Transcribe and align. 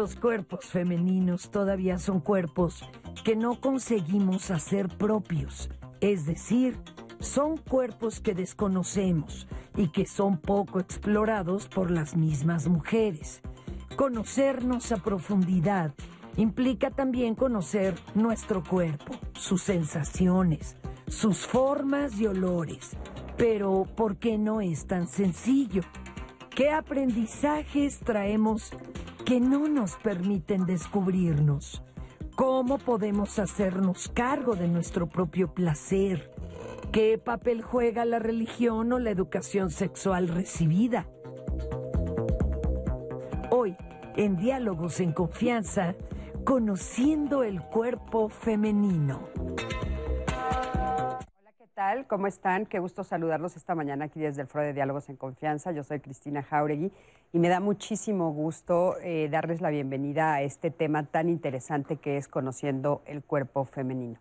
Los 0.00 0.16
cuerpos 0.16 0.64
femeninos 0.64 1.50
todavía 1.50 1.98
son 1.98 2.20
cuerpos 2.20 2.82
que 3.22 3.36
no 3.36 3.60
conseguimos 3.60 4.50
hacer 4.50 4.88
propios, 4.88 5.68
es 6.00 6.24
decir, 6.24 6.78
son 7.18 7.58
cuerpos 7.58 8.18
que 8.18 8.34
desconocemos 8.34 9.46
y 9.76 9.88
que 9.88 10.06
son 10.06 10.38
poco 10.38 10.80
explorados 10.80 11.68
por 11.68 11.90
las 11.90 12.16
mismas 12.16 12.66
mujeres. 12.66 13.42
Conocernos 13.94 14.90
a 14.90 14.96
profundidad 14.96 15.92
implica 16.38 16.90
también 16.90 17.34
conocer 17.34 17.94
nuestro 18.14 18.64
cuerpo, 18.64 19.12
sus 19.34 19.60
sensaciones, 19.60 20.78
sus 21.08 21.46
formas 21.46 22.18
y 22.18 22.26
olores. 22.26 22.96
Pero, 23.36 23.86
¿por 23.96 24.16
qué 24.16 24.38
no 24.38 24.62
es 24.62 24.86
tan 24.86 25.06
sencillo? 25.08 25.82
¿Qué 26.60 26.68
aprendizajes 26.68 28.00
traemos 28.00 28.70
que 29.24 29.40
no 29.40 29.66
nos 29.66 29.96
permiten 29.96 30.66
descubrirnos? 30.66 31.82
¿Cómo 32.36 32.76
podemos 32.76 33.38
hacernos 33.38 34.10
cargo 34.12 34.56
de 34.56 34.68
nuestro 34.68 35.08
propio 35.08 35.54
placer? 35.54 36.30
¿Qué 36.92 37.16
papel 37.16 37.62
juega 37.62 38.04
la 38.04 38.18
religión 38.18 38.92
o 38.92 38.98
la 38.98 39.08
educación 39.08 39.70
sexual 39.70 40.28
recibida? 40.28 41.08
Hoy, 43.50 43.74
en 44.16 44.36
Diálogos 44.36 45.00
en 45.00 45.14
Confianza, 45.14 45.94
conociendo 46.44 47.42
el 47.42 47.62
cuerpo 47.62 48.28
femenino. 48.28 49.30
Hola, 51.80 51.92
¿qué 51.92 51.96
tal? 51.96 52.06
¿Cómo 52.08 52.26
están? 52.26 52.66
Qué 52.66 52.78
gusto 52.78 53.04
saludarlos 53.04 53.56
esta 53.56 53.74
mañana 53.74 54.04
aquí 54.04 54.20
desde 54.20 54.42
el 54.42 54.48
Foro 54.48 54.64
de 54.64 54.74
Diálogos 54.74 55.08
en 55.08 55.16
Confianza. 55.16 55.72
Yo 55.72 55.82
soy 55.82 56.00
Cristina 56.00 56.42
Jauregui 56.42 56.92
y 57.32 57.38
me 57.38 57.48
da 57.48 57.58
muchísimo 57.58 58.32
gusto 58.32 58.98
eh, 59.00 59.30
darles 59.30 59.62
la 59.62 59.70
bienvenida 59.70 60.34
a 60.34 60.42
este 60.42 60.70
tema 60.70 61.04
tan 61.04 61.30
interesante 61.30 61.96
que 61.96 62.18
es 62.18 62.28
conociendo 62.28 63.00
el 63.06 63.22
cuerpo 63.22 63.64
femenino. 63.64 64.18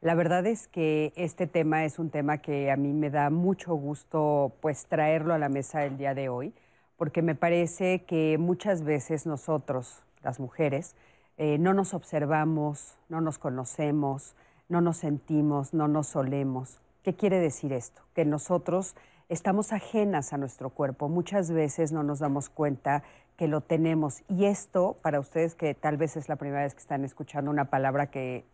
La 0.00 0.16
verdad 0.16 0.44
es 0.46 0.66
que 0.66 1.12
este 1.14 1.46
tema 1.46 1.84
es 1.84 2.00
un 2.00 2.10
tema 2.10 2.38
que 2.38 2.72
a 2.72 2.76
mí 2.76 2.92
me 2.92 3.10
da 3.10 3.30
mucho 3.30 3.76
gusto 3.76 4.52
pues 4.60 4.86
traerlo 4.86 5.34
a 5.34 5.38
la 5.38 5.48
mesa 5.48 5.84
el 5.84 5.98
día 5.98 6.14
de 6.14 6.28
hoy, 6.28 6.52
porque 6.96 7.22
me 7.22 7.36
parece 7.36 8.02
que 8.06 8.38
muchas 8.38 8.82
veces 8.82 9.24
nosotros, 9.24 10.04
las 10.24 10.40
mujeres, 10.40 10.96
eh, 11.36 11.58
no 11.58 11.74
nos 11.74 11.94
observamos, 11.94 12.98
no 13.08 13.20
nos 13.20 13.38
conocemos, 13.38 14.34
no 14.68 14.80
nos 14.80 14.96
sentimos, 14.96 15.74
no 15.74 15.86
nos 15.86 16.08
solemos. 16.08 16.80
¿Qué 17.08 17.14
quiere 17.14 17.40
decir 17.40 17.72
esto? 17.72 18.02
Que 18.14 18.26
nosotros 18.26 18.94
estamos 19.30 19.72
ajenas 19.72 20.34
a 20.34 20.36
nuestro 20.36 20.68
cuerpo. 20.68 21.08
Muchas 21.08 21.50
veces 21.50 21.90
no 21.90 22.02
nos 22.02 22.18
damos 22.18 22.50
cuenta 22.50 23.02
que 23.38 23.48
lo 23.48 23.62
tenemos. 23.62 24.24
Y 24.28 24.44
esto, 24.44 24.98
para 25.00 25.18
ustedes 25.18 25.54
que 25.54 25.72
tal 25.72 25.96
vez 25.96 26.18
es 26.18 26.28
la 26.28 26.36
primera 26.36 26.64
vez 26.64 26.74
que 26.74 26.80
están 26.80 27.06
escuchando 27.06 27.50
una 27.50 27.70
palabra 27.70 28.10
que 28.10 28.44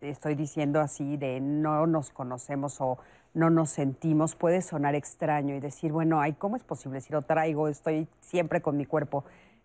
estoy 0.00 0.36
diciendo 0.36 0.80
así 0.80 1.16
de 1.16 1.40
no 1.40 1.88
nos 1.88 2.10
conocemos 2.10 2.80
o 2.80 2.98
no 3.34 3.50
nos 3.50 3.70
sentimos, 3.70 4.36
puede 4.36 4.62
sonar 4.62 4.94
extraño 4.94 5.56
y 5.56 5.58
decir, 5.58 5.90
bueno, 5.90 6.20
ay, 6.20 6.34
¿cómo 6.34 6.54
es 6.54 6.62
posible 6.62 7.00
si 7.00 7.12
lo 7.12 7.22
traigo? 7.22 7.66
Estoy 7.66 8.06
siempre 8.20 8.62
con 8.62 8.76
mi 8.76 8.86
cuerpo. 8.86 9.24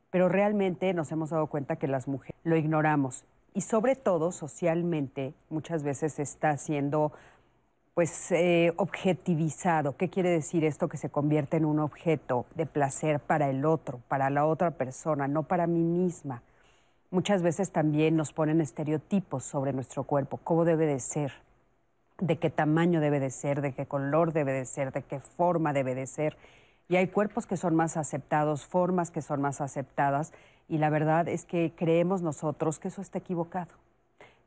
Pero 0.10 0.30
realmente 0.30 0.96
nos 0.96 1.12
hemos 1.12 1.30
dado 1.30 1.46
cuenta 1.46 1.76
que 1.76 1.88
las 1.88 2.08
mujeres 2.08 2.42
lo 2.44 2.56
ignoramos. 2.56 3.24
Y 3.54 3.62
sobre 3.62 3.96
todo, 3.96 4.32
socialmente, 4.32 5.36
muchas 5.52 5.84
veces 5.84 6.18
está 6.18 6.58
siendo 6.58 7.12
pues 7.94 8.31
eh, 8.31 8.74
objetivizado. 8.78 9.97
¿Qué 9.97 10.09
quiere 10.09 10.29
decir 10.29 10.63
esto? 10.63 10.88
Que 10.88 10.97
se 10.97 11.09
convierte 11.09 11.57
en 11.57 11.66
un 11.66 11.79
objeto 11.79 12.46
de 12.56 12.66
placer 12.66 13.19
para 13.19 13.50
el 13.50 13.66
otro, 13.66 14.00
para 14.07 14.29
la 14.29 14.46
otra 14.46 14.72
persona, 14.72 15.28
no 15.28 15.44
para 15.44 15.68
mí 15.68 15.84
misma. 15.84 16.41
Muchas 17.09 17.41
veces 17.41 17.72
también 17.72 18.16
nos 18.16 18.31
ponen 18.31 18.62
estereotipos 18.62 19.44
sobre 19.44 19.74
nuestro 19.74 20.06
cuerpo, 20.06 20.40
cómo 20.44 20.63
debe 20.63 20.85
de 20.85 21.02
ser, 21.02 21.34
de 22.19 22.38
qué 22.38 22.50
tamaño 22.50 23.02
debe 23.02 23.19
de 23.19 23.29
ser, 23.29 23.62
de 23.62 23.74
qué 23.74 23.85
color 23.85 24.31
debe 24.31 24.53
de 24.53 24.66
ser, 24.66 24.94
de 24.94 25.02
qué 25.02 25.19
forma 25.19 25.73
debe 25.73 25.94
de 25.94 26.08
ser. 26.08 26.38
Y 26.88 26.96
hay 26.96 27.08
cuerpos 27.08 27.47
que 27.47 27.58
son 27.58 27.75
más 27.75 27.97
aceptados, 27.97 28.66
formas 28.66 29.12
que 29.12 29.22
son 29.22 29.41
más 29.41 29.59
aceptadas, 29.59 30.31
y 30.69 30.78
la 30.78 30.90
verdad 30.90 31.28
es 31.28 31.44
que 31.44 31.73
creemos 31.75 32.22
nosotros 32.22 32.79
que 32.79 32.88
eso 32.88 33.02
está 33.02 33.18
equivocado. 33.18 33.73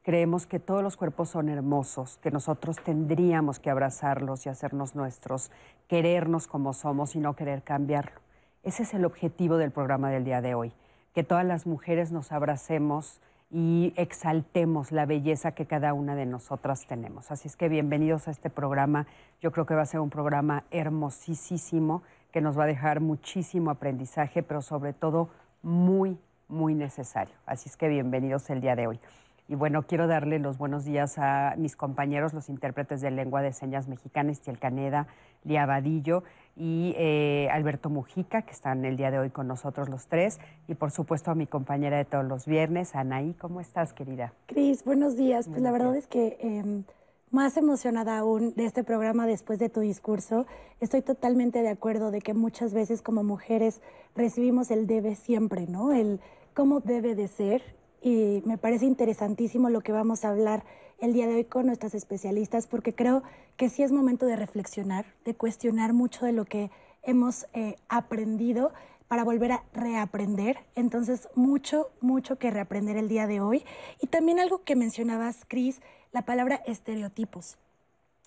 Creemos 0.04 0.46
que 0.46 0.60
todos 0.60 0.82
los 0.82 0.98
cuerpos 0.98 1.30
son 1.30 1.48
hermosos, 1.48 2.18
que 2.18 2.30
nosotros 2.30 2.76
tendríamos 2.84 3.58
que 3.58 3.70
abrazarlos 3.70 4.44
y 4.44 4.50
hacernos 4.50 4.94
nuestros, 4.94 5.50
querernos 5.88 6.46
como 6.46 6.74
somos 6.74 7.16
y 7.16 7.20
no 7.20 7.34
querer 7.34 7.62
cambiarlo. 7.62 8.20
Ese 8.62 8.82
es 8.82 8.92
el 8.92 9.06
objetivo 9.06 9.56
del 9.56 9.70
programa 9.70 10.10
del 10.10 10.24
día 10.24 10.42
de 10.42 10.54
hoy 10.54 10.74
que 11.14 11.22
todas 11.22 11.46
las 11.46 11.66
mujeres 11.66 12.12
nos 12.12 12.32
abracemos 12.32 13.22
y 13.50 13.94
exaltemos 13.96 14.92
la 14.92 15.06
belleza 15.06 15.52
que 15.52 15.64
cada 15.64 15.94
una 15.94 16.16
de 16.16 16.26
nosotras 16.26 16.86
tenemos. 16.86 17.30
Así 17.30 17.48
es 17.48 17.56
que 17.56 17.70
bienvenidos 17.70 18.28
a 18.28 18.32
este 18.32 18.50
programa. 18.50 19.06
Yo 19.40 19.52
creo 19.52 19.64
que 19.64 19.74
va 19.74 19.82
a 19.82 19.86
ser 19.86 20.00
un 20.00 20.10
programa 20.10 20.64
hermosísimo 20.70 22.02
que 22.30 22.42
nos 22.42 22.58
va 22.58 22.64
a 22.64 22.66
dejar 22.66 23.00
muchísimo 23.00 23.70
aprendizaje, 23.70 24.42
pero 24.42 24.60
sobre 24.60 24.92
todo 24.92 25.30
muy, 25.62 26.18
muy 26.48 26.74
necesario. 26.74 27.34
Así 27.46 27.68
es 27.68 27.76
que 27.76 27.88
bienvenidos 27.88 28.50
el 28.50 28.60
día 28.60 28.74
de 28.74 28.88
hoy. 28.88 29.00
Y 29.46 29.56
bueno, 29.56 29.82
quiero 29.82 30.06
darle 30.06 30.38
los 30.38 30.56
buenos 30.56 30.86
días 30.86 31.18
a 31.18 31.54
mis 31.58 31.76
compañeros, 31.76 32.32
los 32.32 32.48
intérpretes 32.48 33.02
de 33.02 33.10
lengua 33.10 33.42
de 33.42 33.52
señas 33.52 33.88
mexicanas, 33.88 34.40
Tiel 34.40 34.58
Caneda, 34.58 35.06
Lía 35.44 35.66
Vadillo 35.66 36.22
y 36.56 36.94
eh, 36.96 37.48
Alberto 37.52 37.90
Mujica, 37.90 38.42
que 38.42 38.52
están 38.52 38.86
el 38.86 38.96
día 38.96 39.10
de 39.10 39.18
hoy 39.18 39.28
con 39.28 39.46
nosotros 39.46 39.90
los 39.90 40.06
tres. 40.06 40.38
Y 40.66 40.76
por 40.76 40.92
supuesto 40.92 41.30
a 41.30 41.34
mi 41.34 41.46
compañera 41.46 41.98
de 41.98 42.06
todos 42.06 42.24
los 42.24 42.46
viernes, 42.46 42.94
Anaí. 42.94 43.34
¿Cómo 43.34 43.60
estás, 43.60 43.92
querida? 43.92 44.32
Cris, 44.46 44.82
buenos 44.82 45.14
días. 45.14 45.46
Pues 45.46 45.60
la 45.60 45.72
verdad 45.72 45.94
es 45.94 46.06
que 46.06 46.38
em, 46.40 46.84
más 47.30 47.58
emocionada 47.58 48.16
aún 48.16 48.54
de 48.54 48.64
este 48.64 48.82
programa 48.82 49.26
después 49.26 49.58
de 49.58 49.68
tu 49.68 49.80
discurso. 49.80 50.46
Estoy 50.80 51.02
totalmente 51.02 51.60
de 51.60 51.68
acuerdo 51.68 52.10
de 52.10 52.22
que 52.22 52.32
muchas 52.32 52.72
veces 52.72 53.02
como 53.02 53.22
mujeres 53.22 53.82
recibimos 54.16 54.70
el 54.70 54.86
debe 54.86 55.16
siempre, 55.16 55.66
¿no? 55.66 55.92
El 55.92 56.20
cómo 56.54 56.80
debe 56.80 57.14
de 57.14 57.28
ser 57.28 57.62
y 58.04 58.42
me 58.44 58.58
parece 58.58 58.84
interesantísimo 58.84 59.70
lo 59.70 59.80
que 59.80 59.90
vamos 59.90 60.24
a 60.24 60.28
hablar 60.28 60.62
el 61.00 61.14
día 61.14 61.26
de 61.26 61.36
hoy 61.36 61.44
con 61.44 61.64
nuestras 61.64 61.94
especialistas, 61.94 62.66
porque 62.66 62.94
creo 62.94 63.22
que 63.56 63.70
sí 63.70 63.82
es 63.82 63.92
momento 63.92 64.26
de 64.26 64.36
reflexionar, 64.36 65.06
de 65.24 65.34
cuestionar 65.34 65.94
mucho 65.94 66.26
de 66.26 66.32
lo 66.32 66.44
que 66.44 66.70
hemos 67.02 67.46
eh, 67.54 67.76
aprendido 67.88 68.72
para 69.08 69.24
volver 69.24 69.52
a 69.52 69.64
reaprender. 69.72 70.58
Entonces, 70.74 71.30
mucho, 71.34 71.88
mucho 72.02 72.38
que 72.38 72.50
reaprender 72.50 72.98
el 72.98 73.08
día 73.08 73.26
de 73.26 73.40
hoy. 73.40 73.64
Y 74.02 74.08
también 74.08 74.38
algo 74.38 74.64
que 74.64 74.76
mencionabas, 74.76 75.38
Cris, 75.48 75.80
la 76.12 76.26
palabra 76.26 76.56
estereotipos. 76.66 77.56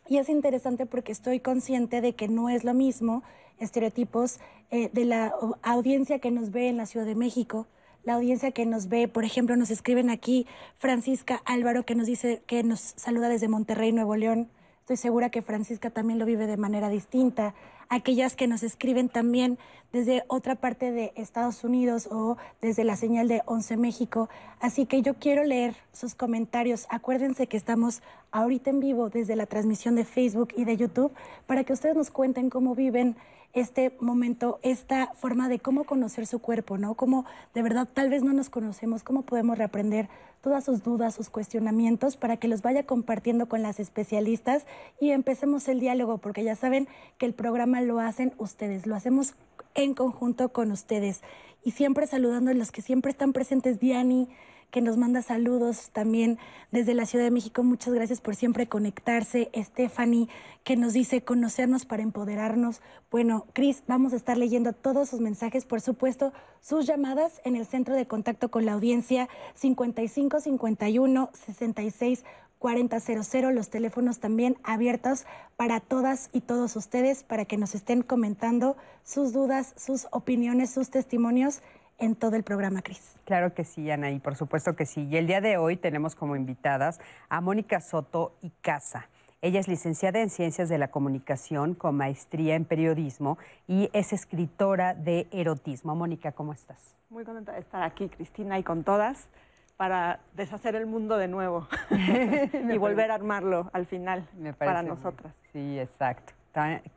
Y 0.08 0.18
es 0.18 0.28
interesante 0.28 0.88
porque 0.88 1.12
estoy 1.12 1.40
consciente 1.40 2.02
de 2.02 2.16
que 2.16 2.28
no 2.28 2.50
es 2.50 2.64
lo 2.64 2.74
mismo 2.74 3.22
estereotipos 3.60 4.40
eh, 4.72 4.90
de 4.92 5.06
la 5.06 5.36
audiencia 5.62 6.18
que 6.18 6.32
nos 6.32 6.50
ve 6.50 6.68
en 6.68 6.78
la 6.78 6.88
Ciudad 6.88 7.06
de 7.06 7.16
México, 7.16 7.68
la 8.08 8.14
audiencia 8.14 8.52
que 8.52 8.66
nos 8.66 8.88
ve. 8.88 9.10
Por 9.10 9.26
ejemplo, 9.26 9.58
nos 9.58 9.70
escriben 9.70 10.10
aquí 10.10 10.48
Francisca 10.78 11.42
Álvaro, 11.44 11.84
que 11.84 11.94
nos 11.94 12.08
dice 12.08 12.42
que 12.48 12.64
nos 12.64 12.80
saluda 12.80 13.28
desde 13.28 13.50
Monterrey, 13.50 13.92
Nuevo 13.92 14.16
León. 14.16 14.48
Estoy 14.80 14.96
segura 14.96 15.30
que 15.30 15.42
Francisca 15.42 15.90
también 15.90 16.18
lo 16.18 16.26
vive 16.26 16.48
de 16.48 16.56
manera 16.56 16.88
distinta. 16.88 17.54
Aquellas 17.90 18.38
que 18.38 18.48
nos 18.48 18.64
escriben 18.64 19.10
también 19.10 19.58
desde 19.92 20.24
otra 20.30 20.56
parte 20.56 20.94
de 20.94 21.12
Estados 21.18 21.66
Unidos 21.66 22.08
o 22.10 22.38
desde 22.62 22.86
la 22.86 22.96
señal 22.96 23.28
de 23.28 23.42
Once 23.46 23.76
México. 23.76 24.30
Así 24.62 24.86
que 24.86 25.02
yo 25.02 25.16
quiero 25.16 25.44
leer 25.44 25.76
sus 25.92 26.16
comentarios. 26.16 26.88
Acuérdense 26.90 27.48
que 27.48 27.58
estamos 27.58 28.02
ahorita 28.32 28.70
en 28.70 28.80
vivo 28.80 29.10
desde 29.10 29.36
la 29.36 29.48
transmisión 29.48 29.96
de 29.96 30.06
Facebook 30.06 30.54
y 30.56 30.64
de 30.64 30.78
YouTube 30.78 31.12
para 31.46 31.66
que 31.66 31.74
ustedes 31.74 31.98
nos 31.98 32.10
cuenten 32.10 32.50
cómo 32.50 32.74
viven 32.74 33.18
este 33.60 33.96
momento, 34.00 34.60
esta 34.62 35.08
forma 35.16 35.50
de 35.50 35.60
cómo 35.60 35.84
conocer 35.84 36.28
su 36.28 36.40
cuerpo, 36.40 36.78
¿no? 36.78 36.94
Cómo 36.94 37.26
de 37.54 37.62
verdad 37.62 37.88
tal 37.92 38.10
vez 38.10 38.24
no 38.24 38.34
nos 38.34 38.50
conocemos, 38.50 39.04
cómo 39.04 39.24
podemos 39.24 39.58
reaprender 39.58 40.10
todas 40.42 40.64
sus 40.64 40.84
dudas, 40.84 41.16
sus 41.16 41.30
cuestionamientos 41.30 42.18
para 42.18 42.38
que 42.38 42.48
los 42.48 42.62
vaya 42.62 42.84
compartiendo 42.84 43.48
con 43.48 43.62
las 43.62 43.80
especialistas 43.80 44.66
y 45.00 45.12
empecemos 45.12 45.68
el 45.68 45.80
diálogo, 45.80 46.20
porque 46.20 46.44
ya 46.44 46.56
saben 46.56 46.88
que 47.18 47.26
el 47.26 47.34
programa 47.34 47.82
lo 47.82 48.00
hacen 48.00 48.34
ustedes, 48.38 48.86
lo 48.86 48.96
hacemos 48.96 49.34
en 49.74 49.94
conjunto 49.94 50.50
con 50.50 50.72
ustedes. 50.72 51.22
Y 51.64 51.72
siempre 51.72 52.08
saludando 52.08 52.52
a 52.52 52.54
los 52.54 52.72
que 52.72 52.82
siempre 52.82 53.12
están 53.12 53.34
presentes, 53.34 53.80
Diani, 53.80 54.30
que 54.72 54.82
nos 54.82 54.98
manda 54.98 55.22
saludos 55.22 55.90
también 55.92 56.38
desde 56.72 56.94
la 56.94 57.06
Ciudad 57.06 57.26
de 57.26 57.32
México. 57.32 57.64
Muchas 57.64 57.94
gracias 57.94 58.22
por 58.22 58.36
siempre 58.36 58.68
conectarse. 58.68 59.50
Stephanie, 59.56 60.28
que 60.64 60.76
nos 60.76 60.94
dice 60.94 61.22
conocernos 61.22 61.86
para 61.86 62.04
empoderarnos. 62.04 62.82
Bueno, 63.10 63.46
Cris, 63.54 63.84
vamos 63.88 64.14
a 64.14 64.18
estar 64.18 64.38
leyendo 64.38 64.74
todos 64.74 65.10
sus 65.10 65.22
mensajes, 65.22 65.66
por 65.66 65.82
supuesto, 65.82 66.34
sus 66.62 66.86
llamadas 66.86 67.42
en 67.46 67.56
el 67.56 67.66
centro 67.66 67.96
de 67.96 68.08
contacto 68.08 68.50
con 68.50 68.66
la 68.66 68.74
audiencia 68.74 69.30
55 69.56 70.42
51 70.42 71.30
66 71.34 72.24
4000, 72.60 73.54
los 73.54 73.70
teléfonos 73.70 74.20
también 74.20 74.58
abiertos 74.64 75.26
para 75.58 75.80
todas 75.80 76.30
y 76.34 76.42
todos 76.42 76.76
ustedes, 76.76 77.24
para 77.24 77.46
que 77.46 77.58
nos 77.58 77.76
estén 77.76 78.02
comentando 78.02 78.76
sus 79.04 79.32
dudas, 79.32 79.74
sus 79.78 80.08
opiniones, 80.12 80.72
sus 80.72 80.90
testimonios 80.90 81.62
en 81.98 82.16
todo 82.16 82.36
el 82.36 82.44
programa, 82.44 82.82
Cris. 82.82 83.16
Claro 83.26 83.54
que 83.54 83.64
sí, 83.64 83.90
Ana, 83.90 84.12
y 84.12 84.20
por 84.20 84.36
supuesto 84.36 84.76
que 84.76 84.86
sí. 84.86 85.08
Y 85.10 85.18
el 85.18 85.28
día 85.28 85.42
de 85.42 85.58
hoy 85.58 85.78
tenemos 85.78 86.16
como 86.16 86.36
invitadas 86.36 87.00
a 87.30 87.42
Mónica 87.42 87.80
Soto 87.80 88.36
y 88.42 88.52
Casa. 88.62 89.10
Ella 89.42 89.60
es 89.60 89.68
licenciada 89.68 90.20
en 90.20 90.30
Ciencias 90.30 90.68
de 90.68 90.80
la 90.80 90.90
Comunicación 90.90 91.76
con 91.76 91.96
maestría 91.96 92.56
en 92.56 92.66
periodismo 92.66 93.38
y 93.68 93.90
es 93.94 94.12
escritora 94.12 94.96
de 94.96 95.28
erotismo. 95.32 95.96
Mónica, 95.96 96.32
¿cómo 96.32 96.54
estás? 96.54 96.96
Muy 97.10 97.24
contenta 97.24 97.54
de 97.54 97.60
estar 97.60 97.84
aquí, 97.84 98.10
Cristina, 98.10 98.58
y 98.58 98.64
con 98.64 98.84
todas 98.84 99.30
para 99.78 100.20
deshacer 100.34 100.76
el 100.76 100.88
mundo 100.88 101.18
de 101.18 101.28
nuevo 101.28 101.68
y 101.92 102.78
volver 102.78 103.12
a 103.12 103.16
armarlo 103.16 103.70
al 103.74 103.86
final 103.86 104.28
para 104.58 104.82
nosotras. 104.82 105.36
Sí, 105.54 105.80
exacto. 105.80 106.34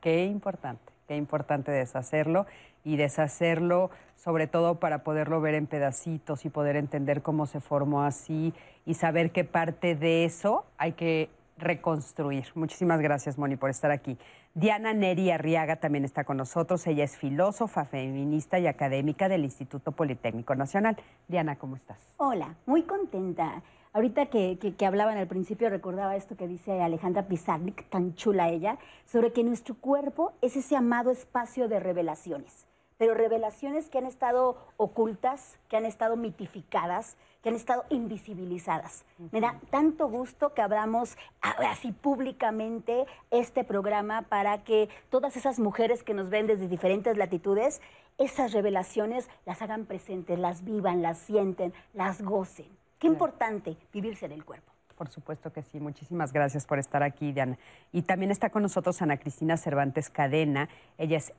Qué 0.01 0.25
importante, 0.25 0.93
qué 1.07 1.17
importante 1.17 1.71
deshacerlo 1.71 2.47
y 2.85 2.97
deshacerlo 2.97 3.91
sobre 4.21 4.47
todo 4.47 4.79
para 4.79 5.03
poderlo 5.03 5.41
ver 5.41 5.55
en 5.55 5.67
pedacitos 5.67 6.45
y 6.45 6.51
poder 6.51 6.77
entender 6.77 7.23
cómo 7.23 7.47
se 7.47 7.61
formó 7.61 8.03
así 8.03 8.53
y 8.85 8.95
saber 8.95 9.31
qué 9.31 9.45
parte 9.45 9.95
de 9.95 10.27
eso 10.27 10.67
hay 10.77 10.93
que 10.93 11.31
reconstruir. 11.57 12.47
Muchísimas 12.55 13.01
gracias, 13.01 13.39
Moni, 13.39 13.57
por 13.57 13.71
estar 13.71 13.91
aquí. 13.91 14.19
Diana 14.53 14.93
Neri 14.93 15.31
Arriaga 15.31 15.77
también 15.77 16.05
está 16.05 16.25
con 16.25 16.37
nosotros. 16.37 16.87
Ella 16.87 17.05
es 17.05 17.17
filósofa, 17.17 17.85
feminista 17.87 18.59
y 18.59 18.67
académica 18.67 19.29
del 19.29 19.45
Instituto 19.45 19.93
Politécnico 19.93 20.55
Nacional. 20.55 20.97
Diana, 21.29 21.57
¿cómo 21.57 21.77
estás? 21.77 21.99
Hola, 22.19 22.57
muy 22.67 22.83
contenta. 22.83 23.63
Ahorita 23.93 24.27
que, 24.27 24.59
que, 24.59 24.87
hablaban 24.87 25.17
al 25.17 25.27
principio 25.27 25.69
recordaba 25.69 26.15
esto 26.15 26.37
que 26.37 26.47
dice 26.47 26.81
Alejandra 26.83 27.27
Pizarnik, 27.27 27.89
tan 27.89 28.15
chula 28.15 28.49
ella, 28.49 28.79
sobre 29.05 29.33
que 29.33 29.43
nuestro 29.43 29.75
cuerpo 29.77 30.33
es 30.43 30.57
ese 30.57 30.77
amado 30.77 31.11
espacio 31.11 31.69
de 31.69 31.81
revelaciones 31.81 32.70
pero 33.01 33.15
revelaciones 33.15 33.89
que 33.89 33.97
han 33.97 34.05
estado 34.05 34.59
ocultas, 34.77 35.59
que 35.71 35.79
han 35.79 35.87
estado 35.87 36.17
mitificadas, 36.17 37.17
que 37.43 37.49
han 37.49 37.55
estado 37.55 37.87
invisibilizadas. 37.89 39.07
Me 39.33 39.41
da 39.41 39.59
tanto 39.71 40.07
gusto 40.11 40.53
que 40.53 40.61
abramos 40.61 41.17
así 41.41 41.93
públicamente 41.93 43.07
este 43.31 43.65
programa 43.65 44.21
para 44.29 44.65
que 44.65 44.91
todas 45.09 45.39
esas 45.39 45.59
mujeres 45.59 46.03
que 46.03 46.13
nos 46.13 46.29
ven 46.29 46.47
desde 46.47 46.69
diferentes 46.69 47.17
latitudes, 47.17 47.81
esas 48.19 48.53
revelaciones 48.53 49.31
las 49.47 49.63
hagan 49.63 49.87
presentes, 49.87 50.39
las 50.39 50.63
vivan, 50.63 51.01
las 51.01 51.17
sienten, 51.21 51.73
las 51.95 52.21
gocen. 52.21 52.69
Qué 52.99 53.07
importante 53.07 53.79
vivirse 53.95 54.29
del 54.29 54.45
cuerpo. 54.45 54.70
Por 55.01 55.09
supuesto 55.09 55.51
que 55.51 55.63
sí. 55.63 55.81
Muchísimas 55.81 56.31
gracias 56.31 56.67
por 56.67 56.79
estar 56.79 57.03
aquí, 57.03 57.33
Diana. 57.33 57.57
Y 57.91 58.03
también 58.03 58.31
está 58.31 58.51
con 58.51 58.61
nosotros 58.61 59.01
Ana 59.01 59.17
Cristina 59.17 59.57
Cervantes 59.57 60.11
Cadena. 60.11 60.69
Ella 60.99 61.17
es 61.17 61.33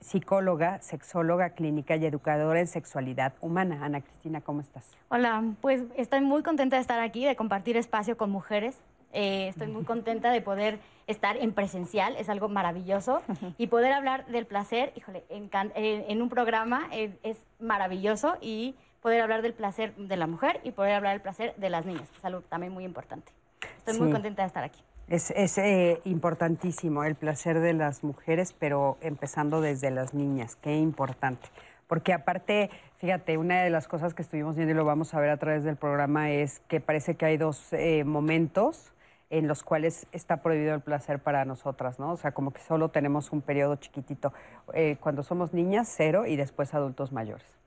psicóloga, 0.00 0.82
sexóloga 0.82 1.50
clínica 1.50 1.94
y 1.94 2.06
educadora 2.06 2.58
en 2.58 2.66
sexualidad 2.66 3.34
humana. 3.40 3.84
Ana 3.84 4.00
Cristina, 4.00 4.40
¿cómo 4.40 4.62
estás? 4.62 4.90
Hola, 5.10 5.44
pues 5.60 5.84
estoy 5.96 6.22
muy 6.22 6.42
contenta 6.42 6.74
de 6.74 6.82
estar 6.82 6.98
aquí, 6.98 7.24
de 7.24 7.36
compartir 7.36 7.76
espacio 7.76 8.16
con 8.16 8.30
mujeres. 8.30 8.80
Eh, 9.12 9.46
estoy 9.46 9.68
muy 9.68 9.84
contenta 9.84 10.32
de 10.32 10.40
poder 10.40 10.80
estar 11.06 11.36
en 11.36 11.52
presencial, 11.52 12.16
es 12.16 12.28
algo 12.28 12.48
maravilloso. 12.48 13.22
Y 13.58 13.68
poder 13.68 13.92
hablar 13.92 14.26
del 14.26 14.44
placer, 14.44 14.92
híjole, 14.96 15.22
en, 15.28 15.48
en 15.76 16.20
un 16.20 16.28
programa 16.28 16.88
eh, 16.90 17.16
es 17.22 17.36
maravilloso 17.60 18.38
y 18.40 18.74
poder 19.04 19.20
hablar 19.20 19.42
del 19.42 19.52
placer 19.52 19.94
de 19.96 20.16
la 20.16 20.26
mujer 20.26 20.60
y 20.64 20.70
poder 20.70 20.94
hablar 20.94 21.12
del 21.12 21.20
placer 21.20 21.54
de 21.58 21.68
las 21.68 21.84
niñas, 21.84 22.08
que 22.10 22.16
es 22.16 22.24
algo 22.24 22.40
también 22.40 22.72
muy 22.72 22.84
importante. 22.84 23.32
Estoy 23.76 24.00
muy 24.00 24.10
contenta 24.10 24.40
de 24.40 24.46
estar 24.46 24.64
aquí. 24.64 24.80
Es, 25.08 25.30
eh, 25.58 26.00
importantísimo 26.06 27.04
el 27.04 27.14
placer 27.14 27.60
de 27.60 27.74
las 27.74 28.02
mujeres, 28.02 28.54
pero 28.58 28.96
empezando 29.02 29.60
desde 29.60 29.90
las 29.90 30.14
niñas, 30.14 30.56
qué 30.56 30.76
importante. 30.76 31.50
Porque 31.86 32.14
aparte, 32.14 32.70
fíjate, 32.96 33.36
una 33.36 33.60
de 33.60 33.68
las 33.68 33.88
cosas 33.88 34.14
que 34.14 34.22
estuvimos 34.22 34.56
viendo 34.56 34.72
y 34.72 34.74
lo 34.74 34.86
vamos 34.86 35.12
a 35.12 35.20
ver 35.20 35.28
a 35.28 35.36
través 35.36 35.64
del 35.64 35.76
programa 35.76 36.30
es 36.30 36.60
que 36.60 36.80
parece 36.80 37.14
que 37.16 37.26
hay 37.26 37.36
dos 37.36 37.74
eh, 37.74 38.04
momentos 38.04 38.94
en 39.28 39.48
los 39.48 39.62
cuales 39.62 40.06
está 40.12 40.38
prohibido 40.38 40.74
el 40.74 40.80
placer 40.80 41.18
para 41.18 41.44
nosotras, 41.44 41.98
¿no? 41.98 42.12
O 42.12 42.16
sea, 42.16 42.32
como 42.32 42.54
que 42.54 42.62
solo 42.62 42.88
tenemos 42.88 43.32
un 43.32 43.42
periodo 43.42 43.76
chiquitito. 43.76 44.32
Eh, 44.72 44.96
cuando 44.98 45.22
somos 45.22 45.52
niñas, 45.52 45.92
cero, 45.94 46.24
y 46.24 46.36
después 46.36 46.72
adultos 46.72 47.12
mayores. 47.12 47.63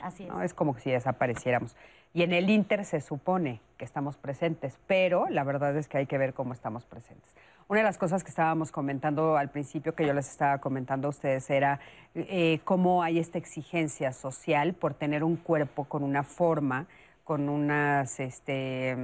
Así 0.00 0.24
es. 0.24 0.42
Es 0.42 0.54
como 0.54 0.78
si 0.78 0.90
desapareciéramos. 0.90 1.76
Y 2.12 2.22
en 2.22 2.32
el 2.32 2.48
Inter 2.48 2.84
se 2.84 3.00
supone 3.00 3.60
que 3.76 3.84
estamos 3.84 4.16
presentes, 4.16 4.78
pero 4.86 5.26
la 5.28 5.42
verdad 5.42 5.76
es 5.76 5.88
que 5.88 5.98
hay 5.98 6.06
que 6.06 6.16
ver 6.16 6.32
cómo 6.32 6.52
estamos 6.52 6.84
presentes. 6.84 7.34
Una 7.66 7.80
de 7.80 7.84
las 7.84 7.98
cosas 7.98 8.22
que 8.22 8.28
estábamos 8.28 8.70
comentando 8.70 9.36
al 9.36 9.50
principio, 9.50 9.94
que 9.94 10.06
yo 10.06 10.12
les 10.12 10.28
estaba 10.28 10.58
comentando 10.58 11.08
a 11.08 11.10
ustedes, 11.10 11.48
era 11.50 11.80
eh, 12.14 12.60
cómo 12.64 13.02
hay 13.02 13.18
esta 13.18 13.38
exigencia 13.38 14.12
social 14.12 14.74
por 14.74 14.94
tener 14.94 15.24
un 15.24 15.36
cuerpo 15.36 15.84
con 15.84 16.04
una 16.04 16.22
forma, 16.22 16.86
con 17.24 17.48
unas, 17.48 18.20
este, 18.20 18.96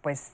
pues, 0.00 0.32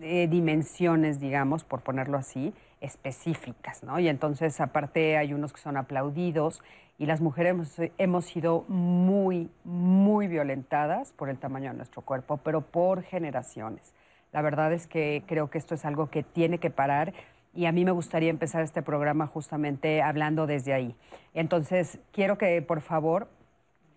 eh, 0.00 0.28
dimensiones, 0.28 1.20
digamos, 1.20 1.64
por 1.64 1.82
ponerlo 1.82 2.16
así, 2.16 2.54
específicas, 2.80 3.82
¿no? 3.82 3.98
Y 3.98 4.08
entonces, 4.08 4.60
aparte, 4.60 5.16
hay 5.16 5.34
unos 5.34 5.52
que 5.52 5.60
son 5.60 5.76
aplaudidos 5.76 6.62
y 6.98 7.06
las 7.06 7.20
mujeres 7.20 7.80
hemos, 7.98 8.24
sido 8.24 8.64
muy, 8.68 9.50
muy 9.64 10.28
violentadas 10.28 11.12
por 11.12 11.28
el 11.28 11.38
tamaño 11.38 11.70
de 11.70 11.76
nuestro 11.76 12.02
cuerpo, 12.02 12.36
pero 12.38 12.60
por 12.60 13.02
generaciones. 13.02 13.94
La 14.32 14.42
verdad 14.42 14.72
es 14.72 14.86
que 14.86 15.24
creo 15.26 15.50
que 15.50 15.58
esto 15.58 15.74
es 15.74 15.84
algo 15.84 16.08
que 16.08 16.22
tiene 16.22 16.58
que 16.58 16.70
parar 16.70 17.12
y 17.52 17.66
a 17.66 17.72
mí 17.72 17.84
me 17.84 17.90
gustaría 17.90 18.30
empezar 18.30 18.62
este 18.62 18.82
programa 18.82 19.26
justamente 19.26 20.02
hablando 20.02 20.46
desde 20.46 20.72
ahí. 20.72 20.94
Entonces, 21.34 21.98
quiero 22.12 22.38
que 22.38 22.60
por 22.62 22.80
favor 22.80 23.28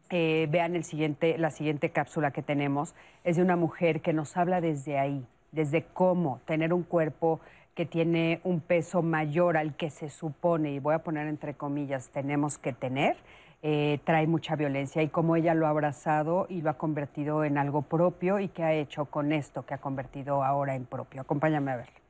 eh, 0.09 0.47
vean 0.50 0.75
el 0.75 0.83
siguiente, 0.83 1.38
la 1.38 1.51
siguiente 1.51 1.89
cápsula 1.89 2.31
que 2.31 2.41
tenemos. 2.41 2.95
Es 3.23 3.35
de 3.35 3.41
una 3.41 3.55
mujer 3.55 4.01
que 4.01 4.13
nos 4.13 4.38
habla 4.38 4.61
desde 4.61 4.97
ahí, 4.97 5.25
desde 5.51 5.83
cómo 5.83 6.39
tener 6.45 6.73
un 6.73 6.83
cuerpo 6.83 7.41
que 7.77 7.85
tiene 7.85 8.41
un 8.43 8.60
peso 8.60 9.03
mayor 9.03 9.55
al 9.55 9.75
que 9.75 9.91
se 9.91 10.10
supone, 10.10 10.72
y 10.72 10.79
voy 10.79 10.96
a 10.96 11.03
poner 11.03 11.27
entre 11.27 11.53
comillas, 11.53 12.10
tenemos 12.10 12.57
que 12.57 12.74
tener, 12.74 13.17
eh, 13.62 14.00
trae 14.03 14.25
mucha 14.25 14.55
violencia 14.55 15.03
y 15.03 15.10
cómo 15.10 15.36
ella 15.36 15.53
lo 15.53 15.67
ha 15.67 15.69
abrazado 15.69 16.48
y 16.50 16.63
lo 16.63 16.72
ha 16.72 16.79
convertido 16.79 17.43
en 17.43 17.60
algo 17.60 17.84
propio 17.84 18.39
y 18.39 18.48
qué 18.48 18.63
ha 18.63 18.74
hecho 18.74 19.05
con 19.05 19.31
esto 19.31 19.63
que 19.63 19.75
ha 19.75 19.77
convertido 19.77 20.43
ahora 20.43 20.74
en 20.74 20.86
propio. 20.86 21.22
Acompáñame 21.22 21.72
a 21.72 21.75
ver. 21.75 22.06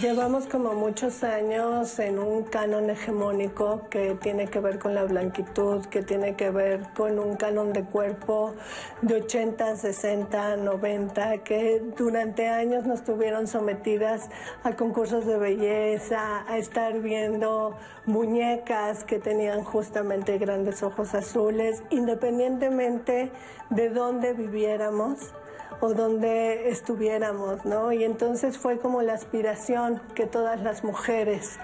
Llevamos 0.00 0.46
como 0.46 0.74
muchos 0.74 1.22
años 1.22 2.00
en 2.00 2.18
un 2.18 2.42
canon 2.42 2.90
hegemónico 2.90 3.82
que 3.90 4.16
tiene 4.16 4.48
que 4.48 4.58
ver 4.58 4.80
con 4.80 4.92
la 4.92 5.04
blanquitud, 5.04 5.86
que 5.86 6.02
tiene 6.02 6.34
que 6.34 6.50
ver 6.50 6.80
con 6.96 7.20
un 7.20 7.36
canon 7.36 7.72
de 7.72 7.84
cuerpo 7.84 8.54
de 9.02 9.22
80, 9.22 9.76
60, 9.76 10.56
90, 10.56 11.44
que 11.44 11.80
durante 11.96 12.48
años 12.48 12.86
nos 12.86 13.04
tuvieron 13.04 13.46
sometidas 13.46 14.30
a 14.64 14.74
concursos 14.74 15.26
de 15.26 15.38
belleza, 15.38 16.44
a 16.48 16.58
estar 16.58 16.98
viendo 16.98 17.76
muñecas 18.04 19.04
que 19.04 19.20
tenían 19.20 19.62
justamente 19.62 20.38
grandes 20.38 20.82
ojos 20.82 21.14
azules, 21.14 21.84
independientemente 21.90 23.30
de 23.70 23.90
dónde 23.90 24.32
viviéramos 24.32 25.32
o 25.80 25.94
donde 25.94 26.68
estuviéramos, 26.68 27.64
¿no? 27.64 27.92
Y 27.92 28.04
entonces 28.04 28.58
fue 28.58 28.78
como 28.78 29.02
la 29.02 29.14
aspiración 29.14 30.00
que 30.14 30.26
todas 30.26 30.60
las 30.62 30.84
mujeres 30.84 31.58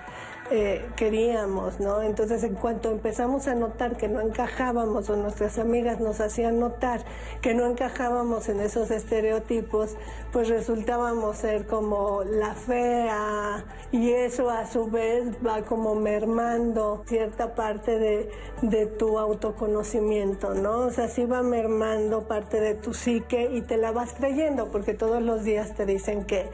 eh, 0.51 0.85
queríamos, 0.97 1.79
¿no? 1.79 2.03
Entonces, 2.03 2.43
en 2.43 2.55
cuanto 2.55 2.91
empezamos 2.91 3.47
a 3.47 3.55
notar 3.55 3.97
que 3.97 4.09
no 4.09 4.21
encajábamos 4.21 5.09
o 5.09 5.17
nuestras 5.17 5.59
amigas 5.59 6.01
nos 6.01 6.21
hacían 6.21 6.59
notar 6.59 7.05
que 7.41 7.55
no 7.55 7.67
encajábamos 7.67 8.49
en 8.49 8.61
esos 8.61 8.91
estereotipos, 8.91 9.97
pues 10.33 10.49
resultábamos 10.49 11.37
ser 11.37 11.67
como 11.67 12.25
la 12.25 12.55
fea 12.55 13.65
y 13.93 14.11
eso 14.11 14.51
a 14.51 14.67
su 14.67 14.91
vez 14.91 15.29
va 15.47 15.63
como 15.63 15.95
mermando 15.95 17.05
cierta 17.07 17.55
parte 17.55 17.99
de, 17.99 18.31
de 18.63 18.87
tu 18.87 19.19
autoconocimiento, 19.19 20.55
¿no? 20.55 20.79
O 20.79 20.91
sea, 20.91 21.09
sí 21.09 21.27
va 21.27 21.43
mermando 21.43 22.27
parte 22.27 22.61
de 22.61 22.75
tu 22.75 22.93
psique 22.93 23.51
y 23.53 23.63
te 23.63 23.77
la 23.77 23.93
vas 23.93 24.15
trayendo 24.15 24.71
porque 24.73 24.95
todos 24.95 25.23
los 25.23 25.45
días 25.45 25.77
te 25.77 25.87
dicen 25.87 26.25
que, 26.25 26.51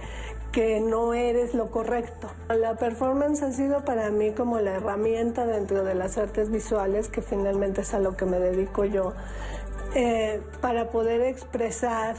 que 0.56 0.80
no 0.80 1.12
eres 1.12 1.52
lo 1.52 1.70
correcto. 1.70 2.30
La 2.48 2.76
performance 2.76 3.42
ha 3.42 3.52
sido 3.52 3.84
para 3.84 4.08
mí 4.08 4.30
como 4.30 4.58
la 4.58 4.76
herramienta 4.76 5.44
dentro 5.44 5.84
de 5.84 5.94
las 5.94 6.16
artes 6.16 6.50
visuales, 6.50 7.08
que 7.08 7.20
finalmente 7.20 7.82
es 7.82 7.92
a 7.92 7.98
lo 7.98 8.16
que 8.16 8.24
me 8.24 8.38
dedico 8.38 8.86
yo, 8.86 9.12
eh, 9.94 10.40
para 10.62 10.88
poder 10.88 11.20
expresar 11.20 12.16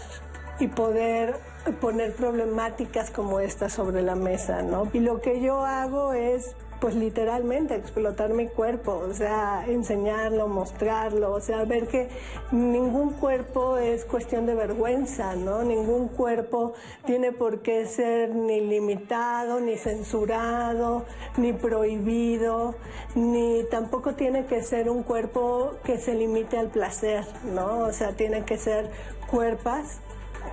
y 0.60 0.68
poder 0.68 1.34
poner 1.82 2.14
problemáticas 2.14 3.10
como 3.10 3.40
esta 3.40 3.70
sobre 3.70 4.04
la 4.04 4.14
mesa, 4.14 4.62
¿no? 4.62 4.88
Y 4.94 5.00
lo 5.00 5.20
que 5.20 5.42
yo 5.42 5.66
hago 5.66 6.14
es 6.14 6.56
pues 6.80 6.96
literalmente 6.96 7.76
explotar 7.76 8.34
mi 8.34 8.48
cuerpo, 8.48 9.04
o 9.10 9.14
sea, 9.14 9.66
enseñarlo, 9.68 10.48
mostrarlo, 10.48 11.34
o 11.34 11.42
sea, 11.42 11.64
ver 11.66 11.88
que 11.88 12.10
ningún 12.52 13.14
cuerpo 13.14 13.78
es 13.78 14.06
cuestión 14.06 14.46
de 14.46 14.54
vergüenza, 14.54 15.36
¿no? 15.36 15.64
Ningún 15.64 16.08
cuerpo 16.08 16.74
tiene 17.06 17.32
por 17.32 17.62
qué 17.62 17.86
ser 17.86 18.36
ni 18.36 18.62
limitado, 18.62 19.60
ni 19.60 19.78
censurado, 19.78 21.06
ni 21.38 21.54
prohibido, 21.54 22.76
ni 23.16 23.64
tampoco 23.72 24.14
tiene 24.14 24.46
que 24.46 24.62
ser 24.62 24.90
un 24.90 25.04
cuerpo 25.04 25.74
que 25.84 25.98
se 25.98 26.14
limite 26.14 26.58
al 26.58 26.68
placer, 26.68 27.26
¿no? 27.56 27.80
O 27.80 27.92
sea, 27.92 28.14
tiene 28.14 28.46
que 28.46 28.58
ser 28.58 28.90
cuerpas, 29.30 30.00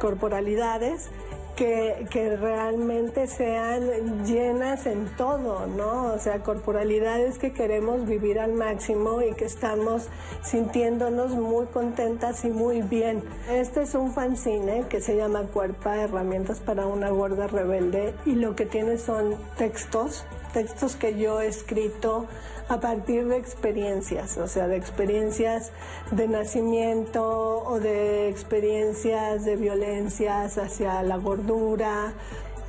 corporalidades 0.00 1.11
que, 1.57 2.37
realmente 2.41 3.27
sean 3.27 4.25
llenas 4.25 4.87
en 4.87 5.07
todo, 5.17 5.67
¿no? 5.67 6.15
O 6.15 6.19
sea, 6.19 6.41
corporalidades 6.41 7.39
que 7.39 7.53
queremos 7.53 8.07
vivir 8.07 8.39
al 8.39 8.53
máximo 8.53 9.23
y 9.23 9.35
que 9.35 9.45
estamos 9.45 10.09
sintiéndonos 10.43 11.33
muy 11.33 11.67
contentas 11.67 12.45
y 12.45 12.51
muy 12.51 12.83
bien. 12.83 13.23
Este 13.51 13.83
es 13.83 13.95
un 13.95 14.13
fanzine 14.13 14.85
que 14.89 15.01
se 15.01 15.17
llama 15.17 15.43
Cuerpa, 15.43 15.97
herramientas 16.03 16.61
para 16.61 16.87
una 16.87 17.11
gorda 17.11 17.47
rebelde 17.47 18.15
y 18.27 18.35
lo 18.35 18.57
que 18.57 18.67
tiene 18.67 18.99
son 18.99 19.37
textos, 19.57 20.25
textos 20.53 20.97
que 20.97 21.19
yo 21.19 21.41
he 21.41 21.47
escrito 21.47 22.27
a 22.68 22.80
partir 22.80 23.26
de 23.26 23.37
experiencias, 23.37 24.38
o 24.38 24.49
sea, 24.49 24.66
de 24.68 24.76
experiencias 24.76 25.73
de 26.11 26.28
nacimiento 26.28 27.62
o 27.64 27.78
de 27.78 28.28
experiencias 28.28 29.44
de 29.44 29.56
violencias 29.56 30.56
hacia 30.56 31.02
la 31.02 31.16
gordura. 31.16 32.14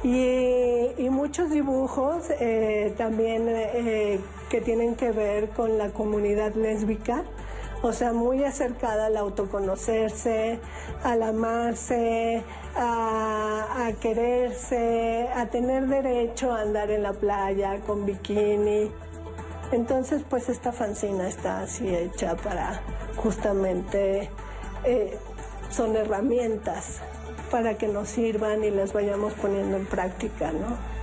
Y, 0.03 1.09
muchos 1.09 1.49
dibujos 1.49 2.29
eh, 2.39 2.93
también 2.97 3.45
eh, 3.47 4.19
que 4.49 4.61
tienen 4.61 4.95
que 4.95 5.11
ver 5.11 5.49
con 5.49 5.77
la 5.77 5.89
comunidad 5.89 6.53
lésbica, 6.53 7.23
o 7.81 7.93
sea, 7.93 8.13
muy 8.13 8.43
acercada 8.43 9.07
al 9.07 9.17
autoconocerse, 9.17 10.59
al 11.03 11.23
amarse, 11.23 12.43
a, 12.75 13.87
a, 13.87 13.93
quererse, 13.93 15.29
a 15.33 15.47
tener 15.47 15.87
derecho 15.87 16.51
a 16.51 16.61
andar 16.61 16.91
en 16.91 17.03
la 17.03 17.13
playa 17.13 17.79
con 17.85 18.05
bikini. 18.05 18.91
Entonces, 19.71 20.23
pues 20.29 20.49
esta 20.49 20.71
fanzina 20.71 21.27
está 21.27 21.61
así 21.61 21.87
hecha 21.93 22.35
para 22.35 22.81
justamente, 23.17 24.29
eh, 24.83 25.17
son 25.69 25.95
herramientas 25.95 27.01
para 27.51 27.75
que 27.75 27.87
nos 27.87 28.09
sirvan 28.09 28.63
y 28.63 28.71
las 28.71 28.93
vayamos 28.93 29.33
poniendo 29.33 29.77
en 29.77 29.85
práctica, 29.85 30.51
¿no? 30.51 30.95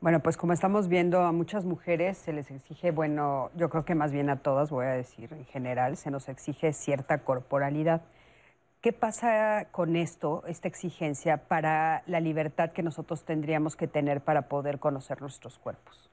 Bueno, 0.00 0.20
pues 0.20 0.36
como 0.36 0.52
estamos 0.52 0.88
viendo 0.88 1.22
a 1.22 1.32
muchas 1.32 1.64
mujeres 1.64 2.18
se 2.18 2.34
les 2.34 2.50
exige, 2.50 2.90
bueno, 2.90 3.50
yo 3.56 3.70
creo 3.70 3.86
que 3.86 3.94
más 3.94 4.12
bien 4.12 4.28
a 4.28 4.36
todas, 4.36 4.68
voy 4.68 4.84
a 4.84 4.90
decir 4.90 5.32
en 5.32 5.46
general, 5.46 5.96
se 5.96 6.10
nos 6.10 6.28
exige 6.28 6.74
cierta 6.74 7.18
corporalidad. 7.18 8.02
¿Qué 8.84 8.92
pasa 8.92 9.68
con 9.70 9.96
esto, 9.96 10.42
esta 10.46 10.68
exigencia, 10.68 11.38
para 11.38 12.02
la 12.06 12.20
libertad 12.20 12.72
que 12.72 12.82
nosotros 12.82 13.24
tendríamos 13.24 13.76
que 13.76 13.88
tener 13.88 14.20
para 14.20 14.42
poder 14.42 14.78
conocer 14.78 15.22
nuestros 15.22 15.58
cuerpos? 15.58 16.10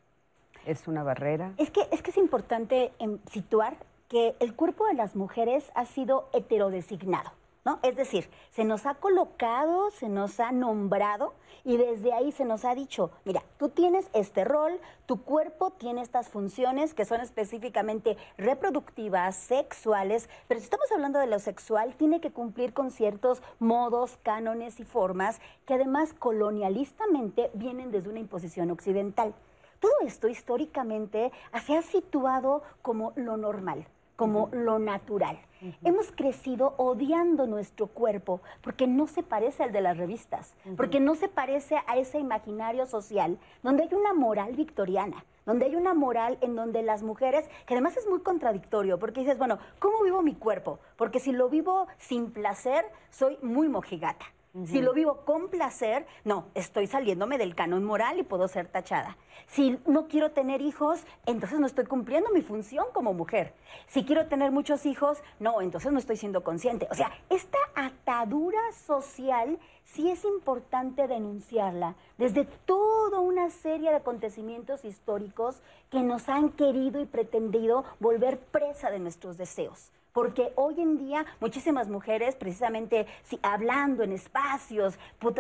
¿Es 0.66 0.88
una 0.88 1.04
barrera? 1.04 1.52
Es 1.58 1.70
que 1.70 1.82
es, 1.92 2.02
que 2.02 2.12
es 2.12 2.18
importante 2.18 2.94
em, 3.00 3.20
situar 3.30 3.76
que 4.08 4.36
el 4.40 4.56
cuerpo 4.56 4.88
de 4.88 4.94
las 4.94 5.18
mujeres 5.18 5.70
ha 5.76 5.84
sido 5.84 6.30
heterodesignado. 6.32 7.34
¿No? 7.66 7.80
Es 7.84 7.98
decir, 7.98 8.30
se 8.52 8.64
nos 8.64 8.86
ha 8.86 8.94
colocado, 8.94 9.92
se 9.92 10.08
nos 10.08 10.40
ha 10.40 10.54
nombrado 10.54 11.34
y 11.64 11.78
desde 11.78 12.14
ahí 12.14 12.32
se 12.32 12.46
nos 12.46 12.66
ha 12.66 12.76
dicho, 12.76 13.12
mira, 13.26 13.44
tú 13.58 13.70
tienes 13.70 14.10
este 14.14 14.44
rol, 14.44 14.80
tu 15.06 15.24
cuerpo 15.24 15.72
tiene 15.72 16.02
estas 16.02 16.30
funciones 16.30 16.94
que 16.94 17.06
son 17.06 17.22
específicamente 17.22 18.18
reproductivas, 18.38 19.36
sexuales, 19.36 20.30
pero 20.48 20.60
si 20.60 20.66
estamos 20.66 20.92
hablando 20.92 21.20
de 21.20 21.28
lo 21.28 21.40
sexual, 21.40 21.96
tiene 21.96 22.22
que 22.22 22.32
cumplir 22.32 22.74
con 22.74 22.92
ciertos 22.92 23.42
modos, 23.60 24.18
cánones 24.24 24.80
y 24.80 24.84
formas 24.84 25.40
que 25.66 25.76
además 25.76 26.14
colonialistamente 26.14 27.52
vienen 27.54 27.92
desde 27.92 28.10
una 28.10 28.20
imposición 28.20 28.72
occidental. 28.72 29.34
Todo 29.80 29.94
esto 30.06 30.28
históricamente 30.28 31.32
se 31.66 31.76
ha 31.76 31.82
situado 31.82 32.62
como 32.82 33.14
lo 33.16 33.38
normal 33.38 33.86
como 34.22 34.50
lo 34.52 34.78
natural. 34.78 35.40
Hemos 35.84 36.12
crecido 36.12 36.76
odiando 36.78 37.48
nuestro 37.48 37.88
cuerpo 37.88 38.40
porque 38.62 38.86
no 38.86 39.08
se 39.08 39.24
parece 39.24 39.64
al 39.64 39.72
de 39.72 39.82
las 39.82 39.98
revistas, 39.98 40.54
porque 40.78 41.00
no 41.00 41.16
se 41.16 41.28
parece 41.28 41.78
a 41.88 41.98
ese 41.98 42.20
imaginario 42.20 42.86
social 42.86 43.40
donde 43.64 43.82
hay 43.82 43.94
una 43.96 44.14
moral 44.14 44.56
victoriana, 44.56 45.26
donde 45.48 45.66
hay 45.66 45.76
una 45.76 45.96
moral 45.96 46.38
en 46.42 46.56
donde 46.56 46.84
las 46.84 47.02
mujeres, 47.02 47.50
que 47.66 47.74
además 47.74 47.98
es 47.98 48.08
muy 48.08 48.20
contradictorio, 48.20 49.00
porque 49.00 49.22
dices, 49.22 49.40
bueno, 49.40 49.58
¿cómo 49.80 50.04
vivo 50.04 50.22
mi 50.22 50.36
cuerpo? 50.36 50.78
Porque 50.98 51.20
si 51.20 51.32
lo 51.32 51.50
vivo 51.50 51.88
sin 51.98 52.30
placer, 52.30 52.86
soy 53.10 53.40
muy 53.42 53.70
mojigata. 53.70 54.28
Si 54.66 54.82
lo 54.82 54.94
vivo 54.94 55.24
con 55.24 55.48
placer, 55.48 56.06
no, 56.26 56.48
estoy 56.56 56.86
saliéndome 56.86 57.38
del 57.38 57.56
canon 57.56 57.86
moral 57.86 58.20
y 58.20 58.24
puedo 58.24 58.50
ser 58.50 58.68
tachada. 58.68 59.18
Si 59.48 59.80
no 59.86 60.10
quiero 60.10 60.32
tener 60.32 60.62
hijos, 60.62 61.06
entonces 61.26 61.58
no 61.58 61.66
estoy 61.66 61.86
cumpliendo 61.86 62.32
mi 62.32 62.42
función 62.42 62.86
como 62.94 63.14
mujer. 63.14 63.54
Si 63.88 64.04
quiero 64.04 64.28
tener 64.28 64.52
muchos 64.52 64.86
hijos, 64.86 65.24
no, 65.40 65.62
entonces 65.62 65.94
no 65.94 66.00
estoy 66.00 66.18
siendo 66.18 66.44
consciente. 66.44 66.90
O 66.92 66.96
sea, 66.96 67.12
esta 67.30 67.60
atadura 67.76 68.60
social 68.74 69.58
sí 69.86 70.12
es 70.12 70.26
importante 70.26 71.08
denunciarla 71.08 71.96
desde 72.18 72.44
toda 72.44 73.20
una 73.22 73.52
serie 73.52 73.90
de 73.90 73.96
acontecimientos 73.96 74.84
históricos 74.84 75.62
que 75.90 76.02
nos 76.02 76.28
han 76.28 76.50
querido 76.50 77.00
y 77.00 77.06
pretendido 77.06 77.86
volver 78.02 78.38
presa 78.38 78.92
de 78.92 79.00
nuestros 79.00 79.38
deseos 79.38 79.94
porque 80.14 80.52
hoy 80.56 80.82
en 80.82 80.98
día 80.98 81.26
muchísimas 81.40 81.88
mujeres, 81.88 82.36
precisamente 82.36 83.08
si, 83.24 83.40
hablando 83.42 84.04
en 84.04 84.12
espacios, 84.12 84.98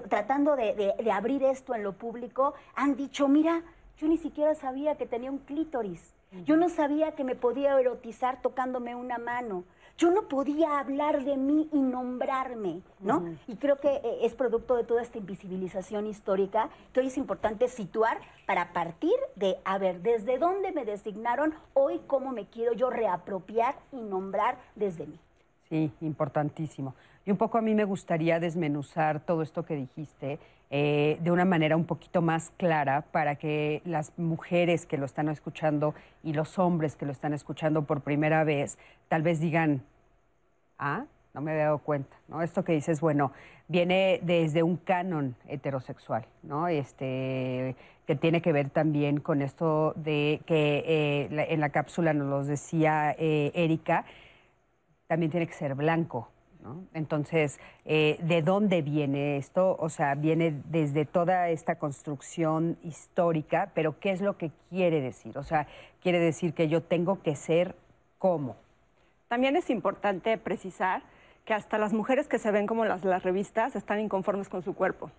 tratando 0.09 0.55
de, 0.55 0.93
abrir 1.11 1.43
esto 1.43 1.75
en 1.75 1.83
lo 1.83 1.93
público, 1.93 2.53
han 2.75 2.95
dicho, 2.95 3.27
mira, 3.27 3.61
yo 3.97 4.07
ni 4.07 4.17
siquiera 4.17 4.55
sabía 4.55 4.95
que 4.95 5.05
tenía 5.05 5.31
un 5.31 5.39
clítoris, 5.39 6.13
yo 6.45 6.55
no 6.55 6.69
sabía 6.69 7.11
que 7.11 7.25
me 7.25 7.35
podía 7.35 7.77
erotizar 7.77 8.41
tocándome 8.41 8.95
una 8.95 9.17
mano 9.17 9.65
yo 10.01 10.09
no 10.09 10.27
podía 10.27 10.79
hablar 10.79 11.23
de 11.23 11.37
mí 11.37 11.69
y 11.71 11.79
nombrarme, 11.79 12.81
¿no? 13.01 13.23
Y 13.47 13.55
creo 13.57 13.79
que 13.79 13.87
eh, 13.87 14.19
es 14.23 14.33
producto 14.33 14.75
de 14.75 14.83
toda 14.83 15.03
esta 15.03 15.19
invisibilización 15.19 16.07
histórica 16.07 16.69
que 16.91 17.01
hoy 17.01 17.07
es 17.07 17.17
importante 17.19 17.67
situar 17.67 18.17
para 18.47 18.73
partir 18.73 19.13
de, 19.35 19.57
a 19.63 19.77
ver, 19.77 20.01
desde 20.01 20.39
dónde 20.39 20.71
me 20.71 20.85
designaron, 20.85 21.53
hoy 21.75 22.01
cómo 22.07 22.31
me 22.31 22.47
quiero 22.47 22.73
yo 22.73 22.89
reapropiar 22.89 23.75
y 23.91 24.01
nombrar 24.01 24.57
desde 24.75 25.05
mí. 25.05 25.19
Sí, 25.69 25.91
importantísimo. 26.01 26.95
Y 27.23 27.29
un 27.29 27.37
poco 27.37 27.59
a 27.59 27.61
mí 27.61 27.75
me 27.75 27.83
gustaría 27.83 28.39
desmenuzar 28.39 29.19
todo 29.19 29.43
esto 29.43 29.63
que 29.63 29.75
dijiste 29.75 30.39
eh, 30.71 31.19
de 31.21 31.29
una 31.29 31.45
manera 31.45 31.75
un 31.75 31.85
poquito 31.85 32.23
más 32.23 32.51
clara 32.57 33.03
para 33.11 33.35
que 33.35 33.83
las 33.85 34.17
mujeres 34.17 34.87
que 34.87 34.97
lo 34.97 35.05
están 35.05 35.29
escuchando 35.29 35.93
y 36.23 36.33
los 36.33 36.57
hombres 36.57 36.95
que 36.95 37.05
lo 37.05 37.11
están 37.11 37.33
escuchando 37.33 37.83
por 37.83 38.01
primera 38.01 38.43
vez 38.43 38.79
tal 39.09 39.21
vez 39.21 39.39
digan, 39.39 39.83
ah, 40.81 41.05
no 41.33 41.39
me 41.39 41.51
había 41.51 41.65
dado 41.65 41.77
cuenta, 41.77 42.17
¿no? 42.27 42.41
Esto 42.41 42.65
que 42.65 42.73
dices, 42.73 42.99
bueno, 42.99 43.31
viene 43.69 44.19
desde 44.23 44.63
un 44.63 44.75
canon 44.75 45.35
heterosexual, 45.47 46.25
¿no? 46.43 46.67
Este, 46.67 47.77
que 48.05 48.15
tiene 48.15 48.41
que 48.41 48.51
ver 48.51 48.69
también 48.69 49.21
con 49.21 49.41
esto 49.41 49.93
de 49.95 50.41
que 50.45 50.83
eh, 50.85 51.45
en 51.49 51.59
la 51.61 51.69
cápsula 51.69 52.13
nos 52.13 52.27
lo 52.27 52.43
decía 52.43 53.15
eh, 53.17 53.51
Erika, 53.55 54.03
también 55.07 55.31
tiene 55.31 55.47
que 55.47 55.53
ser 55.53 55.75
blanco, 55.75 56.27
¿no? 56.63 56.83
Entonces, 56.93 57.59
eh, 57.85 58.17
¿de 58.23 58.41
dónde 58.41 58.81
viene 58.81 59.37
esto? 59.37 59.77
O 59.79 59.87
sea, 59.87 60.15
viene 60.15 60.61
desde 60.65 61.05
toda 61.05 61.49
esta 61.49 61.75
construcción 61.75 62.77
histórica, 62.83 63.71
pero 63.73 63.99
¿qué 63.99 64.11
es 64.11 64.19
lo 64.19 64.37
que 64.37 64.51
quiere 64.69 64.99
decir? 64.99 65.37
O 65.37 65.43
sea, 65.43 65.67
quiere 66.01 66.19
decir 66.19 66.53
que 66.53 66.67
yo 66.67 66.83
tengo 66.83 67.21
que 67.21 67.35
ser 67.35 67.75
como. 68.17 68.57
También 69.31 69.55
es 69.55 69.69
importante 69.69 70.37
precisar 70.37 71.03
que 71.45 71.53
hasta 71.53 71.77
las 71.77 71.93
mujeres 71.93 72.27
que 72.27 72.37
se 72.37 72.51
ven 72.51 72.67
como 72.67 72.83
las, 72.83 73.05
las 73.05 73.23
revistas 73.23 73.77
están 73.77 74.01
inconformes 74.01 74.49
con 74.49 74.61
su 74.61 74.75
cuerpo, 74.75 75.09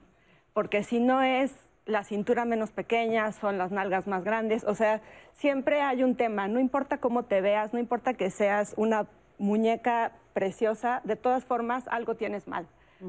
porque 0.53 0.83
si 0.83 1.01
no 1.01 1.23
es 1.23 1.55
la 1.87 2.05
cintura 2.05 2.45
menos 2.45 2.73
pequeña, 2.73 3.33
son 3.33 3.57
las 3.57 3.73
nalgas 3.73 4.07
más 4.07 4.23
grandes, 4.23 4.65
o 4.65 4.75
sea, 4.75 5.01
siempre 5.33 5.81
hay 5.81 6.03
un 6.03 6.15
tema, 6.15 6.47
no 6.47 6.61
importa 6.61 6.99
cómo 6.99 7.23
te 7.23 7.41
veas, 7.41 7.73
no 7.73 7.79
importa 7.79 8.13
que 8.13 8.29
seas 8.29 8.75
una 8.77 9.07
muñeca 9.39 10.13
preciosa, 10.35 11.01
de 11.05 11.17
todas 11.17 11.47
formas 11.47 11.89
algo 11.89 12.15
tienes 12.15 12.47
mal, 12.47 12.67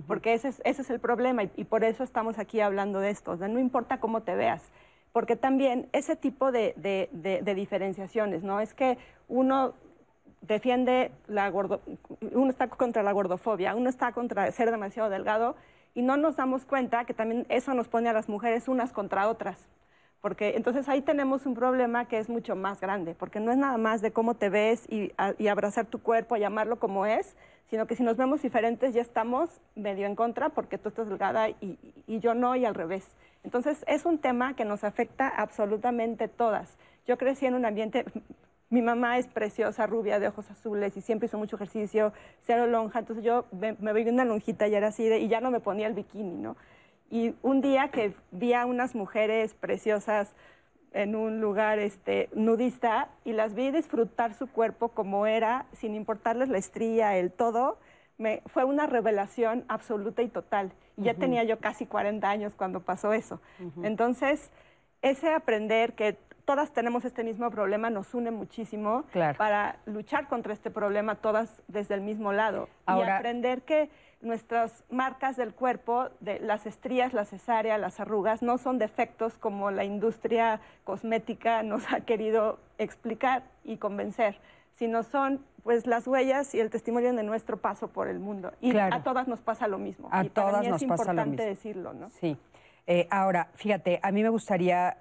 porque 0.07 0.33
ese 0.33 0.47
es, 0.47 0.61
ese 0.63 0.83
es 0.83 0.89
el 0.89 1.01
problema 1.01 1.43
y, 1.43 1.65
por 1.65 1.83
eso 1.83 2.05
estamos 2.05 2.39
aquí 2.39 2.61
hablando 2.61 3.01
de 3.01 3.09
esto, 3.09 3.35
no 3.35 3.59
importa 3.59 3.99
cómo 3.99 4.21
te 4.21 4.35
veas, 4.35 4.71
porque 5.11 5.35
también 5.35 5.89
ese 5.91 6.15
tipo 6.15 6.53
de, 6.53 6.73
de 6.77 7.55
diferenciaciones, 7.55 8.41
¿no? 8.41 8.61
Es 8.61 8.73
que 8.73 8.97
uno 9.27 9.73
defiende 10.43 11.11
la 11.27 11.49
gordo, 11.49 11.81
uno 12.33 12.49
está 12.49 12.67
contra 12.69 13.01
la 13.01 13.11
gordofobia, 13.11 13.75
uno 13.75 13.89
está 13.89 14.11
contra 14.11 14.51
ser 14.51 14.69
demasiado 14.71 15.09
delgado 15.09 15.55
y 15.95 16.01
no 16.01 16.17
nos 16.17 16.35
damos 16.35 16.65
cuenta 16.65 17.05
que 17.05 17.13
también 17.13 17.45
eso 17.49 17.73
nos 17.73 17.87
pone 17.87 18.09
a 18.09 18.13
las 18.13 18.29
mujeres 18.29 18.67
unas 18.67 18.91
contra 18.91 19.27
otras. 19.29 19.67
porque 20.23 20.53
entonces 20.55 20.87
ahí 20.87 21.01
tenemos 21.01 21.45
un 21.45 21.53
problema 21.53 22.05
que 22.05 22.17
es 22.17 22.29
mucho 22.29 22.55
más 22.55 22.79
grande, 22.79 23.13
porque 23.13 23.41
no 23.41 23.51
es 23.51 23.57
nada 23.57 23.77
más 23.77 24.01
de 24.01 24.11
cómo 24.13 24.35
te 24.35 24.47
ves 24.47 24.85
y, 24.89 25.11
y 25.37 25.47
abrazar 25.49 25.85
tu 25.85 26.01
cuerpo, 26.01 26.37
llamarlo 26.37 26.79
como 26.79 27.05
es, 27.05 27.35
sino 27.65 27.87
que 27.87 27.97
si 27.97 28.03
nos 28.03 28.15
vemos 28.15 28.41
diferentes 28.41 28.93
ya 28.93 29.01
estamos 29.01 29.59
medio 29.75 30.05
en 30.05 30.15
contra 30.15 30.47
porque 30.49 30.77
tú 30.77 30.87
estás 30.89 31.09
delgada 31.09 31.49
y, 31.49 31.77
y 32.07 32.19
yo 32.21 32.35
no 32.35 32.55
y 32.55 32.63
al 32.63 32.73
revés. 32.73 33.05
Entonces 33.43 33.83
es 33.85 34.05
un 34.05 34.17
tema 34.17 34.55
que 34.55 34.63
nos 34.63 34.85
afecta 34.85 35.27
absolutamente 35.27 36.29
todas. 36.29 36.77
Yo 37.05 37.17
crecí 37.17 37.45
en 37.45 37.55
un 37.55 37.65
ambiente, 37.65 38.05
mi 38.73 38.81
mamá 38.81 39.19
es 39.19 39.27
preciosa, 39.27 39.85
rubia, 39.85 40.19
de 40.19 40.27
ojos 40.27 40.49
azules 40.49 40.97
y 40.97 41.01
siempre 41.01 41.27
hizo 41.27 41.37
mucho 41.37 41.57
ejercicio, 41.57 42.11
cero 42.41 42.65
lonja, 42.65 42.97
entonces 42.97 43.23
yo 43.23 43.45
me, 43.51 43.77
me 43.79 43.93
veía 43.93 44.11
una 44.11 44.25
lonjita 44.25 44.67
y 44.67 44.73
era 44.73 44.87
así 44.87 45.07
de, 45.07 45.19
y 45.19 45.27
ya 45.27 45.41
no 45.41 45.51
me 45.51 45.59
ponía 45.59 45.85
el 45.85 45.93
bikini, 45.93 46.37
¿no? 46.37 46.57
Y 47.11 47.35
un 47.43 47.61
día 47.61 47.89
que 47.89 48.15
vi 48.31 48.53
a 48.53 48.65
unas 48.65 48.95
mujeres 48.95 49.53
preciosas 49.53 50.33
en 50.91 51.15
un 51.15 51.39
lugar 51.39 51.77
este, 51.77 52.29
nudista 52.33 53.09
y 53.23 53.33
las 53.33 53.53
vi 53.53 53.69
disfrutar 53.69 54.33
su 54.33 54.47
cuerpo 54.47 54.89
como 54.89 55.27
era, 55.27 55.67
sin 55.73 55.93
importarles 55.93 56.49
la 56.49 56.57
estría, 56.57 57.15
el 57.15 57.31
todo, 57.31 57.77
me, 58.17 58.41
fue 58.47 58.63
una 58.63 58.87
revelación 58.87 59.65
absoluta 59.67 60.23
y 60.23 60.29
total. 60.29 60.71
Y 60.97 61.03
ya 61.03 61.13
tenía 61.13 61.43
yo 61.43 61.59
casi 61.59 61.85
40 61.85 62.27
años 62.27 62.53
cuando 62.55 62.79
pasó 62.79 63.13
eso. 63.13 63.39
Entonces, 63.83 64.49
ese 65.03 65.31
aprender 65.31 65.93
que 65.93 66.17
todas 66.45 66.71
tenemos 66.73 67.05
este 67.05 67.23
mismo 67.23 67.49
problema 67.51 67.89
nos 67.89 68.13
une 68.13 68.31
muchísimo 68.31 69.03
Claro. 69.11 69.37
para 69.37 69.77
luchar 69.85 70.27
contra 70.27 70.53
este 70.53 70.69
problema 70.71 71.15
todas 71.15 71.61
desde 71.67 71.95
el 71.95 72.01
mismo 72.01 72.31
lado. 72.33 72.67
y 72.87 73.01
aprender 73.01 73.61
que 73.63 73.89
nuestras 74.21 74.83
marcas 74.89 75.35
del 75.35 75.53
cuerpo, 75.53 76.09
de 76.21 76.39
las 76.39 76.65
estrías, 76.65 77.13
la 77.13 77.25
cesárea, 77.25 77.77
las 77.77 77.99
arrugas, 77.99 78.41
no 78.41 78.57
son 78.57 78.77
defectos 78.77 79.37
como 79.37 79.69
la 79.71 79.83
industria 79.83 80.61
cosmética 80.85 81.63
nos 81.63 81.91
ha 81.91 82.01
querido 82.01 82.59
explicar 82.77 83.43
y 83.63 83.77
convencer, 83.77 84.39
sino 84.73 85.03
son 85.03 85.43
pues 85.63 85.87
las 85.87 86.07
huellas 86.07 86.53
y 86.55 86.59
el 86.59 86.69
testimonio 86.69 87.13
de 87.13 87.23
nuestro 87.23 87.57
paso 87.57 87.87
por 87.87 88.07
el 88.09 88.19
mundo. 88.19 88.51
Y 88.59 88.71
Claro. 88.71 88.95
a 88.95 89.03
todas 89.03 89.27
nos 89.29 89.41
pasa 89.41 89.67
lo 89.67 89.77
mismo. 89.77 90.09
A 90.11 90.25
y 90.25 90.29
para 90.29 90.47
todas 90.49 90.61
mí 90.63 90.67
nos 90.69 90.81
es 90.81 90.87
pasa 90.87 91.03
lo 91.05 91.11
importante 91.21 91.29
mismo. 91.43 91.45
decirlo, 91.49 91.93
¿no? 91.93 92.09
Sí. 92.09 92.37
Eh, 92.87 93.07
ahora, 93.09 93.47
fíjate, 93.55 93.99
a 94.03 94.11
mí 94.11 94.23
me 94.23 94.29
gustaría, 94.29 94.97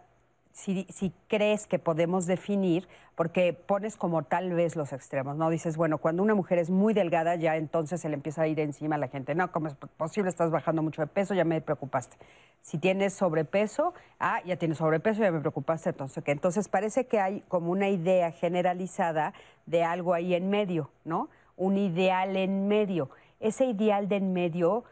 si, 0.53 0.87
si 0.91 1.13
crees 1.29 1.67
que 1.67 1.79
podemos 1.79 2.27
definir, 2.27 2.87
porque 3.15 3.53
pones 3.53 3.97
como 3.97 4.23
tal 4.23 4.53
vez 4.53 4.77
los 4.77 4.93
extremos, 4.93 5.37
¿no? 5.37 5.51
Dices, 5.51 5.77
bueno, 5.77 5.99
cuando 5.99 6.23
una 6.23 6.35
mujer 6.35 6.59
es 6.59 6.71
muy 6.71 6.95
delgada, 6.95 7.35
ya 7.37 7.57
entonces 7.57 8.01
se 8.01 8.09
le 8.09 8.15
empieza 8.15 8.43
a 8.43 8.47
ir 8.47 8.61
encima 8.61 8.97
a 8.97 8.99
la 8.99 9.09
gente. 9.09 9.35
No, 9.35 9.51
¿cómo 9.51 9.69
es 9.69 9.75
posible? 9.75 10.29
Estás 10.29 10.51
bajando 10.51 10.83
mucho 10.83 11.03
de 11.03 11.07
peso, 11.07 11.35
ya 11.35 11.45
me 11.45 11.61
preocupaste. 11.61 12.17
Si 12.61 12.79
tienes 12.79 13.15
sobrepeso, 13.15 13.95
ah, 14.19 14.41
ya 14.45 14.57
tienes 14.57 14.79
sobrepeso, 14.79 15.21
ya 15.23 15.33
me 15.33 15.41
preocupaste. 15.41 15.91
Entonces, 15.91 16.23
entonces 16.27 16.69
parece 16.69 17.07
que 17.07 17.21
hay 17.21 17.41
como 17.49 17.71
una 17.71 17.89
idea 17.89 18.31
generalizada 18.31 19.35
de 19.67 19.85
algo 19.85 20.15
ahí 20.15 20.35
en 20.35 20.51
medio, 20.51 20.91
¿no? 21.05 21.29
Un 21.57 21.79
ideal 21.79 22.37
en 22.37 22.69
medio. 22.69 23.11
Ese 23.41 23.65
ideal 23.65 24.09
de 24.09 24.17
en 24.17 24.33
medio, 24.33 24.85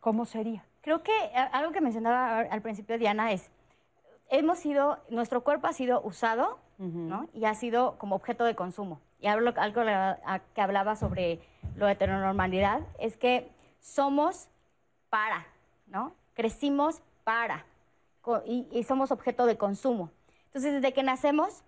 ¿cómo 0.00 0.24
sería? 0.24 0.64
Creo 0.80 1.02
que 1.02 1.12
algo 1.52 1.72
que 1.72 1.80
mencionaba 1.80 2.40
al 2.40 2.62
principio 2.62 2.98
Diana 2.98 3.32
es, 3.32 3.50
hemos 4.30 4.58
sido, 4.58 4.98
nuestro 5.10 5.42
cuerpo 5.42 5.66
ha 5.66 5.72
sido 5.72 6.00
usado, 6.02 6.58
¿no? 6.78 7.28
Y 7.34 7.44
ha 7.44 7.54
sido 7.54 7.98
como 7.98 8.16
objeto 8.16 8.44
de 8.44 8.54
consumo. 8.54 9.00
Y 9.20 9.26
hablo, 9.26 9.52
algo 9.58 9.82
que 10.54 10.60
hablaba 10.62 10.96
sobre 10.96 11.40
lo 11.76 11.84
de 11.86 11.92
heteronormalidad, 11.92 12.80
es 12.98 13.18
que 13.18 13.50
somos 13.80 14.48
para, 15.10 15.46
¿no? 15.86 16.14
Crecimos 16.34 17.02
para 17.24 17.66
y, 18.46 18.66
y 18.72 18.84
somos 18.84 19.10
objeto 19.10 19.44
de 19.46 19.58
consumo. 19.58 20.10
Entonces, 20.46 20.74
desde 20.74 20.92
que 20.94 21.02
nacemos... 21.02 21.62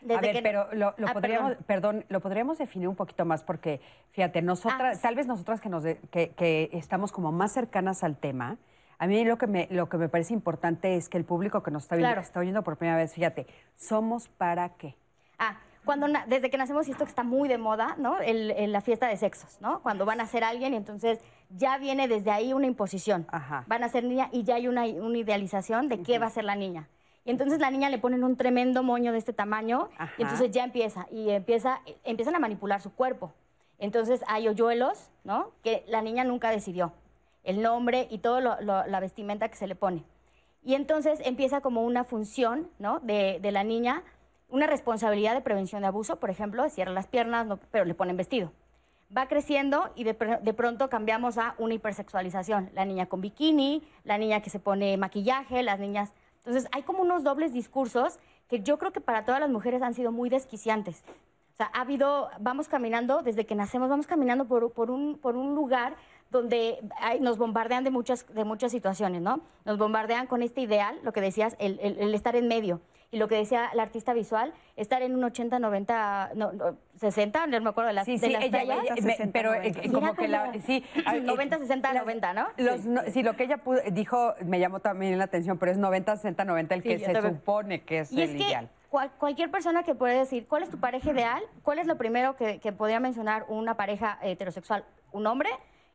Desde 0.00 0.14
a 0.16 0.20
ver, 0.20 0.32
que, 0.36 0.42
pero 0.42 0.68
lo, 0.74 0.94
lo 0.96 1.08
Ah, 1.08 1.12
podríamos, 1.12 1.56
perdón. 1.56 1.64
perdón. 1.66 2.04
lo 2.08 2.20
podríamos 2.20 2.56
definir 2.58 2.86
un 2.88 2.94
poquito 2.94 3.24
más 3.24 3.42
porque, 3.42 3.80
fíjate, 4.12 4.42
nosotras, 4.42 4.98
Ah, 4.98 5.02
tal 5.02 5.16
vez 5.16 5.26
nosotras 5.26 5.60
que, 5.60 5.68
nos 5.68 5.82
de- 5.82 5.98
que, 6.12 6.30
que 6.30 6.70
estamos 6.72 7.10
como 7.10 7.32
más 7.32 7.50
cercanas 7.52 8.04
al 8.04 8.16
tema, 8.16 8.58
a 8.98 9.06
mí 9.06 9.24
lo 9.24 9.38
que, 9.38 9.46
me, 9.46 9.68
lo 9.70 9.88
que 9.88 9.96
me 9.96 10.08
parece 10.08 10.32
importante 10.34 10.96
es 10.96 11.08
que 11.08 11.16
el 11.18 11.24
público 11.24 11.62
que 11.62 11.70
nos 11.70 11.84
está 11.84 11.96
viendo, 11.96 12.08
Claro. 12.08 12.20
que 12.20 12.26
está 12.26 12.40
oyendo 12.40 12.62
por 12.62 12.76
primera 12.76 12.96
vez, 12.96 13.14
fíjate, 13.14 13.46
¿somos 13.76 14.28
para 14.28 14.70
qué? 14.70 14.96
Ah, 15.38 15.58
cuando 15.84 16.06
desde 16.26 16.50
que 16.50 16.58
nacemos, 16.58 16.86
y 16.88 16.90
esto 16.90 17.04
que 17.04 17.08
está 17.10 17.22
muy 17.22 17.48
de 17.48 17.56
moda, 17.58 17.94
¿no? 17.98 18.18
El- 18.18 18.50
el- 18.50 18.72
la 18.72 18.80
fiesta 18.82 19.06
de 19.08 19.16
sexos, 19.16 19.56
¿no? 19.60 19.80
Cuando 19.82 20.04
van 20.04 20.20
a 20.20 20.26
ser 20.26 20.44
alguien 20.44 20.74
y 20.74 20.76
entonces 20.76 21.20
ya 21.48 21.78
viene 21.78 22.08
desde 22.08 22.30
ahí 22.30 22.52
una 22.52 22.66
imposición. 22.66 23.26
Ajá. 23.30 23.64
Van 23.68 23.82
a 23.84 23.88
ser 23.88 24.04
niña 24.04 24.28
y 24.32 24.42
ya 24.44 24.56
hay 24.56 24.68
una, 24.68 24.84
una 24.84 25.16
idealización 25.16 25.88
de 25.88 26.02
qué 26.02 26.18
va 26.18 26.26
a 26.26 26.30
ser 26.30 26.44
la 26.44 26.56
niña. 26.56 26.88
Y 27.24 27.30
entonces 27.30 27.58
la 27.60 27.70
niña 27.70 27.88
le 27.90 27.98
ponen 27.98 28.24
un 28.24 28.36
tremendo 28.36 28.82
moño 28.82 29.12
de 29.12 29.18
este 29.18 29.32
tamaño 29.32 29.88
Ajá. 29.96 30.12
y 30.18 30.22
entonces 30.22 30.50
ya 30.50 30.64
empieza 30.64 31.06
y 31.10 31.30
empieza 31.30 31.80
empiezan 32.04 32.34
a 32.34 32.38
manipular 32.38 32.80
su 32.82 32.92
cuerpo. 32.92 33.32
Entonces 33.78 34.22
hay 34.26 34.48
hoyuelos, 34.48 35.10
¿no? 35.24 35.52
Que 35.62 35.84
la 35.88 36.02
niña 36.02 36.24
nunca 36.24 36.50
decidió. 36.50 36.92
El 37.48 37.62
nombre 37.62 38.06
y 38.10 38.18
toda 38.18 38.60
la 38.60 39.00
vestimenta 39.00 39.48
que 39.48 39.56
se 39.56 39.66
le 39.66 39.74
pone. 39.74 40.04
Y 40.62 40.74
entonces 40.74 41.18
empieza 41.24 41.62
como 41.62 41.82
una 41.82 42.04
función, 42.04 42.68
¿no? 42.78 43.00
De, 43.00 43.38
de 43.40 43.52
la 43.52 43.64
niña, 43.64 44.02
una 44.50 44.66
responsabilidad 44.66 45.32
de 45.34 45.40
prevención 45.40 45.80
de 45.80 45.88
abuso, 45.88 46.16
por 46.16 46.28
ejemplo, 46.28 46.68
cierra 46.68 46.92
las 46.92 47.06
piernas, 47.06 47.46
pero 47.70 47.86
le 47.86 47.94
ponen 47.94 48.18
vestido. 48.18 48.52
Va 49.16 49.28
creciendo 49.28 49.90
y 49.94 50.04
de, 50.04 50.12
de 50.42 50.52
pronto 50.52 50.90
cambiamos 50.90 51.38
a 51.38 51.54
una 51.56 51.72
hipersexualización. 51.72 52.68
La 52.74 52.84
niña 52.84 53.06
con 53.06 53.22
bikini, 53.22 53.82
la 54.04 54.18
niña 54.18 54.42
que 54.42 54.50
se 54.50 54.60
pone 54.60 54.98
maquillaje, 54.98 55.62
las 55.62 55.78
niñas... 55.78 56.12
Entonces 56.44 56.68
hay 56.72 56.82
como 56.82 57.00
unos 57.00 57.24
dobles 57.24 57.54
discursos 57.54 58.18
que 58.46 58.60
yo 58.60 58.76
creo 58.76 58.92
que 58.92 59.00
para 59.00 59.24
todas 59.24 59.40
las 59.40 59.48
mujeres 59.48 59.80
han 59.80 59.94
sido 59.94 60.12
muy 60.12 60.28
desquiciantes. 60.28 61.02
O 61.54 61.56
sea, 61.56 61.70
ha 61.72 61.80
habido, 61.80 62.28
vamos 62.38 62.68
caminando, 62.68 63.22
desde 63.22 63.46
que 63.46 63.54
nacemos, 63.54 63.88
vamos 63.88 64.06
caminando 64.06 64.44
por, 64.44 64.70
por 64.72 64.90
un, 64.90 65.18
por 65.18 65.34
un 65.34 65.54
lugar 65.54 65.96
donde 66.30 66.78
hay- 67.00 67.20
nos 67.20 67.38
bombardean 67.38 67.84
de 67.84 67.90
muchas, 67.90 68.26
de 68.34 68.44
muchas 68.44 68.72
situaciones, 68.72 69.22
¿no? 69.22 69.40
Nos 69.64 69.78
bombardean 69.78 70.26
con 70.26 70.42
este 70.42 70.60
ideal, 70.60 70.98
lo 71.02 71.12
que 71.12 71.20
decías, 71.20 71.56
el, 71.58 71.78
el- 71.82 71.98
el 71.98 72.14
estar 72.14 72.36
en 72.36 72.48
medio. 72.48 72.80
Y 73.10 73.16
lo 73.16 73.26
que 73.26 73.36
decía 73.36 73.70
la 73.72 73.84
artista 73.84 74.12
visual, 74.12 74.52
estar 74.76 75.00
en 75.00 75.14
un 75.14 75.24
80, 75.24 75.58
90, 75.58 76.32
no, 76.34 76.52
no, 76.52 76.76
60, 76.96 77.46
no 77.46 77.58
me 77.62 77.70
acuerdo 77.70 77.88
de 77.88 77.94
las, 77.94 78.04
Sí, 78.04 78.18
de 78.18 78.26
sí, 78.26 78.32
las 78.34 78.42
ella, 78.44 78.58
tallas. 78.58 78.78
ella- 78.84 78.94
me- 78.96 79.00
60, 79.12 79.32
pero 79.32 79.54
eh, 79.54 79.58
90. 79.70 79.80
eh, 79.80 79.90
como 79.92 80.06
Era 80.08 80.16
que 80.16 80.28
la, 80.28 80.52
sí, 80.66 80.84
ah, 81.06 81.16
eh, 81.16 81.20
90, 81.22 81.58
60, 81.58 81.94
90, 81.94 82.34
¿no? 82.34 82.48
Los 82.58 82.84
no- 82.84 83.00
sí, 83.10 83.22
lo 83.22 83.34
que 83.34 83.44
ella 83.44 83.56
pudo- 83.64 83.80
dijo 83.92 84.34
me 84.44 84.60
llamó 84.60 84.80
también 84.80 85.16
la 85.16 85.24
atención, 85.24 85.56
pero 85.56 85.72
es 85.72 85.78
90, 85.78 86.16
60, 86.16 86.44
90 86.44 86.74
el 86.74 86.82
Sí, 86.82 86.88
que 86.90 86.98
se 86.98 87.12
también. 87.14 87.36
supone 87.36 87.82
que 87.84 88.00
es 88.00 88.12
Y 88.12 88.20
el 88.20 88.28
es 88.28 88.36
que 88.36 88.42
ideal. 88.42 88.68
cual- 88.90 89.10
cualquier 89.18 89.50
persona 89.50 89.84
que 89.84 89.94
puede 89.94 90.18
decir, 90.18 90.46
¿cuál 90.46 90.62
es 90.64 90.68
tu 90.68 90.78
pareja 90.78 91.10
ideal? 91.10 91.42
¿Cuál 91.62 91.78
es 91.78 91.86
lo 91.86 91.96
primero 91.96 92.36
que, 92.36 92.60
que 92.60 92.72
podría 92.72 93.00
mencionar 93.00 93.46
una 93.48 93.78
pareja 93.78 94.18
heterosexual? 94.20 94.84
Un 95.12 95.26
hombre 95.26 95.48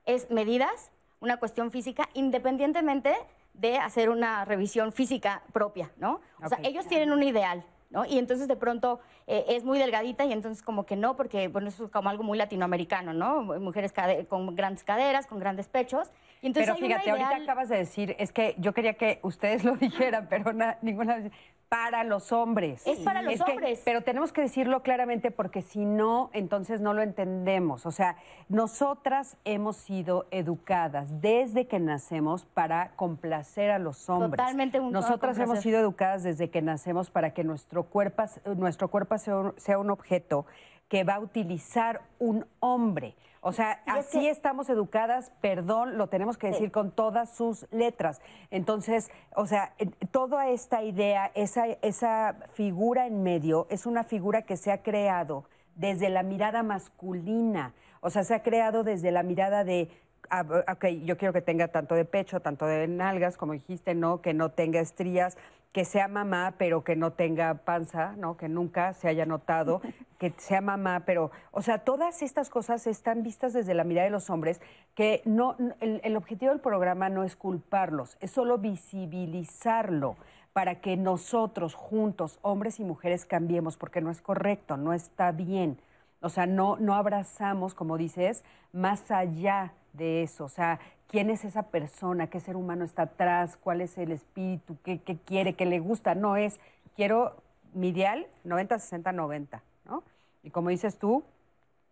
es 0.06 0.30
medidas, 0.30 0.92
una 1.20 1.38
cuestión 1.38 1.72
física, 1.72 2.10
independientemente 2.14 3.14
de 3.54 3.78
hacer 3.78 4.10
una 4.10 4.46
revisión 4.46 4.92
física 4.92 5.44
propia, 5.54 5.92
¿no? 5.98 6.22
O 6.44 6.48
sea, 6.50 6.58
ellos 6.64 6.88
tienen 6.88 7.12
un 7.12 7.22
ideal, 7.24 7.64
¿no? 7.92 8.04
Y 8.06 8.18
entonces 8.18 8.48
de 8.48 8.56
pronto 8.56 9.00
eh, 9.28 9.46
es 9.50 9.64
muy 9.64 9.78
delgadita 9.80 10.26
y 10.26 10.34
entonces 10.34 10.64
como 10.64 10.86
que 10.86 10.96
no, 10.96 11.16
porque 11.16 11.48
bueno, 11.48 11.70
eso 11.70 11.86
es 11.86 11.92
como 11.92 12.10
algo 12.10 12.24
muy 12.24 12.38
latinoamericano, 12.38 13.14
¿no? 13.14 13.44
Mujeres 13.60 13.94
con 14.28 14.56
grandes 14.56 14.84
caderas, 14.84 15.28
con 15.28 15.40
grandes 15.40 15.68
pechos. 15.68 16.12
Y 16.42 16.48
entonces 16.48 16.74
Pero 16.74 16.86
fíjate, 16.88 17.10
ahorita 17.12 17.36
acabas 17.44 17.70
de 17.70 17.78
decir, 17.78 18.16
es 18.20 18.34
que 18.34 18.56
yo 18.58 18.74
quería 18.74 18.96
que 18.96 19.20
ustedes 19.22 19.64
lo 19.64 19.76
dijeran, 19.76 20.28
pero 20.30 20.52
na- 20.52 20.78
ninguna 20.82 21.18
vez. 21.18 21.32
Para 21.74 22.04
los 22.04 22.32
hombres. 22.32 22.86
Es 22.86 23.00
para 23.00 23.24
los 23.24 23.42
hombres. 23.42 23.82
pero 23.84 24.02
tenemos 24.04 24.32
que 24.32 24.42
decirlo 24.42 24.84
claramente 24.84 25.32
porque 25.32 25.64
si 25.64 25.86
no, 25.86 26.30
entonces 26.34 26.82
no 26.82 26.94
lo 26.94 27.02
entendemos. 27.02 27.88
O 27.88 27.92
sea, 27.92 28.16
nosotras 28.48 29.38
hemos 29.44 29.78
sido 29.78 30.28
educadas 30.30 31.20
desde 31.20 31.66
que 31.68 31.80
nacemos 31.80 32.46
para 32.46 32.92
complacer 32.96 33.72
a 33.72 33.80
los 33.80 34.08
hombres. 34.10 34.32
Totalmente 34.40 34.80
un- 34.80 34.92
Nosotras 34.92 35.38
hemos 35.40 35.62
sido 35.62 35.80
educadas 35.80 36.22
desde 36.22 36.50
que 36.52 36.62
nacemos 36.62 37.10
para 37.10 37.34
que 37.34 37.44
nuestro 37.44 37.84
cuerpo, 37.84 38.24
nuestro 38.56 38.90
cuerpo 38.90 39.18
sea 39.18 39.38
un- 39.38 39.54
sea 39.58 39.80
un 39.80 39.90
objeto 39.90 40.46
que 40.94 41.04
va 41.04 41.16
a 41.16 41.20
utilizar 41.20 42.02
un 42.20 42.46
hombre. 42.60 43.16
O 43.42 43.52
sea, 43.52 43.82
Y 43.88 43.90
es 43.90 43.96
así 44.06 44.20
que- 44.20 44.30
estamos 44.30 44.70
educadas, 44.70 45.32
perdón, 45.42 45.98
lo 45.98 46.06
tenemos 46.06 46.38
que 46.38 46.52
decir 46.52 46.72
con 46.72 46.92
todas 46.92 47.36
sus 47.36 47.66
letras. 47.72 48.22
Entonces, 48.52 49.10
o 49.36 49.48
sea, 49.48 49.74
toda 50.12 50.50
esta 50.50 50.84
idea, 50.84 51.32
esa, 51.34 51.66
esa 51.82 52.36
figura 52.54 53.08
en 53.08 53.24
medio, 53.24 53.66
es 53.72 53.88
una 53.88 54.04
figura 54.04 54.44
que 54.44 54.56
se 54.56 54.72
ha 54.72 54.84
creado 54.84 55.46
desde 55.74 56.12
la 56.12 56.22
mirada 56.22 56.62
masculina. 56.62 57.74
O 58.02 58.12
sea, 58.12 58.24
se 58.24 58.36
ha 58.36 58.44
creado 58.44 58.84
desde 58.84 59.10
la 59.10 59.24
mirada 59.24 59.64
de 59.64 59.90
ah, 60.30 60.46
ok, 60.72 60.86
yo 61.06 61.18
quiero 61.18 61.34
que 61.34 61.42
tenga 61.42 61.70
tanto 61.70 61.96
de 61.96 62.06
pecho, 62.06 62.40
tanto 62.40 62.68
de 62.68 62.88
nalgas, 62.88 63.36
como 63.36 63.54
dijiste, 63.54 63.96
¿no? 63.96 64.22
Que 64.22 64.36
no 64.36 64.50
tenga 64.50 64.80
estrías, 64.80 65.38
que 65.74 65.86
sea 65.86 66.08
mamá, 66.08 66.54
pero 66.58 66.84
que 66.84 66.96
no 66.96 67.14
tenga 67.14 67.54
panza, 67.66 68.14
¿no? 68.16 68.38
Que 68.38 68.48
nunca 68.48 68.94
se 68.94 69.10
haya 69.10 69.26
notado, 69.26 69.82
que 70.20 70.34
sea 70.38 70.62
mamá, 70.62 71.02
pero, 71.06 71.32
o 71.52 71.62
sea, 71.62 71.80
todas 71.80 72.22
estas 72.22 72.50
cosas 72.50 72.88
están 72.88 73.24
vistas 73.24 73.52
desde 73.54 73.74
la 73.74 73.84
mirada 73.84 74.06
de 74.06 74.12
los 74.12 74.30
hombres, 74.30 74.62
que 74.96 75.22
no, 75.26 75.58
el, 75.82 76.00
el 76.04 76.16
objetivo 76.16 76.52
del 76.52 76.62
programa 76.62 77.10
no 77.10 77.24
es 77.24 77.36
culparlos, 77.36 78.18
es 78.22 78.32
solo 78.32 78.60
visibilizarlo 78.60 80.16
para 80.54 80.80
que 80.80 80.96
nosotros 80.96 81.74
juntos, 81.74 82.38
hombres 82.44 82.80
y 82.80 82.84
mujeres, 82.84 83.26
cambiemos, 83.26 83.76
porque 83.76 84.02
no 84.02 84.12
es 84.12 84.22
correcto, 84.22 84.78
no 84.78 84.94
está 84.94 85.32
bien. 85.32 85.80
O 86.22 86.30
sea, 86.30 86.46
no, 86.46 86.78
no 86.78 86.94
abrazamos, 86.94 87.74
como 87.74 87.98
dices, 87.98 88.44
más 88.72 89.10
allá 89.10 89.74
de 89.94 90.22
eso. 90.24 90.46
O 90.46 90.50
sea, 90.50 90.80
quién 91.14 91.30
es 91.30 91.46
esa 91.46 91.62
persona, 91.68 92.26
qué 92.26 92.40
ser 92.40 92.56
humano 92.56 92.84
está 92.84 93.04
atrás, 93.04 93.56
cuál 93.56 93.82
es 93.82 94.00
el 94.00 94.12
espíritu, 94.12 94.78
qué, 94.84 95.00
quiere, 95.24 95.54
qué 95.54 95.68
le 95.68 95.80
gusta. 95.80 96.16
No 96.16 96.38
es, 96.38 96.60
quiero 96.96 97.36
mi 97.76 97.90
ideal 97.90 98.26
90, 98.44 98.80
60, 98.80 99.12
90, 99.12 99.62
¿no? 99.86 100.04
Y 100.42 100.50
como 100.50 100.72
dices 100.72 100.98
tú, 100.98 101.24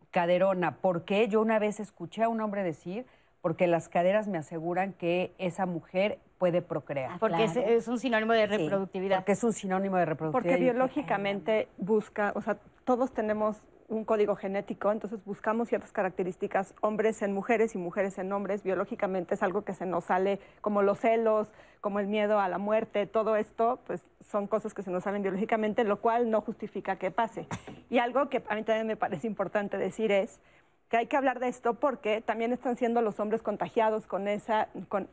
caderona. 0.10 0.78
¿Por 0.78 1.06
qué? 1.06 1.28
Yo 1.28 1.40
una 1.40 1.60
vez 1.60 1.80
escuché 1.80 2.24
a 2.24 2.30
un 2.30 2.42
hombre 2.42 2.64
decir, 2.64 3.06
porque 3.44 3.68
las 3.68 3.90
caderas 3.90 4.28
me 4.28 4.40
aseguran 4.40 4.94
que 4.94 5.36
esa 5.38 5.68
mujer 5.68 6.18
puede 6.40 6.64
procrear. 6.64 7.12
Ah, 7.12 7.18
porque 7.20 7.44
es, 7.44 7.88
un 7.88 8.00
sinónimo 8.00 8.34
de 8.34 8.48
reproductividad. 8.48 9.18
porque 9.18 9.34
es 9.34 9.44
un 9.44 9.54
sinónimo 9.54 9.98
de 9.98 10.06
reproductividad. 10.06 10.56
Porque 10.56 10.64
biológicamente 10.64 11.68
busca, 11.78 12.34
o 12.36 12.42
sea, 12.42 12.58
todos 12.86 13.14
tenemos 13.14 13.58
un 13.92 14.06
código 14.06 14.36
genético, 14.36 14.90
entonces 14.92 15.24
buscamos 15.26 15.68
ciertas 15.68 15.92
características, 15.92 16.74
hombres 16.80 17.22
en 17.22 17.34
mujeres 17.34 17.76
y 17.76 17.78
mujeres 17.78 18.18
en 18.18 18.32
hombres, 18.32 18.64
biológicamente 18.64 19.36
es 19.36 19.44
algo 19.44 19.64
que 19.64 19.74
se 19.74 19.86
nos 19.86 20.06
sale, 20.06 20.40
como 20.62 20.82
los 20.82 21.00
celos, 21.00 21.50
como 21.82 22.00
el 22.00 22.08
miedo 22.08 22.40
a 22.40 22.48
la 22.48 22.58
muerte, 22.58 23.06
todo 23.06 23.36
esto, 23.36 23.80
pues 23.86 24.02
son 24.22 24.48
cosas 24.48 24.74
que 24.74 24.82
se 24.82 24.92
nos 24.92 25.04
salen 25.04 25.22
biológicamente, 25.22 25.84
lo 25.84 26.00
cual 26.00 26.32
no 26.32 26.42
justifica 26.42 26.96
que 26.96 27.12
pase. 27.12 27.48
Y 27.90 27.98
algo 27.98 28.30
que 28.30 28.42
a 28.48 28.56
mí 28.56 28.64
también 28.64 28.88
me 28.88 28.96
parece 28.96 29.28
importante 29.28 29.78
decir 29.78 30.12
es 30.12 30.40
que 30.88 30.96
hay 30.96 31.08
que 31.08 31.18
hablar 31.18 31.40
de 31.40 31.50
esto 31.50 31.74
porque 31.74 32.22
también 32.22 32.54
están 32.54 32.78
siendo 32.78 33.02
los 33.02 33.20
hombres 33.20 33.42
contagiados 33.44 34.08
con, 34.08 34.30
esa, 34.30 34.70
con, 34.88 35.10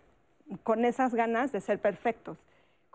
con 0.62 0.85
esas 0.85 1.14
ganas 1.14 1.51
de 1.51 1.61
ser 1.61 1.81
perfectos 1.81 2.38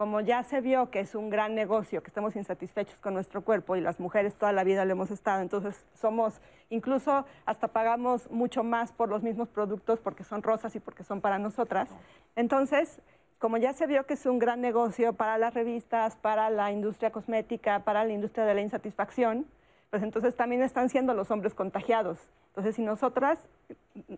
como 0.03 0.19
ya 0.19 0.43
se 0.43 0.59
vio 0.59 0.89
que 0.89 0.99
es 0.99 1.15
un 1.15 1.29
gran 1.29 1.55
negocio, 1.55 2.03
que 2.03 2.07
estamos 2.07 2.35
insatisfechos 2.35 2.99
con 2.99 3.13
nuestro 3.13 3.41
cuerpo 3.41 3.77
y 3.77 3.79
las 3.79 4.01
mujeres 4.01 4.35
toda 4.35 4.51
la 4.51 4.65
vida 4.65 4.83
lo 4.83 4.91
hemos 4.91 5.11
estado, 5.11 5.41
entonces 5.41 5.85
somos, 5.93 6.41
incluso 6.69 7.23
hasta 7.45 7.69
pagamos 7.69 8.29
mucho 8.29 8.65
más 8.65 8.91
por 8.91 9.07
los 9.07 9.23
mismos 9.23 9.47
productos 9.47 10.01
porque 10.01 10.25
son 10.25 10.43
rosas 10.43 10.75
y 10.75 10.81
porque 10.81 11.05
son 11.05 11.21
para 11.21 11.39
nosotras. 11.39 11.89
Entonces, 12.35 12.99
como 13.39 13.55
ya 13.55 13.71
se 13.71 13.87
vio 13.87 14.05
que 14.05 14.15
es 14.15 14.25
un 14.25 14.39
gran 14.39 14.59
negocio 14.59 15.13
para 15.13 15.37
las 15.37 15.53
revistas, 15.53 16.17
para 16.17 16.49
la 16.49 16.73
industria 16.73 17.13
cosmética, 17.13 17.85
para 17.85 18.03
la 18.03 18.11
industria 18.11 18.43
de 18.43 18.55
la 18.55 18.61
insatisfacción, 18.61 19.45
pues 19.89 20.03
entonces 20.03 20.35
también 20.35 20.63
están 20.63 20.89
siendo 20.89 21.13
los 21.13 21.31
hombres 21.31 21.53
contagiados. 21.55 22.19
Entonces, 22.47 22.75
si 22.75 22.81
nosotras, 22.81 23.39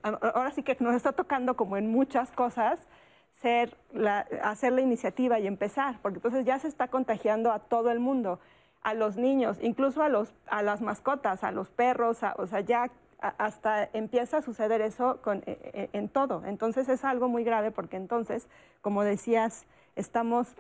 ahora 0.02 0.50
sí 0.50 0.64
que 0.64 0.76
nos 0.80 0.96
está 0.96 1.12
tocando 1.12 1.56
como 1.56 1.78
en 1.78 1.92
muchas 1.92 2.32
cosas, 2.32 2.88
ser 3.42 3.78
la, 3.94 4.26
hacer 4.44 4.74
la 4.74 4.82
iniciativa 4.82 5.40
y 5.40 5.48
empezar, 5.48 6.00
porque 6.02 6.18
entonces 6.18 6.46
ya 6.46 6.60
se 6.60 6.68
está 6.68 6.88
contagiando 6.88 7.52
a 7.52 7.60
todo 7.60 7.92
el 7.92 8.00
mundo, 8.00 8.40
a 8.82 8.94
los 8.94 9.18
niños, 9.18 9.58
incluso 9.62 10.02
a, 10.02 10.10
los, 10.10 10.34
a 10.48 10.62
las 10.62 10.82
mascotas, 10.82 11.44
a 11.44 11.52
los 11.52 11.70
perros, 11.70 12.20
o 12.38 12.48
sea, 12.48 12.62
ya 12.62 12.90
hasta 13.20 13.90
empieza 13.94 14.38
a 14.38 14.42
suceder 14.42 14.82
eso 14.82 15.20
con, 15.22 15.44
e, 15.46 15.58
e, 15.74 15.90
en 15.94 16.10
todo. 16.10 16.44
Entonces 16.46 16.88
es 16.90 17.04
algo 17.04 17.28
muy 17.28 17.44
grave 17.44 17.72
porque 17.72 17.98
entonces, 17.98 18.48
como 18.82 19.04
decías, 19.04 19.66
estamos 19.96 20.56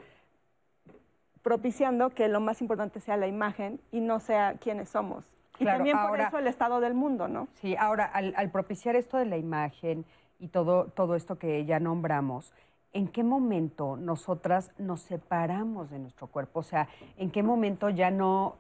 propiciando 1.44 2.10
que 2.10 2.28
lo 2.28 2.40
más 2.40 2.62
importante 2.62 3.00
sea 3.00 3.18
la 3.18 3.28
imagen 3.28 3.80
y 3.92 4.00
no 4.00 4.20
sea 4.20 4.56
quiénes 4.60 4.90
somos. 4.90 5.24
y 5.60 5.66
también 5.66 5.98
por 6.10 6.20
eso 6.20 6.40
el 6.40 6.48
estado 6.48 6.80
del 6.80 6.96
mundo, 6.96 7.28
¿no? 7.28 7.48
Sí, 7.62 7.76
ahora 7.78 8.06
al, 8.06 8.34
al 8.36 8.50
propiciar 8.50 8.96
esto 8.96 9.18
de 9.18 9.26
la 9.26 9.38
imagen 9.38 10.06
y 10.46 10.48
todo, 10.50 10.86
todo 10.94 11.16
esto 11.16 11.40
que 11.40 11.66
ya 11.66 11.80
nombramos, 11.80 12.54
¿en 12.94 13.08
qué 13.08 13.24
momento 13.24 13.98
nosotras 13.98 14.72
nos 14.78 15.02
separamos 15.02 15.90
de 15.90 15.98
nuestro 15.98 16.28
cuerpo? 16.28 16.60
O 16.60 16.64
sea, 16.64 16.88
¿en 17.18 17.32
qué 17.32 17.42
momento 17.42 17.90
ya 17.90 18.12
no, 18.12 18.56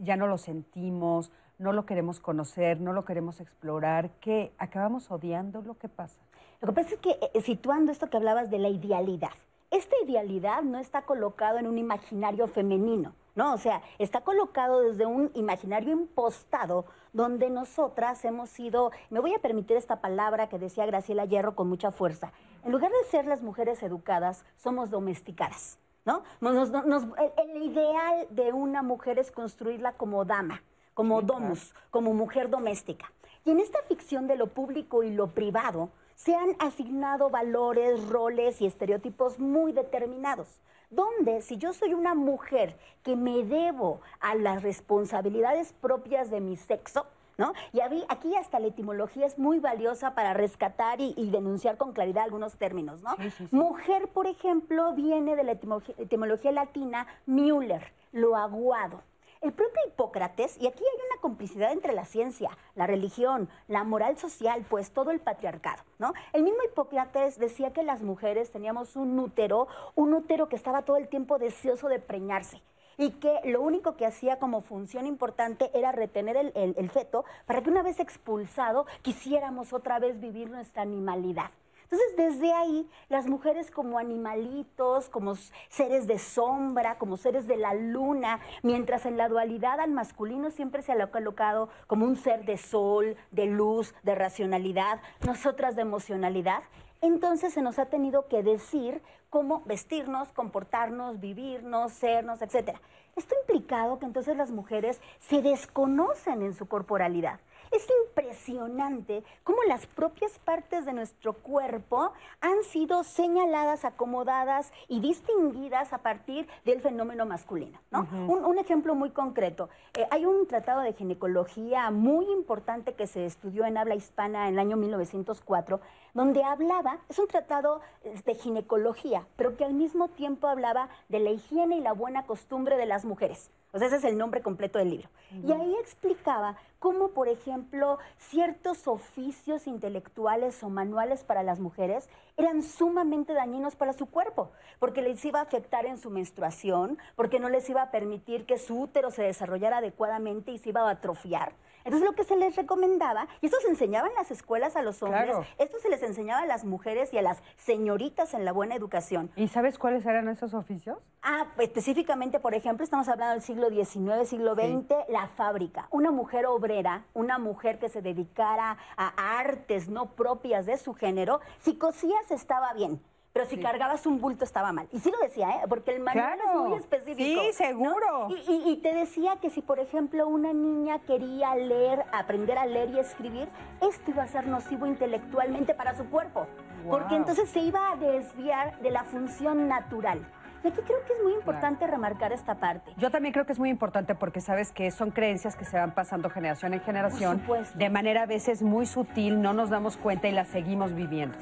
ya 0.00 0.16
no 0.16 0.26
lo 0.26 0.38
sentimos, 0.38 1.30
no 1.58 1.74
lo 1.74 1.84
queremos 1.84 2.18
conocer, 2.18 2.80
no 2.80 2.94
lo 2.94 3.04
queremos 3.04 3.40
explorar? 3.40 4.08
¿Qué? 4.22 4.52
¿Acabamos 4.56 5.10
odiando 5.10 5.60
lo 5.60 5.76
que 5.76 5.90
pasa? 5.90 6.18
Lo 6.62 6.68
que 6.68 6.74
pasa 6.74 6.94
es 6.94 7.00
que 7.00 7.18
eh, 7.34 7.42
situando 7.42 7.92
esto 7.92 8.08
que 8.08 8.16
hablabas 8.16 8.50
de 8.50 8.58
la 8.58 8.70
idealidad, 8.70 9.32
esta 9.70 9.94
idealidad 10.06 10.62
no 10.62 10.78
está 10.78 11.02
colocado 11.02 11.58
en 11.58 11.66
un 11.66 11.76
imaginario 11.76 12.46
femenino, 12.46 13.12
¿no? 13.34 13.54
O 13.54 13.58
sea, 13.58 13.82
está 13.98 14.20
colocado 14.22 14.80
desde 14.80 15.06
un 15.06 15.30
imaginario 15.34 15.92
impostado 15.92 16.84
donde 17.12 17.50
nosotras 17.50 18.24
hemos 18.24 18.50
sido, 18.50 18.90
me 19.10 19.20
voy 19.20 19.34
a 19.34 19.38
permitir 19.38 19.76
esta 19.76 20.00
palabra 20.00 20.48
que 20.48 20.58
decía 20.58 20.86
Graciela 20.86 21.24
Hierro 21.24 21.54
con 21.54 21.68
mucha 21.68 21.90
fuerza, 21.90 22.32
en 22.64 22.72
lugar 22.72 22.90
de 22.90 23.10
ser 23.10 23.26
las 23.26 23.42
mujeres 23.42 23.82
educadas, 23.82 24.44
somos 24.56 24.90
domesticadas, 24.90 25.78
¿no? 26.04 26.22
el, 26.40 27.62
ideal 27.62 28.26
de 28.30 28.52
una 28.52 28.82
mujer 28.82 29.18
es 29.18 29.30
construirla 29.30 29.92
como 29.92 30.24
dama, 30.24 30.62
como 30.94 31.22
domus, 31.22 31.74
como 31.90 32.14
mujer 32.14 32.50
doméstica. 32.50 33.12
Y 33.44 33.50
en 33.50 33.58
esta 33.58 33.80
ficción 33.88 34.26
de 34.28 34.36
lo 34.36 34.48
público 34.48 35.02
y 35.02 35.10
lo 35.10 35.28
privado, 35.28 35.90
se 36.14 36.36
han 36.36 36.54
asignado 36.60 37.30
valores, 37.30 38.08
roles 38.08 38.60
y 38.60 38.66
estereotipos 38.66 39.40
muy 39.40 39.72
determinados, 39.72 40.60
donde 40.92 41.40
si 41.42 41.56
yo 41.56 41.72
soy 41.72 41.94
una 41.94 42.14
mujer 42.14 42.76
que 43.02 43.16
me 43.16 43.42
debo 43.44 44.00
a 44.20 44.34
las 44.34 44.62
responsabilidades 44.62 45.72
propias 45.72 46.30
de 46.30 46.40
mi 46.40 46.56
sexo, 46.56 47.06
¿No? 47.38 47.54
Y 47.72 47.80
aquí 47.80 48.36
hasta 48.36 48.60
la 48.60 48.66
etimología 48.66 49.24
es 49.24 49.38
muy 49.38 49.58
valiosa 49.58 50.14
para 50.14 50.34
rescatar 50.34 51.00
y, 51.00 51.14
denunciar 51.30 51.78
con 51.78 51.94
claridad 51.94 52.24
algunos 52.24 52.56
términos, 52.56 53.02
¿no? 53.02 53.16
Mujer, 53.50 54.08
por 54.08 54.26
ejemplo, 54.26 54.92
viene 54.92 55.34
de 55.34 55.42
la 55.42 55.52
etimología 55.52 56.52
latina 56.52 57.06
Müller, 57.24 57.90
lo 58.12 58.36
aguado. 58.36 59.02
El 59.42 59.52
propio 59.52 59.82
Hipócrates, 59.88 60.56
y 60.60 60.68
aquí 60.68 60.84
hay 60.84 61.06
una 61.10 61.20
complicidad 61.20 61.72
entre 61.72 61.92
la 61.92 62.04
ciencia, 62.04 62.56
la 62.76 62.86
religión, 62.86 63.48
la 63.66 63.82
moral 63.82 64.16
social, 64.16 64.64
pues 64.70 64.92
todo 64.92 65.10
el 65.10 65.18
patriarcado, 65.18 65.82
¿no? 65.98 66.14
El 66.32 66.44
mismo 66.44 66.60
Hipócrates 66.64 67.40
decía 67.40 67.72
que 67.72 67.82
las 67.82 68.02
mujeres 68.02 68.52
teníamos 68.52 68.94
un 68.94 69.18
útero, 69.18 69.66
un 69.96 70.14
útero 70.14 70.48
que 70.48 70.54
estaba 70.54 70.82
todo 70.82 70.96
el 70.96 71.08
tiempo 71.08 71.40
deseoso 71.40 71.88
de 71.88 71.98
preñarse 71.98 72.62
y 72.96 73.10
que 73.12 73.40
lo 73.44 73.62
único 73.62 73.96
que 73.96 74.06
hacía 74.06 74.38
como 74.38 74.60
función 74.60 75.06
importante 75.06 75.72
era 75.74 75.90
retener 75.90 76.36
el, 76.54 76.90
feto 76.90 77.24
para 77.44 77.62
que 77.62 77.70
una 77.70 77.82
vez 77.82 77.98
expulsado 77.98 78.86
quisiéramos 79.02 79.72
otra 79.72 79.98
vez 79.98 80.20
vivir 80.20 80.50
nuestra 80.50 80.82
animalidad. 80.82 81.50
Entonces, 81.92 82.16
desde 82.16 82.54
ahí, 82.54 82.88
las 83.10 83.26
mujeres 83.26 83.70
como 83.70 83.98
animalitos, 83.98 85.10
como 85.10 85.34
seres 85.68 86.06
de 86.06 86.18
sombra, 86.18 86.96
como 86.96 87.18
seres 87.18 87.46
de 87.46 87.58
la 87.58 87.74
luna, 87.74 88.40
mientras 88.62 89.04
en 89.04 89.18
la 89.18 89.28
dualidad 89.28 89.78
al 89.78 89.90
masculino 89.90 90.50
siempre 90.50 90.80
se 90.80 90.92
ha 90.92 91.06
colocado 91.08 91.68
como 91.86 92.06
un 92.06 92.16
ser 92.16 92.46
de 92.46 92.56
sol, 92.56 93.14
de 93.30 93.44
luz, 93.44 93.94
de 94.04 94.14
racionalidad, 94.14 95.02
nosotras 95.26 95.76
de 95.76 95.82
emocionalidad, 95.82 96.62
entonces 97.02 97.52
se 97.52 97.60
nos 97.60 97.78
ha 97.78 97.84
tenido 97.84 98.26
que 98.26 98.42
decir 98.42 99.02
cómo 99.28 99.62
vestirnos, 99.66 100.32
comportarnos, 100.32 101.20
vivirnos, 101.20 101.92
sernos, 101.92 102.40
etc. 102.40 102.78
Esto 103.16 103.34
ha 103.34 103.40
implicado 103.40 103.98
que 103.98 104.06
entonces 104.06 104.34
las 104.34 104.50
mujeres 104.50 104.98
se 105.18 105.42
desconocen 105.42 106.40
en 106.40 106.54
su 106.54 106.66
corporalidad. 106.68 107.40
Es 107.72 107.88
impresionante 108.06 109.24
cómo 109.44 109.62
las 109.66 109.86
propias 109.86 110.38
partes 110.38 110.84
de 110.84 110.92
nuestro 110.92 111.32
cuerpo 111.32 112.12
han 112.42 112.62
sido 112.64 113.02
señaladas, 113.02 113.86
acomodadas 113.86 114.72
y 114.88 115.00
distinguidas 115.00 115.94
a 115.94 115.98
partir 115.98 116.46
del 116.66 116.82
fenómeno 116.82 117.24
masculino. 117.24 117.78
un, 117.90 118.58
ejemplo 118.58 118.94
muy 118.94 119.10
concreto. 119.10 119.70
Eh, 119.94 120.06
hay 120.10 120.26
un 120.26 120.46
tratado 120.46 120.82
de 120.82 120.92
ginecología 120.92 121.90
muy 121.90 122.26
importante 122.26 122.92
que 122.92 123.06
se 123.06 123.24
estudió 123.24 123.64
en 123.64 123.78
habla 123.78 123.94
hispana 123.94 124.48
en 124.48 124.54
el 124.54 124.60
año 124.60 124.76
1904, 124.76 125.80
donde 126.12 126.44
hablaba, 126.44 126.98
es 127.08 127.18
un 127.18 127.26
tratado 127.26 127.80
de 128.02 128.34
ginecología, 128.34 129.26
pero 129.36 129.56
que 129.56 129.64
al 129.64 129.72
mismo 129.72 130.08
tiempo 130.08 130.46
hablaba 130.46 130.90
de 131.08 131.20
la 131.20 131.30
higiene 131.30 131.76
y 131.76 131.80
la 131.80 131.92
buena 131.92 132.26
costumbre 132.26 132.76
de 132.76 132.84
las 132.84 133.06
mujeres. 133.06 133.50
O 133.74 133.78
sea, 133.78 133.86
ese 133.86 133.96
es 133.96 134.04
el 134.04 134.18
nombre 134.18 134.42
completo 134.42 134.78
del 134.78 134.90
libro. 134.90 135.08
Y 135.30 135.50
ahí 135.50 135.74
explicaba 135.80 136.56
cómo, 136.78 137.08
por 137.08 137.28
ejemplo, 137.28 137.98
ciertos 138.18 138.86
oficios 138.86 139.66
intelectuales 139.66 140.62
o 140.62 140.68
manuales 140.68 141.24
para 141.24 141.42
las 141.42 141.58
mujeres 141.58 142.10
eran 142.36 142.62
sumamente 142.62 143.32
dañinos 143.32 143.74
para 143.74 143.94
su 143.94 144.06
cuerpo, 144.06 144.50
porque 144.78 145.00
les 145.00 145.24
iba 145.24 145.38
a 145.38 145.44
afectar 145.44 145.86
en 145.86 145.96
su 145.96 146.10
menstruación, 146.10 146.98
porque 147.16 147.40
no 147.40 147.48
les 147.48 147.68
iba 147.70 147.80
a 147.80 147.90
permitir 147.90 148.44
que 148.44 148.58
su 148.58 148.78
útero 148.78 149.10
se 149.10 149.22
desarrollara 149.22 149.78
adecuadamente 149.78 150.52
y 150.52 150.58
se 150.58 150.68
iba 150.68 150.82
a 150.82 150.90
atrofiar. 150.90 151.54
Entonces 151.84 152.08
lo 152.08 152.14
que 152.14 152.24
se 152.24 152.36
les 152.36 152.56
recomendaba, 152.56 153.28
y 153.40 153.46
esto 153.46 153.58
se 153.60 153.68
enseñaba 153.68 154.08
en 154.08 154.14
las 154.14 154.30
escuelas 154.30 154.76
a 154.76 154.82
los 154.82 155.02
hombres, 155.02 155.36
esto 155.58 155.78
se 155.78 155.88
les 155.88 156.02
enseñaba 156.02 156.42
a 156.42 156.46
las 156.46 156.64
mujeres 156.64 157.12
y 157.12 157.18
a 157.18 157.22
las 157.22 157.42
señoritas 157.56 158.34
en 158.34 158.44
la 158.44 158.52
buena 158.52 158.74
educación. 158.74 159.30
¿Y 159.36 159.48
sabes 159.48 159.78
cuáles 159.78 160.04
eran 160.06 160.28
esos 160.28 160.54
oficios? 160.54 160.98
Ah, 161.22 161.46
específicamente, 161.58 162.40
por 162.40 162.54
ejemplo, 162.54 162.84
estamos 162.84 163.08
hablando 163.08 163.34
del 163.34 163.42
siglo 163.42 163.70
XIX, 163.70 164.28
siglo 164.28 164.54
XX, 164.54 165.08
la 165.08 165.28
fábrica. 165.28 165.86
Una 165.90 166.10
mujer 166.10 166.46
obrera, 166.46 167.04
una 167.14 167.38
mujer 167.38 167.78
que 167.78 167.88
se 167.88 168.02
dedicara 168.02 168.76
a 168.96 169.38
artes 169.38 169.88
no 169.88 170.14
propias 170.14 170.66
de 170.66 170.76
su 170.76 170.94
género, 170.94 171.40
si 171.58 171.76
cosías 171.76 172.30
estaba 172.30 172.72
bien 172.74 173.00
pero 173.32 173.46
si 173.46 173.58
cargabas 173.58 174.04
un 174.06 174.20
bulto 174.20 174.44
estaba 174.44 174.72
mal. 174.72 174.88
Y 174.92 174.98
sí 174.98 175.10
lo 175.10 175.18
decía, 175.18 175.48
¿eh? 175.50 175.60
porque 175.68 175.94
el 175.94 176.00
manual 176.00 176.38
es 176.38 176.54
muy 176.54 176.76
específico. 176.76 177.40
Sí, 177.40 177.52
seguro. 177.52 178.28
Y, 178.46 178.76
te 178.82 178.94
decía 178.94 179.36
que 179.40 179.48
si, 179.48 179.62
por 179.62 179.78
ejemplo, 179.78 180.28
una 180.28 180.52
niña 180.52 180.98
quería 181.00 181.54
leer, 181.54 182.04
aprender 182.12 182.58
a 182.58 182.66
leer 182.66 182.90
y 182.90 182.98
escribir, 182.98 183.48
esto 183.80 184.10
iba 184.10 184.22
a 184.22 184.28
ser 184.28 184.46
nocivo 184.46 184.86
intelectualmente 184.86 185.72
para 185.74 185.96
su 185.96 186.04
cuerpo. 186.10 186.46
Porque 186.90 187.14
entonces 187.14 187.48
se 187.48 187.60
iba 187.60 187.92
a 187.92 187.96
desviar 187.96 188.78
de 188.80 188.90
la 188.90 189.04
función 189.04 189.68
natural. 189.68 190.26
Y 190.64 190.68
aquí 190.68 190.80
creo 190.80 191.04
que 191.06 191.12
es 191.12 191.22
muy 191.22 191.32
importante 191.32 191.86
remarcar 191.86 192.32
esta 192.32 192.54
parte. 192.54 192.92
Yo 192.96 193.10
también 193.10 193.32
creo 193.32 193.44
que 193.46 193.52
es 193.52 193.58
muy 193.58 193.68
importante 193.68 194.14
porque 194.14 194.40
sabes 194.40 194.70
que 194.72 194.90
son 194.90 195.10
creencias 195.10 195.56
que 195.56 195.64
se 195.64 195.76
van 195.76 195.92
pasando 195.92 196.30
generación 196.30 196.74
en 196.74 196.80
generación 196.80 197.42
de 197.74 197.90
manera 197.90 198.22
a 198.22 198.26
veces 198.26 198.62
muy 198.62 198.86
sutil, 198.86 199.42
no 199.42 199.52
nos 199.52 199.70
damos 199.70 199.96
cuenta 199.96 200.28
y 200.28 200.32
las 200.32 200.48
seguimos 200.48 200.94
viviendo. 200.94 201.36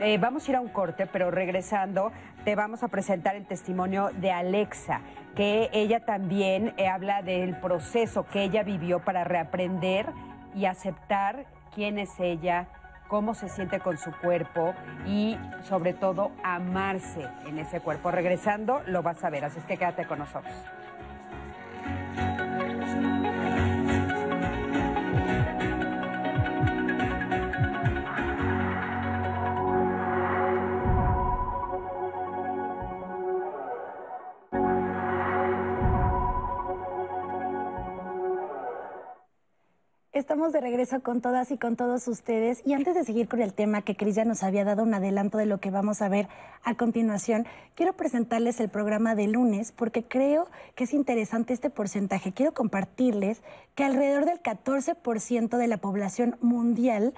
Eh, 0.00 0.18
vamos 0.18 0.46
a 0.46 0.50
ir 0.50 0.56
a 0.56 0.60
un 0.60 0.68
corte, 0.68 1.06
pero 1.06 1.30
regresando 1.30 2.12
te 2.44 2.54
vamos 2.54 2.82
a 2.82 2.88
presentar 2.88 3.34
el 3.34 3.46
testimonio 3.46 4.10
de 4.18 4.30
Alexa, 4.30 5.00
que 5.34 5.70
ella 5.72 6.04
también 6.04 6.74
eh, 6.76 6.88
habla 6.88 7.22
del 7.22 7.58
proceso 7.58 8.26
que 8.26 8.42
ella 8.42 8.62
vivió 8.62 9.00
para 9.00 9.24
reaprender 9.24 10.06
y 10.54 10.66
aceptar 10.66 11.46
quién 11.74 11.98
es 11.98 12.20
ella, 12.20 12.68
cómo 13.08 13.34
se 13.34 13.48
siente 13.48 13.80
con 13.80 13.98
su 13.98 14.12
cuerpo 14.12 14.74
y 15.06 15.38
sobre 15.62 15.94
todo 15.94 16.32
amarse 16.42 17.28
en 17.46 17.58
ese 17.58 17.80
cuerpo. 17.80 18.10
Regresando 18.10 18.82
lo 18.86 19.02
vas 19.02 19.22
a 19.24 19.30
ver, 19.30 19.44
así 19.44 19.58
es 19.58 19.64
que 19.64 19.76
quédate 19.76 20.06
con 20.06 20.18
nosotros. 20.18 20.54
Estamos 40.26 40.52
de 40.52 40.60
regreso 40.60 41.00
con 41.02 41.20
todas 41.20 41.52
y 41.52 41.56
con 41.56 41.76
todos 41.76 42.08
ustedes. 42.08 42.60
Y 42.64 42.72
antes 42.72 42.96
de 42.96 43.04
seguir 43.04 43.28
con 43.28 43.40
el 43.40 43.54
tema 43.54 43.82
que 43.82 43.94
Cris 43.94 44.16
ya 44.16 44.24
nos 44.24 44.42
había 44.42 44.64
dado 44.64 44.82
un 44.82 44.92
adelanto 44.92 45.38
de 45.38 45.46
lo 45.46 45.60
que 45.60 45.70
vamos 45.70 46.02
a 46.02 46.08
ver 46.08 46.26
a 46.64 46.74
continuación, 46.74 47.46
quiero 47.76 47.92
presentarles 47.92 48.58
el 48.58 48.68
programa 48.68 49.14
de 49.14 49.28
lunes 49.28 49.70
porque 49.70 50.02
creo 50.02 50.48
que 50.74 50.82
es 50.82 50.94
interesante 50.94 51.52
este 51.52 51.70
porcentaje. 51.70 52.32
Quiero 52.32 52.54
compartirles 52.54 53.40
que 53.76 53.84
alrededor 53.84 54.24
del 54.24 54.42
14% 54.42 55.58
de 55.58 55.66
la 55.68 55.76
población 55.76 56.36
mundial 56.40 57.14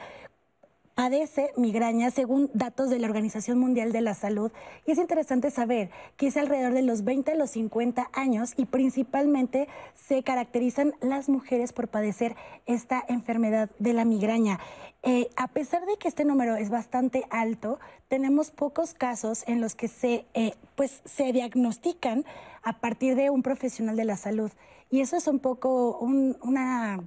padece 0.99 1.53
migraña 1.57 2.11
según 2.11 2.51
datos 2.55 2.91
de 2.91 2.99
la 2.99 3.07
Organización 3.07 3.57
Mundial 3.57 3.93
de 3.93 4.01
la 4.01 4.15
Salud. 4.15 4.51
Y 4.85 4.91
es 4.91 4.99
interesante 4.99 5.53
saber 5.53 5.91
que 6.17 6.27
es 6.27 6.37
alrededor 6.37 6.73
de 6.73 6.83
los 6.83 7.05
20 7.05 7.31
a 7.31 7.35
los 7.37 7.51
50 7.51 8.11
años 8.13 8.53
y 8.57 8.65
principalmente 8.65 9.69
se 9.95 10.25
caracterizan 10.25 10.95
las 11.01 11.29
mujeres 11.29 11.73
por 11.73 11.87
padecer 11.87 12.35
esta 12.67 13.05
enfermedad 13.07 13.71
de 13.79 13.93
la 13.93 14.05
migraña. 14.05 14.59
Eh, 15.05 15.31
a 15.37 15.47
pesar 15.47 15.87
de 15.87 15.99
que 15.99 16.09
este 16.09 16.25
número 16.25 16.57
es 16.57 16.69
bastante 16.69 17.29
alto, 17.31 17.79
tenemos 18.09 18.51
pocos 18.51 18.93
casos 18.93 19.45
en 19.47 19.61
los 19.61 19.77
que 19.77 19.87
se, 19.87 20.27
eh, 20.35 20.55
pues, 20.75 21.01
se 21.05 21.33
diagnostican 21.33 22.25
a 22.65 22.81
partir 22.81 23.15
de 23.15 23.31
un 23.31 23.45
profesional 23.45 23.95
de 23.95 24.05
la 24.05 24.17
salud. 24.17 24.51
Y 24.90 25.01
eso 25.01 25.16
es 25.16 25.27
un 25.27 25.38
poco 25.38 25.98
un, 25.98 26.37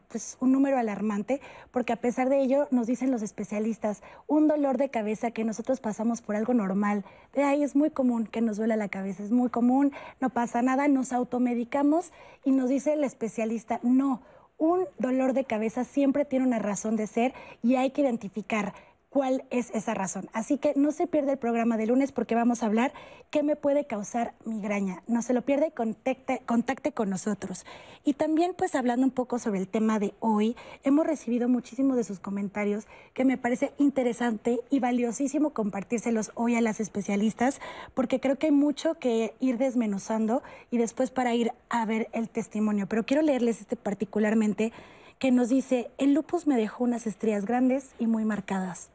pues, 0.10 0.38
un 0.40 0.52
número 0.52 0.78
alarmante, 0.78 1.42
porque 1.72 1.94
a 1.94 1.96
pesar 1.96 2.30
de 2.30 2.40
ello 2.40 2.68
nos 2.70 2.86
dicen 2.86 3.10
los 3.10 3.24
especialistas, 3.24 4.04
un 4.28 4.48
dolor 4.48 4.78
de 4.78 4.90
cabeza 4.90 5.32
que 5.32 5.44
nosotros 5.44 5.80
pasamos 5.80 6.22
por 6.22 6.36
algo 6.36 6.54
normal, 6.54 7.04
de 7.34 7.44
ahí 7.44 7.64
es 7.64 7.76
muy 7.76 7.90
común 7.90 8.28
que 8.28 8.42
nos 8.42 8.58
duela 8.58 8.76
la 8.76 8.90
cabeza, 8.90 9.24
es 9.24 9.32
muy 9.32 9.50
común, 9.50 9.94
no 10.20 10.30
pasa 10.30 10.62
nada, 10.62 10.88
nos 10.88 11.12
automedicamos 11.12 12.12
y 12.46 12.52
nos 12.52 12.70
dice 12.70 12.94
el 12.94 13.04
especialista, 13.04 13.80
no, 13.82 14.22
un 14.60 14.86
dolor 15.00 15.34
de 15.34 15.46
cabeza 15.46 15.84
siempre 15.84 16.24
tiene 16.24 16.46
una 16.46 16.60
razón 16.60 16.96
de 16.96 17.08
ser 17.08 17.34
y 17.64 17.78
hay 17.78 17.90
que 17.90 18.02
identificar 18.02 18.76
cuál 19.12 19.44
es 19.50 19.72
esa 19.72 19.94
razón. 19.94 20.30
Así 20.32 20.58
que 20.58 20.72
no 20.78 20.94
se 20.94 21.06
pierda 21.06 21.34
el 21.34 21.38
programa 21.38 21.76
de 21.76 21.86
lunes 21.86 22.14
porque 22.14 22.34
vamos 22.34 22.64
a 22.64 22.68
hablar 22.68 22.94
qué 23.30 23.44
me 23.44 23.58
puede 23.58 23.86
causar 23.86 24.34
migraña. 24.46 25.04
No 25.06 25.22
se 25.22 25.34
lo 25.34 25.42
pierda 25.42 25.68
y 25.68 25.72
contacte, 25.72 26.42
contacte 26.46 26.94
con 26.94 27.10
nosotros. 27.10 27.66
Y 28.06 28.14
también 28.14 28.54
pues 28.58 28.74
hablando 28.74 29.06
un 29.06 29.12
poco 29.12 29.38
sobre 29.38 29.60
el 29.60 29.68
tema 29.68 30.00
de 30.00 30.14
hoy, 30.22 30.56
hemos 30.86 31.06
recibido 31.06 31.50
muchísimos 31.50 31.98
de 31.98 32.06
sus 32.06 32.22
comentarios 32.22 32.88
que 33.14 33.26
me 33.26 33.38
parece 33.38 33.74
interesante 33.78 34.62
y 34.70 34.80
valiosísimo 34.80 35.50
compartírselos 35.50 36.32
hoy 36.36 36.56
a 36.56 36.62
las 36.62 36.80
especialistas 36.80 37.60
porque 37.94 38.22
creo 38.22 38.40
que 38.40 38.48
hay 38.48 38.54
mucho 38.54 38.94
que 38.94 39.34
ir 39.42 39.58
desmenuzando 39.58 40.42
y 40.72 40.78
después 40.78 41.12
para 41.12 41.36
ir 41.36 41.52
a 41.68 41.86
ver 41.86 42.08
el 42.14 42.30
testimonio. 42.30 42.88
Pero 42.88 43.06
quiero 43.06 43.24
leerles 43.24 43.60
este 43.60 43.76
particularmente 43.76 44.72
que 45.20 45.32
nos 45.32 45.50
dice, 45.50 45.92
el 45.98 46.14
lupus 46.14 46.48
me 46.48 46.56
dejó 46.56 46.86
unas 46.86 47.08
estrías 47.08 47.46
grandes 47.46 47.90
y 48.00 48.08
muy 48.08 48.24
marcadas 48.24 48.90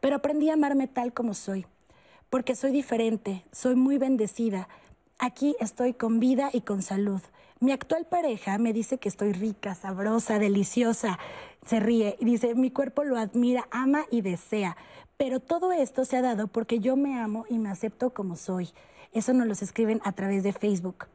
pero 0.00 0.16
aprendí 0.16 0.50
a 0.50 0.54
amarme 0.54 0.86
tal 0.86 1.12
como 1.12 1.34
soy, 1.34 1.66
porque 2.30 2.54
soy 2.54 2.72
diferente, 2.72 3.44
soy 3.52 3.74
muy 3.74 3.98
bendecida. 3.98 4.68
Aquí 5.18 5.56
estoy 5.60 5.94
con 5.94 6.20
vida 6.20 6.50
y 6.52 6.60
con 6.60 6.82
salud. 6.82 7.20
Mi 7.60 7.72
actual 7.72 8.06
pareja 8.06 8.56
me 8.58 8.72
dice 8.72 8.98
que 8.98 9.08
estoy 9.08 9.32
rica, 9.32 9.74
sabrosa, 9.74 10.38
deliciosa. 10.38 11.18
Se 11.66 11.80
ríe 11.80 12.16
y 12.20 12.24
dice, 12.24 12.54
mi 12.54 12.70
cuerpo 12.70 13.02
lo 13.02 13.18
admira, 13.18 13.66
ama 13.72 14.04
y 14.10 14.20
desea. 14.20 14.76
Pero 15.16 15.40
todo 15.40 15.72
esto 15.72 16.04
se 16.04 16.16
ha 16.16 16.22
dado 16.22 16.46
porque 16.46 16.78
yo 16.78 16.96
me 16.96 17.18
amo 17.18 17.46
y 17.48 17.58
me 17.58 17.68
acepto 17.68 18.10
como 18.10 18.36
soy. 18.36 18.70
Eso 19.12 19.32
nos 19.32 19.48
lo 19.48 19.54
escriben 19.54 20.00
a 20.04 20.12
través 20.12 20.44
de 20.44 20.52
Facebook. 20.52 21.06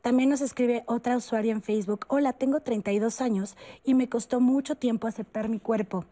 También 0.00 0.28
nos 0.28 0.40
escribe 0.40 0.82
otra 0.86 1.16
usuaria 1.16 1.52
en 1.52 1.62
Facebook, 1.62 2.06
hola, 2.08 2.32
tengo 2.32 2.58
32 2.58 3.20
años 3.20 3.56
y 3.84 3.94
me 3.94 4.08
costó 4.08 4.40
mucho 4.40 4.74
tiempo 4.74 5.06
aceptar 5.06 5.48
mi 5.48 5.60
cuerpo 5.60 6.04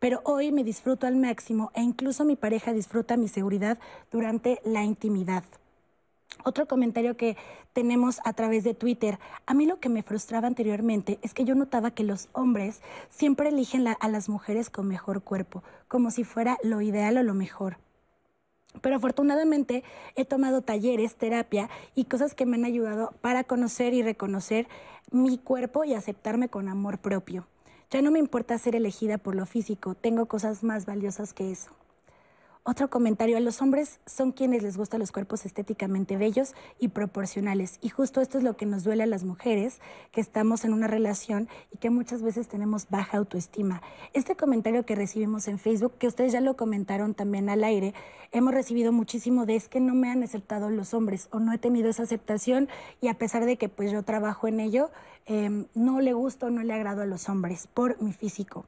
pero 0.00 0.20
hoy 0.24 0.50
me 0.50 0.64
disfruto 0.64 1.06
al 1.06 1.14
máximo 1.14 1.70
e 1.74 1.82
incluso 1.82 2.24
mi 2.24 2.34
pareja 2.34 2.72
disfruta 2.72 3.16
mi 3.16 3.28
seguridad 3.28 3.78
durante 4.10 4.60
la 4.64 4.82
intimidad. 4.82 5.44
Otro 6.42 6.66
comentario 6.66 7.16
que 7.16 7.36
tenemos 7.72 8.20
a 8.24 8.32
través 8.32 8.64
de 8.64 8.74
Twitter. 8.74 9.18
A 9.46 9.54
mí 9.54 9.66
lo 9.66 9.78
que 9.78 9.88
me 9.88 10.02
frustraba 10.02 10.46
anteriormente 10.46 11.18
es 11.22 11.34
que 11.34 11.44
yo 11.44 11.54
notaba 11.54 11.90
que 11.90 12.02
los 12.02 12.28
hombres 12.32 12.80
siempre 13.10 13.50
eligen 13.50 13.86
a 13.88 14.08
las 14.08 14.28
mujeres 14.28 14.70
con 14.70 14.88
mejor 14.88 15.22
cuerpo, 15.22 15.62
como 15.86 16.10
si 16.10 16.24
fuera 16.24 16.58
lo 16.62 16.80
ideal 16.80 17.18
o 17.18 17.22
lo 17.22 17.34
mejor. 17.34 17.76
Pero 18.80 18.96
afortunadamente 18.96 19.82
he 20.14 20.24
tomado 20.24 20.62
talleres, 20.62 21.16
terapia 21.16 21.68
y 21.94 22.04
cosas 22.04 22.34
que 22.34 22.46
me 22.46 22.56
han 22.56 22.64
ayudado 22.64 23.12
para 23.20 23.44
conocer 23.44 23.92
y 23.94 24.02
reconocer 24.02 24.68
mi 25.10 25.38
cuerpo 25.38 25.84
y 25.84 25.94
aceptarme 25.94 26.48
con 26.48 26.68
amor 26.68 26.98
propio. 26.98 27.46
Ya 27.92 28.02
no 28.02 28.12
me 28.12 28.20
importa 28.20 28.56
ser 28.56 28.76
elegida 28.76 29.18
por 29.18 29.34
lo 29.34 29.46
físico, 29.46 29.96
tengo 29.96 30.26
cosas 30.26 30.62
más 30.62 30.86
valiosas 30.86 31.34
que 31.34 31.50
eso. 31.50 31.72
Otro 32.62 32.90
comentario, 32.90 33.38
a 33.38 33.40
los 33.40 33.62
hombres 33.62 34.00
son 34.04 34.32
quienes 34.32 34.62
les 34.62 34.76
gustan 34.76 35.00
los 35.00 35.12
cuerpos 35.12 35.46
estéticamente 35.46 36.18
bellos 36.18 36.52
y 36.78 36.88
proporcionales. 36.88 37.78
Y 37.80 37.88
justo 37.88 38.20
esto 38.20 38.36
es 38.36 38.44
lo 38.44 38.58
que 38.58 38.66
nos 38.66 38.84
duele 38.84 39.02
a 39.02 39.06
las 39.06 39.24
mujeres, 39.24 39.80
que 40.12 40.20
estamos 40.20 40.66
en 40.66 40.74
una 40.74 40.86
relación 40.86 41.48
y 41.72 41.78
que 41.78 41.88
muchas 41.88 42.22
veces 42.22 42.48
tenemos 42.48 42.90
baja 42.90 43.16
autoestima. 43.16 43.80
Este 44.12 44.36
comentario 44.36 44.84
que 44.84 44.94
recibimos 44.94 45.48
en 45.48 45.58
Facebook, 45.58 45.94
que 45.98 46.06
ustedes 46.06 46.32
ya 46.32 46.42
lo 46.42 46.54
comentaron 46.54 47.14
también 47.14 47.48
al 47.48 47.64
aire, 47.64 47.94
hemos 48.30 48.52
recibido 48.52 48.92
muchísimo 48.92 49.46
de 49.46 49.56
es 49.56 49.68
que 49.70 49.80
no 49.80 49.94
me 49.94 50.10
han 50.10 50.22
aceptado 50.22 50.68
los 50.68 50.92
hombres 50.92 51.28
o 51.30 51.40
no 51.40 51.54
he 51.54 51.58
tenido 51.58 51.88
esa 51.88 52.02
aceptación 52.02 52.68
y 53.00 53.08
a 53.08 53.14
pesar 53.14 53.46
de 53.46 53.56
que 53.56 53.70
pues 53.70 53.90
yo 53.90 54.02
trabajo 54.02 54.48
en 54.48 54.60
ello, 54.60 54.90
em, 55.24 55.64
no 55.74 56.02
le 56.02 56.12
gusto, 56.12 56.50
no 56.50 56.62
le 56.62 56.74
agrado 56.74 57.00
a 57.00 57.06
los 57.06 57.30
hombres 57.30 57.68
por 57.68 58.02
mi 58.02 58.12
físico. 58.12 58.66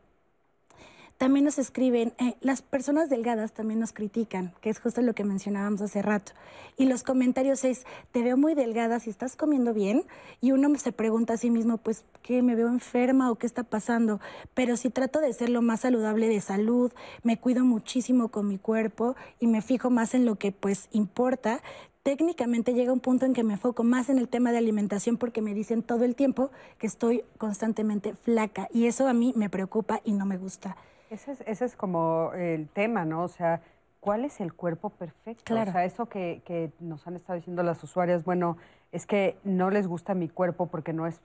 También 1.22 1.44
nos 1.44 1.60
escriben, 1.60 2.12
eh, 2.18 2.34
las 2.40 2.62
personas 2.62 3.08
delgadas 3.08 3.52
también 3.52 3.78
nos 3.78 3.92
critican, 3.92 4.52
que 4.60 4.70
es 4.70 4.80
justo 4.80 5.02
lo 5.02 5.14
que 5.14 5.22
mencionábamos 5.22 5.80
hace 5.80 6.02
rato. 6.02 6.32
Y 6.76 6.86
los 6.86 7.04
comentarios 7.04 7.62
es, 7.62 7.86
te 8.10 8.24
veo 8.24 8.36
muy 8.36 8.54
delgada 8.54 8.98
si 8.98 9.10
estás 9.10 9.36
comiendo 9.36 9.72
bien. 9.72 10.02
Y 10.40 10.50
uno 10.50 10.76
se 10.80 10.90
pregunta 10.90 11.34
a 11.34 11.36
sí 11.36 11.48
mismo, 11.48 11.78
pues, 11.78 12.04
¿qué? 12.22 12.42
¿Me 12.42 12.56
veo 12.56 12.66
enferma 12.66 13.30
o 13.30 13.36
qué 13.36 13.46
está 13.46 13.62
pasando? 13.62 14.18
Pero 14.52 14.76
si 14.76 14.90
trato 14.90 15.20
de 15.20 15.32
ser 15.32 15.48
lo 15.48 15.62
más 15.62 15.82
saludable 15.82 16.26
de 16.26 16.40
salud, 16.40 16.90
me 17.22 17.38
cuido 17.38 17.64
muchísimo 17.64 18.30
con 18.30 18.48
mi 18.48 18.58
cuerpo 18.58 19.14
y 19.38 19.46
me 19.46 19.62
fijo 19.62 19.90
más 19.90 20.14
en 20.14 20.24
lo 20.24 20.34
que 20.34 20.50
pues 20.50 20.88
importa, 20.90 21.62
técnicamente 22.02 22.74
llega 22.74 22.92
un 22.92 22.98
punto 22.98 23.26
en 23.26 23.32
que 23.32 23.44
me 23.44 23.52
enfoco 23.52 23.84
más 23.84 24.08
en 24.08 24.18
el 24.18 24.28
tema 24.28 24.50
de 24.50 24.58
alimentación 24.58 25.18
porque 25.18 25.40
me 25.40 25.54
dicen 25.54 25.84
todo 25.84 26.02
el 26.02 26.16
tiempo 26.16 26.50
que 26.78 26.88
estoy 26.88 27.22
constantemente 27.38 28.12
flaca 28.16 28.68
y 28.74 28.86
eso 28.86 29.06
a 29.06 29.12
mí 29.12 29.32
me 29.36 29.48
preocupa 29.48 30.00
y 30.02 30.14
no 30.14 30.26
me 30.26 30.36
gusta. 30.36 30.76
Ese 31.12 31.32
es, 31.32 31.40
ese 31.46 31.64
es 31.66 31.76
como 31.76 32.32
el 32.34 32.68
tema, 32.68 33.04
¿no? 33.04 33.22
O 33.24 33.28
sea, 33.28 33.60
¿cuál 34.00 34.24
es 34.24 34.40
el 34.40 34.54
cuerpo 34.54 34.88
perfecto? 34.90 35.44
Claro. 35.44 35.70
O 35.70 35.72
sea, 35.72 35.84
eso 35.84 36.06
que, 36.06 36.40
que 36.46 36.70
nos 36.80 37.06
han 37.06 37.16
estado 37.16 37.36
diciendo 37.36 37.62
las 37.62 37.82
usuarias, 37.84 38.24
bueno, 38.24 38.56
es 38.92 39.06
que 39.06 39.36
no 39.44 39.70
les 39.70 39.86
gusta 39.86 40.14
mi 40.14 40.28
cuerpo 40.28 40.66
porque 40.66 40.92
no 40.94 41.06
es 41.06 41.20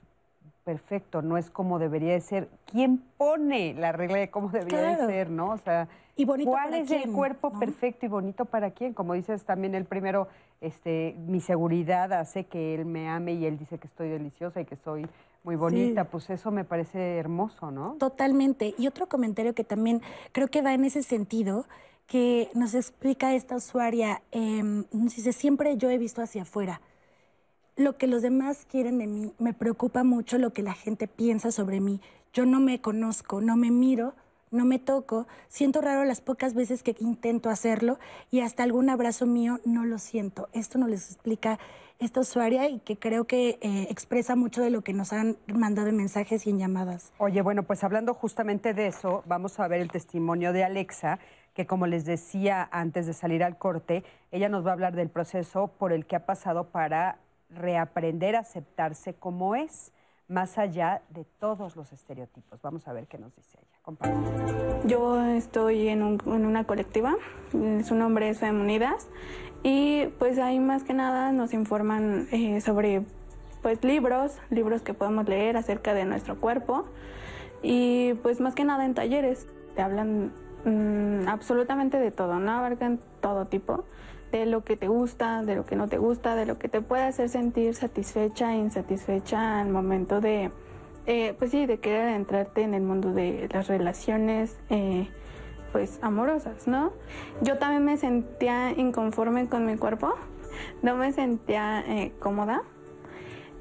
perfecto, 0.66 1.22
no 1.22 1.38
es 1.38 1.50
como 1.50 1.80
debería 1.80 2.12
de 2.12 2.20
ser. 2.20 2.50
¿Quién 2.70 2.98
pone 3.18 3.74
la 3.76 3.94
regla 3.94 4.18
de 4.18 4.30
cómo 4.30 4.50
debería 4.50 4.80
Claro. 4.80 5.08
de 5.08 5.14
ser, 5.14 5.30
no? 5.30 5.52
O 5.52 5.58
sea, 5.58 5.88
Y 6.18 6.26
bonito 6.26 6.52
¿cuál 6.52 6.72
para 6.72 6.78
es 6.80 6.92
el 6.92 7.14
cuerpo 7.14 7.52
no? 7.54 7.60
perfecto 7.60 8.06
y 8.06 8.10
bonito 8.10 8.44
para 8.44 8.72
quién? 8.72 8.94
Como 8.94 9.14
dices 9.14 9.46
también 9.46 9.74
el 9.76 9.86
primero, 9.86 10.28
este, 10.60 11.16
mi 11.26 11.40
seguridad 11.40 12.12
hace 12.12 12.44
que 12.44 12.76
él 12.76 12.84
me 12.86 13.08
ame 13.08 13.34
y 13.34 13.46
él 13.46 13.58
dice 13.58 13.78
que 13.78 13.88
estoy 13.88 14.10
deliciosa 14.10 14.60
y 14.60 14.66
que 14.66 14.76
soy 14.76 15.08
muy 15.48 15.56
bonita. 15.56 16.04
Pues 16.04 16.30
eso 16.30 16.52
me 16.52 16.66
parece 16.66 17.16
hermoso, 17.16 17.72
¿no? 17.72 17.96
Totalmente. 17.98 18.76
Y 18.78 18.86
otro 18.86 19.08
comentario 19.08 19.56
que 19.56 19.64
también 19.64 20.02
creo 20.34 20.50
que 20.50 20.62
va 20.62 20.74
en 20.74 20.84
ese 20.84 21.04
sentido, 21.04 21.66
que 22.06 22.50
nos 22.54 22.76
explica 22.76 23.34
esta 23.34 23.56
usuaria, 23.56 24.22
nos 24.34 25.16
dice, 25.16 25.32
siempre 25.32 25.78
yo 25.78 25.90
he 25.90 25.98
visto 25.98 26.22
hacia 26.22 26.42
afuera. 26.42 26.82
Lo 27.78 27.98
que 27.98 28.08
los 28.08 28.22
demás 28.22 28.66
quieren 28.70 28.98
de 28.98 29.08
mí, 29.08 29.32
me 29.40 29.54
preocupa 29.54 30.04
mucho 30.04 30.38
lo 30.38 30.52
que 30.52 30.64
la 30.64 30.74
gente 30.74 31.08
piensa 31.08 31.50
sobre 31.52 31.80
mí. 31.80 32.02
Yo 32.34 32.46
no 32.46 32.60
me 32.60 32.82
conozco, 32.82 33.40
no 33.40 33.56
me 33.56 33.72
miro, 33.72 34.16
no 34.52 34.66
me 34.66 34.80
toco, 34.80 35.28
siento 35.48 35.82
raro 35.82 36.04
las 36.06 36.22
pocas 36.22 36.54
veces 36.54 36.84
que 36.84 36.96
intento 37.00 37.50
hacerlo 37.50 38.00
y 38.32 38.42
hasta 38.42 38.64
algún 38.64 38.90
abrazo 38.90 39.26
mío 39.26 39.60
no 39.66 39.86
lo 39.86 40.00
siento. 40.00 40.50
Esto 40.54 40.78
nos 40.78 40.90
les 40.90 41.12
explica 41.12 41.60
esta 42.00 42.20
usuaria 42.20 42.70
y 42.70 42.80
que 42.80 42.98
creo 42.98 43.26
que 43.26 43.58
eh, 43.62 43.88
expresa 43.90 44.36
mucho 44.36 44.62
de 44.62 44.70
lo 44.70 44.84
que 44.84 44.94
nos 44.94 45.14
han 45.14 45.38
mandado 45.48 45.88
en 45.88 45.98
mensajes 45.98 46.46
y 46.46 46.52
en 46.52 46.60
llamadas. 46.60 47.12
Oye, 47.18 47.42
bueno, 47.42 47.64
pues 47.64 47.84
hablando 47.84 48.14
justamente 48.14 48.74
de 48.74 48.88
eso, 48.88 49.24
vamos 49.26 49.60
a 49.60 49.68
ver 49.68 49.82
el 49.82 49.90
testimonio 49.90 50.54
de 50.54 50.64
Alexa, 50.64 51.20
que 51.54 51.66
como 51.66 51.88
les 51.88 52.06
decía 52.06 52.68
antes 52.72 53.08
de 53.08 53.14
salir 53.14 53.44
al 53.44 53.58
corte, 53.58 54.04
ella 54.32 54.48
nos 54.48 54.66
va 54.66 54.72
a 54.72 54.74
hablar 54.74 54.96
del 54.96 55.10
proceso 55.10 55.68
por 55.80 55.92
el 55.92 56.06
que 56.06 56.16
ha 56.16 56.26
pasado 56.26 56.66
para 56.70 57.18
reaprender 57.50 58.36
a 58.36 58.40
aceptarse 58.40 59.16
como 59.16 59.56
es, 59.56 59.92
más 60.28 60.58
allá 60.58 61.02
de 61.10 61.26
todos 61.40 61.76
los 61.76 61.92
estereotipos. 61.94 62.62
Vamos 62.62 62.88
a 62.88 62.94
ver 62.94 63.08
qué 63.08 63.18
nos 63.18 63.36
dice 63.36 63.58
ella. 63.58 63.98
Yo 64.86 65.24
estoy 65.26 65.88
en, 65.88 66.04
un- 66.04 66.22
en 66.26 66.46
una 66.46 66.66
colectiva, 66.66 67.16
su 67.52 67.96
nombre 67.96 68.30
es 68.30 68.40
Femunidas, 68.40 69.08
y 69.64 70.08
pues 70.20 70.38
ahí 70.40 70.60
más 70.60 70.84
que 70.84 70.94
nada 70.94 71.32
nos 71.32 71.54
informan 71.54 72.28
eh, 72.32 72.62
sobre 72.62 73.04
pues 73.62 73.84
libros, 73.84 74.38
libros 74.50 74.82
que 74.82 74.94
podemos 74.94 75.28
leer 75.28 75.58
acerca 75.58 75.94
de 75.94 76.06
nuestro 76.06 76.38
cuerpo, 76.40 76.86
y 77.64 78.14
pues 78.16 78.40
más 78.40 78.54
que 78.54 78.64
nada 78.66 78.86
en 78.86 78.94
talleres, 78.94 79.48
te 79.76 79.82
hablan 79.82 80.32
mm, 80.66 81.28
absolutamente 81.28 81.98
de 81.98 82.12
todo, 82.12 82.40
¿no? 82.40 82.52
Abarcan 82.52 83.00
todo 83.22 83.46
tipo, 83.46 83.86
de 84.32 84.46
lo 84.46 84.64
que 84.64 84.78
te 84.78 84.88
gusta, 84.88 85.44
de 85.44 85.56
lo 85.56 85.66
que 85.66 85.76
no 85.76 85.88
te 85.88 85.98
gusta, 85.98 86.36
de 86.36 86.46
lo 86.46 86.58
que 86.58 86.70
te 86.70 86.82
puede 86.82 87.04
hacer 87.04 87.30
sentir 87.30 87.74
satisfecha 87.76 88.54
insatisfecha 88.56 89.62
al 89.62 89.70
momento 89.70 90.22
de, 90.22 90.52
eh, 91.06 91.36
pues 91.38 91.52
sí, 91.52 91.66
de 91.66 91.80
querer 91.80 92.10
entrarte 92.10 92.62
en 92.62 92.74
el 92.74 92.84
mundo 92.84 93.14
de 93.14 93.50
las 93.52 93.68
relaciones, 93.68 94.58
eh, 94.70 95.08
pues 95.72 96.00
amorosas, 96.02 96.68
¿no? 96.68 96.94
Yo 97.42 97.58
también 97.58 97.86
me 97.86 97.98
sentía 97.98 98.72
inconforme 98.72 99.48
con 99.48 99.66
mi 99.66 99.78
cuerpo, 99.78 100.16
no 100.82 100.96
me 100.96 101.12
sentía 101.12 101.84
eh, 101.88 102.14
cómoda 102.20 102.64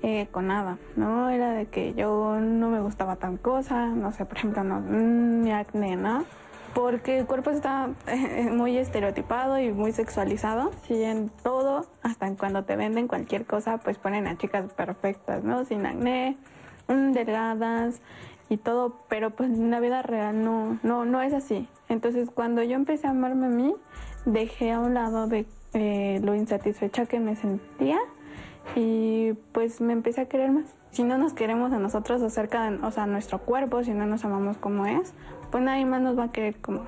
eh, 0.03 0.29
con 0.31 0.47
nada, 0.47 0.79
¿no? 0.95 1.31
Era 1.31 1.51
de 1.53 1.67
que 1.67 1.95
yo 1.95 2.39
no 2.39 2.71
me 2.71 2.81
gustaba 2.81 3.17
tal 3.17 3.41
cosa, 3.41 3.87
no 3.87 4.13
sé, 4.13 4.25
por 4.25 4.37
ejemplo, 4.37 4.63
no, 4.63 4.81
mm, 4.81 5.43
mi 5.43 5.53
acné, 5.53 5.97
¿no? 5.97 6.25
Porque 6.77 7.19
el 7.19 7.25
cuerpo 7.25 7.49
está 7.49 7.89
muy 8.53 8.77
estereotipado 8.77 9.59
y 9.59 9.73
muy 9.73 9.93
sexualizado. 9.93 10.73
Sí, 10.87 11.03
en 11.03 11.31
todo, 11.43 11.87
hasta 12.03 12.31
cuando 12.37 12.65
te 12.65 12.77
venden 12.77 13.09
cualquier 13.09 13.47
cosa, 13.47 13.79
pues 13.79 13.97
ponen 13.97 14.27
a 14.27 14.37
chicas 14.37 14.71
perfectas, 14.75 15.43
¿no? 15.43 15.65
Sin 15.65 15.87
acné, 15.87 16.37
mm, 16.89 17.13
delgadas 17.13 18.03
y 18.51 18.59
todo, 18.59 18.99
pero 19.09 19.31
pues 19.31 19.49
en 19.49 19.71
la 19.71 19.81
vida 19.81 20.03
real 20.03 20.45
no, 20.45 20.79
no, 20.83 21.07
no 21.07 21.23
es 21.23 21.33
así. 21.33 21.67
Entonces 21.89 22.29
cuando 22.31 22.63
yo 22.63 22.75
empecé 22.75 23.07
a 23.07 23.11
amarme 23.11 23.47
a 23.47 23.49
mí, 23.49 23.75
dejé 24.27 24.73
a 24.73 24.81
un 24.81 24.93
lado 24.93 25.29
de 25.29 25.47
eh, 25.73 26.21
lo 26.23 26.35
insatisfecha 26.35 27.07
que 27.07 27.21
me 27.21 27.37
sentía 27.37 27.99
y 28.75 29.33
pues 29.53 29.81
me 29.81 29.95
empecé 29.95 30.21
a 30.21 30.29
querer 30.29 30.51
más. 30.51 30.67
Si 30.91 31.05
no 31.05 31.17
nos 31.17 31.33
queremos 31.33 31.73
a 31.73 31.79
nosotros 31.79 32.23
acerca 32.23 32.71
de, 32.71 32.85
o 32.85 32.91
sea, 32.91 33.07
nuestro 33.07 33.39
cuerpo, 33.39 33.83
si 33.83 33.93
no 33.93 34.07
nos 34.07 34.25
amamos 34.25 34.57
como 34.57 34.87
es, 34.87 35.15
pues 35.51 35.63
nadie 35.65 35.85
más 35.87 36.01
nos 36.03 36.19
va 36.19 36.25
a 36.25 36.31
querer 36.33 36.57
como, 36.61 36.83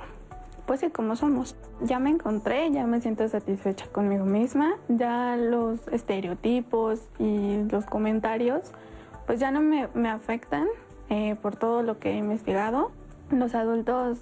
pues 0.67 0.81
sí, 0.81 0.91
como 0.91 1.17
somos. 1.17 1.57
Ya 1.81 1.99
me 1.99 2.11
encontré, 2.11 2.71
ya 2.71 2.87
me 2.87 3.01
siento 3.01 3.29
satisfecha 3.29 3.87
conmigo 3.87 4.25
misma, 4.25 4.75
ya 4.89 5.37
los 5.37 5.87
estereotipos 5.89 7.01
y 7.19 7.63
los 7.71 7.85
comentarios, 7.87 8.73
pues 9.27 9.39
ya 9.41 9.51
no 9.51 9.61
me, 9.61 9.89
me 9.95 10.09
afectan 10.09 10.67
eh, 11.11 11.37
por 11.41 11.57
todo 11.57 11.83
lo 11.83 11.99
que 11.99 12.11
he 12.13 12.17
investigado. 12.17 12.91
Los 13.31 13.55
adultos, 13.55 14.19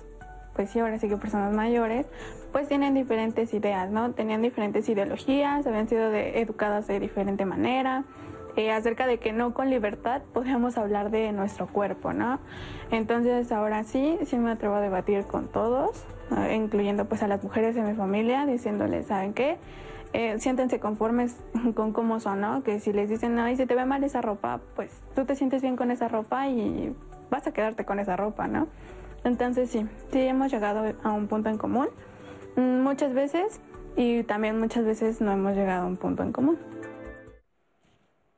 pues 0.54 0.70
sí, 0.70 0.80
ahora 0.80 0.98
sí 0.98 1.08
que 1.08 1.16
personas 1.16 1.52
mayores, 1.54 2.06
pues 2.52 2.68
tienen 2.68 2.94
diferentes 2.94 3.52
ideas, 3.54 3.90
¿no? 3.90 4.12
Tenían 4.12 4.42
diferentes 4.42 4.88
ideologías, 4.88 5.66
habían 5.66 5.88
sido 5.88 6.10
de- 6.10 6.40
educadas 6.40 6.86
de 6.86 7.00
diferente 7.00 7.44
manera, 7.44 8.04
eh, 8.56 8.72
acerca 8.72 9.06
de 9.06 9.18
que 9.18 9.32
no 9.32 9.52
con 9.52 9.68
libertad 9.68 10.22
podíamos 10.32 10.78
hablar 10.78 11.10
de 11.10 11.30
nuestro 11.32 11.66
cuerpo, 11.66 12.12
¿no? 12.12 12.40
Entonces 12.90 13.52
ahora 13.52 13.84
sí, 13.84 14.18
sí 14.24 14.38
me 14.38 14.50
atrevo 14.50 14.76
a 14.76 14.80
debatir 14.80 15.24
con 15.24 15.48
todos, 15.48 16.04
eh, 16.36 16.54
incluyendo 16.54 17.04
pues 17.04 17.22
a 17.22 17.28
las 17.28 17.42
mujeres 17.44 17.74
de 17.74 17.82
mi 17.82 17.94
familia, 17.94 18.46
diciéndoles, 18.46 19.06
¿saben 19.06 19.34
qué? 19.34 19.58
Eh, 20.14 20.38
siéntense 20.38 20.80
conformes 20.80 21.36
con 21.74 21.92
cómo 21.92 22.18
son, 22.18 22.40
¿no? 22.40 22.62
Que 22.62 22.80
si 22.80 22.94
les 22.94 23.10
dicen, 23.10 23.38
ay, 23.38 23.56
si 23.56 23.66
te 23.66 23.74
ve 23.74 23.84
mal 23.84 24.02
esa 24.04 24.22
ropa, 24.22 24.60
pues 24.74 24.90
tú 25.14 25.26
te 25.26 25.36
sientes 25.36 25.60
bien 25.60 25.76
con 25.76 25.90
esa 25.90 26.08
ropa 26.08 26.48
y 26.48 26.94
vas 27.30 27.46
a 27.46 27.52
quedarte 27.52 27.84
con 27.84 27.98
esa 27.98 28.16
ropa, 28.16 28.48
¿no? 28.48 28.68
Entonces 29.24 29.68
sí, 29.68 29.86
sí 30.12 30.20
hemos 30.20 30.50
llegado 30.50 30.94
a 31.02 31.12
un 31.12 31.26
punto 31.26 31.50
en 31.50 31.58
común 31.58 31.88
mm, 32.56 32.80
muchas 32.80 33.12
veces 33.12 33.60
y 33.96 34.22
también 34.22 34.58
muchas 34.58 34.84
veces 34.84 35.20
no 35.20 35.32
hemos 35.32 35.54
llegado 35.54 35.84
a 35.84 35.86
un 35.86 35.96
punto 35.96 36.22
en 36.22 36.32
común. 36.32 36.58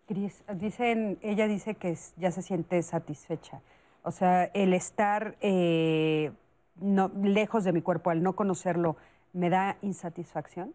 Cris, 0.09 0.43
dicen, 0.55 1.19
ella 1.21 1.47
dice 1.47 1.75
que 1.75 1.95
ya 2.17 2.33
se 2.33 2.41
siente 2.41 2.83
satisfecha. 2.83 3.61
O 4.03 4.11
sea, 4.11 4.45
el 4.55 4.73
estar 4.73 5.37
eh, 5.43 6.33
no, 6.81 7.13
lejos 7.23 7.63
de 7.63 7.73
mi 7.73 7.83
cuerpo, 7.83 8.09
al 8.09 8.23
no 8.23 8.35
conocerlo, 8.35 8.97
¿me 9.35 9.51
da 9.51 9.77
insatisfacción? 9.83 10.73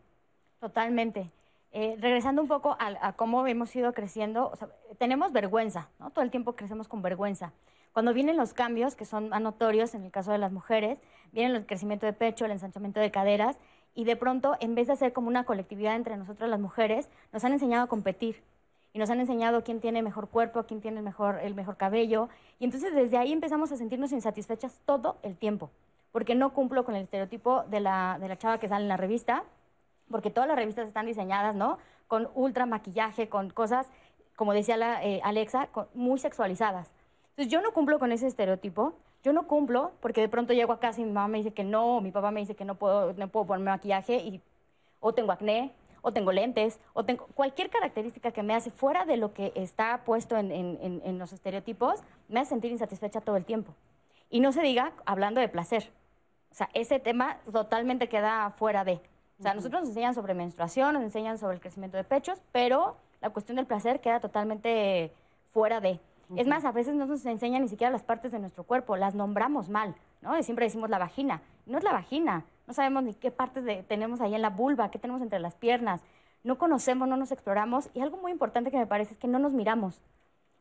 Totalmente. 0.59 1.31
Eh, 1.71 1.97
regresando 1.99 2.43
un 2.43 2.47
poco 2.47 2.77
a, 2.79 3.13
cómo 3.13 3.47
hemos 3.47 3.75
ido 3.75 3.91
creciendo, 3.93 4.51
o 4.51 4.55
sea, 4.55 4.69
tenemos 4.99 5.31
vergüenza, 5.31 5.89
¿no? 5.99 6.11
Todo 6.11 6.23
el 6.23 6.29
tiempo 6.29 6.55
crecemos 6.55 6.87
con 6.87 7.01
vergüenza. 7.01 7.51
Cuando 7.91 8.13
vienen 8.13 8.37
los 8.37 8.53
cambios, 8.53 8.95
que 8.95 9.05
son 9.05 9.29
notorios 9.29 9.95
en 9.95 10.03
el 10.03 10.11
caso 10.11 10.31
de 10.31 10.37
las 10.37 10.51
mujeres, 10.51 10.99
vienen 11.31 11.55
el 11.55 11.65
crecimiento 11.65 12.05
de 12.05 12.13
pecho, 12.13 12.45
el 12.45 12.51
ensanchamiento 12.51 12.99
de 12.99 13.09
caderas, 13.09 13.57
y 13.95 14.03
de 14.03 14.15
pronto, 14.15 14.55
en 14.59 14.75
vez 14.75 14.87
de 14.87 14.93
hacer 14.93 15.11
como 15.11 15.27
una 15.27 15.43
colectividad 15.43 15.95
entre 15.95 16.17
nosotras 16.17 16.49
las 16.49 16.59
mujeres, 16.59 17.09
nos 17.31 17.43
han 17.43 17.53
enseñado 17.53 17.85
a 17.85 17.87
competir. 17.87 18.43
Y 18.93 18.99
nos 18.99 19.09
han 19.09 19.19
enseñado 19.19 19.63
quién 19.63 19.79
tiene 19.79 20.03
mejor 20.03 20.29
cuerpo, 20.29 20.63
quién 20.63 20.79
tiene 20.79 20.97
el 20.99 21.03
mejor, 21.03 21.39
el 21.41 21.55
mejor 21.55 21.77
cabello. 21.77 22.29
Y 22.59 22.65
entonces 22.65 22.93
desde 22.93 23.17
ahí 23.17 23.33
empezamos 23.33 23.71
a 23.71 23.77
sentirnos 23.77 24.11
insatisfechas 24.11 24.79
todo 24.85 25.17
el 25.23 25.35
tiempo. 25.35 25.71
Porque 26.11 26.35
no 26.35 26.53
cumplo 26.53 26.85
con 26.85 26.95
el 26.95 27.01
estereotipo 27.03 27.63
de 27.63 27.79
la, 27.79 28.17
de 28.21 28.27
la 28.27 28.37
chava 28.37 28.59
que 28.59 28.67
sale 28.67 28.83
en 28.83 28.89
la 28.89 28.97
revista, 28.97 29.43
porque 30.11 30.29
todas 30.29 30.47
las 30.47 30.57
revistas 30.57 30.87
están 30.87 31.07
diseñadas, 31.07 31.55
¿no? 31.55 31.79
Con 32.07 32.29
ultra 32.35 32.67
maquillaje, 32.67 33.29
con 33.29 33.49
cosas, 33.49 33.87
como 34.35 34.53
decía 34.53 34.77
la, 34.77 35.03
eh, 35.03 35.21
Alexa, 35.23 35.67
con- 35.67 35.87
muy 35.95 36.19
sexualizadas. 36.19 36.91
Entonces 37.31 37.51
yo 37.51 37.61
no 37.61 37.71
cumplo 37.73 37.97
con 37.97 38.11
ese 38.11 38.27
estereotipo, 38.27 38.93
yo 39.23 39.33
no 39.33 39.47
cumplo 39.47 39.91
porque 40.01 40.21
de 40.21 40.29
pronto 40.29 40.53
llego 40.53 40.71
a 40.71 40.79
casa 40.79 41.01
y 41.01 41.05
mi 41.05 41.11
mamá 41.11 41.29
me 41.29 41.37
dice 41.39 41.51
que 41.51 41.63
no, 41.63 41.99
mi 41.99 42.11
papá 42.11 42.29
me 42.29 42.41
dice 42.41 42.53
que 42.53 42.65
no 42.65 42.75
puedo, 42.75 43.13
no 43.13 43.27
puedo 43.29 43.47
ponerme 43.47 43.71
maquillaje 43.71 44.17
y 44.17 44.41
o 44.99 45.13
tengo 45.13 45.31
acné, 45.31 45.71
o 46.03 46.11
tengo 46.13 46.31
lentes, 46.31 46.79
o 46.93 47.03
tengo 47.05 47.25
cualquier 47.33 47.71
característica 47.71 48.31
que 48.31 48.43
me 48.43 48.53
hace 48.53 48.69
fuera 48.69 49.05
de 49.05 49.17
lo 49.17 49.33
que 49.33 49.51
está 49.55 50.03
puesto 50.05 50.37
en, 50.37 50.51
en- 50.51 51.17
los 51.17 51.33
estereotipos, 51.33 52.03
me 52.27 52.41
hace 52.41 52.49
sentir 52.49 52.71
insatisfecha 52.71 53.21
todo 53.21 53.37
el 53.37 53.45
tiempo. 53.45 53.73
Y 54.29 54.39
no 54.41 54.51
se 54.51 54.61
diga 54.61 54.91
hablando 55.05 55.41
de 55.41 55.47
placer. 55.49 55.91
O 56.51 56.55
sea, 56.55 56.69
ese 56.73 56.99
tema 56.99 57.37
totalmente 57.51 58.09
queda 58.09 58.51
fuera 58.51 58.83
de. 58.83 58.99
O 59.39 59.41
sea, 59.43 59.53
nosotros 59.55 59.81
nos 59.81 59.89
enseñan 59.89 60.13
sobre 60.13 60.33
menstruación, 60.35 60.93
nos 60.93 61.03
enseñan 61.03 61.37
sobre 61.39 61.55
el 61.55 61.61
crecimiento 61.61 61.97
de 61.97 62.03
pechos, 62.03 62.41
pero 62.51 62.97
la 63.21 63.29
cuestión 63.31 63.55
del 63.55 63.65
placer 63.65 63.99
queda 64.01 64.19
totalmente 64.19 65.11
fuera 65.51 65.79
de. 65.79 65.99
Es 66.35 66.47
más, 66.47 66.65
a 66.65 66.71
veces 66.71 66.95
no 66.95 67.05
nos 67.05 67.25
enseñan 67.25 67.61
ni 67.61 67.69
siquiera 67.69 67.91
las 67.91 68.03
partes 68.03 68.31
de 68.31 68.39
nuestro 68.39 68.63
cuerpo, 68.63 68.97
las 68.97 69.13
nombramos 69.15 69.69
mal, 69.69 69.95
¿no? 70.21 70.37
Y 70.37 70.43
siempre 70.43 70.65
decimos 70.65 70.89
la 70.89 70.97
vagina. 70.97 71.41
No 71.65 71.77
es 71.77 71.83
la 71.83 71.91
vagina, 71.93 72.45
no 72.67 72.73
sabemos 72.73 73.03
ni 73.03 73.13
qué 73.13 73.31
partes 73.31 73.63
de- 73.63 73.83
tenemos 73.83 74.21
ahí 74.21 74.35
en 74.35 74.41
la 74.41 74.49
vulva, 74.49 74.89
qué 74.91 74.99
tenemos 74.99 75.21
entre 75.21 75.39
las 75.39 75.55
piernas. 75.55 76.01
No 76.43 76.57
conocemos, 76.57 77.07
no 77.07 77.15
nos 77.17 77.31
exploramos. 77.31 77.89
Y 77.93 78.01
algo 78.01 78.17
muy 78.17 78.31
importante 78.31 78.69
que 78.71 78.77
me 78.77 78.87
parece 78.87 79.13
es 79.13 79.19
que 79.19 79.27
no 79.27 79.39
nos 79.39 79.53
miramos. 79.53 80.01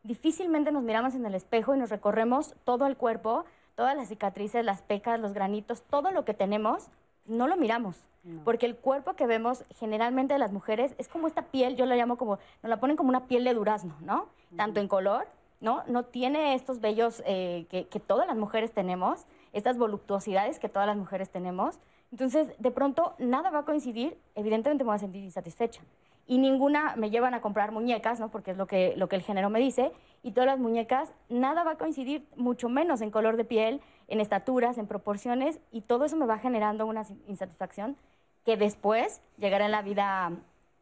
Difícilmente 0.03 0.71
nos 0.71 0.83
miramos 0.83 1.15
en 1.15 1.25
el 1.25 1.33
espejo 1.35 1.73
y 1.75 1.77
nos 1.79 1.89
recorremos 1.89 2.55
todo 2.65 2.87
el 2.87 2.97
cuerpo, 2.97 3.45
todas 3.75 3.95
las 3.95 4.09
cicatrices, 4.09 4.65
las 4.65 4.81
pecas, 4.81 5.19
los 5.19 5.33
granitos, 5.33 5.81
todo 5.83 6.11
lo 6.11 6.25
que 6.25 6.33
tenemos, 6.33 6.87
no 7.25 7.47
lo 7.47 7.55
miramos. 7.55 8.03
Porque 8.45 8.65
el 8.65 8.75
cuerpo 8.77 9.13
que 9.13 9.27
vemos 9.27 9.65
generalmente 9.75 10.33
de 10.33 10.39
las 10.39 10.53
mujeres 10.53 10.93
es 10.97 11.09
como 11.09 11.27
esta 11.27 11.43
piel, 11.43 11.75
yo 11.75 11.85
la 11.85 11.95
llamo 11.97 12.17
como, 12.17 12.37
nos 12.61 12.69
la 12.69 12.79
ponen 12.79 12.95
como 12.95 13.09
una 13.09 13.25
piel 13.27 13.43
de 13.43 13.53
durazno, 13.53 13.95
¿no? 14.01 14.27
Tanto 14.55 14.79
en 14.79 14.87
color, 14.87 15.27
¿no? 15.59 15.83
No 15.87 16.03
tiene 16.03 16.53
estos 16.53 16.79
vellos 16.79 17.21
eh, 17.25 17.65
que, 17.69 17.87
que 17.87 17.99
todas 17.99 18.25
las 18.27 18.37
mujeres 18.37 18.71
tenemos, 18.71 19.25
estas 19.53 19.77
voluptuosidades 19.77 20.59
que 20.59 20.69
todas 20.69 20.87
las 20.87 20.97
mujeres 20.97 21.29
tenemos. 21.29 21.79
Entonces, 22.11 22.49
de 22.59 22.71
pronto, 22.71 23.15
nada 23.17 23.49
va 23.49 23.59
a 23.59 23.65
coincidir, 23.65 24.19
evidentemente 24.35 24.83
me 24.83 24.89
voy 24.89 24.95
a 24.95 24.99
sentir 24.99 25.23
insatisfecha. 25.23 25.81
Y 26.25 26.37
ninguna 26.37 26.95
me 26.95 27.09
llevan 27.09 27.33
a 27.33 27.41
comprar 27.41 27.71
muñecas, 27.71 28.19
¿no? 28.19 28.29
Porque 28.29 28.51
es 28.51 28.57
lo 28.57 28.65
que, 28.65 28.93
lo 28.95 29.09
que 29.09 29.15
el 29.15 29.21
género 29.21 29.49
me 29.49 29.59
dice. 29.59 29.91
Y 30.21 30.31
todas 30.31 30.47
las 30.47 30.59
muñecas, 30.59 31.13
nada 31.27 31.63
va 31.63 31.71
a 31.71 31.77
coincidir, 31.77 32.27
mucho 32.35 32.69
menos 32.69 33.01
en 33.01 33.11
color 33.11 33.35
de 33.35 33.45
piel, 33.45 33.81
en 34.07 34.21
estaturas, 34.21 34.77
en 34.77 34.87
proporciones. 34.87 35.59
Y 35.71 35.81
todo 35.81 36.05
eso 36.05 36.15
me 36.15 36.25
va 36.25 36.37
generando 36.37 36.85
una 36.85 37.03
insatisfacción 37.27 37.97
que 38.45 38.57
después 38.57 39.21
llegará 39.37 39.65
en 39.65 39.71
la 39.71 39.81
vida, 39.81 40.31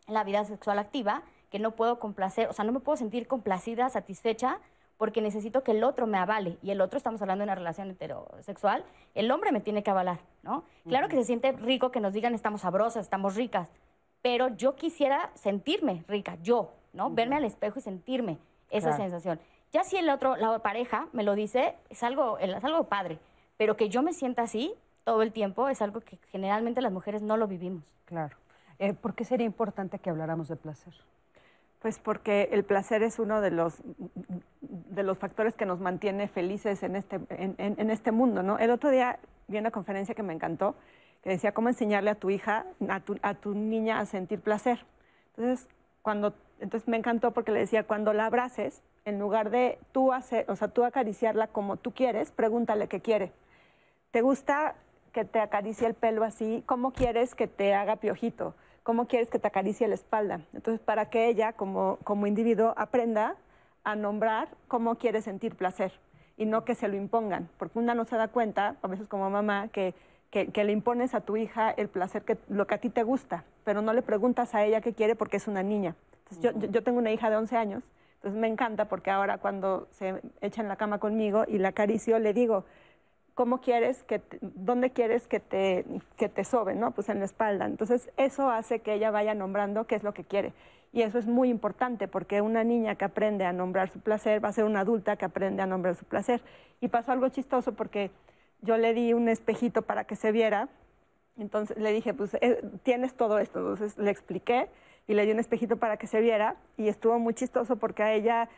en 0.08 0.14
la 0.14 0.24
vida 0.24 0.44
sexual 0.44 0.80
activa, 0.80 1.24
que 1.50 1.60
no 1.60 1.72
puedo 1.76 2.00
complacer, 2.00 2.48
o 2.48 2.54
sea, 2.54 2.66
no 2.66 2.72
me 2.72 2.80
puedo 2.80 2.98
sentir 2.98 3.28
complacida, 3.28 3.90
satisfecha, 3.90 4.60
porque 5.02 5.20
necesito 5.20 5.64
que 5.64 5.72
el 5.72 5.84
otro 5.84 6.06
me 6.06 6.20
avale. 6.20 6.60
Y 6.62 6.70
el 6.70 6.80
otro, 6.80 6.95
estamos 6.97 7.20
hablando 7.24 7.41
de 7.41 7.45
una 7.45 7.56
relación 7.56 7.89
heterosexual, 7.89 8.86
el 9.16 9.32
hombre 9.32 9.52
me 9.52 9.60
tiene 9.60 9.82
que 9.82 9.89
avalar, 9.89 10.20
¿no? 10.43 10.64
Claro 10.88 11.08
que 11.08 11.16
se 11.16 11.24
siente 11.24 11.54
rico 11.54 11.89
que 11.89 11.99
nos 11.99 12.14
digan 12.14 12.36
estamos 12.36 12.62
sabrosas, 12.62 13.06
estamos 13.06 13.34
ricas, 13.36 13.72
pero 14.22 14.49
yo 14.49 14.76
quisiera 14.76 15.32
sentirme 15.34 16.04
rica, 16.08 16.38
yo, 16.43 16.74
¿no? 16.93 17.10
Verme 17.10 17.38
al 17.38 17.45
espejo 17.45 17.80
y 17.80 17.82
sentirme 17.82 18.38
esa 18.70 18.89
Claro. 18.89 19.02
sensación. 19.02 19.39
Ya 19.72 19.84
si 19.84 19.97
el 19.97 20.08
otro, 20.08 20.36
la 20.36 20.60
pareja, 20.60 21.08
me 21.14 21.24
lo 21.24 21.34
dice, 21.34 21.78
es 21.89 22.04
algo, 22.04 22.38
es 22.38 22.64
algo 22.64 22.84
padre, 22.84 23.18
pero 23.58 23.76
que 23.76 23.89
yo 23.89 24.04
me 24.04 24.14
sienta 24.14 24.43
así 24.43 24.72
todo 25.04 25.24
el 25.24 25.32
tiempo 25.32 25.68
es 25.68 25.82
algo 25.82 26.02
que 26.02 26.20
generalmente 26.30 26.80
las 26.80 26.91
mujeres 26.91 27.24
no 27.24 27.38
lo 27.38 27.47
vivimos. 27.47 27.91
Claro. 28.06 28.38
Eh, 28.78 28.93
¿Por 28.93 29.16
qué 29.16 29.26
sería 29.26 29.47
importante 29.47 29.97
que 29.97 30.12
habláramos 30.12 30.47
de 30.47 30.58
placer? 30.58 30.93
Pues 31.82 31.98
porque 31.98 32.50
el 32.52 32.64
placer 32.64 33.02
es 33.02 33.18
uno 33.18 33.42
de 33.42 33.50
los, 33.50 33.82
de 34.62 35.04
los 35.04 35.18
factores 35.18 35.56
que 35.56 35.66
nos 35.66 35.80
mantiene 35.80 36.28
felices 36.28 36.84
en 36.84 36.96
este, 36.96 37.20
en, 37.30 37.56
en- 37.58 37.90
este 37.90 38.12
mundo, 38.12 38.44
¿no? 38.44 38.60
El 38.60 38.70
otro 38.70 38.92
día 38.92 39.20
vi 39.48 39.58
una 39.58 39.72
conferencia 39.72 40.14
que 40.14 40.22
me 40.22 40.34
encantó, 40.34 40.76
que 41.24 41.32
decía 41.32 41.54
cómo 41.54 41.70
enseñarle 41.70 42.12
a 42.12 42.16
tu 42.16 42.30
hija, 42.30 42.66
a 42.88 43.00
tu, 43.00 43.18
a 43.24 43.34
tu 43.34 43.56
niña 43.56 44.00
a 44.00 44.06
sentir 44.06 44.42
placer. 44.42 44.86
Entonces, 45.36 45.68
cuando, 46.04 46.36
entonces 46.60 46.88
me 46.88 46.98
encantó 46.98 47.32
porque 47.32 47.52
le 47.52 47.60
decía, 47.62 47.84
cuando 47.84 48.14
la 48.14 48.28
abraces, 48.28 48.84
en 49.06 49.18
lugar 49.18 49.50
de 49.50 49.80
tú 49.92 50.14
hacer, 50.14 50.46
o 50.50 50.56
sea, 50.56 50.68
tú 50.68 50.84
acariciarla 50.84 51.48
como 51.48 51.78
tú 51.78 51.92
quieres, 51.94 52.32
pregúntale 52.32 52.88
qué 52.88 53.00
quiere. 53.02 53.32
¿Te 54.12 54.22
gusta 54.22 54.76
que 55.14 55.26
te 55.26 55.40
acaricie 55.40 55.88
el 55.88 55.96
pelo 55.96 56.24
así? 56.24 56.64
¿Cómo 56.68 56.92
quieres 56.92 57.34
que 57.34 57.48
te 57.48 57.74
haga 57.74 57.96
piojito? 57.96 58.54
¿Cómo 58.84 59.08
quieres 59.08 59.30
que 59.30 59.40
te 59.40 59.48
acaricie 59.48 59.88
la 59.88 59.96
espalda? 59.96 60.42
Entonces, 60.54 60.80
para 60.80 61.10
que 61.10 61.28
ella, 61.28 61.54
como, 61.54 61.98
como 62.04 62.26
individuo, 62.28 62.74
aprenda 62.78 63.36
a 63.84 63.96
nombrar 63.96 64.50
cómo 64.68 64.96
quiere 64.96 65.22
sentir 65.22 65.56
placer 65.56 65.92
y 66.38 66.46
no 66.46 66.66
que 66.66 66.74
se 66.76 66.88
lo 66.88 66.96
impongan, 66.96 67.50
porque 67.58 67.78
una 67.78 67.94
no 67.94 68.06
se 68.06 68.16
da 68.16 68.28
cuenta, 68.28 68.76
a 68.82 68.88
veces 68.88 69.08
como 69.08 69.30
mamá, 69.30 69.68
que, 69.68 69.94
que, 70.32 70.48
que 70.48 70.64
le 70.64 70.72
impones 70.72 71.14
a 71.14 71.22
tu 71.22 71.38
hija 71.38 71.70
el 71.72 71.90
placer, 71.90 72.24
que, 72.24 72.38
lo 72.48 72.66
que 72.66 72.76
a 72.76 72.78
ti 72.80 72.90
te 72.90 73.04
gusta, 73.04 73.44
pero 73.64 73.82
no 73.82 73.94
le 73.94 74.02
preguntas 74.02 74.56
a 74.56 74.64
ella 74.66 74.82
qué 74.82 74.94
quiere 74.94 75.16
porque 75.16 75.38
es 75.38 75.48
una 75.48 75.62
niña. 75.62 75.96
Entonces, 76.30 76.62
yo- 76.62 76.68
yo 76.72 76.84
tengo 76.84 76.98
una 76.98 77.12
hija 77.12 77.30
de 77.30 77.36
11 77.38 77.58
años, 77.58 77.84
entonces 78.16 78.40
me 78.40 78.48
encanta 78.48 78.86
porque 78.86 79.12
ahora 79.12 79.38
cuando 79.40 79.88
se 79.92 80.22
echa 80.42 80.62
en 80.62 80.68
la 80.68 80.76
cama 80.76 81.00
conmigo 81.00 81.44
y 81.48 81.58
la 81.58 81.70
acaricio, 81.70 82.18
le 82.20 82.34
digo, 82.34 82.66
¿cómo 83.36 83.62
quieres 83.62 84.04
que, 84.04 84.20
te- 84.20 84.40
dónde 84.42 84.92
quieres 84.92 85.28
que 85.28 85.40
te, 85.40 85.86
que 86.18 86.30
te 86.30 86.44
sobe, 86.44 86.76
no? 86.76 86.92
Pues 86.92 87.10
en 87.10 87.20
la 87.20 87.26
espalda. 87.26 87.66
Entonces, 87.66 88.10
eso 88.18 88.50
hace 88.50 88.80
que 88.80 88.94
ella 88.94 89.12
vaya 89.12 89.34
nombrando 89.34 89.86
qué 89.88 89.96
es 89.96 90.04
lo 90.04 90.14
que 90.14 90.24
quiere. 90.24 90.54
Y 90.94 91.04
eso 91.04 91.18
es 91.18 91.26
muy 91.28 91.50
importante 91.50 92.08
porque 92.08 92.42
una 92.42 92.64
niña 92.64 92.96
que 92.96 93.06
aprende 93.06 93.46
a 93.46 93.54
nombrar 93.54 93.90
su 93.90 94.00
placer 94.00 94.44
va 94.44 94.50
a 94.50 94.54
ser 94.54 94.66
una 94.66 94.82
adulta 94.82 95.16
que 95.16 95.26
aprende 95.26 95.62
a 95.62 95.66
nombrar 95.66 95.96
su 95.96 96.06
placer. 96.06 96.42
Y 96.82 96.90
pasó 96.90 97.12
algo 97.14 97.30
chistoso 97.30 97.74
porque 97.74 98.12
yo 98.62 98.78
le 98.78 98.94
di 98.94 99.14
un 99.14 99.30
espejito 99.30 99.84
para 99.84 100.04
que 100.04 100.16
se 100.16 100.32
viera. 100.32 100.68
Entonces 101.38 101.78
le 101.78 101.94
dije, 101.94 102.14
pues 102.14 102.34
eh, 102.42 102.62
tienes 102.84 103.16
todo 103.16 103.40
esto. 103.40 103.60
Entonces 103.60 103.98
le 103.98 104.12
expliqué 104.12 104.68
y 105.08 105.14
le 105.14 105.26
di 105.26 105.32
un 105.32 105.40
espejito 105.40 105.78
para 105.78 105.96
que 105.98 106.08
se 106.08 106.20
viera. 106.20 106.58
Y 106.78 106.90
estuvo 106.90 107.18
muy 107.20 107.34
chistoso 107.34 107.78
porque 107.78 108.04
a 108.04 108.14
ella 108.14 108.50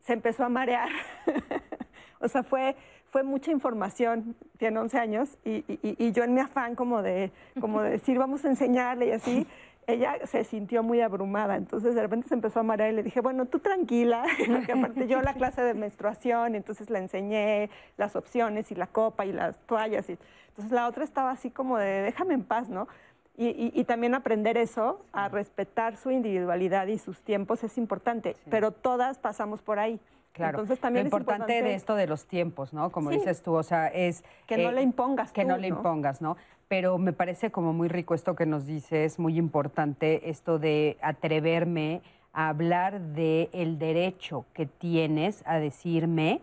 se 0.00 0.12
empezó 0.12 0.44
a 0.44 0.48
marear. 0.48 0.88
o 2.20 2.28
sea, 2.28 2.42
fue, 2.42 2.76
fue 3.12 3.22
mucha 3.22 3.50
información, 3.52 4.34
tiene 4.56 4.80
11 4.80 4.98
años, 4.98 5.36
y, 5.44 5.64
y- 5.68 5.96
y 5.98 6.12
yo 6.12 6.24
en 6.24 6.32
mi 6.32 6.40
afán 6.40 6.74
como 6.74 7.02
de, 7.02 7.30
como 7.60 7.82
de 7.82 7.90
decir, 7.90 8.18
vamos 8.18 8.42
a 8.44 8.48
enseñarle 8.48 9.08
y 9.08 9.10
así, 9.12 9.46
ella 9.86 10.14
se 10.26 10.44
sintió 10.44 10.82
muy 10.82 11.02
abrumada. 11.02 11.56
Entonces 11.56 11.94
de 11.94 12.00
repente 12.00 12.26
se 12.28 12.34
empezó 12.34 12.60
a 12.60 12.62
marear 12.62 12.90
y 12.90 12.96
le 12.96 13.02
dije, 13.02 13.20
bueno, 13.20 13.44
tú 13.46 13.58
tranquila, 13.58 14.24
porque 14.48 14.72
aparte 14.72 15.06
yo 15.08 15.20
la 15.20 15.34
clase 15.34 15.60
de 15.62 15.74
menstruación, 15.74 16.54
entonces 16.54 16.88
le 16.88 17.00
enseñé 17.00 17.68
las 17.98 18.16
opciones 18.16 18.72
y 18.72 18.74
la 18.76 18.86
copa 18.86 19.26
y 19.26 19.32
las 19.32 19.58
toallas. 19.66 20.08
Y, 20.08 20.16
entonces 20.48 20.72
la 20.72 20.88
otra 20.88 21.04
estaba 21.04 21.32
así 21.32 21.50
como 21.50 21.76
de, 21.78 22.00
déjame 22.02 22.32
en 22.32 22.44
paz, 22.44 22.70
¿no? 22.70 22.88
Y, 23.36 23.48
y- 23.48 23.72
y 23.74 23.84
también 23.84 24.14
aprender 24.14 24.56
eso, 24.56 25.04
a 25.12 25.28
respetar 25.28 25.96
su 25.98 26.10
individualidad 26.10 26.86
y 26.86 26.96
sus 26.98 27.20
tiempos 27.22 27.62
es 27.62 27.76
importante, 27.76 28.36
pero 28.48 28.70
todas 28.72 29.18
pasamos 29.18 29.60
por 29.60 29.78
ahí. 29.78 30.00
Claro. 30.32 30.58
Entonces 30.60 30.80
también 30.80 31.04
Lo 31.04 31.08
es 31.08 31.12
importante, 31.12 31.62
de 31.62 31.74
esto 31.74 31.94
de 31.94 32.06
los 32.06 32.26
tiempos, 32.26 32.72
¿no? 32.72 32.90
Como 32.90 33.10
Sí. 33.10 33.16
dices 33.18 33.42
tú, 33.42 33.52
o 33.54 33.62
sea, 33.62 33.88
es... 33.88 34.20
eh, 34.20 34.24
Que 34.46 34.56
no 34.58 34.72
le 34.72 34.80
impongas 34.82 35.30
Que 35.32 35.42
tú, 35.42 35.48
no 35.48 35.56
le 35.58 35.68
¿no? 35.68 35.76
impongas, 35.76 36.22
¿no? 36.22 36.36
Pero 36.68 36.96
me 36.96 37.12
parece 37.12 37.50
como 37.50 37.72
muy 37.74 37.88
rico 37.88 38.14
esto 38.14 38.34
que 38.34 38.46
nos 38.46 38.64
dices, 38.66 39.18
muy 39.18 39.36
importante 39.38 40.30
esto 40.30 40.58
de 40.58 40.96
atreverme 41.02 42.00
a 42.32 42.48
hablar 42.48 42.98
de 43.00 43.50
el 43.52 43.78
derecho 43.78 44.46
que 44.54 44.64
tienes 44.64 45.42
a 45.46 45.58
decirme, 45.58 46.40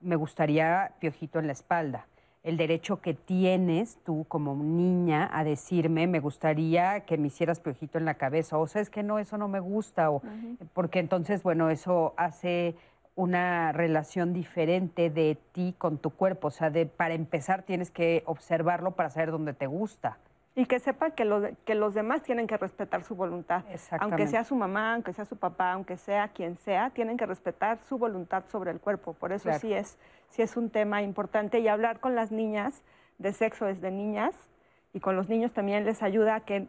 me 0.00 0.16
gustaría 0.16 0.90
piojito 0.98 1.38
en 1.38 1.46
la 1.46 1.52
espalda. 1.52 2.06
El 2.42 2.56
derecho 2.56 3.00
que 3.00 3.14
tienes 3.14 3.98
tú 4.04 4.24
como 4.26 4.56
niña 4.56 5.30
a 5.32 5.44
decirme, 5.44 6.08
me 6.08 6.18
gustaría 6.18 7.00
que 7.06 7.16
me 7.16 7.28
hicieras 7.28 7.60
piojito 7.60 7.98
en 7.98 8.04
la 8.04 8.14
cabeza. 8.14 8.58
O 8.58 8.66
sea, 8.66 8.82
es 8.82 8.90
que 8.90 9.04
no, 9.04 9.20
eso 9.20 9.38
no 9.38 9.46
me 9.46 9.60
gusta. 9.60 10.10
O, 10.10 10.22
Porque 10.74 10.98
entonces, 10.98 11.44
bueno, 11.44 11.70
eso 11.70 12.14
hace 12.16 12.74
una 13.14 13.72
relación 13.72 14.32
diferente 14.32 15.10
de 15.10 15.38
ti 15.52 15.74
con 15.78 15.98
tu 15.98 16.10
cuerpo. 16.10 16.48
O 16.48 16.50
sea, 16.50 16.70
de, 16.70 16.86
para 16.86 17.14
empezar 17.14 17.62
tienes 17.62 17.90
que 17.90 18.22
observarlo 18.26 18.92
para 18.92 19.10
saber 19.10 19.30
dónde 19.30 19.52
te 19.52 19.66
gusta. 19.66 20.18
Y 20.54 20.66
que 20.66 20.78
sepa 20.80 21.10
que, 21.12 21.24
lo 21.24 21.42
que 21.64 21.74
los 21.74 21.94
demás 21.94 22.22
tienen 22.22 22.46
que 22.46 22.58
respetar 22.58 23.04
su 23.04 23.14
voluntad. 23.14 23.64
Aunque 24.00 24.26
sea 24.26 24.44
su 24.44 24.54
mamá, 24.54 24.94
aunque 24.94 25.14
sea 25.14 25.24
su 25.24 25.36
papá, 25.36 25.72
aunque 25.72 25.96
sea 25.96 26.28
quien 26.28 26.58
sea, 26.58 26.90
tienen 26.90 27.16
que 27.16 27.24
respetar 27.24 27.78
su 27.88 27.96
voluntad 27.96 28.44
sobre 28.50 28.70
el 28.70 28.78
cuerpo. 28.78 29.14
Por 29.14 29.32
eso 29.32 29.44
Claro. 29.44 29.60
sí, 29.60 29.72
es, 29.72 29.98
sí 30.28 30.42
es 30.42 30.56
un 30.58 30.68
tema 30.68 31.00
importante. 31.02 31.58
Y 31.60 31.68
hablar 31.68 32.00
con 32.00 32.14
las 32.14 32.32
niñas 32.32 32.82
de 33.18 33.32
sexo 33.32 33.64
desde 33.64 33.90
niñas 33.90 34.34
y 34.92 35.00
con 35.00 35.16
los 35.16 35.30
niños 35.30 35.54
también 35.54 35.86
les 35.86 36.02
ayuda 36.02 36.34
a 36.34 36.40
que 36.40 36.68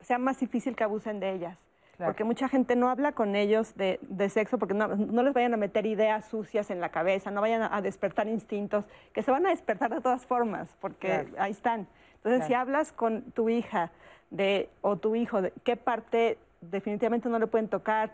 sea 0.00 0.18
más 0.18 0.38
difícil 0.40 0.76
que 0.76 0.84
abusen 0.84 1.18
de 1.18 1.32
ellas. 1.32 1.58
Claro. 2.02 2.12
Porque 2.14 2.24
mucha 2.24 2.48
gente 2.48 2.74
no 2.74 2.88
habla 2.88 3.12
con 3.12 3.36
ellos 3.36 3.76
de, 3.76 4.00
de 4.02 4.28
sexo 4.28 4.58
porque 4.58 4.74
no, 4.74 4.88
no 4.88 5.22
les 5.22 5.32
vayan 5.32 5.54
a 5.54 5.56
meter 5.56 5.86
ideas 5.86 6.24
sucias 6.24 6.68
en 6.70 6.80
la 6.80 6.88
cabeza, 6.88 7.30
no 7.30 7.40
vayan 7.40 7.62
a, 7.62 7.76
a 7.76 7.80
despertar 7.80 8.26
instintos, 8.26 8.86
que 9.12 9.22
se 9.22 9.30
van 9.30 9.46
a 9.46 9.50
despertar 9.50 9.94
de 9.94 10.00
todas 10.00 10.26
formas, 10.26 10.74
porque 10.80 11.06
Claro. 11.06 11.28
ahí 11.38 11.52
están. 11.52 11.86
Entonces, 12.16 12.42
si 12.42 12.48
Claro. 12.48 12.62
hablas 12.62 12.92
con 12.92 13.22
tu 13.30 13.48
hija 13.48 13.92
de, 14.30 14.68
o 14.80 14.96
tu 14.96 15.14
hijo 15.14 15.42
de 15.42 15.52
qué 15.62 15.76
parte 15.76 16.38
definitivamente 16.60 17.28
no 17.28 17.38
le 17.38 17.46
pueden 17.46 17.68
tocar, 17.68 18.10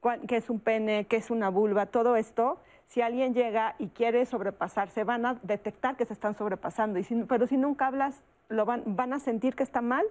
cuál- 0.00 0.22
qué 0.26 0.36
es 0.36 0.48
un 0.48 0.58
pene, 0.60 1.04
qué 1.06 1.16
es 1.16 1.30
una 1.30 1.50
vulva, 1.50 1.84
todo 1.86 2.16
esto, 2.16 2.58
si 2.86 3.02
alguien 3.02 3.34
llega 3.34 3.74
y 3.78 3.88
quiere 3.88 4.24
sobrepasarse, 4.24 5.04
van 5.04 5.26
a 5.26 5.34
detectar 5.42 5.96
que 5.96 6.06
se 6.06 6.14
están 6.14 6.32
sobrepasando. 6.34 6.98
Y 6.98 7.04
si- 7.04 7.24
pero 7.24 7.46
si 7.46 7.58
nunca 7.58 7.88
hablas, 7.88 8.22
lo 8.48 8.64
van, 8.64 8.82
van 8.86 9.12
a 9.12 9.18
sentir 9.18 9.54
que 9.56 9.62
está 9.64 9.82
mal 9.82 10.06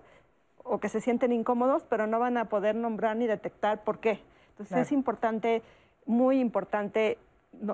o 0.66 0.80
que 0.80 0.90
se 0.90 1.00
sienten 1.00 1.32
incómodos, 1.32 1.86
pero 1.90 2.08
no 2.08 2.20
van 2.20 2.38
a 2.38 2.46
poder 2.46 2.76
nombrar 2.76 3.16
ni 3.16 3.28
detectar 3.28 3.84
por 3.84 4.00
qué. 4.00 4.20
Entonces 4.50 4.70
Claro. 4.70 4.84
es 4.84 4.92
importante, 4.92 5.62
muy 6.06 6.40
importante, 6.40 7.18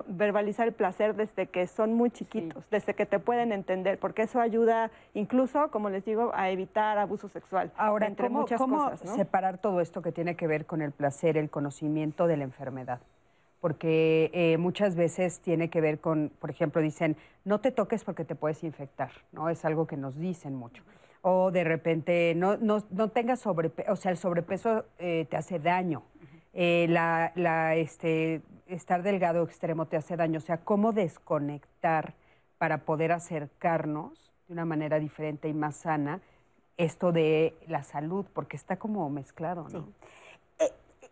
verbalizar 0.06 0.68
el 0.68 0.74
placer 0.74 1.16
desde 1.16 1.46
que 1.46 1.66
son 1.66 1.94
muy 1.94 2.10
chiquitos, 2.10 2.68
desde 2.70 2.94
que 2.94 3.06
te 3.06 3.18
pueden 3.18 3.50
entender, 3.52 3.98
porque 3.98 4.22
eso 4.22 4.40
ayuda 4.40 4.90
incluso, 5.14 5.70
como 5.70 5.90
les 5.90 6.04
digo, 6.04 6.30
a 6.34 6.50
evitar 6.50 6.98
abuso 6.98 7.28
sexual. 7.28 7.72
Ahora, 7.76 8.06
entre 8.06 8.28
¿cómo, 8.28 8.40
muchas 8.40 8.58
cómo 8.60 8.78
cosas, 8.84 9.04
¿no? 9.04 9.16
separar 9.16 9.58
todo 9.58 9.80
esto 9.80 10.02
que 10.02 10.12
tiene 10.12 10.36
que 10.36 10.46
ver 10.46 10.66
con 10.66 10.82
el 10.82 10.92
placer, 10.92 11.36
el 11.36 11.50
conocimiento 11.50 12.26
de 12.26 12.36
la 12.36 12.44
enfermedad? 12.44 13.00
Porque 13.60 14.30
eh, 14.32 14.56
muchas 14.58 14.96
veces 14.96 15.40
tiene 15.40 15.70
que 15.70 15.80
ver 15.80 16.00
con, 16.00 16.30
por 16.40 16.50
ejemplo, 16.50 16.80
dicen, 16.80 17.16
no 17.44 17.60
te 17.60 17.70
toques 17.70 18.04
porque 18.04 18.24
te 18.24 18.34
puedes 18.34 18.64
infectar, 18.64 19.10
¿no? 19.32 19.48
Es 19.48 19.64
algo 19.64 19.86
que 19.86 19.96
nos 19.96 20.16
dicen 20.18 20.54
mucho. 20.54 20.82
O 21.22 21.50
de 21.50 21.64
repente, 21.64 22.34
no, 22.36 22.56
no, 22.56 22.84
no 22.90 23.08
tengas 23.08 23.40
sobrepeso, 23.40 23.92
o 23.92 23.96
sea, 23.96 24.10
el 24.10 24.18
sobrepeso 24.18 24.84
eh, 24.98 25.26
te 25.30 25.36
hace 25.36 25.58
daño. 25.58 26.02
Eh, 26.52 26.86
la, 26.90 27.32
la, 27.34 27.76
este, 27.76 28.42
estar 28.66 29.02
delgado 29.02 29.42
extremo 29.44 29.86
te 29.86 29.96
hace 29.96 30.16
daño. 30.16 30.38
O 30.38 30.42
sea, 30.42 30.58
cómo 30.58 30.92
desconectar 30.92 32.14
para 32.58 32.78
poder 32.78 33.12
acercarnos 33.12 34.32
de 34.46 34.52
una 34.52 34.64
manera 34.64 34.98
diferente 34.98 35.48
y 35.48 35.54
más 35.54 35.76
sana 35.76 36.20
esto 36.76 37.12
de 37.12 37.54
la 37.68 37.82
salud, 37.82 38.26
porque 38.32 38.56
está 38.56 38.76
como 38.76 39.08
mezclado, 39.10 39.68
¿no? 39.68 39.80
Eh, 39.80 40.31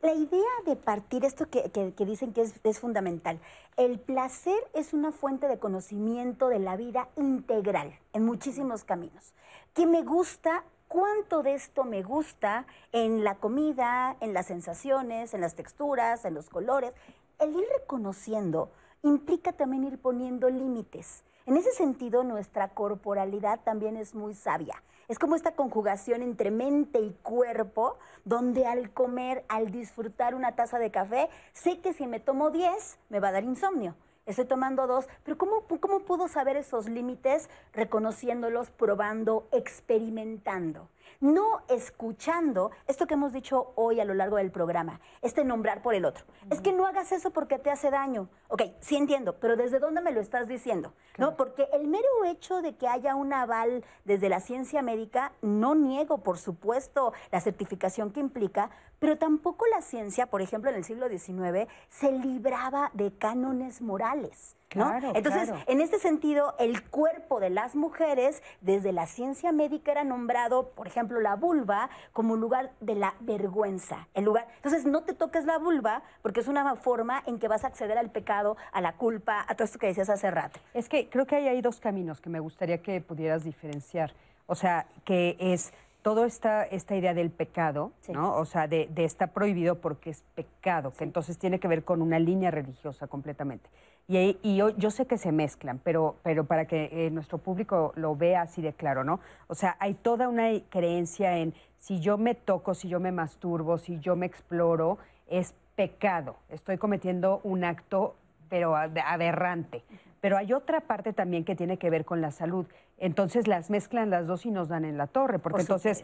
la 0.02 0.14
idea 0.14 0.50
de 0.64 0.76
partir, 0.76 1.24
esto 1.24 1.48
que, 1.50 1.70
dicen 1.98 2.32
que 2.32 2.42
es, 2.42 2.54
es 2.64 2.80
fundamental, 2.80 3.38
el 3.76 3.98
placer 3.98 4.58
es 4.72 4.94
una 4.94 5.12
fuente 5.12 5.46
de 5.46 5.58
conocimiento 5.58 6.48
de 6.48 6.58
la 6.58 6.76
vida 6.76 7.08
integral 7.16 7.98
en 8.12 8.24
muchísimos 8.24 8.84
caminos. 8.84 9.34
¿Qué 9.74 9.86
me 9.86 10.02
gusta? 10.02 10.64
¿Cuánto 10.88 11.42
de 11.42 11.54
esto 11.54 11.84
me 11.84 12.02
gusta 12.02 12.66
en 12.92 13.24
la 13.24 13.36
comida, 13.36 14.16
en 14.20 14.32
las 14.32 14.46
sensaciones, 14.46 15.34
en 15.34 15.40
las 15.40 15.54
texturas, 15.54 16.24
en 16.24 16.34
los 16.34 16.48
colores? 16.48 16.94
El 17.38 17.50
ir 17.50 17.64
reconociendo 17.78 18.70
implica 19.02 19.52
también 19.52 19.84
ir 19.84 19.98
poniendo 19.98 20.48
límites. 20.48 21.24
En 21.46 21.56
ese 21.56 21.72
sentido, 21.72 22.24
nuestra 22.24 22.68
corporalidad 22.68 23.60
también 23.64 23.96
es 23.96 24.14
muy 24.14 24.34
sabia. 24.34 24.82
Es 25.10 25.18
como 25.18 25.34
esta 25.34 25.56
conjugación 25.56 26.22
entre 26.22 26.52
mente 26.52 27.00
y 27.00 27.10
cuerpo, 27.24 27.98
donde 28.24 28.66
al 28.66 28.92
comer, 28.92 29.44
al 29.48 29.72
disfrutar 29.72 30.36
una 30.36 30.54
taza 30.54 30.78
de 30.78 30.92
café, 30.92 31.28
sé 31.52 31.80
que 31.80 31.92
si 31.92 32.06
me 32.06 32.20
tomo 32.20 32.52
10, 32.52 32.96
me 33.08 33.18
va 33.18 33.30
a 33.30 33.32
dar 33.32 33.42
insomnio. 33.42 33.96
Estoy 34.24 34.44
tomando 34.44 34.86
dos, 34.86 35.08
pero 35.24 35.36
¿cómo, 35.36 35.64
cómo 35.80 36.04
puedo 36.04 36.28
saber 36.28 36.56
esos 36.56 36.88
límites? 36.88 37.50
Reconociéndolos, 37.72 38.70
probando, 38.70 39.48
experimentando. 39.50 40.88
No 41.20 41.62
escuchando 41.68 42.70
esto 42.86 43.06
que 43.06 43.14
hemos 43.14 43.32
dicho 43.32 43.72
hoy 43.76 44.00
a 44.00 44.04
lo 44.04 44.14
largo 44.14 44.36
del 44.36 44.50
programa, 44.50 45.00
este 45.22 45.44
nombrar 45.44 45.82
por 45.82 45.94
el 45.94 46.04
otro. 46.04 46.24
Es 46.50 46.60
que 46.60 46.72
no 46.72 46.86
hagas 46.86 47.12
eso 47.12 47.30
porque 47.30 47.58
te 47.58 47.70
hace 47.70 47.90
daño. 47.90 48.28
Ok, 48.48 48.62
sí 48.80 48.96
entiendo, 48.96 49.38
pero 49.40 49.56
¿desde 49.56 49.78
dónde 49.78 50.00
me 50.00 50.12
lo 50.12 50.20
estás 50.20 50.48
diciendo? 50.48 50.94
¿No? 51.18 51.36
Porque 51.36 51.68
el 51.72 51.86
mero 51.88 52.24
hecho 52.26 52.62
de 52.62 52.76
que 52.76 52.88
haya 52.88 53.14
un 53.14 53.32
aval 53.32 53.84
desde 54.04 54.28
la 54.28 54.40
ciencia 54.40 54.82
médica, 54.82 55.32
no 55.42 55.74
niego, 55.74 56.18
por 56.18 56.38
supuesto, 56.38 57.12
la 57.30 57.40
certificación 57.40 58.10
que 58.12 58.20
implica, 58.20 58.70
pero 58.98 59.18
tampoco 59.18 59.66
la 59.66 59.82
ciencia, 59.82 60.26
por 60.26 60.42
ejemplo, 60.42 60.70
en 60.70 60.76
el 60.76 60.84
siglo 60.84 61.08
XIX, 61.08 61.68
se 61.88 62.12
libraba 62.12 62.90
de 62.94 63.16
cánones 63.16 63.80
morales. 63.80 64.56
¿No? 64.74 64.88
Claro, 64.88 65.12
Entonces, 65.14 65.48
claro. 65.48 65.64
en 65.66 65.80
este 65.80 65.98
sentido, 65.98 66.54
el 66.58 66.82
cuerpo 66.88 67.40
de 67.40 67.50
las 67.50 67.74
mujeres, 67.74 68.42
desde 68.60 68.92
la 68.92 69.06
ciencia 69.06 69.52
médica, 69.52 69.92
era 69.92 70.04
nombrado, 70.04 70.70
por 70.70 70.86
ejemplo, 70.86 71.20
la 71.20 71.36
vulva 71.36 71.90
como 72.12 72.36
lugar 72.36 72.72
de 72.80 72.94
la 72.94 73.14
vergüenza. 73.20 74.08
El 74.14 74.24
lugar. 74.24 74.46
Entonces, 74.56 74.84
no 74.84 75.02
te 75.02 75.14
toques 75.14 75.44
la 75.44 75.58
vulva 75.58 76.02
porque 76.22 76.40
es 76.40 76.48
una 76.48 76.76
forma 76.76 77.22
en 77.26 77.38
que 77.38 77.48
vas 77.48 77.64
a 77.64 77.68
acceder 77.68 77.98
al 77.98 78.10
pecado, 78.10 78.56
a 78.72 78.80
la 78.80 78.92
culpa, 78.96 79.44
a 79.48 79.54
todo 79.54 79.64
esto 79.64 79.78
que 79.78 79.86
decías 79.88 80.08
hace 80.10 80.30
rato. 80.30 80.60
Es 80.74 80.88
que 80.88 81.08
creo 81.08 81.26
que 81.26 81.36
ahí 81.36 81.48
hay 81.48 81.60
dos 81.62 81.80
caminos 81.80 82.20
que 82.20 82.30
me 82.30 82.40
gustaría 82.40 82.82
que 82.82 83.00
pudieras 83.00 83.44
diferenciar. 83.44 84.12
O 84.46 84.54
sea, 84.54 84.86
que 85.04 85.36
es 85.38 85.72
toda 86.02 86.26
esta, 86.26 86.64
esta 86.64 86.96
idea 86.96 87.12
del 87.14 87.30
pecado, 87.30 87.92
Sí. 88.00 88.12
¿no? 88.12 88.34
O 88.36 88.44
sea, 88.46 88.66
de, 88.66 88.88
de 88.90 89.04
está 89.04 89.28
prohibido 89.28 89.80
porque 89.80 90.10
es 90.10 90.22
pecado, 90.34 90.92
que 90.92 91.04
entonces 91.04 91.38
tiene 91.38 91.60
que 91.60 91.68
ver 91.68 91.84
con 91.84 92.00
una 92.02 92.18
línea 92.18 92.50
religiosa 92.50 93.06
completamente. 93.06 93.68
Y, 94.10 94.38
y 94.42 94.56
yo, 94.56 94.70
yo 94.70 94.90
sé 94.90 95.06
que 95.06 95.18
se 95.18 95.30
mezclan, 95.30 95.78
pero, 95.84 96.16
pero 96.24 96.44
para 96.44 96.64
que 96.64 96.88
eh, 96.90 97.10
nuestro 97.10 97.38
público 97.38 97.92
lo 97.94 98.16
vea 98.16 98.42
así 98.42 98.60
de 98.60 98.72
claro, 98.72 99.04
¿no? 99.04 99.20
O 99.46 99.54
sea, 99.54 99.76
hay 99.78 99.94
toda 99.94 100.26
una 100.28 100.48
creencia 100.68 101.38
en 101.38 101.54
si 101.78 102.00
yo 102.00 102.18
me 102.18 102.34
toco, 102.34 102.74
si 102.74 102.88
yo 102.88 102.98
me 102.98 103.12
masturbo, 103.12 103.78
si 103.78 104.00
yo 104.00 104.16
me 104.16 104.26
exploro, 104.26 104.98
es 105.28 105.54
pecado. 105.76 106.34
Estoy 106.48 106.76
cometiendo 106.76 107.40
un 107.44 107.62
acto, 107.62 108.16
pero 108.48 108.74
aberrante. 108.74 109.84
Pero 110.20 110.36
hay 110.36 110.52
otra 110.54 110.80
parte 110.80 111.12
también 111.12 111.44
que 111.44 111.54
tiene 111.54 111.78
que 111.78 111.88
ver 111.88 112.04
con 112.04 112.20
la 112.20 112.32
salud. 112.32 112.66
Entonces 112.98 113.46
las 113.46 113.70
mezclan 113.70 114.10
las 114.10 114.26
dos 114.26 114.44
y 114.44 114.50
nos 114.50 114.68
dan 114.68 114.84
en 114.84 114.98
la 114.98 115.06
torre, 115.06 115.38
porque 115.38 115.54
Por 115.54 115.60
entonces 115.60 116.02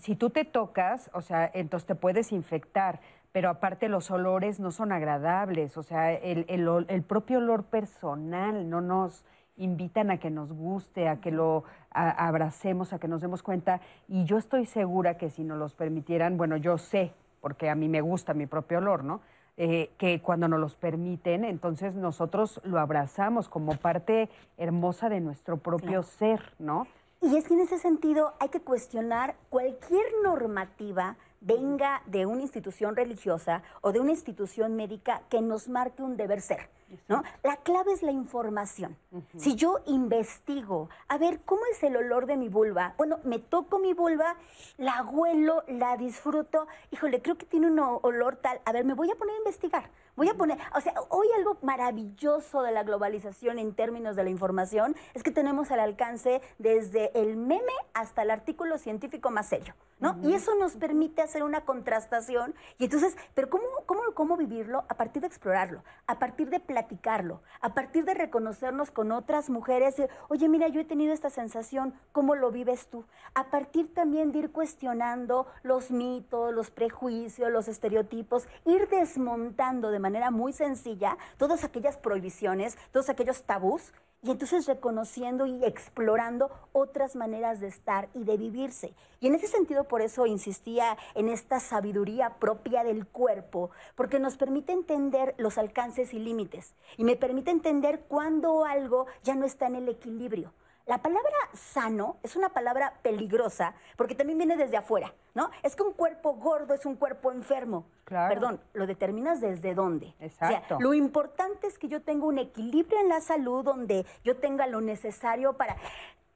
si 0.00 0.14
tú 0.14 0.30
te 0.30 0.44
tocas, 0.44 1.10
o 1.12 1.22
sea, 1.22 1.50
entonces 1.52 1.86
te 1.88 1.94
puedes 1.96 2.30
infectar, 2.30 3.00
pero 3.38 3.50
aparte 3.50 3.88
los 3.88 4.10
olores 4.10 4.58
no 4.58 4.72
son 4.72 4.90
agradables, 4.90 5.76
o 5.78 5.84
sea, 5.84 6.12
el, 6.12 6.44
el 6.48 6.86
el 6.88 7.02
propio 7.04 7.38
olor 7.38 7.62
personal 7.62 8.68
no 8.68 8.80
nos 8.80 9.24
invitan 9.56 10.10
a 10.10 10.18
que 10.18 10.28
nos 10.28 10.52
guste, 10.52 11.08
a 11.08 11.20
que 11.20 11.30
lo 11.30 11.62
a- 11.92 12.26
abracemos, 12.26 12.92
a 12.92 12.98
que 12.98 13.06
nos 13.06 13.20
demos 13.20 13.44
cuenta. 13.44 13.80
Y 14.08 14.24
yo 14.24 14.38
estoy 14.38 14.66
segura 14.66 15.16
que 15.18 15.30
si 15.30 15.44
nos 15.44 15.56
los 15.56 15.76
permitieran, 15.76 16.36
bueno, 16.36 16.56
yo 16.56 16.78
sé, 16.78 17.12
porque 17.40 17.70
a 17.70 17.76
mí 17.76 17.88
me 17.88 18.00
gusta 18.00 18.34
mi 18.34 18.46
propio 18.46 18.78
olor, 18.78 19.04
¿no? 19.04 19.20
Eh, 19.56 19.92
que 19.98 20.20
cuando 20.20 20.48
nos 20.48 20.58
los 20.58 20.74
permiten, 20.74 21.44
entonces 21.44 21.94
nosotros 21.94 22.60
lo 22.64 22.80
abrazamos 22.80 23.48
como 23.48 23.76
parte 23.76 24.30
hermosa 24.56 25.08
de 25.08 25.20
nuestro 25.20 25.58
propio 25.58 26.02
ser, 26.02 26.40
¿no? 26.58 26.88
Y 27.22 27.36
es 27.36 27.46
que 27.46 27.54
en 27.54 27.60
ese 27.60 27.78
sentido 27.78 28.34
hay 28.40 28.48
que 28.48 28.60
cuestionar 28.62 29.36
cualquier 29.48 30.06
normativa 30.24 31.14
venga 31.40 32.02
de 32.06 32.26
una 32.26 32.42
institución 32.42 32.96
religiosa 32.96 33.62
o 33.80 33.92
de 33.92 34.00
una 34.00 34.12
institución 34.12 34.76
médica 34.76 35.22
que 35.28 35.40
nos 35.40 35.68
marque 35.68 36.02
un 36.02 36.16
deber 36.16 36.40
ser. 36.40 36.70
¿No? 37.08 37.22
La 37.42 37.56
clave 37.56 37.92
es 37.92 38.02
la 38.02 38.12
información. 38.12 38.96
Si 39.36 39.54
yo 39.54 39.80
investigo, 39.86 40.88
a 41.08 41.18
ver, 41.18 41.40
¿cómo 41.44 41.62
es 41.70 41.82
el 41.82 41.96
olor 41.96 42.26
de 42.26 42.36
mi 42.36 42.48
vulva? 42.48 42.94
Bueno, 42.98 43.18
me 43.24 43.38
toco 43.38 43.78
mi 43.78 43.94
vulva, 43.94 44.36
la 44.76 45.02
huelo, 45.02 45.64
la 45.66 45.96
disfruto. 45.96 46.66
Híjole, 46.90 47.22
creo 47.22 47.36
que 47.36 47.46
tiene 47.46 47.68
un 47.68 47.78
olor 47.78 48.36
tal. 48.36 48.60
A 48.64 48.72
ver, 48.72 48.84
me 48.84 48.94
voy 48.94 49.10
a 49.10 49.14
poner 49.14 49.34
a 49.34 49.38
investigar. 49.38 49.90
Voy 50.18 50.28
a 50.28 50.34
poner, 50.34 50.58
o 50.74 50.80
sea, 50.80 50.94
hoy 51.10 51.28
algo 51.36 51.58
maravilloso 51.62 52.62
de 52.62 52.72
la 52.72 52.82
globalización 52.82 53.60
en 53.60 53.72
términos 53.72 54.16
de 54.16 54.24
la 54.24 54.30
información 54.30 54.96
es 55.14 55.22
que 55.22 55.30
tenemos 55.30 55.70
al 55.70 55.78
alcance 55.78 56.42
desde 56.58 57.16
el 57.16 57.36
meme 57.36 57.72
hasta 57.94 58.22
el 58.22 58.32
artículo 58.32 58.78
científico 58.78 59.30
más 59.30 59.46
serio, 59.46 59.74
¿no? 60.00 60.18
Y 60.24 60.34
eso 60.34 60.56
nos 60.56 60.74
permite 60.74 61.22
hacer 61.22 61.44
una 61.44 61.60
contrastación. 61.60 62.56
Y 62.78 62.86
entonces, 62.86 63.16
pero 63.34 63.48
¿cómo, 63.48 63.64
cómo, 63.86 64.00
cómo 64.12 64.36
vivirlo? 64.36 64.84
A 64.88 64.94
partir 64.94 65.22
de 65.22 65.28
explorarlo, 65.28 65.84
a 66.08 66.18
partir 66.18 66.50
de 66.50 66.58
platicarlo, 66.78 67.42
a 67.60 67.74
partir 67.74 68.04
de 68.04 68.14
reconocernos 68.14 68.92
con 68.92 69.10
otras 69.10 69.50
mujeres. 69.50 69.96
de, 69.96 70.08
Oye, 70.28 70.48
mira, 70.48 70.68
yo 70.68 70.80
he 70.80 70.84
tenido 70.84 71.12
esta 71.12 71.28
sensación, 71.28 71.92
¿cómo 72.12 72.36
lo 72.36 72.52
vives 72.52 72.86
tú? 72.88 73.04
A 73.34 73.50
partir 73.50 73.92
también 73.92 74.30
de 74.30 74.38
ir 74.38 74.52
cuestionando 74.52 75.48
los 75.64 75.90
mitos, 75.90 76.54
los 76.54 76.70
prejuicios, 76.70 77.50
los 77.50 77.66
estereotipos, 77.66 78.46
ir 78.64 78.88
desmontando 78.88 79.90
de 79.90 79.98
manera 79.98 80.30
muy 80.30 80.52
sencilla 80.52 81.18
todas 81.36 81.64
aquellas 81.64 81.96
prohibiciones, 81.96 82.78
todos 82.92 83.08
aquellos 83.08 83.42
tabús, 83.42 83.92
y 84.22 84.30
entonces 84.30 84.66
reconociendo 84.66 85.46
y 85.46 85.64
explorando 85.64 86.50
otras 86.72 87.14
maneras 87.14 87.60
de 87.60 87.68
estar 87.68 88.08
y 88.14 88.24
de 88.24 88.36
vivirse. 88.36 88.94
Y 89.20 89.28
en 89.28 89.34
ese 89.34 89.46
sentido, 89.46 89.84
por 89.84 90.02
eso 90.02 90.26
insistía 90.26 90.96
en 91.14 91.28
esta 91.28 91.60
sabiduría 91.60 92.38
propia 92.38 92.82
del 92.84 93.06
cuerpo, 93.06 93.70
porque 93.94 94.18
nos 94.18 94.36
permite 94.36 94.72
entender 94.72 95.34
los 95.38 95.58
alcances 95.58 96.14
y 96.14 96.18
límites, 96.18 96.74
y 96.96 97.04
me 97.04 97.16
permite 97.16 97.50
entender 97.50 98.04
cuándo 98.08 98.64
algo 98.64 99.06
ya 99.22 99.34
no 99.34 99.46
está 99.46 99.66
en 99.66 99.76
el 99.76 99.88
equilibrio. 99.88 100.52
La 100.88 101.02
palabra 101.02 101.36
sano 101.52 102.16
es 102.22 102.34
una 102.34 102.48
palabra 102.48 102.94
peligrosa 103.02 103.74
porque 103.94 104.14
también 104.14 104.38
viene 104.38 104.56
desde 104.56 104.78
afuera, 104.78 105.12
¿no? 105.34 105.50
Es 105.62 105.76
que 105.76 105.82
un 105.82 105.92
cuerpo 105.92 106.32
gordo 106.36 106.72
es 106.72 106.86
un 106.86 106.96
cuerpo 106.96 107.30
enfermo. 107.30 107.84
Claro. 108.04 108.32
Perdón, 108.34 108.60
lo 108.72 108.86
determinas 108.86 109.42
desde 109.42 109.74
dónde. 109.74 110.14
Exacto. 110.18 110.76
O 110.76 110.78
sea, 110.78 110.78
lo 110.80 110.94
importante 110.94 111.66
es 111.66 111.78
que 111.78 111.88
yo 111.88 112.00
tenga 112.00 112.24
un 112.24 112.38
equilibrio 112.38 112.98
en 113.00 113.10
la 113.10 113.20
salud 113.20 113.62
donde 113.62 114.06
yo 114.24 114.38
tenga 114.38 114.66
lo 114.66 114.80
necesario 114.80 115.52
para... 115.58 115.76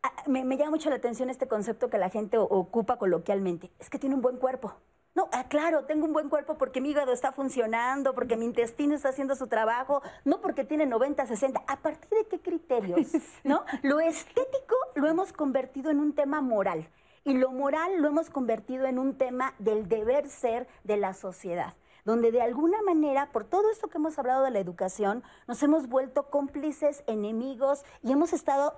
Ah, 0.03 0.12
Me, 0.26 0.44
me 0.44 0.59
llama 0.59 0.72
mucho 0.72 0.90
la 0.90 0.96
atención 0.96 1.30
este 1.30 1.48
concepto 1.48 1.88
que 1.88 1.96
la 1.96 2.11
gente 2.11 2.36
ocupa 2.36 2.98
coloquialmente. 2.98 3.70
Es 3.78 3.88
que 3.88 3.98
tiene 3.98 4.16
un 4.16 4.20
buen 4.20 4.36
cuerpo. 4.36 4.74
No, 5.14 5.28
ah, 5.32 5.44
claro, 5.48 5.84
tengo 5.84 6.06
un 6.06 6.12
buen 6.12 6.30
cuerpo 6.30 6.56
porque 6.56 6.80
mi 6.80 6.90
hígado 6.90 7.12
está 7.12 7.32
funcionando, 7.32 8.14
porque 8.14 8.36
mi 8.36 8.46
intestino 8.46 8.94
está 8.94 9.10
haciendo 9.10 9.36
su 9.36 9.46
trabajo, 9.46 10.02
no 10.24 10.40
porque 10.40 10.64
tiene 10.64 10.86
90, 10.86 11.26
60. 11.26 11.62
¿A 11.66 11.76
partir 11.80 12.10
de 12.18 12.26
qué 12.28 12.40
criterios? 12.40 13.08
¿No? 13.44 13.64
Lo 13.82 14.00
estético 14.00 14.74
lo 14.94 15.08
hemos 15.08 15.32
convertido 15.32 15.90
en 15.90 15.98
un 15.98 16.14
tema 16.14 16.40
moral 16.40 16.88
y 17.24 17.34
lo 17.34 17.52
moral 17.52 18.00
lo 18.00 18.08
hemos 18.08 18.30
convertido 18.30 18.86
en 18.86 18.98
un 18.98 19.16
tema 19.18 19.54
del 19.58 19.88
deber 19.88 20.28
ser 20.28 20.66
de 20.84 20.96
la 20.96 21.12
sociedad. 21.12 21.74
Donde 22.05 22.32
de 22.32 22.42
alguna 22.42 22.82
manera, 22.82 23.30
por 23.32 23.44
todo 23.44 23.70
esto 23.70 23.88
que 23.88 23.98
hemos 23.98 24.18
hablado 24.18 24.44
de 24.44 24.50
la 24.50 24.59
educación, 24.59 25.22
nos 25.46 25.62
hemos 25.62 25.88
vuelto 25.88 26.30
cómplices, 26.30 27.05
enemigos 27.07 27.84
y 28.03 28.12
hemos 28.12 28.32
estado 28.32 28.74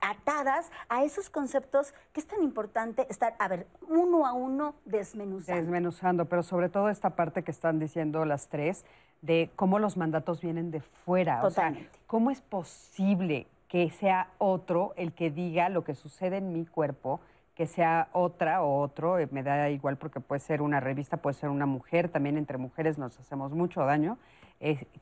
atadas 0.00 0.70
a 0.88 1.04
esos 1.04 1.30
conceptos 1.30 1.94
que 2.12 2.20
es 2.20 2.26
tan 2.26 2.42
importante 2.42 3.06
estar, 3.10 3.34
a 3.38 3.48
ver, 3.48 3.66
uno 3.88 4.26
a 4.26 4.32
uno 4.32 4.74
desmenuzando. 4.84 5.60
Desmenuzando, 5.60 6.24
pero 6.26 6.42
sobre 6.42 6.68
todo 6.68 6.88
esta 6.88 7.10
parte 7.10 7.42
que 7.42 7.50
están 7.50 7.78
diciendo 7.78 8.24
las 8.24 8.48
tres, 8.48 8.84
de 9.20 9.50
cómo 9.56 9.78
los 9.78 9.96
mandatos 9.96 10.40
vienen 10.40 10.70
de 10.70 10.80
fuera. 10.80 11.40
Totalmente. 11.40 11.88
O 11.88 11.92
sea, 11.92 12.00
¿cómo 12.06 12.30
es 12.30 12.40
posible 12.40 13.46
que 13.68 13.88
sea 13.90 14.28
otro 14.38 14.92
el 14.96 15.12
que 15.12 15.30
diga 15.30 15.68
lo 15.68 15.84
que 15.84 15.94
sucede 15.94 16.38
en 16.38 16.52
mi 16.52 16.66
cuerpo? 16.66 17.20
Que 17.54 17.66
sea 17.66 18.08
otra 18.12 18.62
o 18.62 18.80
otro, 18.80 19.18
eh, 19.18 19.28
me 19.30 19.42
da 19.42 19.70
igual 19.70 19.96
porque 19.96 20.20
puede 20.20 20.40
ser 20.40 20.62
una 20.62 20.80
revista, 20.80 21.18
puede 21.18 21.34
ser 21.34 21.50
una 21.50 21.66
mujer, 21.66 22.08
también 22.08 22.36
entre 22.36 22.58
mujeres 22.58 22.98
nos 22.98 23.18
hacemos 23.18 23.52
mucho 23.52 23.84
daño, 23.84 24.18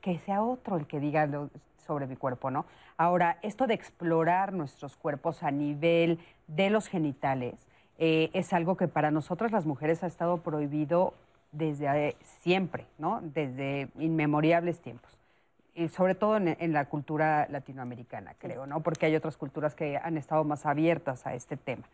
que 0.01 0.18
sea 0.18 0.42
otro 0.42 0.78
el 0.78 0.86
que 0.86 1.01
diga 1.01 1.28
sobre 1.86 2.07
mi 2.07 2.16
cuerpo, 2.16 2.51
¿no? 2.51 2.66
Ahora, 2.96 3.38
esto 3.42 3.66
de 3.66 3.74
explorar 3.74 4.53
nuestros 4.53 4.96
cuerpos 4.96 5.42
a 5.42 5.51
nivel 5.51 6.18
de 6.46 6.70
los 6.70 6.86
genitales 6.86 7.66
eh, 7.98 8.30
es 8.32 8.53
algo 8.53 8.76
que 8.76 8.88
para 8.88 9.11
nosotras 9.11 9.53
las 9.53 9.66
mujeres 9.66 10.03
ha 10.03 10.07
estado 10.07 10.38
prohibido 10.38 11.14
desde 11.53 12.16
siempre, 12.42 12.86
¿no? 12.98 13.20
Desde 13.22 13.88
inmemoriables 13.98 14.80
tiempos. 14.80 15.18
Y 15.74 15.88
sobre 15.88 16.14
todo 16.14 16.36
en, 16.36 16.57
en, 16.61 16.72
la 16.72 16.86
cultura 16.86 17.46
latinoamericana, 17.51 18.34
creo, 18.38 18.66
¿no? 18.66 18.80
Porque 18.80 19.07
hay 19.07 19.16
otras 19.16 19.36
culturas 19.36 19.74
que 19.74 19.96
han 19.96 20.16
estado 20.16 20.44
más 20.44 20.66
abiertas 20.66 21.26
a 21.26 21.34
este 21.34 21.57
tema. 21.57 21.84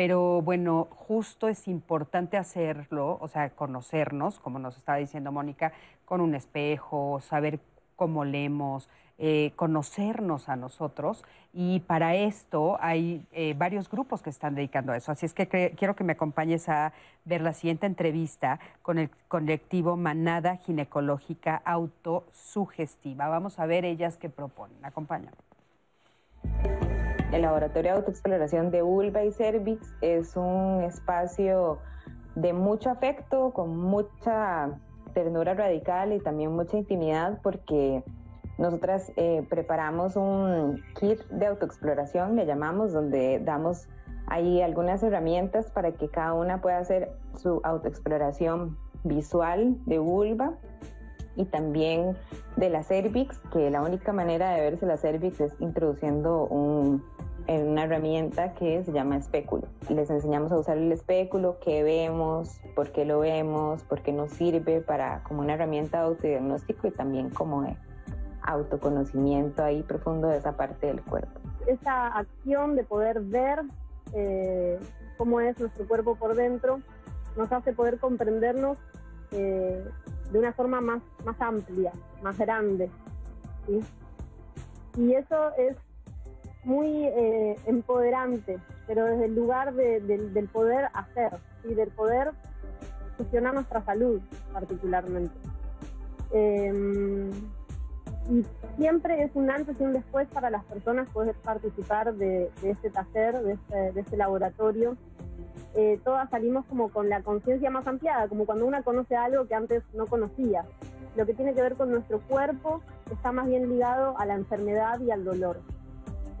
Pero 0.00 0.40
bueno, 0.40 0.88
justo 0.92 1.46
es 1.46 1.68
importante 1.68 2.38
hacerlo, 2.38 3.18
o 3.20 3.28
sea, 3.28 3.50
conocernos, 3.50 4.38
como 4.40 4.58
nos 4.58 4.78
estaba 4.78 4.96
diciendo 4.96 5.30
Mónica, 5.30 5.74
con 6.06 6.22
un 6.22 6.34
espejo, 6.34 7.20
saber 7.20 7.60
cómo 7.96 8.24
leemos, 8.24 8.88
eh, 9.18 9.52
conocernos 9.56 10.48
a 10.48 10.56
nosotros. 10.56 11.22
Y 11.52 11.80
para 11.80 12.14
esto 12.14 12.78
hay 12.80 13.26
eh, 13.32 13.54
varios 13.58 13.90
grupos 13.90 14.22
que 14.22 14.30
están 14.30 14.54
dedicando 14.54 14.92
a 14.92 14.96
eso. 14.96 15.12
Así 15.12 15.26
es 15.26 15.34
que 15.34 15.74
quiero 15.76 15.94
que 15.94 16.04
me 16.04 16.14
acompañes 16.14 16.70
a 16.70 16.94
ver 17.26 17.42
la 17.42 17.52
siguiente 17.52 17.84
entrevista 17.84 18.58
con 18.80 18.98
el 18.98 19.10
colectivo 19.28 19.98
Manada 19.98 20.56
Ginecológica 20.56 21.60
Autosugestiva. 21.62 23.28
Vamos 23.28 23.58
a 23.58 23.66
ver 23.66 23.84
ellas 23.84 24.16
qué 24.16 24.30
proponen. 24.30 24.82
Acompáñame. 24.82 25.49
El 27.32 27.42
Laboratorio 27.42 27.92
de 27.92 27.98
Autoexploración 27.98 28.72
de 28.72 28.82
Vulva 28.82 29.22
y 29.22 29.30
Cervix 29.30 29.94
es 30.00 30.36
un 30.36 30.82
espacio 30.82 31.78
de 32.34 32.52
mucho 32.52 32.90
afecto, 32.90 33.52
con 33.52 33.76
mucha 33.76 34.80
ternura 35.14 35.54
radical 35.54 36.12
y 36.12 36.18
también 36.18 36.52
mucha 36.52 36.76
intimidad 36.76 37.38
porque 37.42 38.02
nosotras 38.58 39.12
eh, 39.16 39.46
preparamos 39.48 40.16
un 40.16 40.82
kit 40.98 41.20
de 41.30 41.46
autoexploración, 41.46 42.34
le 42.34 42.46
llamamos, 42.46 42.92
donde 42.92 43.38
damos 43.38 43.88
ahí 44.26 44.60
algunas 44.60 45.00
herramientas 45.04 45.70
para 45.70 45.92
que 45.92 46.08
cada 46.08 46.34
una 46.34 46.60
pueda 46.60 46.78
hacer 46.78 47.12
su 47.36 47.60
autoexploración 47.62 48.76
visual 49.04 49.76
de 49.86 49.98
vulva 50.00 50.54
y 51.36 51.44
también 51.44 52.16
de 52.56 52.70
la 52.70 52.82
cervix, 52.82 53.38
que 53.52 53.70
la 53.70 53.82
única 53.82 54.12
manera 54.12 54.50
de 54.50 54.62
verse 54.62 54.84
la 54.84 54.96
cervix 54.96 55.40
es 55.40 55.54
introduciendo 55.60 56.46
un, 56.46 57.02
en 57.50 57.66
una 57.66 57.82
herramienta 57.82 58.54
que 58.54 58.84
se 58.84 58.92
llama 58.92 59.16
espéculo. 59.16 59.66
Les 59.88 60.08
enseñamos 60.08 60.52
a 60.52 60.58
usar 60.58 60.78
el 60.78 60.92
espéculo, 60.92 61.58
qué 61.60 61.82
vemos, 61.82 62.60
por 62.76 62.92
qué 62.92 63.04
lo 63.04 63.18
vemos, 63.18 63.82
por 63.82 64.02
qué 64.02 64.12
nos 64.12 64.30
sirve 64.30 64.80
para 64.80 65.24
como 65.24 65.40
una 65.40 65.54
herramienta 65.54 65.98
de 65.98 66.04
autodiagnóstico 66.04 66.86
y 66.86 66.92
también 66.92 67.28
como 67.30 67.62
de 67.62 67.76
autoconocimiento 68.42 69.64
ahí 69.64 69.82
profundo 69.82 70.28
de 70.28 70.38
esa 70.38 70.56
parte 70.56 70.86
del 70.86 71.02
cuerpo. 71.02 71.40
Esa 71.66 72.06
acción 72.06 72.76
de 72.76 72.84
poder 72.84 73.20
ver 73.20 73.62
eh, 74.12 74.78
cómo 75.18 75.40
es 75.40 75.58
nuestro 75.58 75.88
cuerpo 75.88 76.14
por 76.14 76.36
dentro 76.36 76.80
nos 77.36 77.50
hace 77.50 77.72
poder 77.72 77.98
comprendernos 77.98 78.78
eh, 79.32 79.84
de 80.30 80.38
una 80.38 80.52
forma 80.52 80.80
más, 80.80 81.02
más 81.24 81.40
amplia, 81.40 81.90
más 82.22 82.38
grande. 82.38 82.88
Y 84.96 85.14
eso 85.14 85.52
es 85.56 85.76
muy 86.64 87.04
eh, 87.06 87.56
empoderante, 87.66 88.58
pero 88.86 89.04
desde 89.04 89.26
el 89.26 89.34
lugar 89.34 89.74
del 89.74 90.48
poder 90.52 90.88
hacer 90.92 91.32
y 91.64 91.74
del 91.74 91.90
poder 91.90 92.32
gestionar 93.16 93.54
nuestra 93.54 93.84
salud 93.84 94.20
particularmente. 94.52 95.34
Em, 96.32 97.30
y 98.30 98.44
siempre 98.76 99.22
es 99.22 99.30
un 99.34 99.50
antes 99.50 99.80
y 99.80 99.82
un 99.82 99.92
después 99.92 100.28
para 100.28 100.50
las 100.50 100.64
personas 100.64 101.10
poder 101.10 101.34
participar 101.36 102.14
de, 102.14 102.50
este 102.62 102.90
taller, 102.90 103.42
de 103.42 103.52
este, 103.54 103.92
de 103.92 104.00
este 104.00 104.16
laboratorio. 104.16 104.96
Eh, 105.74 106.00
todas 106.04 106.28
salimos 106.30 106.64
como 106.66 106.90
con 106.90 107.08
la 107.08 107.22
conciencia 107.22 107.70
más 107.70 107.86
ampliada, 107.86 108.28
como 108.28 108.46
cuando 108.46 108.66
una 108.66 108.82
conoce 108.82 109.16
algo 109.16 109.46
que 109.46 109.54
antes 109.54 109.82
no 109.94 110.06
conocía. 110.06 110.64
Lo 111.16 111.26
que 111.26 111.34
tiene 111.34 111.54
que 111.54 111.62
ver 111.62 111.74
con 111.74 111.90
nuestro 111.90 112.20
cuerpo 112.20 112.82
está 113.10 113.32
más 113.32 113.48
bien 113.48 113.68
ligado 113.68 114.16
a 114.18 114.26
la 114.26 114.34
enfermedad 114.34 115.00
y 115.00 115.10
al 115.10 115.24
dolor. 115.24 115.60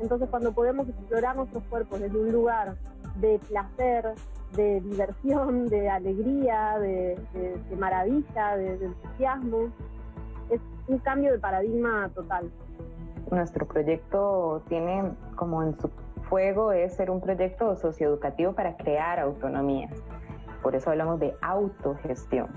Entonces 0.00 0.28
cuando 0.30 0.52
podemos 0.52 0.88
explorar 0.88 1.36
nuestros 1.36 1.62
cuerpos 1.64 2.00
desde 2.00 2.18
un 2.18 2.32
lugar 2.32 2.76
de 3.16 3.38
placer, 3.48 4.14
de 4.56 4.80
diversión, 4.80 5.68
de 5.68 5.88
alegría, 5.88 6.78
de, 6.78 7.18
maravilla, 7.78 8.56
de, 8.56 8.84
entusiasmo, 8.84 9.70
es 10.48 10.60
un 10.88 10.98
cambio 10.98 11.32
de 11.32 11.38
paradigma 11.38 12.10
total. 12.14 12.50
Nuestro 13.30 13.66
proyecto 13.66 14.62
tiene 14.68 15.12
como 15.36 15.62
en 15.62 15.78
su 15.78 15.90
fuego 16.28 16.72
es 16.72 16.94
ser 16.94 17.10
un 17.10 17.20
proyecto 17.20 17.76
socioeducativo 17.76 18.52
para 18.52 18.76
crear 18.76 19.20
autonomías. 19.20 19.92
Por 20.62 20.74
eso 20.74 20.90
hablamos 20.90 21.20
de 21.20 21.34
autogestión. 21.42 22.48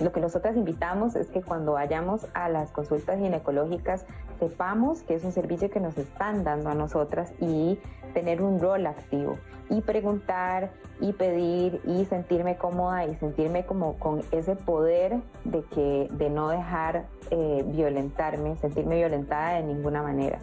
Lo 0.00 0.10
que 0.12 0.20
nosotras 0.20 0.56
invitamos 0.56 1.14
es 1.16 1.28
que 1.28 1.42
cuando 1.42 1.72
vayamos 1.72 2.26
a 2.34 2.48
las 2.48 2.70
consultas 2.70 3.18
ginecológicas 3.18 4.06
sepamos 4.38 5.02
que 5.02 5.14
es 5.14 5.24
un 5.24 5.32
servicio 5.32 5.70
que 5.70 5.80
nos 5.80 5.96
están 5.98 6.44
dando 6.44 6.70
a 6.70 6.74
nosotras 6.74 7.32
y 7.40 7.78
tener 8.14 8.42
un 8.42 8.58
rol 8.58 8.86
activo 8.86 9.38
y 9.70 9.80
preguntar 9.82 10.72
y 11.00 11.12
pedir 11.12 11.80
y 11.84 12.04
sentirme 12.06 12.56
cómoda 12.56 13.06
y 13.06 13.14
sentirme 13.16 13.64
como 13.64 13.98
con 13.98 14.22
ese 14.32 14.56
poder 14.56 15.20
de 15.44 15.62
que 15.62 16.08
de 16.10 16.30
no 16.30 16.48
dejar 16.48 17.06
eh, 17.30 17.64
violentarme, 17.66 18.56
sentirme 18.56 18.96
violentada 18.96 19.56
de 19.56 19.62
ninguna 19.62 20.02
manera. 20.02 20.38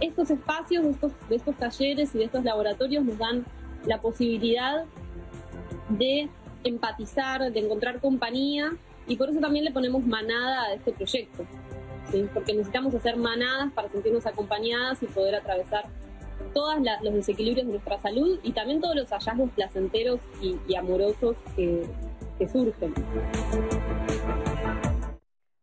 Estos 0.00 0.30
espacios, 0.30 0.84
estos, 0.86 1.12
estos 1.30 1.56
talleres 1.56 2.14
y 2.14 2.18
de 2.18 2.24
estos 2.24 2.44
laboratorios 2.44 3.04
nos 3.04 3.18
dan 3.18 3.44
la 3.86 4.00
posibilidad 4.00 4.84
de 5.88 6.28
empatizar, 6.64 7.52
de 7.52 7.60
encontrar 7.60 8.00
compañía 8.00 8.72
y 9.06 9.16
por 9.16 9.30
eso 9.30 9.40
también 9.40 9.64
le 9.64 9.70
ponemos 9.70 10.04
manada 10.06 10.64
a 10.64 10.74
este 10.74 10.92
proyecto, 10.92 11.44
porque 12.32 12.52
necesitamos 12.52 12.94
hacer 12.94 13.16
manadas 13.16 13.72
para 13.72 13.88
sentirnos 13.90 14.26
acompañadas 14.26 15.02
y 15.02 15.06
poder 15.06 15.34
atravesar 15.34 15.84
todos 16.52 16.76
los 17.02 17.14
desequilibrios 17.14 17.66
de 17.66 17.72
nuestra 17.72 18.00
salud 18.00 18.38
y 18.42 18.52
también 18.52 18.80
todos 18.80 18.94
los 18.94 19.10
hallazgos 19.10 19.50
placenteros 19.50 20.20
y, 20.40 20.74
amorosos 20.76 21.36
que, 21.56 21.84
surgen. 22.50 22.94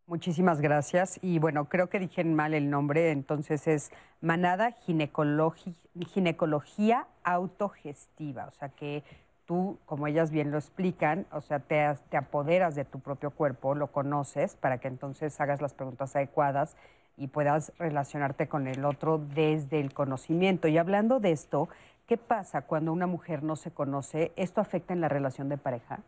Muchísimas 0.07 0.59
gracias. 0.59 1.19
Y 1.21 1.39
bueno, 1.39 1.69
creo 1.69 1.87
que 1.87 1.99
dije 1.99 2.23
mal 2.23 2.53
el 2.53 2.69
nombre, 2.69 3.11
entonces 3.11 3.67
es 3.67 3.91
Manada 4.19 4.71
Ginecología 4.85 7.07
Autogestiva, 7.23 8.47
o 8.47 8.51
sea 8.51 8.69
que 8.69 9.03
tú, 9.51 9.77
como 9.85 10.07
ellas 10.07 10.31
bien 10.31 10.49
lo 10.49 10.57
explican, 10.57 11.25
o 11.33 11.41
sea, 11.41 11.59
te, 11.59 11.85
te 12.09 12.15
apoderas 12.15 12.73
de 12.73 12.85
tu 12.85 13.01
propio 13.01 13.31
cuerpo, 13.31 13.75
lo 13.75 13.87
conoces 13.87 14.55
para 14.55 14.77
que 14.77 14.87
entonces 14.87 15.41
hagas 15.41 15.61
las 15.61 15.73
preguntas 15.73 16.15
adecuadas 16.15 16.77
y 17.17 17.27
puedas 17.27 17.73
relacionarte 17.77 18.47
con 18.47 18.65
el 18.65 18.85
otro 18.85 19.17
desde 19.17 19.81
el 19.81 19.93
conocimiento. 19.93 20.69
Y 20.69 20.77
hablando 20.77 21.19
de 21.19 21.31
esto, 21.31 21.67
¿qué 22.07 22.15
pasa 22.15 22.61
cuando 22.61 22.93
una 22.93 23.07
mujer 23.07 23.43
no 23.43 23.57
se 23.57 23.71
conoce? 23.71 24.31
¿Esto 24.37 24.61
afecta 24.61 24.93
en 24.93 25.01
la 25.01 25.09
relación 25.09 25.49
de 25.49 25.57
pareja? 25.57 25.99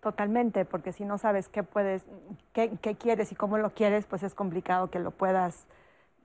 Totalmente, 0.00 0.64
porque 0.64 0.92
si 0.92 1.04
no 1.04 1.18
sabes 1.18 1.48
qué 1.48 1.64
puedes, 1.64 2.04
qué, 2.52 2.70
qué, 2.80 2.94
quieres 2.94 3.32
y 3.32 3.34
cómo 3.34 3.58
lo 3.58 3.70
quieres, 3.70 4.06
pues 4.06 4.22
es 4.22 4.36
complicado 4.36 4.88
que 4.88 5.00
lo 5.00 5.10
puedas 5.10 5.66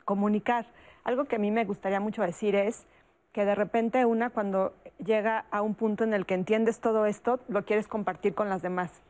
comunicar. 0.06 0.68
Algo 1.04 1.26
que 1.26 1.38
a 1.38 1.40
mí 1.40 1.50
me 1.50 1.66
gustaría 1.66 2.00
mucho 2.00 2.22
decir 2.22 2.54
es 2.54 2.86
que 3.32 3.46
de 3.46 3.56
repente 3.56 4.06
una 4.06 4.30
cuando 4.30 4.74
llega 4.98 5.46
a 5.52 5.62
un 5.62 5.76
punto 5.76 6.04
en 6.04 6.14
el 6.14 6.26
que 6.26 6.34
entiendes 6.34 6.80
todo 6.80 7.06
esto, 7.06 7.40
lo 7.48 7.66
quieres 7.66 7.88
compartir 7.88 8.34
con 8.34 8.50
las 8.50 8.62
demás. 8.62 9.02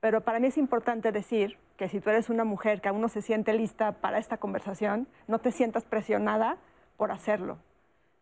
Pero 0.00 0.20
para 0.20 0.38
mí 0.38 0.48
es 0.48 0.58
importante 0.58 1.12
decir 1.12 1.58
que 1.76 1.88
si 1.88 2.00
tú 2.00 2.10
eres 2.10 2.28
una 2.28 2.44
mujer 2.44 2.80
que 2.80 2.88
aún 2.88 3.00
no 3.00 3.08
se 3.08 3.22
siente 3.22 3.52
lista 3.52 3.92
para 3.92 4.18
esta 4.18 4.36
conversación, 4.36 5.08
no 5.26 5.38
te 5.38 5.50
sientas 5.50 5.84
presionada 5.84 6.58
por 6.96 7.10
hacerlo, 7.10 7.58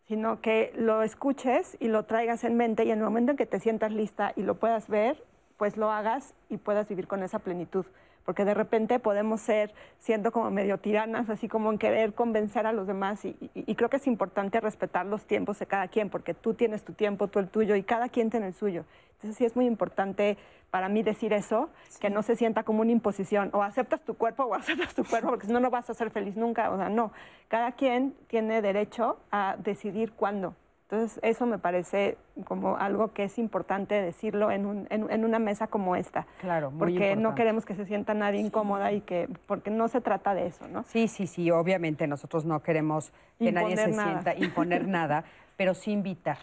sino 0.06 0.40
que 0.40 0.72
lo 0.76 1.02
escuches 1.02 1.76
y 1.80 1.88
lo 1.88 2.04
traigas 2.04 2.44
en 2.44 2.56
mente 2.56 2.84
y 2.84 2.90
en 2.90 2.98
el 2.98 3.04
momento 3.04 3.32
en 3.32 3.36
que 3.36 3.46
te 3.46 3.60
sientas 3.60 3.92
lista 3.92 4.32
y 4.36 4.42
lo 4.42 4.54
puedas 4.54 4.88
ver, 4.88 5.22
pues 5.58 5.76
lo 5.76 5.90
hagas 5.90 6.34
y 6.48 6.56
puedas 6.56 6.88
vivir 6.88 7.06
con 7.06 7.22
esa 7.22 7.40
plenitud 7.40 7.84
porque 8.24 8.44
de 8.44 8.54
repente 8.54 8.98
podemos 8.98 9.40
ser 9.40 9.74
siendo 9.98 10.32
como 10.32 10.50
medio 10.50 10.78
tiranas, 10.78 11.28
así 11.30 11.48
como 11.48 11.72
en 11.72 11.78
querer 11.78 12.14
convencer 12.14 12.66
a 12.66 12.72
los 12.72 12.86
demás 12.86 13.24
y, 13.24 13.34
creo 13.74 13.88
que 13.88 13.96
es 13.96 14.06
importante 14.06 14.60
respetar 14.60 15.06
los 15.06 15.26
tiempos 15.26 15.58
de 15.58 15.66
cada 15.66 15.88
quien, 15.88 16.10
porque 16.10 16.34
tú 16.34 16.54
tienes 16.54 16.84
tu 16.84 16.92
tiempo, 16.92 17.28
tú 17.28 17.38
el 17.38 17.48
tuyo 17.48 17.74
y 17.74 17.82
cada 17.82 18.08
quien 18.08 18.30
tiene 18.30 18.48
el 18.48 18.54
suyo. 18.54 18.84
Entonces 19.14 19.36
sí 19.36 19.44
es 19.44 19.56
muy 19.56 19.66
importante 19.66 20.36
para 20.70 20.88
mí 20.88 21.02
decir 21.02 21.32
eso, 21.32 21.68
que 22.00 22.10
no 22.10 22.22
se 22.22 22.36
sienta 22.36 22.62
como 22.62 22.80
una 22.80 22.92
imposición, 22.92 23.50
o 23.52 23.62
aceptas 23.62 24.02
tu 24.02 24.14
cuerpo 24.14 24.44
o 24.44 24.54
aceptas 24.56 24.94
tu 24.94 25.04
cuerpo, 25.04 25.28
porque 25.28 25.46
si 25.46 25.52
no, 25.52 25.60
no 25.60 25.70
vas 25.70 25.90
a 25.90 25.94
ser 25.94 26.10
feliz 26.10 26.36
nunca, 26.36 26.70
o 26.70 26.76
sea, 26.76 26.88
no, 26.88 27.12
cada 27.48 27.72
quien 27.72 28.14
tiene 28.28 28.62
derecho 28.62 29.18
a 29.30 29.56
decidir 29.58 30.12
cuándo. 30.12 30.54
Entonces, 30.92 31.20
eso 31.22 31.46
me 31.46 31.56
parece 31.56 32.18
como 32.44 32.76
algo 32.76 33.14
que 33.14 33.24
es 33.24 33.38
importante 33.38 33.94
decirlo 33.94 34.50
en, 34.50 34.66
un, 34.66 34.86
en, 34.90 35.24
una 35.24 35.38
mesa 35.38 35.66
como 35.66 35.96
esta. 35.96 36.26
Claro, 36.38 36.70
muy 36.70 36.80
Porque 36.80 37.16
no 37.16 37.34
queremos 37.34 37.64
que 37.64 37.74
se 37.74 37.86
sienta 37.86 38.12
nadie 38.12 38.40
incómoda 38.40 38.92
y 38.92 39.00
que, 39.00 39.26
porque 39.46 39.70
no 39.70 39.88
se 39.88 40.02
trata 40.02 40.34
de 40.34 40.48
eso, 40.48 40.68
¿no? 40.68 40.84
Sí, 40.84 41.08
sí, 41.08 41.26
sí, 41.26 41.50
obviamente 41.50 42.06
nosotros 42.06 42.44
no 42.44 42.62
queremos 42.62 43.10
que 43.38 43.50
nadie 43.52 43.74
se 43.78 43.94
sienta, 43.94 44.34
imponer 44.34 44.86
nada, 44.86 45.24
pero 45.56 45.72
sí 45.72 45.92
invitar. 45.92 46.36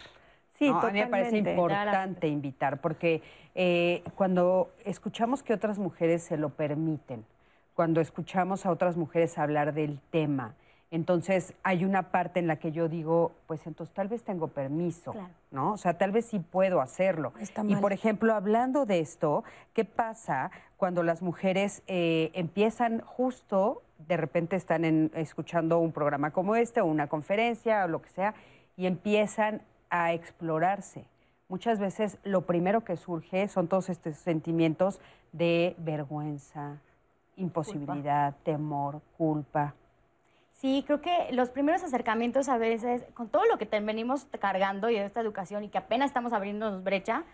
Sí, 0.58 0.66
totalmente. 0.66 0.88
A 0.88 0.90
mí 0.90 0.98
me 0.98 1.06
parece 1.06 1.38
importante 1.38 2.26
invitar, 2.26 2.80
porque 2.80 3.22
eh, 3.54 4.02
cuando 4.16 4.72
escuchamos 4.84 5.44
que 5.44 5.54
otras 5.54 5.78
mujeres 5.78 6.24
se 6.24 6.36
lo 6.36 6.48
permiten, 6.48 7.24
cuando 7.74 8.00
escuchamos 8.00 8.66
a 8.66 8.72
otras 8.72 8.96
mujeres 8.96 9.38
hablar 9.38 9.74
del 9.74 10.00
tema, 10.10 10.56
entonces 10.90 11.54
hay 11.62 11.84
una 11.84 12.10
parte 12.10 12.40
en 12.40 12.48
la 12.48 12.56
que 12.56 12.72
yo 12.72 12.88
digo, 12.88 13.32
pues 13.46 13.66
entonces 13.66 13.94
tal 13.94 14.08
vez 14.08 14.24
tengo 14.24 14.48
permiso, 14.48 15.14
¿no? 15.52 15.72
O 15.72 15.76
sea, 15.76 15.96
tal 15.96 16.10
vez 16.10 16.26
sí 16.26 16.40
puedo 16.40 16.80
hacerlo. 16.80 17.32
y 17.66 17.76
por 17.76 17.92
ejemplo, 17.92 18.34
hablando 18.34 18.86
de 18.86 18.98
esto, 18.98 19.44
¿qué 19.72 19.84
pasa 19.84 20.50
cuando 20.76 21.04
las 21.04 21.22
mujeres 21.22 21.82
eh, 21.86 22.32
empiezan 22.34 23.02
justo, 23.02 23.82
de 23.98 24.16
repente 24.16 24.56
están 24.56 25.10
escuchando 25.14 25.78
un 25.78 25.92
programa 25.92 26.32
como 26.32 26.56
este 26.56 26.80
o 26.80 26.86
una 26.86 27.06
conferencia 27.06 27.84
o 27.84 27.88
lo 27.88 28.02
que 28.02 28.08
sea, 28.08 28.34
y 28.76 28.86
empiezan 28.86 29.62
a 29.90 30.12
explorarse? 30.12 31.04
Muchas 31.48 31.78
veces 31.78 32.18
lo 32.24 32.46
primero 32.46 32.82
que 32.82 32.96
surge 32.96 33.46
son 33.46 33.68
todos 33.68 33.90
estos 33.90 34.16
sentimientos 34.16 35.00
de 35.32 35.76
vergüenza, 35.78 36.78
imposibilidad, 37.36 38.34
temor, 38.42 39.02
culpa. 39.16 39.74
Sí, 40.60 40.84
creo 40.86 41.00
que 41.00 41.32
los 41.32 41.48
primeros 41.48 41.82
acercamientos 41.82 42.50
a 42.50 42.58
veces, 42.58 43.02
con 43.14 43.30
todo 43.30 43.46
lo 43.46 43.56
que 43.56 43.64
te 43.64 43.80
venimos 43.80 44.26
cargando 44.38 44.90
y 44.90 44.94
de 44.94 45.06
esta 45.06 45.22
educación 45.22 45.64
y 45.64 45.70
que 45.70 45.78
apenas 45.78 46.10
estamos 46.10 46.34
abriéndonos 46.34 46.84
brecha, 46.84 47.24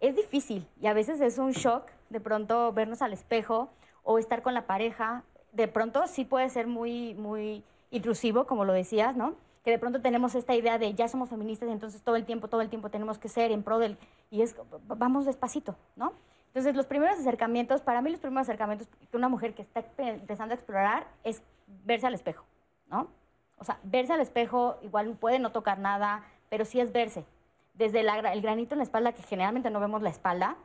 es 0.00 0.16
difícil 0.16 0.66
y 0.80 0.86
a 0.86 0.94
veces 0.94 1.20
es 1.20 1.36
un 1.36 1.52
shock 1.52 1.90
de 2.08 2.18
pronto 2.18 2.72
vernos 2.72 3.02
al 3.02 3.12
espejo 3.12 3.68
o 4.04 4.18
estar 4.18 4.40
con 4.40 4.54
la 4.54 4.66
pareja. 4.66 5.22
De 5.52 5.68
pronto 5.68 6.06
sí 6.06 6.24
puede 6.24 6.48
ser 6.48 6.66
muy, 6.66 7.12
muy 7.12 7.62
intrusivo, 7.90 8.46
como 8.46 8.64
lo 8.64 8.72
decías, 8.72 9.14
¿no? 9.16 9.34
Que 9.64 9.70
de 9.70 9.78
pronto 9.78 10.00
tenemos 10.00 10.34
esta 10.34 10.54
idea 10.54 10.78
de 10.78 10.94
ya 10.94 11.08
somos 11.08 11.28
feministas 11.28 11.68
entonces 11.68 12.00
todo 12.00 12.16
el 12.16 12.24
tiempo, 12.24 12.48
todo 12.48 12.62
el 12.62 12.70
tiempo 12.70 12.88
tenemos 12.88 13.18
que 13.18 13.28
ser 13.28 13.52
en 13.52 13.62
pro 13.62 13.80
del... 13.80 13.98
Y 14.30 14.40
es, 14.40 14.56
vamos 14.86 15.26
despacito, 15.26 15.76
¿no? 15.94 16.14
Entonces, 16.46 16.74
los 16.74 16.86
primeros 16.86 17.18
acercamientos, 17.18 17.82
para 17.82 18.00
mí 18.00 18.10
los 18.10 18.20
primeros 18.20 18.48
acercamientos 18.48 18.88
que 19.10 19.16
una 19.16 19.28
mujer 19.28 19.54
que 19.54 19.60
está 19.60 19.84
empezando 19.98 20.52
a 20.52 20.56
explorar 20.56 21.06
es 21.22 21.42
verse 21.84 22.06
al 22.06 22.14
espejo. 22.14 22.44
¿No? 22.92 23.08
O 23.58 23.64
sea, 23.64 23.78
verse 23.82 24.12
al 24.12 24.20
espejo 24.20 24.76
igual 24.82 25.16
puede 25.18 25.38
no 25.38 25.50
tocar 25.50 25.78
nada, 25.78 26.24
pero 26.48 26.64
sí 26.64 26.78
es 26.78 26.92
verse. 26.92 27.24
Desde 27.74 28.00
el 28.00 28.42
granito 28.42 28.74
en 28.74 28.78
la 28.78 28.84
espalda, 28.84 29.12
que 29.12 29.22
generalmente 29.22 29.70
no 29.70 29.80
vemos 29.80 30.02
la 30.02 30.10
espalda, 30.10 30.56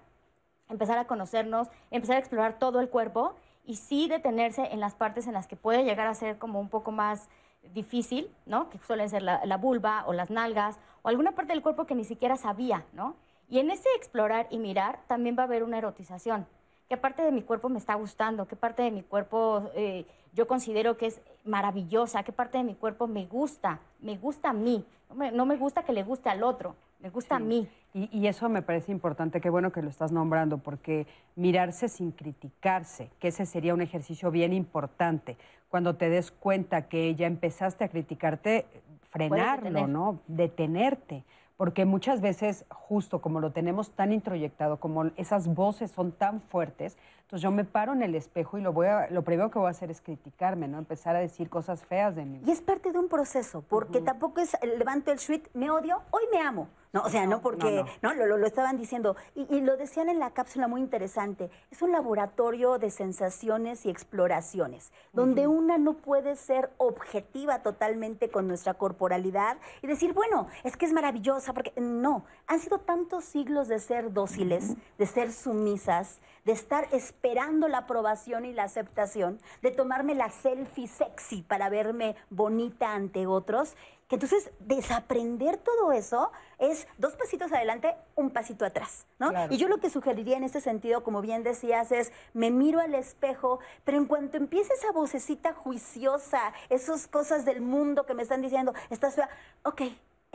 empezar 0.69 0.97
a 0.97 1.05
conocernos, 1.05 1.69
empezar 1.89 2.17
a 2.17 2.19
explorar 2.19 2.59
todo 2.59 2.81
el 2.81 2.89
cuerpo 2.89 3.35
y 3.63 3.75
sí 3.75 4.07
detenerse 4.07 4.67
en 4.71 4.79
las 4.79 4.95
partes 4.95 5.25
en 5.27 5.33
las 5.33 5.47
que 5.47 5.55
puede 5.55 5.83
llegar 5.83 6.07
a 6.07 6.13
ser 6.13 6.37
como 6.37 6.59
un 6.59 6.69
poco 6.69 6.91
más 6.91 7.29
difícil, 7.73 8.29
¿no? 8.45 8.69
Que 8.69 8.77
suelen 8.79 9.09
ser 9.09 9.21
la, 9.21 9.45
la, 9.45 9.57
vulva 9.57 10.03
o 10.05 10.13
las 10.13 10.29
nalgas 10.29 10.79
o 11.01 11.09
alguna 11.09 11.33
parte 11.33 11.53
del 11.53 11.61
cuerpo 11.61 11.85
que 11.85 11.95
ni 11.95 12.03
siquiera 12.03 12.35
sabía, 12.35 12.85
¿no? 12.93 13.15
Y 13.49 13.59
en 13.59 13.71
ese 13.71 13.87
explorar 13.95 14.47
y 14.49 14.57
mirar 14.57 14.99
también 15.07 15.37
va 15.37 15.43
a 15.43 15.45
haber 15.45 15.63
una 15.63 15.77
erotización. 15.77 16.45
¿Qué 16.89 16.97
parte 16.97 17.21
de 17.21 17.31
mi 17.31 17.41
cuerpo 17.41 17.69
me 17.69 17.79
está 17.79 17.95
gustando? 17.95 18.47
¿Qué 18.47 18.55
parte 18.55 18.83
de 18.83 18.91
mi 18.91 19.03
cuerpo 19.03 19.69
eh, 19.75 20.05
yo 20.37 20.47
considero 20.47 20.97
que 20.97 21.07
es 21.07 21.19
maravillosa? 21.45 22.21
¿Qué 22.21 22.31
parte 22.31 22.59
de 22.59 22.63
mi 22.63 22.75
cuerpo 22.75 23.07
me 23.07 23.25
gusta? 23.25 23.79
Me 23.99 24.17
gusta 24.17 24.51
a 24.51 24.53
mí. 24.53 24.85
No 25.33 25.45
me, 25.45 25.57
gusta 25.57 25.83
que 25.83 25.93
le 25.93 26.03
guste 26.03 26.29
al 26.29 26.43
otro, 26.43 26.75
me 26.99 27.09
gusta 27.09 27.37
a 27.37 27.39
mí. 27.39 27.67
Y, 27.93 28.09
y, 28.11 28.27
eso 28.27 28.49
me 28.49 28.61
parece 28.61 28.91
importante, 28.91 29.39
qué 29.39 29.49
bueno 29.49 29.71
que 29.71 29.81
lo 29.81 29.89
estás 29.89 30.11
nombrando, 30.11 30.57
porque 30.57 31.07
mirarse 31.35 31.87
sin 31.87 32.11
criticarse, 32.11 33.09
que 33.17 33.29
ese 33.29 33.45
sería 33.45 33.73
un 33.73 33.81
ejercicio 33.81 34.29
bien 34.29 34.51
importante. 34.51 35.37
Cuando 35.69 35.95
te 35.95 36.09
des 36.09 36.29
cuenta 36.29 36.89
que 36.89 37.15
ya 37.15 37.25
empezaste 37.25 37.85
a 37.85 37.87
criticarte, 37.87 38.65
frenarlo, 39.09 39.87
¿no? 39.87 40.19
Detenerte 40.27 41.23
porque 41.57 41.85
muchas 41.85 42.21
veces, 42.21 42.65
justo 42.69 43.19
como 43.19 43.39
lo 43.39 43.51
tenemos 43.51 43.89
tan 43.89 44.13
introyectado, 44.13 44.77
como 44.77 45.05
esas 45.17 45.47
voces 45.47 45.89
son 45.89 46.11
tan 46.11 46.39
fuertes, 46.39 46.97
entonces 47.27 47.43
yo 47.43 47.51
me 47.51 47.65
paro 47.65 47.91
en 47.91 48.03
el 48.03 48.15
espejo 48.15 48.57
y 48.57 48.61
lo, 48.61 48.71
voy 48.71 48.87
a, 48.87 49.09
lo 49.09 49.21
primero 49.21 49.51
que 49.51 49.59
voy 49.59 49.67
a 49.67 49.71
hacer 49.71 49.91
es 49.91 49.99
criticarme, 49.99 50.69
¿no? 50.69 50.77
Empezar 50.77 51.17
a 51.17 51.19
decir 51.19 51.49
cosas 51.49 51.83
feas 51.83 52.15
de 52.15 52.23
mí. 52.23 52.39
Y 52.45 52.51
es 52.51 52.61
parte 52.61 52.93
de 52.93 52.99
un 52.99 53.09
proceso, 53.09 53.65
porque 53.67 53.99
tampoco 53.99 54.39
es 54.39 54.55
levanto 54.63 55.11
el 55.11 55.19
suite, 55.19 55.49
me 55.53 55.69
odio, 55.69 56.01
hoy 56.11 56.23
me 56.31 56.39
amo. 56.39 56.69
No, 56.93 57.01
o 57.01 57.09
sea, 57.09 57.25
no, 57.27 57.41
porque, 57.41 57.83
no, 58.01 58.13
Lo, 58.13 58.45
estaban 58.47 58.77
diciendo. 58.77 59.17
Y, 59.35 59.59
lo 59.59 59.75
decían 59.75 60.07
en 60.07 60.19
la 60.19 60.31
cápsula 60.31 60.69
muy 60.69 60.79
interesante. 60.79 61.51
Es 61.69 61.81
un 61.81 61.91
laboratorio 61.91 62.79
de 62.79 62.89
sensaciones 62.91 63.85
y 63.85 63.89
exploraciones, 63.89 64.93
donde 65.11 65.47
una 65.47 65.77
no 65.77 65.95
puede 65.95 66.37
ser 66.37 66.71
objetiva 66.77 67.61
totalmente 67.61 68.29
con 68.29 68.47
nuestra 68.47 68.75
corporalidad 68.75 69.57
y 69.81 69.87
decir, 69.87 70.13
bueno, 70.13 70.47
es 70.63 70.77
que 70.77 70.85
es 70.85 70.93
maravillosa, 70.93 71.53
porque 71.53 71.73
no, 71.75 72.23
han 72.47 72.59
sido 72.61 72.79
tantos 72.79 73.25
siglos 73.25 73.67
de 73.67 73.79
ser 73.79 74.13
dóciles, 74.13 74.75
de 74.97 75.05
ser 75.05 75.33
sumisas, 75.33 76.21
de 76.47 76.53
estar 76.53 76.87
esperando 76.93 77.67
la 77.67 77.79
aprobación 77.79 78.45
y 78.45 78.53
la 78.53 78.63
aceptación, 78.63 79.37
de 79.61 79.71
tomarme 79.71 80.15
la 80.15 80.29
selfie 80.29 80.87
sexy 80.87 81.41
para 81.41 81.67
verme 81.67 82.15
bonita 82.29 82.93
ante 82.93 83.27
otros, 83.27 83.75
que 84.07 84.15
entonces 84.15 84.49
desaprender 84.61 85.57
todo 85.57 85.91
eso 85.91 86.31
es 86.57 86.87
dos 86.97 87.17
pasitos 87.17 87.51
adelante, 87.51 87.97
un 88.15 88.29
pasito 88.29 88.63
atrás, 88.63 89.05
¿no? 89.19 89.29
Y 89.49 89.57
yo 89.57 89.67
lo 89.67 89.79
que 89.79 89.89
sugeriría 89.89 90.37
en 90.37 90.45
ese 90.45 90.61
sentido, 90.61 91.03
como 91.03 91.21
bien 91.21 91.43
decías, 91.43 91.91
es 91.91 92.13
me 92.33 92.49
miro 92.49 92.79
al 92.79 92.95
espejo, 92.95 93.59
pero 93.83 93.97
en 93.97 94.05
cuanto 94.05 94.37
empiece 94.37 94.73
esa 94.73 94.93
vocecita 94.93 95.51
juiciosa, 95.51 96.53
esas 96.69 97.07
cosas 97.07 97.43
del 97.43 97.59
mundo 97.59 98.05
que 98.05 98.13
me 98.13 98.23
están 98.23 98.41
diciendo, 98.41 98.73
estás 98.89 99.15
fea, 99.15 99.29
ok, 99.63 99.81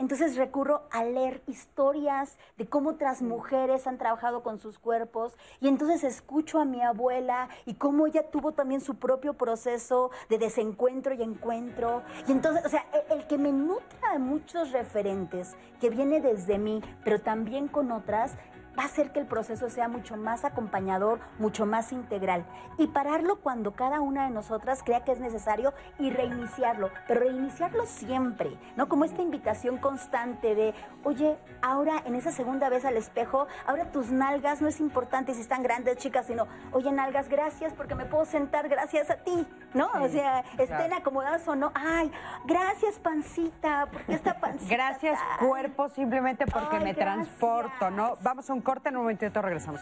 entonces 0.03 0.35
recurro 0.35 0.83
a 0.91 1.05
leer 1.05 1.41
historias 1.47 2.37
de 2.57 2.67
cómo 2.67 2.91
otras 2.91 3.21
mujeres 3.21 3.87
han 3.87 3.97
trabajado 3.97 4.43
con 4.43 4.59
sus 4.59 4.77
cuerpos 4.77 5.37
y 5.61 5.69
entonces 5.69 6.03
escucho 6.03 6.59
a 6.59 6.65
mi 6.65 6.81
abuela 6.81 7.47
y 7.65 7.75
cómo 7.75 8.05
ella 8.05 8.29
tuvo 8.29 8.51
también 8.51 8.81
su 8.81 8.95
propio 8.95 9.33
proceso 9.33 10.11
de 10.29 10.37
desencuentro 10.37 11.13
y 11.13 11.23
encuentro. 11.23 12.03
Y 12.27 12.33
entonces, 12.33 12.65
o 12.65 12.69
sea, 12.69 12.85
el, 12.93 13.19
el 13.19 13.27
que 13.27 13.37
me 13.37 13.53
nutra 13.53 14.11
de 14.11 14.19
muchos 14.19 14.71
referentes 14.71 15.55
que 15.79 15.89
viene 15.89 16.19
desde 16.19 16.57
mí, 16.57 16.81
pero 17.05 17.21
también 17.21 17.69
con 17.69 17.89
otras, 17.91 18.35
va 18.77 18.83
a 18.83 18.85
hacer 18.87 19.11
que 19.11 19.19
el 19.19 19.25
proceso 19.25 19.69
sea 19.69 19.87
mucho 19.87 20.17
más 20.17 20.45
acompañador, 20.45 21.19
mucho 21.39 21.65
más 21.65 21.91
integral. 21.91 22.45
Y 22.77 22.87
pararlo 22.87 23.37
cuando 23.37 23.73
cada 23.73 24.01
una 24.01 24.25
de 24.25 24.31
nosotras 24.31 24.81
crea 24.83 25.03
que 25.03 25.11
es 25.11 25.19
necesario 25.19 25.73
y 25.99 26.09
reiniciarlo, 26.09 26.89
pero 27.07 27.21
reiniciarlo 27.21 27.85
siempre, 27.85 28.57
¿no? 28.75 28.89
Como 28.89 29.05
esta 29.05 29.21
invitación 29.21 29.77
constante 29.77 30.55
de, 30.55 30.73
oye, 31.03 31.37
ahora 31.61 32.01
en 32.05 32.15
esa 32.15 32.31
segunda 32.31 32.69
vez 32.69 32.85
al 32.85 32.97
espejo, 32.97 33.47
ahora 33.65 33.91
tus 33.91 34.11
nalgas 34.11 34.61
no 34.61 34.67
es 34.67 34.79
importante 34.79 35.33
si 35.33 35.41
están 35.41 35.63
grandes, 35.63 35.97
chicas, 35.97 36.27
sino, 36.27 36.47
oye, 36.71 36.91
nalgas, 36.91 37.29
gracias 37.29 37.73
porque 37.73 37.95
me 37.95 38.05
puedo 38.05 38.25
sentar 38.25 38.69
gracias 38.69 39.09
a 39.09 39.17
ti, 39.17 39.47
¿no? 39.73 39.89
o 40.01 40.09
sea, 40.09 40.43
estén 40.57 40.93
acomodadas 40.93 41.47
o 41.47 41.55
no. 41.55 41.71
Ay, 41.75 42.11
gracias, 42.45 42.99
pancita, 42.99 43.87
porque 43.91 44.13
esta 44.13 44.33
pancita. 44.39 44.73
Gracias, 44.73 45.19
cuerpo, 45.39 45.89
simplemente 45.89 46.45
porque 46.45 46.79
me 46.79 46.93
transporto, 46.93 47.89
¿no? 47.91 48.17
Vamos 48.21 48.49
a 48.49 48.53
un 48.53 48.61
corte, 48.63 48.89
en 48.89 48.95
un 48.95 49.03
momentito 49.03 49.41
regresamos. 49.41 49.81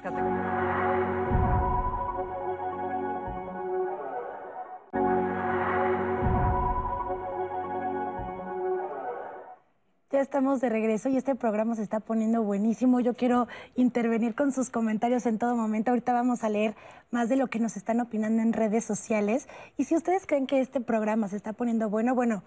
Ya 10.12 10.20
estamos 10.20 10.60
de 10.60 10.68
regreso 10.68 11.08
y 11.08 11.16
este 11.16 11.36
programa 11.36 11.74
se 11.76 11.84
está 11.84 12.02
poniendo 12.02 12.44
buenísimo. 12.44 13.00
Yo 13.00 13.14
quiero 13.14 13.48
intervenir 13.76 14.36
con 14.36 14.52
sus 14.52 14.70
comentarios 14.70 15.26
en 15.26 15.38
todo 15.38 15.56
momento. 15.56 15.92
Ahorita 15.92 16.12
vamos 16.12 16.44
a 16.44 16.50
leer 16.50 16.76
más 17.12 17.30
de 17.30 17.38
lo 17.38 17.48
que 17.48 17.60
nos 17.60 17.78
están 17.78 18.02
opinando 18.02 18.42
en 18.42 18.52
redes 18.52 18.84
sociales. 18.84 19.48
Y 19.78 19.86
si 19.86 19.96
ustedes 19.96 20.26
creen 20.26 20.48
que 20.48 20.60
este 20.60 20.82
programa 20.82 21.30
se 21.30 21.38
está 21.38 21.54
poniendo 21.54 21.90
bueno, 21.90 22.14
bueno, 22.14 22.44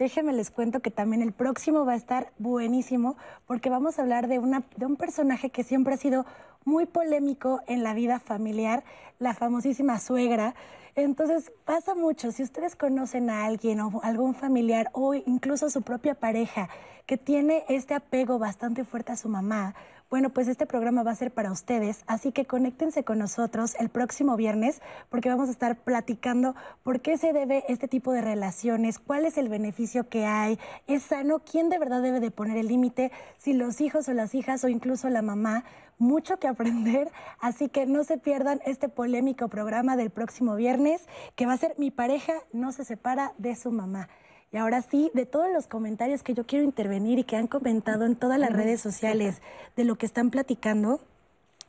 déjenme 0.00 0.32
les 0.32 0.50
cuento 0.50 0.80
que 0.80 0.90
también 0.90 1.20
el 1.20 1.32
próximo 1.32 1.84
va 1.84 1.92
a 1.92 1.96
estar 1.96 2.32
buenísimo 2.38 3.18
porque 3.46 3.68
vamos 3.68 3.98
a 3.98 4.02
hablar 4.02 4.28
de, 4.28 4.38
una, 4.38 4.64
de 4.76 4.86
un 4.86 4.96
personaje 4.96 5.50
que 5.50 5.62
siempre 5.62 5.92
ha 5.92 5.98
sido 5.98 6.24
muy 6.64 6.86
polémico 6.86 7.60
en 7.66 7.82
la 7.82 7.92
vida 7.92 8.18
familiar, 8.18 8.82
la 9.18 9.34
famosísima 9.34 9.98
suegra. 9.98 10.54
Entonces 10.94 11.52
pasa 11.66 11.94
mucho, 11.94 12.32
si 12.32 12.42
ustedes 12.42 12.76
conocen 12.76 13.28
a 13.28 13.44
alguien 13.44 13.80
o 13.80 14.00
algún 14.02 14.34
familiar 14.34 14.88
o 14.94 15.12
incluso 15.14 15.68
su 15.68 15.82
propia 15.82 16.14
pareja 16.14 16.70
que 17.04 17.18
tiene 17.18 17.64
este 17.68 17.92
apego 17.92 18.38
bastante 18.38 18.84
fuerte 18.84 19.12
a 19.12 19.16
su 19.16 19.28
mamá, 19.28 19.74
bueno, 20.10 20.30
pues 20.30 20.48
este 20.48 20.66
programa 20.66 21.04
va 21.04 21.12
a 21.12 21.14
ser 21.14 21.30
para 21.30 21.52
ustedes, 21.52 22.02
así 22.08 22.32
que 22.32 22.44
conéctense 22.44 23.04
con 23.04 23.18
nosotros 23.18 23.76
el 23.78 23.90
próximo 23.90 24.36
viernes 24.36 24.82
porque 25.08 25.28
vamos 25.28 25.48
a 25.48 25.52
estar 25.52 25.76
platicando 25.76 26.56
por 26.82 27.00
qué 27.00 27.16
se 27.16 27.32
debe 27.32 27.64
este 27.68 27.86
tipo 27.86 28.12
de 28.12 28.20
relaciones, 28.20 28.98
cuál 28.98 29.24
es 29.24 29.38
el 29.38 29.48
beneficio 29.48 30.08
que 30.08 30.26
hay, 30.26 30.58
es 30.88 31.04
sano, 31.04 31.38
quién 31.38 31.68
de 31.68 31.78
verdad 31.78 32.02
debe 32.02 32.18
de 32.18 32.32
poner 32.32 32.56
el 32.56 32.66
límite, 32.66 33.12
si 33.38 33.52
los 33.52 33.80
hijos 33.80 34.08
o 34.08 34.12
las 34.12 34.34
hijas 34.34 34.64
o 34.64 34.68
incluso 34.68 35.08
la 35.10 35.22
mamá, 35.22 35.64
mucho 35.98 36.38
que 36.38 36.48
aprender, 36.48 37.12
así 37.38 37.68
que 37.68 37.86
no 37.86 38.02
se 38.02 38.18
pierdan 38.18 38.60
este 38.66 38.88
polémico 38.88 39.46
programa 39.46 39.96
del 39.96 40.10
próximo 40.10 40.56
viernes 40.56 41.06
que 41.36 41.46
va 41.46 41.52
a 41.52 41.58
ser 41.58 41.74
Mi 41.78 41.92
pareja 41.92 42.32
no 42.52 42.72
se 42.72 42.84
separa 42.84 43.32
de 43.38 43.54
su 43.54 43.70
mamá. 43.70 44.08
Y 44.52 44.56
ahora 44.56 44.82
sí, 44.82 45.12
de 45.14 45.26
todos 45.26 45.52
los 45.52 45.68
comentarios 45.68 46.24
que 46.24 46.34
yo 46.34 46.44
quiero 46.44 46.64
intervenir 46.64 47.20
y 47.20 47.24
que 47.24 47.36
han 47.36 47.46
comentado 47.46 48.04
en 48.04 48.16
todas 48.16 48.38
las 48.38 48.52
redes 48.52 48.80
sociales 48.80 49.40
de 49.76 49.84
lo 49.84 49.96
que 49.96 50.06
están 50.06 50.30
platicando, 50.30 51.00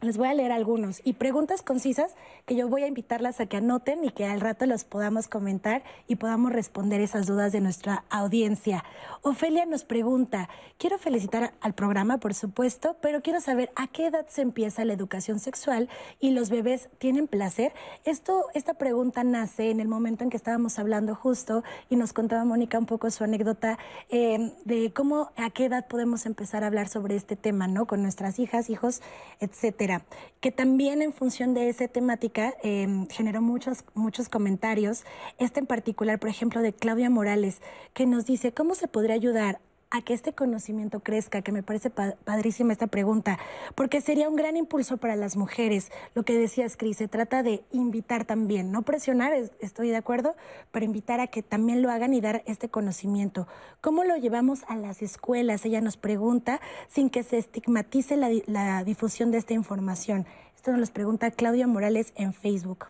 les 0.01 0.17
voy 0.17 0.27
a 0.27 0.33
leer 0.33 0.51
algunos 0.51 0.99
y 1.03 1.13
preguntas 1.13 1.61
concisas 1.61 2.15
que 2.47 2.55
yo 2.55 2.67
voy 2.67 2.81
a 2.81 2.87
invitarlas 2.87 3.39
a 3.39 3.45
que 3.45 3.57
anoten 3.57 4.03
y 4.03 4.09
que 4.09 4.25
al 4.25 4.41
rato 4.41 4.65
los 4.65 4.83
podamos 4.83 5.27
comentar 5.27 5.83
y 6.07 6.15
podamos 6.15 6.51
responder 6.51 7.01
esas 7.01 7.27
dudas 7.27 7.51
de 7.51 7.61
nuestra 7.61 8.03
audiencia. 8.09 8.83
Ofelia 9.21 9.65
nos 9.67 9.83
pregunta, 9.83 10.49
quiero 10.79 10.97
felicitar 10.97 11.53
al 11.61 11.73
programa, 11.73 12.17
por 12.17 12.33
supuesto, 12.33 12.95
pero 12.99 13.21
quiero 13.21 13.41
saber 13.41 13.71
a 13.75 13.87
qué 13.87 14.07
edad 14.07 14.25
se 14.27 14.41
empieza 14.41 14.85
la 14.85 14.93
educación 14.93 15.39
sexual 15.39 15.87
y 16.19 16.31
los 16.31 16.49
bebés 16.49 16.89
tienen 16.97 17.27
placer. 17.27 17.71
Esto, 18.03 18.47
esta 18.55 18.73
pregunta 18.73 19.23
nace 19.23 19.69
en 19.69 19.79
el 19.79 19.87
momento 19.87 20.23
en 20.23 20.31
que 20.31 20.37
estábamos 20.37 20.79
hablando 20.79 21.13
justo 21.13 21.63
y 21.89 21.95
nos 21.95 22.11
contaba 22.11 22.43
Mónica 22.43 22.79
un 22.79 22.87
poco 22.87 23.11
su 23.11 23.23
anécdota 23.23 23.77
eh, 24.09 24.51
de 24.65 24.91
cómo 24.93 25.31
a 25.35 25.51
qué 25.51 25.65
edad 25.65 25.87
podemos 25.87 26.25
empezar 26.25 26.63
a 26.63 26.67
hablar 26.67 26.87
sobre 26.87 27.15
este 27.15 27.35
tema, 27.35 27.67
¿no? 27.67 27.85
Con 27.85 28.01
nuestras 28.01 28.39
hijas, 28.39 28.71
hijos, 28.71 29.03
etcétera 29.39 29.90
que 30.39 30.51
también 30.51 31.01
en 31.01 31.13
función 31.13 31.53
de 31.53 31.69
esa 31.69 31.87
temática 31.87 32.53
em, 32.63 33.07
generó 33.07 33.41
muchos, 33.41 33.83
muchos 33.93 34.29
comentarios. 34.29 35.03
Este 35.37 35.59
en 35.59 35.67
particular, 35.67 36.19
por 36.19 36.29
ejemplo, 36.29 36.61
de 36.61 36.73
Claudia 36.73 37.09
Morales, 37.09 37.61
que 37.93 38.05
nos 38.05 38.25
dice 38.25 38.53
cómo 38.53 38.75
se 38.75 38.87
podría 38.87 39.15
ayudar 39.15 39.59
a 39.91 40.01
que 40.01 40.13
este 40.13 40.33
conocimiento 40.33 41.01
crezca, 41.01 41.41
que 41.41 41.51
me 41.51 41.63
parece 41.63 41.89
padrísima 41.89 42.71
esta 42.71 42.87
pregunta, 42.87 43.37
porque 43.75 44.01
sería 44.01 44.29
un 44.29 44.35
gran 44.35 44.57
impulso 44.57 44.97
para 44.97 45.15
las 45.15 45.35
mujeres. 45.35 45.91
Lo 46.15 46.23
que 46.23 46.37
decías, 46.37 46.77
Cris, 46.77 46.97
se 46.97 47.07
trata 47.07 47.43
de 47.43 47.63
invitar 47.71 48.25
también, 48.25 48.71
no 48.71 48.81
presionar, 48.83 49.33
estoy 49.59 49.89
de 49.89 49.97
acuerdo, 49.97 50.35
pero 50.71 50.85
invitar 50.85 51.19
a 51.19 51.27
que 51.27 51.43
también 51.43 51.81
lo 51.81 51.91
hagan 51.91 52.13
y 52.13 52.21
dar 52.21 52.41
este 52.47 52.69
conocimiento. 52.69 53.47
¿Cómo 53.81 54.03
lo 54.03 54.15
llevamos 54.15 54.63
a 54.67 54.75
las 54.75 55.01
escuelas? 55.01 55.65
Ella 55.65 55.81
nos 55.81 55.97
pregunta, 55.97 56.61
sin 56.87 57.09
que 57.09 57.23
se 57.23 57.37
estigmatice 57.37 58.15
la, 58.15 58.29
la 58.47 58.83
difusión 58.83 59.31
de 59.31 59.37
esta 59.37 59.53
información. 59.53 60.25
Esto 60.55 60.71
nos 60.71 60.79
lo 60.79 60.93
pregunta 60.93 61.31
Claudia 61.31 61.67
Morales 61.67 62.13
en 62.15 62.33
Facebook. 62.33 62.85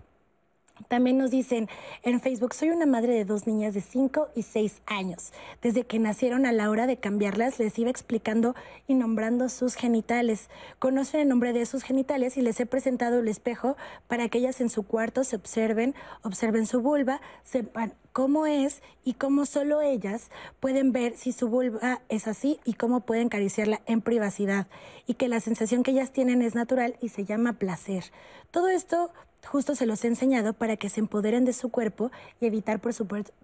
También 0.88 1.18
nos 1.18 1.32
dicen 1.32 1.70
en 2.04 2.20
Facebook, 2.20 2.54
soy 2.54 2.70
una 2.70 2.86
madre 2.86 3.14
de 3.14 3.26
dos 3.26 3.48
niñas 3.48 3.74
de 3.74 3.82
5 3.82 4.30
y 4.36 4.44
6 4.44 4.82
años. 4.86 5.32
Desde 5.62 5.86
que 5.86 6.00
nacieron 6.00 6.46
a 6.46 6.52
la 6.52 6.70
hora 6.70 6.88
de 6.88 6.98
cambiarlas, 6.98 7.60
les 7.60 7.78
iba 7.80 7.90
explicando 7.90 8.56
y 8.88 8.96
nombrando 8.96 9.50
sus 9.50 9.76
genitales. 9.76 10.50
Conocen 10.80 11.22
el 11.22 11.28
nombre 11.30 11.54
de 11.54 11.66
sus 11.66 11.84
genitales 11.84 12.38
y 12.38 12.42
les 12.42 12.60
he 12.60 12.66
presentado 12.66 13.20
el 13.20 13.28
espejo 13.28 13.78
para 14.08 14.28
que 14.30 14.40
ellas 14.40 14.62
en 14.62 14.70
su 14.70 14.84
cuarto 14.84 15.24
se 15.24 15.36
observen, 15.36 15.96
observen 16.24 16.66
su 16.66 16.82
vulva, 16.82 17.22
sepan 17.44 17.94
cómo 18.14 18.46
es 18.46 18.82
y 19.04 19.14
cómo 19.14 19.46
solo 19.46 19.82
ellas 19.82 20.30
pueden 20.60 20.92
ver 20.92 21.16
si 21.16 21.32
su 21.32 21.48
vulva 21.48 22.02
es 22.10 22.28
así 22.28 22.60
y 22.66 22.74
cómo 22.74 23.02
pueden 23.02 23.28
acariciarla 23.28 23.82
en 23.86 24.02
privacidad 24.02 24.68
y 25.08 25.14
que 25.16 25.28
la 25.28 25.40
sensación 25.40 25.84
que 25.84 25.92
ellas 25.92 26.12
tienen 26.12 26.42
es 26.42 26.56
natural 26.56 26.98
y 27.02 27.10
se 27.10 27.26
llama 27.26 27.54
placer. 27.54 28.06
Todo 28.52 28.68
esto 28.68 29.12
justo 29.46 29.76
se 29.76 29.86
los 29.86 30.04
he 30.04 30.08
enseñado 30.08 30.54
para 30.54 30.78
que 30.78 30.90
se 30.90 31.00
empoderen 31.00 31.46
de 31.46 31.54
su 31.54 31.70
cuerpo 31.70 32.12
y 32.40 32.46
evitar, 32.46 32.80
por, 32.80 32.94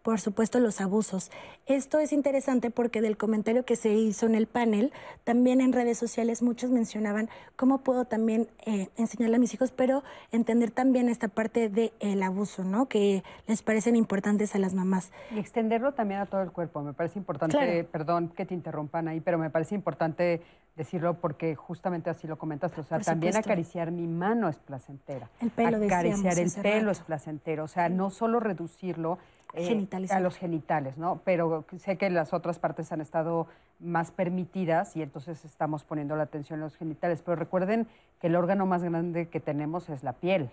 por, 0.02 0.20
supuesto, 0.20 0.60
los 0.60 0.82
abusos. 0.82 1.32
Esto 1.66 2.00
es 2.00 2.14
interesante 2.14 2.70
porque 2.72 3.02
del 3.02 3.18
comentario 3.18 3.66
que 3.66 3.76
se 3.76 3.94
hizo 3.94 4.26
en 4.26 4.36
el 4.36 4.48
panel, 4.48 4.92
también 5.24 5.62
en 5.62 5.74
redes 5.74 5.98
sociales 5.98 6.42
muchos 6.42 6.72
mencionaban 6.72 7.30
cómo 7.56 7.80
puedo 7.80 8.06
también 8.06 8.48
eh, 8.66 8.90
enseñarle 8.98 9.38
a 9.38 9.40
mis 9.40 9.54
hijos, 9.54 9.72
pero 9.72 10.04
entender 10.32 10.72
también 10.72 11.10
esta 11.10 11.28
parte 11.28 11.70
del 11.70 12.24
abuso, 12.24 12.64
¿no? 12.64 12.88
Que 12.88 13.24
les 13.48 13.62
parecen 13.62 13.96
importantes 13.96 14.56
a 14.56 14.60
las 14.60 14.74
mamás. 14.74 15.12
Y 15.36 15.40
extenderlo 15.40 15.94
también 15.94 16.22
a 16.22 16.26
todo 16.26 16.42
el 16.42 16.52
cuerpo. 16.52 16.82
Me 16.82 16.94
parece 16.94 17.20
importante, 17.20 17.84
perdón 17.86 18.30
que 18.30 18.46
te 18.46 18.54
interrumpan 18.54 19.08
ahí, 19.08 19.20
pero 19.20 19.38
me 19.38 19.50
parece 19.50 19.76
importante 19.76 20.42
decirlo 20.78 21.16
porque 21.16 21.56
justamente 21.56 22.10
así 22.10 22.28
lo 22.28 22.38
comentaste. 22.38 22.82
O 22.82 22.84
sea, 22.84 23.00
también 23.00 23.36
acariciar 23.36 23.92
mi 23.92 24.08
mano 24.08 24.48
es 24.48 24.58
placentera. 24.58 25.30
El 25.42 25.50
pelo 25.50 25.84
Acariciar 25.84 26.40
el 26.40 26.52
pelo 26.62 26.92
es 26.92 27.00
placentero. 27.00 27.66
O 27.66 27.68
sea, 27.68 27.90
no 27.90 28.12
solo 28.12 28.40
reducirlo 28.40 29.18
eh, 29.54 29.88
a 30.12 30.20
los 30.20 30.38
genitales, 30.38 30.98
¿no? 30.98 31.22
Pero 31.26 31.66
sé 31.80 31.98
que 31.98 32.10
las 32.10 32.32
otras 32.32 32.60
partes 32.60 32.92
han 32.92 33.02
estado 33.02 33.48
más 33.80 34.12
permitidas 34.12 34.96
y 34.96 35.02
entonces 35.02 35.44
estamos 35.46 35.84
poniendo 35.84 36.16
la 36.16 36.24
atención 36.24 36.60
en 36.60 36.66
los 36.66 36.78
genitales. 36.78 37.22
Pero 37.26 37.36
recuerden 37.36 37.88
que 38.22 38.28
el 38.28 38.36
órgano 38.36 38.66
más 38.66 38.84
grande 38.84 39.28
que 39.30 39.40
tenemos 39.40 39.90
es 39.90 40.04
la 40.04 40.14
piel. 40.14 40.52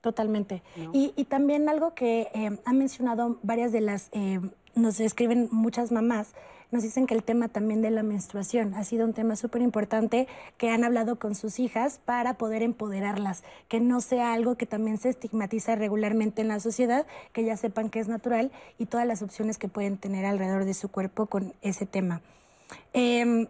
Totalmente. 0.00 0.62
Y, 0.92 1.24
también 1.30 1.66
algo 1.68 1.94
que 1.94 2.28
eh, 2.34 2.58
han 2.66 2.78
mencionado 2.78 3.38
varias 3.42 3.72
de 3.72 3.80
las, 3.80 4.10
eh, 4.12 4.38
nos 4.74 5.00
escriben 5.00 5.48
muchas 5.50 5.92
mamás, 5.92 6.34
nos 6.74 6.82
dicen 6.82 7.06
que 7.06 7.14
el 7.14 7.22
tema 7.22 7.46
también 7.46 7.82
de 7.82 7.90
la 7.92 8.02
menstruación 8.02 8.74
ha 8.74 8.82
sido 8.82 9.06
un 9.06 9.12
tema 9.12 9.36
súper 9.36 9.62
importante 9.62 10.26
que 10.58 10.70
han 10.70 10.82
hablado 10.82 11.20
con 11.20 11.36
sus 11.36 11.60
hijas 11.60 12.00
para 12.04 12.34
poder 12.34 12.64
empoderarlas, 12.64 13.44
que 13.68 13.78
no 13.78 14.00
sea 14.00 14.32
algo 14.32 14.56
que 14.56 14.66
también 14.66 14.98
se 14.98 15.10
estigmatiza 15.10 15.76
regularmente 15.76 16.42
en 16.42 16.48
la 16.48 16.58
sociedad, 16.58 17.06
que 17.32 17.44
ya 17.44 17.56
sepan 17.56 17.90
que 17.90 18.00
es 18.00 18.08
natural 18.08 18.50
y 18.76 18.86
todas 18.86 19.06
las 19.06 19.22
opciones 19.22 19.56
que 19.56 19.68
pueden 19.68 19.98
tener 19.98 20.24
alrededor 20.24 20.64
de 20.64 20.74
su 20.74 20.88
cuerpo 20.88 21.26
con 21.26 21.54
ese 21.62 21.86
tema. 21.86 22.22
Em, 22.92 23.46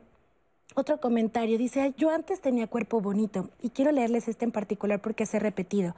otro 0.74 1.00
comentario 1.00 1.56
dice, 1.56 1.94
yo 1.96 2.10
antes 2.10 2.42
tenía 2.42 2.66
cuerpo 2.66 3.00
bonito 3.00 3.48
y 3.62 3.70
quiero 3.70 3.90
leerles 3.90 4.28
este 4.28 4.44
en 4.44 4.52
particular 4.52 5.00
porque 5.00 5.24
se 5.24 5.38
ha 5.38 5.40
repetido. 5.40 5.94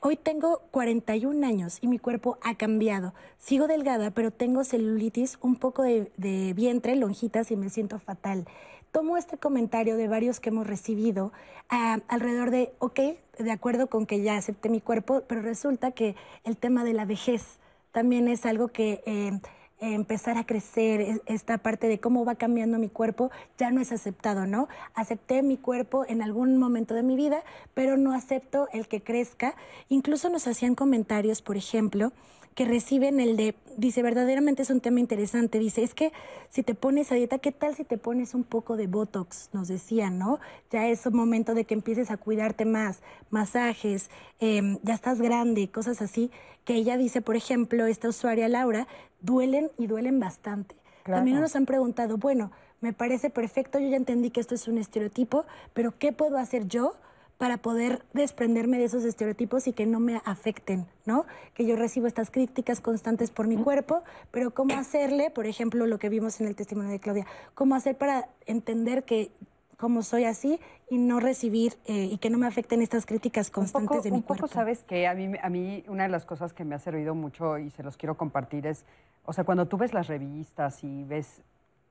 Hoy 0.00 0.14
tengo 0.14 0.62
41 0.70 1.44
años 1.44 1.78
y 1.80 1.88
mi 1.88 1.98
cuerpo 1.98 2.38
ha 2.42 2.54
cambiado. 2.54 3.14
Sigo 3.36 3.66
delgada, 3.66 4.12
pero 4.12 4.30
tengo 4.30 4.62
celulitis, 4.62 5.38
un 5.40 5.56
poco 5.56 5.82
de, 5.82 6.52
vientre, 6.54 6.94
lonjitas 6.94 7.50
y 7.50 7.56
me 7.56 7.68
siento 7.68 7.98
fatal. 7.98 8.46
Tomo 8.92 9.16
este 9.16 9.38
comentario 9.38 9.96
de 9.96 10.06
varios 10.06 10.38
que 10.38 10.50
hemos 10.50 10.68
recibido 10.68 11.32
ah, 11.68 11.98
alrededor 12.06 12.52
de, 12.52 12.72
ok, 12.78 13.00
de 13.40 13.50
acuerdo 13.50 13.88
con 13.88 14.06
que 14.06 14.22
ya 14.22 14.36
acepté 14.36 14.68
mi 14.68 14.80
cuerpo, 14.80 15.24
pero 15.26 15.42
resulta 15.42 15.90
que 15.90 16.14
el 16.44 16.56
tema 16.56 16.84
de 16.84 16.92
la 16.92 17.04
vejez 17.04 17.58
también 17.90 18.28
es 18.28 18.46
algo 18.46 18.68
que... 18.68 19.02
Eh, 19.04 19.40
empezar 19.80 20.36
a 20.36 20.44
crecer, 20.44 21.22
esta 21.26 21.58
parte 21.58 21.88
de 21.88 22.00
cómo 22.00 22.24
va 22.24 22.34
cambiando 22.34 22.78
mi 22.78 22.88
cuerpo, 22.88 23.30
ya 23.58 23.70
no 23.70 23.80
es 23.80 23.92
aceptado, 23.92 24.46
¿no? 24.46 24.68
Acepté 24.94 25.42
mi 25.42 25.56
cuerpo 25.56 26.04
en 26.08 26.22
algún 26.22 26.58
momento 26.58 26.94
de 26.94 27.02
mi 27.02 27.16
vida, 27.16 27.42
pero 27.74 27.96
no 27.96 28.12
acepto 28.12 28.68
el 28.72 28.88
que 28.88 29.02
crezca. 29.02 29.54
Incluso 29.88 30.28
nos 30.30 30.46
hacían 30.46 30.74
comentarios, 30.74 31.42
por 31.42 31.56
ejemplo, 31.56 32.12
que 32.58 32.64
reciben 32.64 33.20
el 33.20 33.36
de, 33.36 33.54
dice, 33.76 34.02
verdaderamente 34.02 34.62
es 34.62 34.70
un 34.70 34.80
tema 34.80 34.98
interesante, 34.98 35.60
dice, 35.60 35.84
es 35.84 35.94
que 35.94 36.10
si 36.50 36.64
te 36.64 36.74
pones 36.74 37.12
a 37.12 37.14
dieta, 37.14 37.38
¿qué 37.38 37.52
tal 37.52 37.76
si 37.76 37.84
te 37.84 37.98
pones 37.98 38.34
un 38.34 38.42
poco 38.42 38.76
de 38.76 38.88
Botox? 38.88 39.50
Nos 39.52 39.68
decían, 39.68 40.18
¿no? 40.18 40.40
Ya 40.72 40.88
es 40.88 41.06
un 41.06 41.14
momento 41.14 41.54
de 41.54 41.66
que 41.66 41.74
empieces 41.74 42.10
a 42.10 42.16
cuidarte 42.16 42.64
más, 42.64 43.00
masajes, 43.30 44.10
em, 44.40 44.80
ya 44.82 44.94
estás 44.94 45.20
grande, 45.20 45.70
cosas 45.70 46.02
así, 46.02 46.32
que 46.64 46.74
ella 46.74 46.96
dice, 46.96 47.22
por 47.22 47.36
ejemplo, 47.36 47.86
esta 47.86 48.08
usuaria 48.08 48.48
Laura, 48.48 48.88
duelen 49.20 49.70
y 49.78 49.86
duelen 49.86 50.18
bastante. 50.18 50.74
También 51.04 51.40
nos 51.40 51.54
han 51.54 51.64
preguntado, 51.64 52.18
bueno, 52.18 52.50
me 52.80 52.92
parece 52.92 53.30
perfecto, 53.30 53.78
yo 53.78 53.88
ya 53.88 53.96
entendí 53.96 54.30
que 54.30 54.40
esto 54.40 54.56
es 54.56 54.66
un 54.66 54.78
estereotipo, 54.78 55.46
pero 55.74 55.96
¿qué 55.96 56.10
puedo 56.10 56.38
hacer 56.38 56.66
yo 56.66 56.96
para 57.38 57.56
poder 57.58 58.02
desprenderme 58.12 58.78
de 58.78 58.84
esos 58.84 59.04
estereotipos 59.04 59.68
y 59.68 59.72
que 59.72 59.86
no 59.86 60.00
me 60.00 60.20
afecten, 60.24 60.86
¿no? 61.06 61.24
Que 61.54 61.64
yo 61.64 61.76
recibo 61.76 62.08
estas 62.08 62.30
críticas 62.32 62.80
constantes 62.80 63.30
por 63.30 63.46
mi 63.46 63.56
cuerpo, 63.56 64.02
pero 64.32 64.52
cómo 64.52 64.76
hacerle, 64.76 65.30
por 65.30 65.46
ejemplo, 65.46 65.86
lo 65.86 65.98
que 65.98 66.08
vimos 66.08 66.40
en 66.40 66.48
el 66.48 66.56
testimonio 66.56 66.90
de 66.90 66.98
Claudia, 66.98 67.26
cómo 67.54 67.76
hacer 67.76 67.96
para 67.96 68.28
entender 68.46 69.04
que 69.04 69.30
como 69.76 70.02
soy 70.02 70.24
así 70.24 70.58
y 70.90 70.98
no 70.98 71.20
recibir 71.20 71.74
eh, 71.86 72.08
y 72.10 72.18
que 72.18 72.30
no 72.30 72.38
me 72.38 72.48
afecten 72.48 72.82
estas 72.82 73.06
críticas 73.06 73.48
constantes 73.48 74.02
de 74.02 74.10
mi 74.10 74.16
un 74.16 74.22
poco, 74.22 74.40
cuerpo. 74.40 74.48
sabes 74.48 74.82
que 74.82 75.06
a 75.06 75.14
mí, 75.14 75.30
a 75.40 75.48
mí 75.48 75.84
una 75.86 76.02
de 76.02 76.08
las 76.08 76.24
cosas 76.24 76.52
que 76.52 76.64
me 76.64 76.74
ha 76.74 76.80
servido 76.80 77.14
mucho 77.14 77.58
y 77.58 77.70
se 77.70 77.84
los 77.84 77.96
quiero 77.96 78.16
compartir 78.16 78.66
es, 78.66 78.84
o 79.24 79.32
sea, 79.32 79.44
cuando 79.44 79.68
tú 79.68 79.76
ves 79.76 79.94
las 79.94 80.08
revistas 80.08 80.82
y 80.82 81.04
ves, 81.04 81.42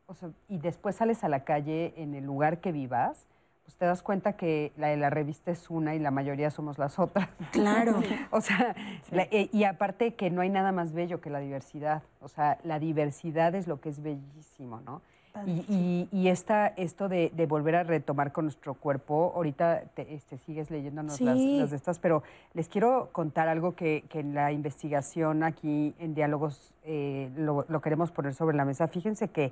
o 0.07 0.13
sea, 0.13 0.29
y 0.49 0.57
después 0.57 0.97
sales 0.97 1.23
a 1.23 1.29
la 1.29 1.45
calle 1.45 1.93
en 1.95 2.13
el 2.13 2.25
lugar 2.25 2.59
que 2.59 2.73
vivas, 2.73 3.25
pues 3.67 3.75
te 3.75 3.85
das 3.85 4.01
cuenta 4.01 4.37
que 4.37 4.71
la 4.77 4.87
de 4.87 4.95
la 4.95 5.09
revista 5.09 5.51
es 5.51 5.69
una 5.69 5.93
y 5.93 5.99
la 5.99 6.09
mayoría 6.09 6.49
somos 6.51 6.77
las 6.77 6.97
otras. 6.99 7.27
Claro. 7.51 7.99
o 8.31 8.39
sea, 8.39 8.73
la- 9.11 9.23
eh, 9.29 9.49
y 9.51 9.65
aparte 9.65 10.13
que 10.15 10.29
no 10.29 10.39
hay 10.39 10.49
nada 10.49 10.71
más 10.71 10.93
bello 10.93 11.19
que 11.19 11.29
la 11.29 11.39
diversidad. 11.39 12.01
O 12.21 12.29
sea, 12.29 12.59
la 12.63 12.79
diversidad 12.79 13.53
es 13.55 13.67
lo 13.67 13.81
que 13.81 13.89
es 13.89 14.01
bellísimo, 14.01 14.79
¿no? 14.79 15.01
Y, 15.45 15.65
y- 15.67 16.07
y 16.13 16.29
esta, 16.29 16.67
esto 16.67 17.09
de, 17.09 17.29
de 17.35 17.45
volver 17.45 17.75
a 17.75 17.83
retomar 17.83 18.31
con 18.31 18.45
nuestro 18.45 18.73
cuerpo, 18.73 19.33
ahorita 19.35 19.81
te- 19.95 20.13
este, 20.15 20.37
sigues 20.37 20.71
leyéndonos 20.71 21.19
las, 21.19 21.37
Sí. 21.37 21.59
las 21.59 21.69
de 21.69 21.75
estas, 21.75 21.99
pero 21.99 22.23
les 22.53 22.69
quiero 22.69 23.09
contar 23.11 23.49
algo 23.49 23.75
que, 23.75 24.05
que 24.09 24.21
en 24.21 24.33
la 24.33 24.53
investigación 24.53 25.43
aquí 25.43 25.93
en 25.99 26.15
Diálogos 26.15 26.73
eh, 26.85 27.29
lo, 27.35 27.65
lo 27.67 27.81
queremos 27.81 28.11
poner 28.11 28.33
sobre 28.33 28.55
la 28.55 28.63
mesa. 28.63 28.87
Fíjense 28.87 29.27
que 29.27 29.51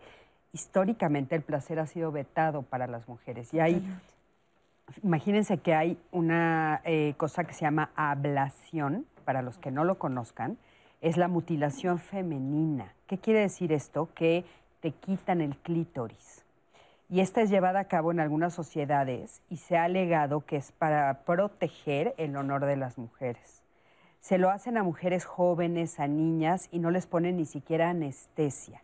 históricamente 0.55 1.35
el 1.35 1.41
placer 1.43 1.79
ha 1.79 1.85
sido 1.85 2.11
vetado 2.11 2.63
para 2.63 2.87
las 2.87 3.07
mujeres 3.07 3.53
y 3.53 3.59
hay 3.59 3.83
Imagínense 5.03 5.57
que 5.57 5.73
hay 5.73 5.97
una 6.11 6.81
eh, 6.83 7.15
cosa 7.17 7.43
que 7.43 7.53
se 7.53 7.61
llama 7.61 7.89
ablación, 7.95 9.05
para 9.25 9.41
los 9.41 9.57
que 9.57 9.71
no 9.71 9.83
lo 9.83 9.97
conozcan, 9.97 10.57
es 11.01 11.17
la 11.17 11.27
mutilación 11.27 11.99
femenina. 11.99 12.93
¿Qué 13.07 13.17
quiere 13.17 13.39
decir 13.39 13.71
esto? 13.71 14.09
Que 14.13 14.45
te 14.81 14.91
quitan 14.91 15.41
el 15.41 15.57
clítoris. 15.57 16.45
Y 17.09 17.19
esta 17.19 17.41
es 17.41 17.49
llevada 17.49 17.79
a 17.79 17.85
cabo 17.85 18.11
en 18.11 18.19
algunas 18.19 18.53
sociedades 18.53 19.41
y 19.49 19.57
se 19.57 19.77
ha 19.77 19.83
alegado 19.83 20.45
que 20.45 20.57
es 20.57 20.71
para 20.71 21.21
proteger 21.25 22.13
el 22.17 22.35
honor 22.35 22.65
de 22.65 22.77
las 22.77 22.97
mujeres. 22.97 23.63
Se 24.21 24.37
lo 24.37 24.49
hacen 24.49 24.77
a 24.77 24.83
mujeres 24.83 25.25
jóvenes, 25.25 25.99
a 25.99 26.07
niñas 26.07 26.67
y 26.71 26.79
no 26.79 26.89
les 26.89 27.05
ponen 27.05 27.37
ni 27.37 27.45
siquiera 27.45 27.89
anestesia. 27.89 28.81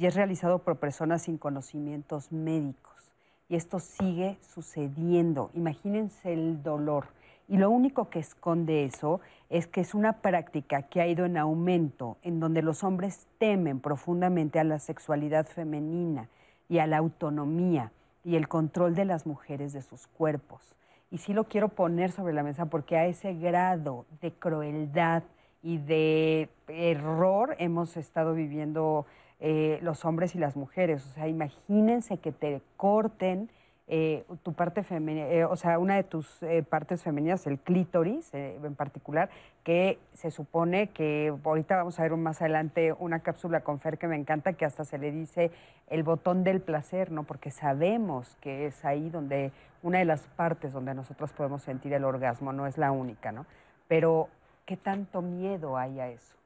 Y 0.00 0.06
es 0.06 0.14
realizado 0.14 0.60
por 0.60 0.78
personas 0.78 1.20
sin 1.20 1.36
conocimientos 1.36 2.32
médicos 2.32 3.12
y 3.50 3.56
esto 3.56 3.80
sigue 3.80 4.38
sucediendo. 4.40 5.50
Imagínense 5.52 6.32
el 6.32 6.62
dolor. 6.62 7.08
Y 7.48 7.58
lo 7.58 7.68
único 7.68 8.08
que 8.08 8.18
esconde 8.18 8.84
eso 8.86 9.20
es 9.50 9.66
que 9.66 9.82
es 9.82 9.92
una 9.92 10.22
práctica 10.22 10.84
que 10.84 11.02
ha 11.02 11.06
ido 11.06 11.26
en 11.26 11.36
aumento, 11.36 12.16
en 12.22 12.40
donde 12.40 12.62
los 12.62 12.82
hombres 12.82 13.26
temen 13.36 13.78
profundamente 13.78 14.58
a 14.58 14.64
la 14.64 14.78
sexualidad 14.78 15.46
femenina 15.46 16.30
y 16.70 16.78
a 16.78 16.86
la 16.86 16.96
autonomía 16.96 17.92
y 18.24 18.36
el 18.36 18.48
control 18.48 18.94
de 18.94 19.04
las 19.04 19.26
mujeres 19.26 19.74
de 19.74 19.82
sus 19.82 20.06
cuerpos. 20.06 20.76
Y 21.10 21.18
sí 21.18 21.34
lo 21.34 21.44
quiero 21.44 21.68
poner 21.68 22.10
sobre 22.10 22.32
la 22.32 22.42
mesa 22.42 22.64
porque 22.64 22.96
a 22.96 23.04
ese 23.04 23.34
grado 23.34 24.06
de 24.22 24.32
crueldad 24.32 25.24
y 25.62 25.76
de 25.76 26.48
error 26.68 27.54
hemos 27.58 27.98
estado 27.98 28.32
viviendo 28.32 29.04
eh, 29.40 29.78
los 29.82 30.04
hombres 30.04 30.34
y 30.34 30.38
las 30.38 30.56
mujeres. 30.56 31.04
O 31.06 31.08
sea, 31.10 31.28
imagínense 31.28 32.18
que 32.18 32.32
te 32.32 32.60
corten 32.76 33.50
eh, 33.92 34.24
tu 34.44 34.52
parte 34.52 34.84
femenina, 34.84 35.48
o 35.48 35.56
sea, 35.56 35.80
una 35.80 35.96
de 35.96 36.04
tus 36.04 36.40
eh, 36.44 36.62
partes 36.62 37.02
femeninas, 37.02 37.44
el 37.48 37.58
clítoris 37.58 38.32
eh, 38.34 38.56
en 38.62 38.76
particular, 38.76 39.30
que 39.64 39.98
se 40.14 40.30
supone 40.30 40.90
que 40.90 41.34
ahorita 41.44 41.76
vamos 41.76 41.98
a 41.98 42.04
ver 42.04 42.12
más 42.12 42.40
adelante 42.40 42.92
una 42.92 43.18
cápsula 43.18 43.62
con 43.62 43.80
Fer 43.80 43.98
que 43.98 44.06
me 44.06 44.14
encanta, 44.14 44.52
que 44.52 44.64
hasta 44.64 44.84
se 44.84 44.96
le 44.96 45.10
dice 45.10 45.50
el 45.88 46.04
botón 46.04 46.44
del 46.44 46.60
placer, 46.60 47.10
¿no? 47.10 47.24
Porque 47.24 47.50
sabemos 47.50 48.36
que 48.40 48.66
es 48.66 48.84
ahí 48.84 49.10
donde, 49.10 49.50
una 49.82 49.98
de 49.98 50.04
las 50.04 50.20
partes 50.36 50.72
donde 50.72 50.94
nosotros 50.94 51.32
podemos 51.32 51.62
sentir 51.62 51.92
el 51.92 52.04
orgasmo, 52.04 52.52
no 52.52 52.68
es 52.68 52.78
la 52.78 52.92
única, 52.92 53.32
¿no? 53.32 53.44
Pero, 53.88 54.28
¿qué 54.66 54.76
tanto 54.76 55.20
miedo 55.20 55.76
hay 55.76 55.98
a 55.98 56.08
eso? 56.10 56.36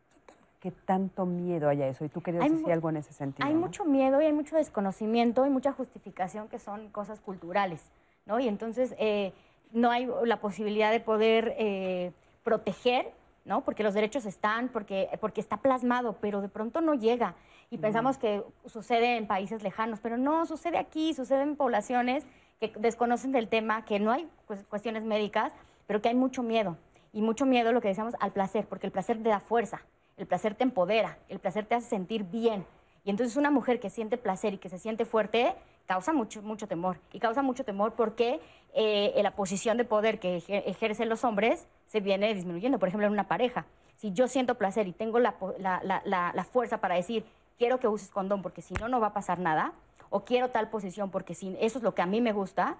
¿Qué 0.64 0.70
tanto 0.70 1.26
miedo 1.26 1.68
hay 1.68 1.82
a 1.82 1.88
eso? 1.88 2.06
Y 2.06 2.08
tú 2.08 2.22
querías 2.22 2.42
Hay 2.42 2.48
decir 2.48 2.72
algo 2.72 2.88
en 2.88 2.96
ese 2.96 3.12
sentido. 3.12 3.46
Hay 3.46 3.52
¿no? 3.52 3.60
mucho 3.60 3.84
miedo 3.84 4.22
y 4.22 4.24
hay 4.24 4.32
mucho 4.32 4.56
desconocimiento 4.56 5.44
y 5.44 5.50
mucha 5.50 5.72
justificación 5.72 6.48
que 6.48 6.58
son 6.58 6.88
cosas 6.88 7.20
culturales, 7.20 7.82
¿no? 8.24 8.40
Y 8.40 8.48
entonces 8.48 8.94
eh, 8.96 9.34
no 9.72 9.90
hay 9.90 10.08
la 10.24 10.40
posibilidad 10.40 10.90
de 10.90 11.00
poder 11.00 11.54
eh, 11.58 12.12
proteger, 12.44 13.12
¿no? 13.44 13.60
Porque 13.60 13.82
los 13.82 13.92
derechos 13.92 14.24
están, 14.24 14.70
porque, 14.70 15.10
porque 15.20 15.42
está 15.42 15.58
plasmado, 15.58 16.16
pero 16.18 16.40
de 16.40 16.48
pronto 16.48 16.80
no 16.80 16.94
llega. 16.94 17.34
Y 17.68 17.76
pensamos 17.76 18.16
que 18.16 18.42
sucede 18.64 19.18
en 19.18 19.26
países 19.26 19.62
lejanos, 19.62 20.00
pero 20.00 20.16
no, 20.16 20.46
sucede 20.46 20.78
aquí, 20.78 21.12
sucede 21.12 21.42
en 21.42 21.56
poblaciones 21.56 22.24
que 22.58 22.72
desconocen 22.78 23.32
del 23.32 23.48
tema, 23.48 23.84
que 23.84 24.00
no 24.00 24.12
hay 24.12 24.30
pues, 24.46 24.64
cuestiones 24.64 25.04
médicas, 25.04 25.52
pero 25.86 26.00
que 26.00 26.08
hay 26.08 26.14
mucho 26.14 26.42
miedo. 26.42 26.78
Y 27.12 27.20
mucho 27.20 27.44
miedo, 27.44 27.70
lo 27.72 27.82
que 27.82 27.88
decíamos, 27.88 28.14
al 28.18 28.32
placer, 28.32 28.64
porque 28.66 28.86
el 28.86 28.92
placer 28.92 29.22
te 29.22 29.28
da 29.28 29.40
fuerza, 29.40 29.82
el 30.16 30.26
placer 30.26 30.54
te 30.54 30.64
empodera, 30.64 31.18
el 31.28 31.38
placer 31.38 31.66
te 31.66 31.74
hace 31.74 31.88
sentir 31.88 32.24
bien. 32.24 32.64
Y 33.04 33.10
entonces 33.10 33.36
una 33.36 33.50
mujer 33.50 33.80
que 33.80 33.90
siente 33.90 34.16
placer 34.16 34.54
y 34.54 34.58
que 34.58 34.68
se 34.68 34.78
siente 34.78 35.04
fuerte 35.04 35.54
causa 35.86 36.12
mucho, 36.14 36.40
mucho 36.42 36.66
temor. 36.66 36.98
Y 37.12 37.18
causa 37.20 37.42
mucho 37.42 37.64
temor 37.64 37.92
porque 37.92 38.40
eh, 38.72 39.12
la 39.22 39.32
posición 39.32 39.76
de 39.76 39.84
poder 39.84 40.18
que 40.18 40.38
ejer- 40.38 40.62
ejercen 40.66 41.08
los 41.10 41.22
hombres 41.24 41.66
se 41.86 42.00
viene 42.00 42.32
disminuyendo. 42.32 42.78
Por 42.78 42.88
ejemplo, 42.88 43.06
en 43.06 43.12
una 43.12 43.28
pareja. 43.28 43.66
Si 43.96 44.12
yo 44.12 44.26
siento 44.26 44.54
placer 44.56 44.88
y 44.88 44.92
tengo 44.92 45.18
la, 45.18 45.34
la- 45.58 46.02
la- 46.04 46.44
fuerza 46.44 46.78
para 46.78 46.94
decir, 46.94 47.24
quiero 47.58 47.78
que 47.78 47.88
uses 47.88 48.10
condón 48.10 48.40
porque 48.42 48.62
si 48.62 48.72
no, 48.74 48.88
no 48.88 49.00
va 49.00 49.08
a 49.08 49.12
pasar 49.12 49.38
nada, 49.38 49.72
o 50.10 50.24
quiero 50.24 50.48
tal 50.50 50.70
posición 50.70 51.10
porque 51.10 51.34
si, 51.34 51.56
eso 51.60 51.78
es 51.78 51.84
lo 51.84 51.94
que 51.94 52.02
a 52.02 52.06
mí 52.06 52.20
me 52.20 52.32
gusta. 52.32 52.76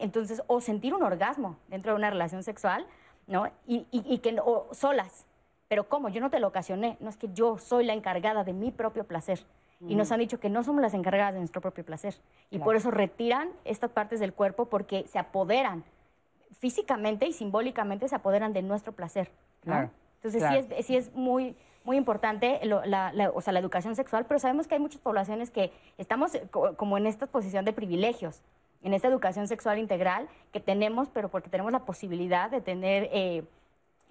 Entonces, 0.00 0.42
o 0.46 0.60
sentir 0.60 0.94
un 0.94 1.02
orgasmo 1.02 1.56
dentro 1.68 1.92
de 1.92 1.96
una 1.98 2.10
relación 2.10 2.42
sexual, 2.42 2.86
¿no? 3.26 3.46
Y, 3.66 3.86
y- 3.90 4.02
y 4.06 4.18
que, 4.18 4.36
o 4.42 4.68
solas. 4.72 5.26
Pero 5.68 5.88
¿cómo? 5.88 6.08
Yo 6.08 6.20
no 6.20 6.30
te 6.30 6.40
lo 6.40 6.48
ocasioné. 6.48 6.96
No 7.00 7.08
es 7.10 7.16
que 7.16 7.28
yo 7.32 7.58
soy 7.58 7.84
la 7.84 7.92
encargada 7.92 8.42
de 8.44 8.52
mi 8.52 8.70
propio 8.70 9.04
placer. 9.04 9.40
Y 9.86 9.94
nos 9.94 10.10
Mm. 10.10 10.12
han 10.14 10.18
dicho 10.20 10.40
que 10.40 10.48
no 10.48 10.64
somos 10.64 10.82
las 10.82 10.94
encargadas 10.94 11.34
de 11.34 11.40
nuestro 11.40 11.60
propio 11.60 11.84
placer. 11.84 12.14
Y 12.50 12.56
Claro. 12.56 12.64
por 12.64 12.76
eso 12.76 12.90
retiran 12.90 13.50
estas 13.64 13.90
partes 13.90 14.18
del 14.18 14.32
cuerpo 14.32 14.64
porque 14.66 15.06
se 15.06 15.18
apoderan 15.18 15.84
físicamente 16.58 17.26
y 17.26 17.32
simbólicamente 17.32 18.08
se 18.08 18.16
apoderan 18.16 18.52
de 18.52 18.62
nuestro 18.62 18.92
placer. 18.92 19.30
¿no? 19.64 19.72
Claro, 19.74 19.90
Entonces 20.16 20.40
claro. 20.42 20.62
sí 20.62 20.68
es, 20.78 20.86
sí 20.86 20.96
es 20.96 21.14
muy, 21.14 21.54
muy 21.84 21.96
importante 21.96 22.58
lo- 22.64 22.84
la, 22.84 23.12
la- 23.12 23.30
o 23.30 23.40
sea, 23.40 23.52
la 23.52 23.60
educación 23.60 23.94
sexual, 23.94 24.24
pero 24.26 24.40
sabemos 24.40 24.66
que 24.66 24.74
hay 24.74 24.80
muchas 24.80 25.00
poblaciones 25.00 25.50
que 25.50 25.72
estamos 25.98 26.34
eh, 26.34 26.48
co- 26.50 26.74
como 26.74 26.96
en 26.98 27.06
esta 27.06 27.26
posición 27.26 27.64
de 27.64 27.72
privilegios, 27.72 28.42
en 28.82 28.94
esta 28.94 29.06
educación 29.08 29.46
sexual 29.46 29.78
integral 29.78 30.28
que 30.52 30.58
tenemos, 30.60 31.08
pero 31.08 31.28
porque 31.28 31.50
tenemos 31.50 31.70
la 31.72 31.80
posibilidad 31.84 32.50
de 32.50 32.60
tener 32.60 33.08
eh, 33.12 33.44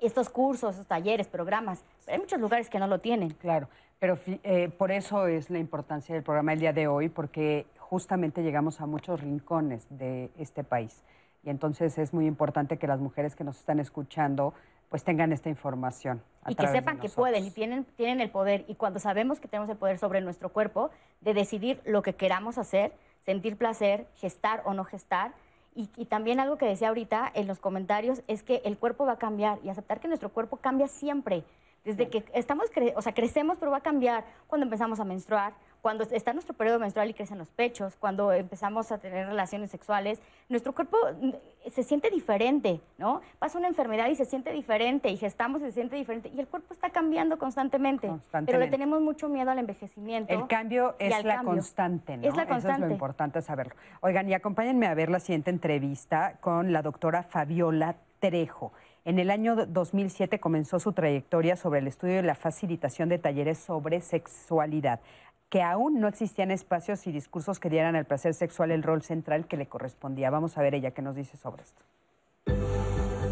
estos 0.02 0.30
cursos, 0.30 0.72
estos 0.72 0.88
talleres, 0.88 1.28
programas. 1.28 1.84
Pero 2.06 2.16
hay 2.16 2.20
muchos 2.22 2.40
lugares 2.40 2.70
que 2.70 2.80
no 2.80 2.88
lo 2.88 3.00
tienen. 3.00 3.32
Claro, 3.32 3.68
pero 4.00 4.18
eh, 4.26 4.70
por 4.78 4.92
eso 4.92 5.28
es 5.28 5.50
la 5.50 5.60
importancia 5.60 6.14
del 6.14 6.24
programa 6.24 6.54
el 6.54 6.60
día 6.60 6.74
de 6.74 6.88
hoy, 6.88 7.10
porque 7.10 7.66
justamente 7.78 8.44
llegamos 8.44 8.82
a 8.82 8.86
muchos 8.86 9.22
rincones 9.22 9.88
de 9.90 10.30
este 10.38 10.64
país. 10.64 11.04
Y 11.44 11.50
entonces 11.50 11.98
es 11.98 12.14
muy 12.14 12.26
importante 12.26 12.78
que 12.78 12.88
las 12.88 13.00
mujeres 13.00 13.36
que 13.36 13.44
nos 13.44 13.58
están 13.58 13.80
escuchando 13.80 14.54
pues 14.90 15.04
tengan 15.04 15.34
esta 15.34 15.50
información. 15.50 16.22
a 16.44 16.52
y 16.52 16.56
que 16.56 16.68
sepan 16.68 17.00
que 17.00 17.10
pueden 17.10 17.44
y 17.44 17.52
tienen, 17.52 17.84
tienen 17.84 18.22
el 18.22 18.30
poder. 18.30 18.64
Y 18.68 18.76
cuando 18.76 19.00
sabemos 19.00 19.40
que 19.40 19.48
tenemos 19.48 19.70
el 19.70 19.78
poder 19.78 19.98
sobre 19.98 20.22
nuestro 20.22 20.50
cuerpo, 20.50 20.92
de 21.22 21.34
decidir 21.34 21.82
lo 21.86 22.02
que 22.02 22.14
queramos 22.14 22.58
hacer, 22.58 22.94
sentir 23.22 23.58
placer, 23.58 24.08
gestar 24.16 24.62
o 24.66 24.74
no 24.74 24.86
gestar. 24.86 25.34
Y, 25.78 25.90
y 25.96 26.06
también 26.06 26.40
algo 26.40 26.58
que 26.58 26.66
decía 26.66 26.90
ahorita 26.90 27.32
en 27.36 27.48
los 27.48 27.60
comentarios 27.60 28.24
es 28.28 28.42
que 28.42 28.64
el 28.66 28.78
cuerpo 28.78 29.06
va 29.06 29.14
a 29.14 29.20
cambiar 29.20 29.60
y 29.64 29.70
aceptar 29.70 30.00
que 30.00 30.08
nuestro 30.08 30.30
cuerpo 30.30 30.58
cambia 30.58 30.88
siempre. 30.88 31.44
Desde 31.88 32.10
que 32.10 32.26
estamos, 32.34 32.70
cre- 32.74 32.92
o 32.98 33.02
sea, 33.02 33.14
crecemos, 33.14 33.58
pero 33.58 33.72
va 33.72 33.78
a 33.78 33.82
cambiar 33.82 34.26
cuando 34.48 34.66
empezamos 34.66 35.00
a 35.00 35.06
menstruar, 35.06 35.54
cuando 35.82 36.04
está 36.04 36.34
nuestro 36.34 36.54
periodo 36.54 36.80
menstrual 36.80 37.10
y 37.10 37.14
crecen 37.14 37.38
los 37.38 37.50
pechos, 37.52 37.96
cuando 37.96 38.34
empezamos 38.34 38.92
a 38.92 38.98
tener 38.98 39.26
relaciones 39.26 39.72
sexuales, 39.72 40.22
nuestro 40.50 40.74
cuerpo 40.76 40.98
mm, 41.22 41.30
se 41.70 41.84
siente 41.84 42.10
diferente, 42.10 42.82
¿no? 42.98 43.22
Pasa 43.40 43.58
una 43.58 43.70
enfermedad 43.70 44.10
y 44.10 44.16
se 44.16 44.26
siente 44.26 44.52
diferente, 44.52 45.10
y 45.10 45.16
gestamos 45.16 45.62
y 45.62 45.66
se 45.66 45.72
siente 45.72 45.96
diferente, 45.96 46.30
y 46.36 46.40
el 46.42 46.48
cuerpo 46.48 46.74
está 46.74 46.90
cambiando 46.90 47.38
constantemente, 47.38 48.12
pero 48.46 48.60
le 48.60 48.68
tenemos 48.68 49.00
mucho 49.00 49.30
miedo 49.30 49.50
al 49.50 49.60
envejecimiento. 49.60 50.34
El 50.34 50.46
cambio 50.48 50.96
es 51.00 51.24
la 51.24 51.36
cambio. 51.36 51.54
constante, 51.54 52.18
¿no? 52.18 52.28
Es 52.28 52.36
la 52.36 52.44
Eso 52.44 52.52
es 52.58 52.64
lo 52.64 52.70
constante. 52.70 52.94
importante 52.94 53.42
saberlo. 53.42 53.76
Oigan, 54.02 54.28
y 54.28 54.34
acompáñenme 54.34 54.88
a 54.88 54.94
ver 54.94 55.10
la 55.10 55.22
siguiente 55.22 55.52
entrevista 55.52 56.38
con 56.42 56.74
la 56.74 56.82
doctora 56.82 57.24
Fabiola 57.24 57.96
Trejo. 58.20 58.74
En 59.08 59.20
el 59.20 59.32
año 59.32 59.56
2007 59.56 60.38
comenzó 60.42 60.82
su 60.82 60.92
trayectoria 60.92 61.56
sobre 61.56 61.80
el 61.80 61.88
estudio 61.88 62.20
y 62.20 62.24
la 62.24 62.36
facilitación 62.36 63.08
de 63.08 63.18
talleres 63.18 63.58
sobre 63.58 64.02
sexualidad, 64.02 65.00
que 65.48 65.62
aún 65.62 66.02
no 66.02 66.10
existían 66.10 66.52
espacios 66.52 67.08
y 67.08 67.14
discursos 67.14 67.58
que 67.58 67.70
dieran 67.70 67.96
al 67.96 68.04
placer 68.04 68.34
sexual 68.34 68.70
el 68.70 68.84
rol 68.84 69.04
central 69.04 69.48
que 69.48 69.56
le 69.56 69.68
correspondía. 69.68 70.30
Vamos 70.30 70.58
a 70.58 70.62
ver 70.62 70.76
ella 70.76 70.92
qué 70.92 71.02
nos 71.02 71.16
dice 71.16 71.38
sobre 71.38 71.64
esto. 71.64 71.84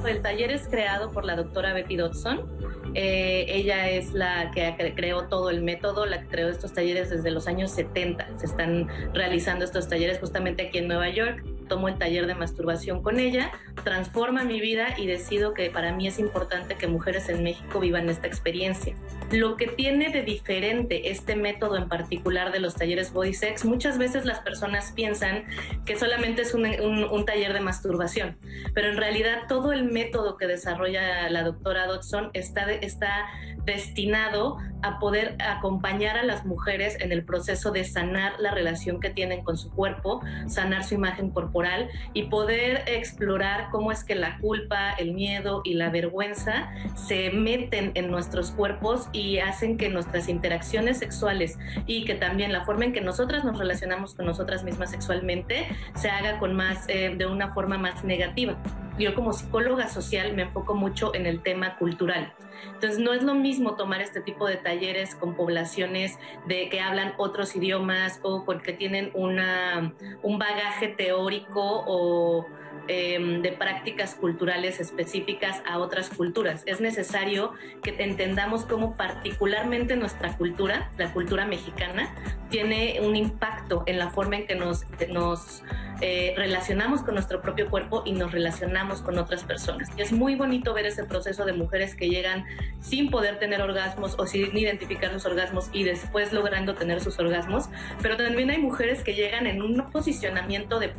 El 0.08 0.22
taller 0.22 0.52
es 0.52 0.68
creado 0.68 1.12
por 1.12 1.26
la 1.26 1.36
doctora 1.36 1.74
Betty 1.74 1.96
Dodson. 1.98 2.46
Eh, 2.94 3.46
ella 3.50 3.90
es 3.90 4.14
la 4.14 4.52
que 4.52 4.62
cre- 4.78 4.96
creó 4.96 5.24
todo 5.28 5.50
el 5.50 5.62
método, 5.64 6.06
la 6.06 6.22
que 6.22 6.28
creó 6.28 6.48
estos 6.50 6.74
talleres 6.74 7.10
desde 7.10 7.32
los 7.32 7.48
años 7.48 7.72
70. 7.72 8.38
Se 8.38 8.46
están 8.46 8.88
realizando 9.14 9.66
estos 9.66 9.88
talleres 9.90 10.20
justamente 10.20 10.68
aquí 10.68 10.78
en 10.78 10.88
Nueva 10.88 11.10
York. 11.10 11.44
tomo 11.68 11.88
el 11.88 11.98
taller 11.98 12.28
de 12.28 12.36
masturbación 12.36 13.02
con 13.02 13.20
ella, 13.20 13.50
transforma 13.84 14.44
mi 14.44 14.62
vida 14.62 14.90
y 15.00 15.08
decido 15.08 15.56
que 15.56 15.72
para 15.72 15.92
mí 15.94 16.06
es 16.08 16.20
importante 16.20 16.76
que 16.76 16.86
mujeres 16.86 17.28
en 17.28 17.42
México 17.44 17.80
vivan 17.80 18.08
esta 18.08 18.28
experiencia. 18.28 18.94
Lo 19.32 19.58
que 19.58 19.68
tiene 19.68 20.10
de 20.10 20.22
diferente 20.22 21.10
este 21.10 21.36
método 21.36 21.78
en 21.78 21.90
particular 21.90 22.52
de 22.52 22.60
los 22.60 22.76
talleres 22.76 23.12
body 23.12 23.34
sex, 23.34 23.66
muchas 23.66 23.98
veces 23.98 24.26
las 24.26 24.40
personas 24.40 24.92
piensan 24.92 25.46
que 25.86 25.96
solamente 25.96 26.44
es 26.44 26.54
un, 26.54 26.66
un 26.66 27.26
taller 27.26 27.54
de 27.54 27.60
masturbación, 27.60 28.38
pero 28.74 28.90
en 28.90 28.98
realidad 28.98 29.44
todo 29.48 29.74
el 29.74 29.86
método 29.86 30.38
que 30.38 30.48
desarrolla 30.48 31.30
la 31.30 31.44
doctora 31.44 31.88
Dodson 31.88 32.30
está, 32.34 32.72
está 32.72 33.26
destinado 33.66 34.58
a 34.84 35.00
poder 35.00 35.36
acompañar 35.40 36.18
a 36.18 36.24
las 36.24 36.46
mujeres 36.46 36.98
en 37.00 37.12
el 37.12 37.26
proceso 37.26 37.72
de 37.72 37.84
sanar 37.84 38.34
la 38.40 38.52
relación 38.52 39.00
que 39.00 39.10
tienen 39.10 39.44
con 39.44 39.58
su 39.58 39.72
cuerpo, 39.72 40.22
sanar 40.48 40.84
su 40.84 40.94
imagen 40.94 41.32
corporal 41.32 41.90
y 42.14 42.24
poder 42.24 42.84
explorar 42.88 43.70
cómo 43.72 43.92
es 43.92 44.04
que 44.04 44.14
la 44.14 44.38
culpa, 44.38 44.92
el 44.92 45.14
miedo 45.14 45.62
y 45.64 45.74
la 45.74 45.90
vergüenza 45.90 46.72
se 46.96 47.32
meten 47.32 47.92
en 47.96 48.12
nuestros 48.12 48.52
cuerpos 48.52 49.10
y 49.16 49.40
hacen 49.40 49.78
que 49.78 49.90
nuestras 49.90 50.30
interacciones 50.30 51.00
sexuales 51.00 51.58
y 51.88 52.06
que 52.06 52.16
también 52.16 52.52
la 52.52 52.66
forma 52.66 52.86
en 52.86 52.94
que 52.94 53.02
nosotras 53.02 53.44
nos 53.44 53.58
relacionamos 53.58 54.14
con 54.16 54.26
nosotras 54.26 54.64
mismas 54.64 54.92
sexualmente 54.92 55.68
se 55.96 56.10
haga 56.10 56.38
con 56.40 56.54
más, 56.54 56.86
eh, 56.90 57.16
de 57.18 57.26
una 57.26 57.54
forma 57.54 57.78
más 57.78 58.04
negativa 58.04 58.58
yo 58.98 59.14
como 59.14 59.34
psicóloga 59.34 59.90
social 59.90 60.34
me 60.36 60.44
enfoco 60.44 60.74
mucho 60.74 61.14
en 61.14 61.26
el 61.26 61.42
tema 61.42 61.78
cultural. 61.78 62.34
Entonces 62.74 63.00
no 63.00 63.14
es 63.14 63.24
lo 63.24 63.36
mismo 63.36 63.76
tomar 63.76 64.02
este 64.02 64.22
tipo 64.22 64.48
de 64.48 64.56
talleres 64.56 65.16
con 65.16 65.36
poblaciones 65.36 66.18
de 66.48 66.70
que 66.70 66.80
hablan 66.80 67.14
otros 67.18 67.56
idiomas 67.56 68.20
o 68.24 68.46
porque 68.46 68.74
tienen 68.74 69.12
una, 69.14 69.94
un 70.24 70.40
bagaje 70.40 70.88
teórico 70.88 71.84
o 71.86 72.48
Em, 72.88 73.42
de 73.42 73.52
prácticas 73.52 74.14
culturales 74.14 74.80
específicas 74.80 75.64
a 75.68 75.80
otras 75.80 76.12
culturas. 76.12 76.62
Es 76.68 76.82
necesario 76.82 77.54
que 77.82 77.96
entendamos 77.98 78.64
cómo 78.64 78.96
particularmente 78.96 79.96
nuestra 79.96 80.38
cultura, 80.38 80.92
la 80.96 81.12
cultura 81.12 81.48
mexicana, 81.48 82.14
tiene 82.52 83.00
un 83.02 83.16
impacto 83.16 83.82
en 83.88 83.98
la 83.98 84.12
forma 84.12 84.36
en 84.36 84.46
que 84.46 84.54
nos, 84.54 84.86
nos 85.10 85.64
eh, 86.02 86.34
relacionamos 86.38 87.02
con 87.02 87.16
nuestro 87.16 87.42
propio 87.42 87.70
cuerpo 87.70 88.04
y 88.06 88.12
nos 88.12 88.32
relacionamos 88.32 89.02
con 89.02 89.18
otras 89.18 89.44
personas. 89.44 89.90
Es 89.98 90.12
muy 90.12 90.36
bonito 90.36 90.74
ver 90.74 90.86
ese 90.86 91.06
proceso 91.06 91.44
de 91.44 91.54
mujeres 91.54 91.96
que 91.96 92.10
llegan 92.10 92.46
sin 92.82 93.10
poder 93.10 93.40
tener 93.40 93.62
orgasmos 93.62 94.16
o 94.20 94.28
sin 94.28 94.56
identificar 94.56 95.12
sus 95.14 95.26
orgasmos 95.26 95.70
y 95.72 95.84
después 95.84 96.34
logrando 96.34 96.76
tener 96.76 97.02
sus 97.02 97.18
orgasmos, 97.18 97.70
pero 98.02 98.16
también 98.16 98.52
hay 98.52 98.60
mujeres 98.60 99.04
que 99.04 99.16
llegan 99.16 99.48
en 99.48 99.62
un 99.62 99.90
posicionamiento 99.90 100.80
de, 100.80 100.94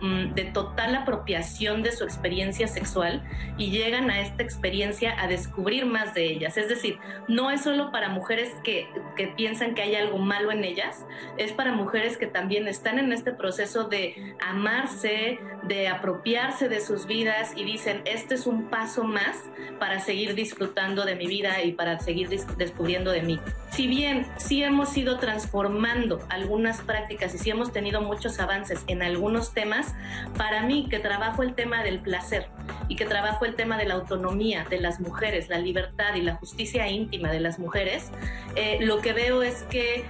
mm, 0.00 0.34
de 0.34 0.44
total 0.44 0.94
apropiación 1.06 1.82
de 1.84 1.92
su 1.92 2.02
experiencia 2.02 2.66
sexual 2.66 3.22
y 3.56 3.70
llegan 3.70 4.10
a 4.10 4.20
esta 4.20 4.42
experiencia 4.42 5.14
a 5.20 5.28
descubrir 5.28 5.86
más 5.86 6.14
de 6.14 6.26
ellas. 6.26 6.56
Es 6.56 6.68
decir, 6.68 6.98
no 7.28 7.50
es 7.52 7.62
solo 7.62 7.92
para 7.92 8.08
mujeres 8.08 8.52
que, 8.64 8.88
que 9.16 9.28
piensan 9.28 9.74
que 9.74 9.82
hay 9.82 9.94
algo 9.94 10.18
malo 10.18 10.50
en 10.50 10.64
ellas, 10.64 11.06
es 11.38 11.52
para 11.52 11.72
mujeres 11.72 12.16
que 12.16 12.26
también 12.26 12.66
están 12.66 12.98
en 12.98 13.12
este 13.12 13.32
proceso 13.32 13.84
de 13.84 14.34
amarse, 14.40 15.38
de 15.62 15.88
apropiarse 15.88 16.68
de 16.68 16.80
sus 16.80 17.06
vidas 17.06 17.52
y 17.56 17.64
dicen, 17.64 18.02
este 18.04 18.34
es 18.34 18.46
un 18.46 18.68
paso 18.68 19.04
más 19.04 19.44
para 19.78 20.00
seguir 20.00 20.34
disfrutando 20.34 21.04
de 21.04 21.14
mi 21.14 21.26
vida 21.26 21.62
y 21.62 21.72
para 21.72 21.98
seguir 22.00 22.28
descubriendo 22.28 23.12
de 23.12 23.22
mí. 23.22 23.40
Si 23.70 23.86
bien 23.86 24.26
sí 24.36 24.62
hemos 24.62 24.96
ido 24.96 25.18
transformando 25.18 26.20
algunas 26.28 26.80
prácticas 26.80 27.34
y 27.34 27.38
sí 27.38 27.50
hemos 27.50 27.72
tenido 27.72 28.00
muchos 28.00 28.40
avances 28.40 28.84
en 28.86 29.02
algunos 29.02 29.52
temas, 29.52 29.94
para 30.36 30.62
mí 30.62 30.88
que 30.96 31.02
trabajo 31.02 31.42
el 31.42 31.54
tema 31.54 31.82
del 31.82 32.00
placer 32.00 32.48
y 32.88 32.96
que 32.96 33.04
trabajo 33.04 33.44
el 33.44 33.54
tema 33.54 33.76
de 33.76 33.84
la 33.84 33.94
autonomía 33.94 34.64
de 34.70 34.80
las 34.80 34.98
mujeres, 34.98 35.50
la 35.50 35.58
libertad 35.58 36.14
y 36.14 36.22
la 36.22 36.36
justicia 36.36 36.88
íntima 36.88 37.30
de 37.30 37.38
las 37.38 37.58
mujeres, 37.58 38.10
eh, 38.54 38.78
lo 38.80 39.02
que 39.02 39.12
veo 39.12 39.42
es 39.42 39.64
que 39.64 40.06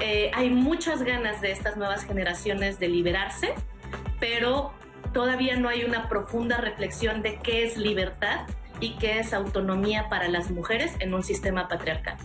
eh, 0.00 0.30
hay 0.32 0.48
muchas 0.48 1.02
ganas 1.02 1.42
de 1.42 1.52
estas 1.52 1.76
nuevas 1.76 2.04
generaciones 2.04 2.78
de 2.78 2.88
liberarse, 2.88 3.52
pero 4.18 4.72
todavía 5.12 5.56
no 5.56 5.68
hay 5.68 5.84
una 5.84 6.08
profunda 6.08 6.56
reflexión 6.56 7.20
de 7.20 7.38
qué 7.40 7.64
es 7.64 7.76
libertad 7.76 8.46
y 8.80 8.96
qué 8.96 9.18
es 9.18 9.34
autonomía 9.34 10.08
para 10.08 10.26
las 10.28 10.50
mujeres 10.50 10.96
en 11.00 11.12
un 11.12 11.22
sistema 11.22 11.68
patriarcal. 11.68 12.16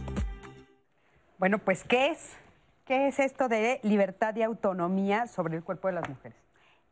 Bueno, 1.37 1.57
pues 1.57 1.83
¿qué 1.83 2.11
es? 2.11 2.37
¿Qué 2.85 3.09
es 3.09 3.19
esto 3.19 3.49
de 3.49 3.81
libertad 3.83 4.33
y 4.37 4.43
autonomía 4.43 5.27
sobre 5.27 5.57
el 5.57 5.63
cuerpo 5.65 5.89
de 5.89 5.95
las 5.95 6.07
mujeres? 6.07 6.44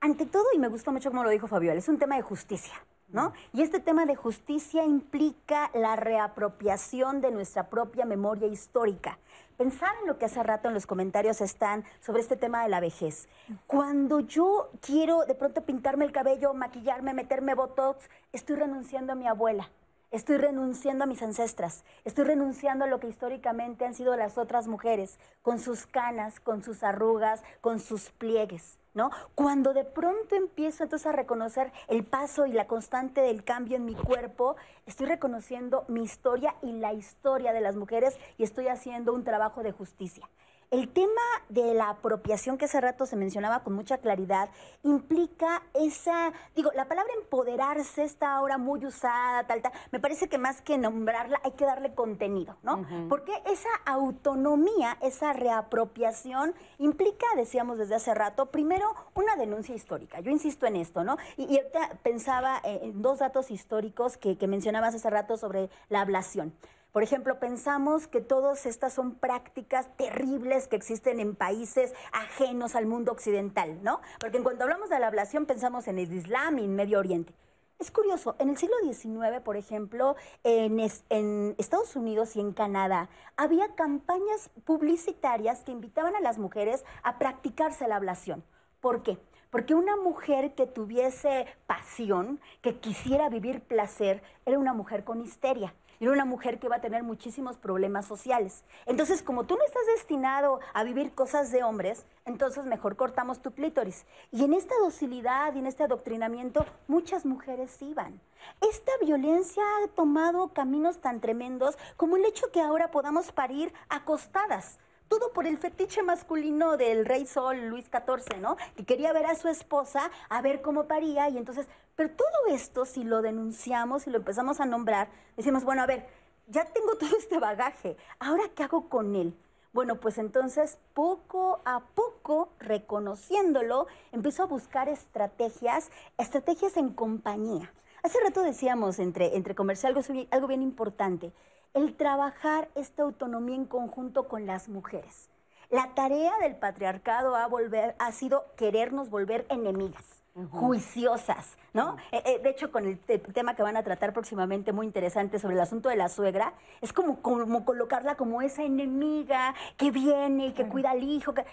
Ante 0.04 0.26
todo, 0.26 0.44
y 0.54 0.60
me 0.60 0.68
gusta 0.68 0.92
mucho 0.92 1.12
como 1.12 1.24
lo 1.24 1.30
dijo 1.30 1.48
Fabiola, 1.48 1.80
es 1.80 1.88
un 1.88 1.98
tema 1.98 2.18
de 2.18 2.22
justicia. 2.22 2.74
¿No? 3.08 3.32
Y 3.54 3.62
este 3.62 3.80
tema 3.80 4.08
de 4.08 4.16
justicia 4.16 4.84
implica 4.84 5.70
la 5.76 5.96
reapropiación 5.96 7.22
de 7.22 7.30
nuestra 7.30 7.70
propia 7.70 8.06
memoria 8.06 8.48
histórica. 8.48 9.20
Pensar 9.56 9.92
en 10.02 10.08
lo 10.08 10.18
que 10.18 10.26
hace 10.26 10.42
rato 10.42 10.68
en 10.68 10.74
los 10.74 10.88
comentarios 10.88 11.40
están 11.40 11.86
sobre 12.00 12.22
este 12.22 12.38
tema 12.38 12.64
de 12.64 12.70
la 12.70 12.80
vejez. 12.80 13.30
Cuando 13.68 14.20
yo 14.20 14.72
quiero 14.82 15.26
de 15.26 15.36
pronto 15.36 15.62
pintarme 15.62 16.06
el 16.06 16.12
cabello, 16.12 16.56
maquillarme, 16.56 17.14
meterme 17.14 17.54
botox, 17.54 18.10
estoy 18.32 18.56
renunciando 18.56 19.14
a 19.14 19.16
mi 19.16 19.28
abuela. 19.28 19.70
Estoy 20.10 20.38
renunciando 20.38 21.04
a 21.04 21.08
mis 21.08 21.22
ancestras, 21.22 21.84
estoy 22.06 22.26
renunciando 22.26 22.86
a 22.86 22.88
lo 22.88 23.00
que 23.00 23.08
históricamente 23.08 23.86
han 23.86 23.94
sido 23.94 24.16
las 24.16 24.40
otras 24.40 24.68
mujeres, 24.68 25.20
con 25.44 25.60
sus 25.60 25.86
canas, 25.86 26.40
con 26.40 26.64
sus 26.64 26.84
arrugas, 26.84 27.44
con 27.62 27.80
sus 27.80 28.10
pliegues. 28.10 28.80
¿No? 28.94 29.12
Cuando 29.36 29.74
de 29.74 29.84
pronto 29.84 30.36
empiezo 30.36 30.84
entonces 30.84 31.08
a 31.08 31.12
reconocer 31.12 31.72
el 31.88 32.04
paso 32.04 32.46
y 32.46 32.52
la 32.52 32.68
constante 32.68 33.22
del 33.22 33.44
cambio 33.44 33.78
en 33.78 33.86
mi 33.86 33.96
cuerpo, 33.96 34.56
estoy 34.86 35.08
reconociendo 35.08 35.86
mi 35.88 36.04
historia 36.04 36.56
y 36.62 36.74
la 36.74 36.94
historia 36.94 37.54
de 37.54 37.62
las 37.62 37.76
mujeres 37.76 38.18
y 38.38 38.44
estoy 38.44 38.68
haciendo 38.68 39.14
un 39.14 39.24
trabajo 39.24 39.64
de 39.64 39.72
justicia. 39.72 40.30
El 40.74 40.90
tema 40.90 41.22
de 41.50 41.76
la 41.76 41.90
apropiación 41.90 42.58
que 42.58 42.66
hace 42.66 42.82
rato 42.82 43.06
se 43.06 43.16
mencionaba 43.16 43.60
con 43.60 43.74
mucha 43.74 44.00
claridad 44.00 44.50
implica 44.82 45.62
esa, 45.76 46.34
digo, 46.56 46.72
la 46.74 46.88
palabra 46.88 47.14
empoderarse 47.22 48.04
está 48.04 48.34
ahora 48.34 48.58
muy 48.58 48.84
usada, 48.84 49.46
tal, 49.46 49.62
tal. 49.62 49.72
Me 49.92 50.00
parece 50.00 50.30
que 50.30 50.40
más 50.40 50.64
que 50.64 50.80
nombrarla 50.80 51.40
hay 51.44 51.52
que 51.52 51.66
darle 51.66 51.94
contenido, 51.94 52.58
¿no? 52.64 52.88
Porque 53.08 53.34
esa 53.46 53.70
autonomía, 53.86 54.98
esa 55.04 55.32
reapropiación 55.34 56.56
implica, 56.80 57.28
decíamos 57.36 57.78
desde 57.78 57.94
hace 57.94 58.16
rato, 58.16 58.48
primero 58.48 58.96
una 59.14 59.36
denuncia 59.36 59.76
histórica. 59.76 60.22
Yo 60.22 60.32
insisto 60.32 60.66
en 60.66 60.78
esto, 60.78 61.04
¿no? 61.04 61.18
Y, 61.38 61.56
ahorita 61.56 62.00
pensaba 62.02 62.60
en 62.64 63.00
dos 63.04 63.20
datos 63.20 63.52
históricos 63.52 64.18
que, 64.18 64.40
que 64.40 64.48
mencionabas 64.48 64.96
hace 64.96 65.12
rato 65.12 65.38
sobre 65.38 65.70
la 65.90 66.02
ablación. 66.02 66.52
Por 66.94 67.02
ejemplo, 67.02 67.40
pensamos 67.40 68.06
que 68.06 68.22
todas 68.22 68.68
estas 68.68 68.94
son 68.94 69.16
prácticas 69.16 69.90
terribles 69.98 70.68
que 70.68 70.76
existen 70.76 71.20
en 71.20 71.36
países 71.36 71.92
ajenos 72.12 72.76
al 72.76 72.86
mundo 72.86 73.12
occidental, 73.12 73.84
¿no? 73.84 74.00
Porque 74.20 74.38
en 74.38 74.44
cuanto 74.44 74.64
hablamos 74.64 74.92
de 74.92 75.00
la 75.00 75.08
ablación 75.08 75.48
pensamos 75.48 75.88
en 75.88 75.98
el 75.98 76.14
Islam 76.14 76.60
y 76.60 76.66
en 76.66 76.76
Medio 76.76 77.00
Oriente. 77.00 77.34
Es 77.80 77.90
curioso, 77.90 78.36
en 78.38 78.50
el 78.50 78.58
siglo 78.58 78.76
XIX, 78.84 79.42
por 79.44 79.58
ejemplo, 79.58 80.16
en, 80.44 80.80
en, 81.10 81.56
Estados 81.58 81.96
Unidos 81.96 82.36
y 82.36 82.42
en 82.42 82.54
Canadá, 82.54 83.10
había 83.38 83.74
campañas 83.74 84.52
publicitarias 84.64 85.64
que 85.64 85.72
invitaban 85.72 86.16
a 86.16 86.22
las 86.22 86.38
mujeres 86.38 86.86
a 87.02 87.18
practicarse 87.18 87.88
la 87.88 87.96
ablación. 87.96 88.44
¿Por 88.82 89.02
qué? 89.02 89.18
Porque 89.50 89.74
una 89.74 89.96
mujer 89.96 90.54
que 90.54 90.68
tuviese 90.68 91.48
pasión, 91.66 92.40
que 92.62 92.80
quisiera 92.80 93.30
vivir 93.30 93.62
placer, 93.62 94.22
era 94.46 94.60
una 94.60 94.74
mujer 94.74 95.04
con 95.04 95.22
histeria 95.22 95.74
era 96.04 96.14
una 96.14 96.26
mujer 96.26 96.60
que 96.60 96.68
iba 96.68 96.78
a 96.78 96.82
tener 96.82 97.04
muchísimos 97.04 97.58
problemas 97.58 98.06
sociales. 98.06 98.64
Entonces, 98.86 99.22
como 99.22 99.46
tú 99.46 99.56
no 99.56 99.66
estás 99.66 99.86
destinado 99.96 100.60
a 100.74 100.84
vivir 100.84 101.14
cosas 101.14 101.52
de 101.52 101.64
hombres, 101.64 102.06
entonces 102.26 102.66
mejor 102.66 102.96
cortamos 102.96 103.42
tu 103.42 103.52
clítoris. 103.52 104.06
Y 104.32 104.44
en 104.44 104.54
esta 104.54 104.76
docilidad 104.80 105.54
y 105.56 105.60
en 105.60 105.68
este 105.68 105.84
adoctrinamiento, 105.84 106.66
muchas 106.88 107.26
mujeres 107.26 107.82
iban. 107.82 108.20
Esta 108.62 108.92
violencia 109.02 109.64
ha 109.84 109.88
tomado 109.90 110.50
caminos 110.50 111.00
tan 111.00 111.22
tremendos 111.22 111.78
como 111.98 112.18
el 112.18 112.26
hecho 112.26 112.52
que 112.52 112.62
ahora 112.62 112.92
podamos 112.92 113.32
parir 113.32 113.74
acostadas 113.90 114.80
todo 115.20 115.32
por 115.32 115.46
el 115.46 115.60
fetiche 115.60 116.02
masculino 116.02 116.76
del 116.76 117.06
rey 117.06 117.28
Sol, 117.28 117.68
Luis 117.68 117.86
XIV, 117.86 118.40
¿no? 118.42 118.58
Que 118.76 118.84
quería 118.84 119.14
ver 119.14 119.28
a 119.28 119.36
su 119.36 119.48
esposa, 119.48 120.10
a 120.28 120.42
ver 120.42 120.64
cómo 120.64 120.86
paría, 120.88 121.30
y 121.30 121.38
entonces, 121.38 121.68
pero 121.96 122.10
todo 122.10 122.48
esto, 122.50 122.84
si 122.84 123.04
lo 123.04 123.22
denunciamos 123.22 124.08
y 124.08 124.10
lo 124.10 124.18
empezamos 124.18 124.60
a 124.60 124.66
nombrar, 124.66 125.10
decimos, 125.38 125.66
bueno, 125.66 125.84
a 125.84 125.86
ver, 125.86 126.08
ya 126.48 126.66
tengo 126.66 126.96
todo 127.00 127.16
este 127.16 127.38
bagaje, 127.38 127.96
¿ahora 128.18 128.46
qué 128.56 128.64
hago 128.64 128.90
con 128.90 129.14
él? 129.16 129.38
Bueno, 129.72 130.00
pues 130.00 130.18
entonces 130.18 130.80
poco 130.96 131.62
a 131.64 131.82
poco, 131.94 132.50
reconociéndolo, 132.58 133.86
empiezo 134.14 134.42
a 134.42 134.48
buscar 134.48 134.90
estrategias, 134.90 135.92
estrategias 136.18 136.76
en 136.76 136.90
compañía. 136.90 137.72
Hace 138.02 138.20
rato 138.20 138.42
decíamos 138.42 138.98
entre, 138.98 139.38
entre 139.38 139.54
comercial 139.54 139.96
algo, 139.96 140.26
algo 140.32 140.48
bien 140.48 140.64
importante 140.64 141.34
el 141.74 141.96
trabajar 141.96 142.70
esta 142.76 143.04
autonomía 143.04 143.56
en 143.56 143.66
conjunto 143.66 144.28
con 144.28 144.46
las 144.46 144.70
mujeres. 144.70 145.30
La 145.70 145.94
tarea 145.96 146.38
del 146.40 146.56
patriarcado 146.56 147.36
ha, 147.36 147.48
volver, 147.48 147.96
ha 147.98 148.12
sido 148.12 148.46
querernos 148.58 149.10
volver 149.10 149.46
enemigas. 149.50 150.22
juiciosas, 150.52 151.58
¿no? 151.74 151.96
Eh, 152.12 152.22
eh, 152.26 152.40
de 152.40 152.50
hecho, 152.50 152.72
con 152.72 152.86
el, 152.88 152.98
te- 152.98 153.20
tema 153.20 153.56
que 153.56 153.62
van 153.62 153.78
a 153.78 153.84
tratar 153.84 154.14
próximamente 154.14 154.72
muy 154.72 154.88
interesante 154.88 155.38
sobre 155.38 155.54
el 155.54 155.62
asunto 155.62 155.90
de 155.90 155.96
la 155.96 156.10
suegra, 156.10 156.54
es 156.82 156.92
como, 156.92 157.22
como 157.22 157.64
colocarla 157.66 158.16
como 158.16 158.42
esa 158.42 158.64
enemiga 158.64 159.54
que 159.78 159.92
viene 159.92 160.48
y 160.48 160.54
que 160.54 160.68
cuida 160.68 160.90
al 160.92 161.04
hijo. 161.04 161.36
que- 161.36 161.46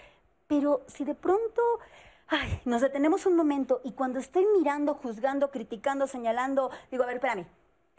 Pero 0.47 0.81
si 0.87 1.03
de 1.05 1.13
pronto 1.13 1.61
ay, 2.27 2.59
nos 2.65 2.81
detenemos 2.81 3.25
un 3.27 3.35
momento 3.35 3.81
y 3.83 3.91
cuando 3.91 4.17
estoy 4.19 4.45
mirando, 4.57 4.95
juzgando, 4.95 5.51
criticando, 5.51 6.07
señalando, 6.07 6.71
digo, 6.89 7.03
a 7.03 7.07
ver, 7.07 7.17
espérame. 7.17 7.45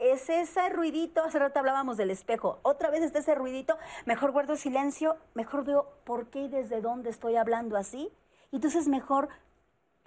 Es 0.02 0.28
ese 0.28 0.68
ruidito, 0.68 1.22
hace 1.22 1.38
rato 1.38 1.60
hablábamos 1.60 1.96
del 1.96 2.10
espejo, 2.10 2.58
otra 2.62 2.90
vez 2.90 3.02
está 3.02 3.20
ese 3.20 3.36
ruidito, 3.36 3.78
mejor 4.04 4.32
guardo 4.32 4.56
silencio, 4.56 5.16
mejor 5.34 5.64
veo 5.64 5.86
por 6.02 6.26
qué 6.26 6.40
y 6.40 6.48
desde 6.48 6.80
dónde 6.80 7.08
estoy 7.08 7.36
hablando 7.36 7.76
así, 7.76 8.10
y 8.50 8.56
entonces 8.56 8.88
mejor 8.88 9.28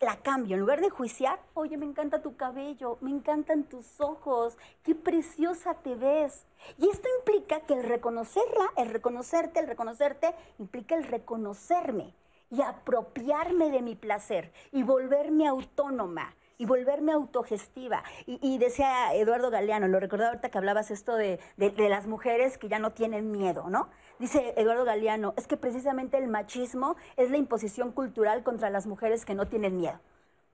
la 0.02 0.18
cambio. 0.18 0.56
En 0.56 0.60
lugar 0.60 0.82
de 0.82 0.90
juiciar, 0.90 1.40
oye, 1.54 1.78
me 1.78 1.86
encanta 1.86 2.22
tu 2.22 2.36
cabello, 2.36 2.98
me 3.00 3.10
encantan 3.10 3.64
tus 3.64 4.02
ojos, 4.02 4.58
qué 4.84 4.96
preciosa 4.96 5.76
te 5.76 5.96
ves. 5.96 6.46
Y 6.78 6.90
esto 6.90 7.08
implica 7.20 7.62
que 7.62 7.76
el 7.76 7.84
reconocerla, 7.84 8.66
el 8.76 8.90
reconocerte, 8.90 9.62
el 9.62 9.68
reconocerte, 9.68 10.36
implica 10.60 10.96
el 10.96 11.06
reconocerme 11.06 12.14
y 12.52 12.62
apropiarme 12.62 13.72
de 13.72 13.82
mi 13.82 13.96
placer 13.96 14.52
y 14.74 14.84
volverme 14.84 15.48
autónoma 15.48 16.36
y 16.58 16.66
volverme 16.66 17.12
autogestiva. 17.12 18.04
Y, 18.26 18.58
decía 18.58 19.14
Eduardo 19.14 19.50
Galeano, 19.50 19.88
lo 19.88 20.00
recordaba 20.00 20.30
ahorita 20.30 20.50
que 20.50 20.58
hablabas 20.58 20.92
esto 20.92 21.16
de- 21.16 21.40
de 21.58 21.90
las 21.90 22.08
mujeres 22.08 22.58
que 22.58 22.68
ya 22.68 22.80
no 22.80 22.92
tienen 22.92 23.32
miedo, 23.32 23.70
¿no? 23.70 23.90
Dice 24.20 24.54
Eduardo 24.58 24.86
Galeano, 24.86 25.34
es 25.38 25.48
que 25.48 25.58
precisamente 25.58 26.18
el 26.18 26.28
machismo 26.28 26.96
es 27.18 27.32
la 27.32 27.38
imposición 27.38 27.92
cultural 27.92 28.44
contra 28.44 28.70
las 28.70 28.88
mujeres 28.88 29.26
que 29.26 29.36
no 29.36 29.48
tienen 29.48 29.78
miedo. 29.78 30.00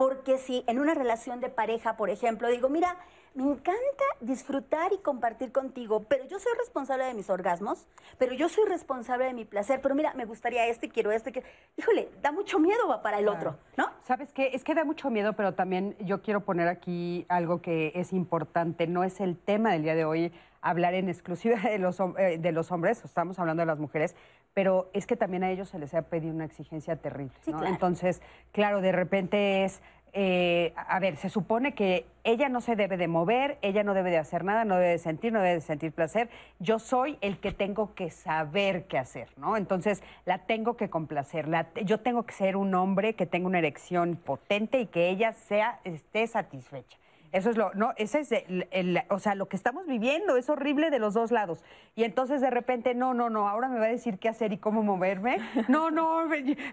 Porque 0.02 0.40
si 0.40 0.64
en 0.66 0.80
una 0.80 0.96
relación 0.96 1.42
de 1.42 1.50
pareja, 1.50 1.96
por 1.96 2.10
ejemplo, 2.10 2.48
digo, 2.48 2.70
mira, 2.70 2.98
me 3.36 3.44
encanta 3.44 4.04
disfrutar 4.20 4.92
y 4.94 4.98
compartir 4.98 5.52
contigo, 5.52 6.06
pero 6.10 6.26
yo 6.26 6.40
soy 6.40 6.52
responsable 6.58 7.04
de 7.06 7.14
mis 7.14 7.30
orgasmos, 7.30 7.86
pero 8.18 8.34
yo 8.34 8.50
soy 8.50 8.68
responsable 8.68 9.26
de 9.26 9.34
mi 9.34 9.46
placer, 9.46 9.80
pero 9.80 9.94
mira, 9.94 10.16
me 10.16 10.26
gustaría 10.26 10.66
esto 10.66 10.88
y 10.88 10.90
quiero 10.90 11.12
esto. 11.12 11.30
y 11.30 11.34
quiero- 11.34 11.48
Híjole, 11.78 12.10
da 12.20 12.32
mucho 12.32 12.58
miedo 12.58 12.88
va 12.88 13.04
para 13.04 13.20
el 13.20 13.28
otro, 13.28 13.60
¿no? 13.78 13.92
¿Sabes 14.02 14.34
qué? 14.34 14.50
Es 14.56 14.64
que 14.64 14.74
da 14.74 14.86
mucho 14.86 15.12
miedo, 15.12 15.34
pero 15.34 15.54
también 15.54 15.96
yo 16.00 16.24
quiero 16.24 16.42
poner 16.42 16.68
aquí 16.68 17.28
algo 17.30 17.62
que 17.62 17.92
es 17.94 18.12
importante. 18.12 18.88
No 18.88 19.04
es 19.04 19.20
el 19.20 19.38
tema 19.38 19.72
del 19.72 19.84
día 19.84 19.94
de 19.94 20.06
hoy 20.06 20.34
hablar 20.62 20.94
en 20.94 21.10
exclusiva 21.10 21.58
de 21.60 21.80
los, 21.80 22.00
eh, 22.18 22.38
de 22.40 22.52
los 22.52 22.72
hombres, 22.72 23.04
estamos 23.04 23.40
hablando 23.40 23.62
de 23.62 23.68
las 23.68 23.80
mujeres, 23.80 24.16
pero 24.54 24.90
es 24.94 25.08
que 25.08 25.16
también 25.16 25.44
a 25.44 25.50
ellos 25.52 25.70
se 25.70 25.80
les 25.80 25.94
ha 25.94 26.04
pedido 26.04 26.34
una 26.34 26.46
exigencia 26.46 26.96
terrible. 26.96 27.34
Sí, 27.42 27.52
¿no? 27.52 27.58
claro. 27.60 27.74
Entonces, 27.74 28.22
claro, 28.52 28.82
de 28.82 28.92
repente 28.92 29.64
es, 29.64 29.82
eh, 30.14 30.74
a 30.76 31.00
ver, 31.00 31.16
se 31.16 31.30
supone 31.30 31.74
que 31.74 32.06
ella 32.26 32.50
no 32.50 32.60
se 32.60 32.76
debe 32.76 32.98
de 32.98 33.08
mover, 33.08 33.58
ella 33.62 33.84
no 33.84 33.94
debe 33.94 34.12
de 34.12 34.18
hacer 34.18 34.44
nada, 34.44 34.66
no 34.66 34.76
debe 34.76 34.90
de 34.90 34.98
sentir, 35.00 35.32
no 35.32 35.40
debe 35.40 35.56
de 35.56 35.62
sentir 35.62 35.94
placer. 35.94 36.30
Yo 36.60 36.80
soy 36.80 37.18
el 37.22 37.40
que 37.40 37.54
tengo 37.54 37.96
que 37.96 38.10
saber 38.12 38.86
qué 38.88 38.98
hacer, 38.98 39.30
¿no? 39.38 39.56
Entonces, 39.56 40.04
la 40.26 40.40
tengo 40.40 40.76
que 40.76 40.90
complacer. 40.90 41.48
La- 41.48 41.68
yo 41.86 42.02
tengo 42.02 42.24
que 42.24 42.34
ser 42.34 42.58
un 42.58 42.76
hombre 42.76 43.14
que 43.16 43.26
tenga 43.26 43.48
una 43.48 43.60
erección 43.60 44.18
potente 44.18 44.82
y 44.82 44.86
que 44.88 45.10
ella 45.10 45.32
sea, 45.32 45.80
esté 45.86 46.28
satisfecha. 46.28 46.98
Eso 47.32 47.50
es 47.50 47.58
lo, 47.58 47.74
no, 47.74 47.94
ese 47.96 48.20
es 48.20 48.32
el, 48.32 49.02
o 49.10 49.20
sea, 49.20 49.36
lo 49.36 49.48
que 49.48 49.56
estamos 49.56 49.88
viviendo 49.88 50.36
es 50.36 50.50
horrible 50.50 50.90
de 50.90 51.00
los 51.00 51.14
dos 51.14 51.32
lados. 51.32 51.64
Y 51.96 52.04
entonces 52.04 52.42
de 52.42 52.50
repente, 52.50 52.94
no, 52.94 53.14
no, 53.14 53.30
no, 53.30 53.48
ahora 53.48 53.70
me 53.70 53.80
va 53.80 53.86
a 53.86 53.90
decir 53.90 54.20
qué 54.20 54.28
hacer 54.28 54.52
y 54.52 54.58
cómo 54.58 54.84
moverme. 54.84 55.38
No, 55.70 55.90
no, 55.92 56.26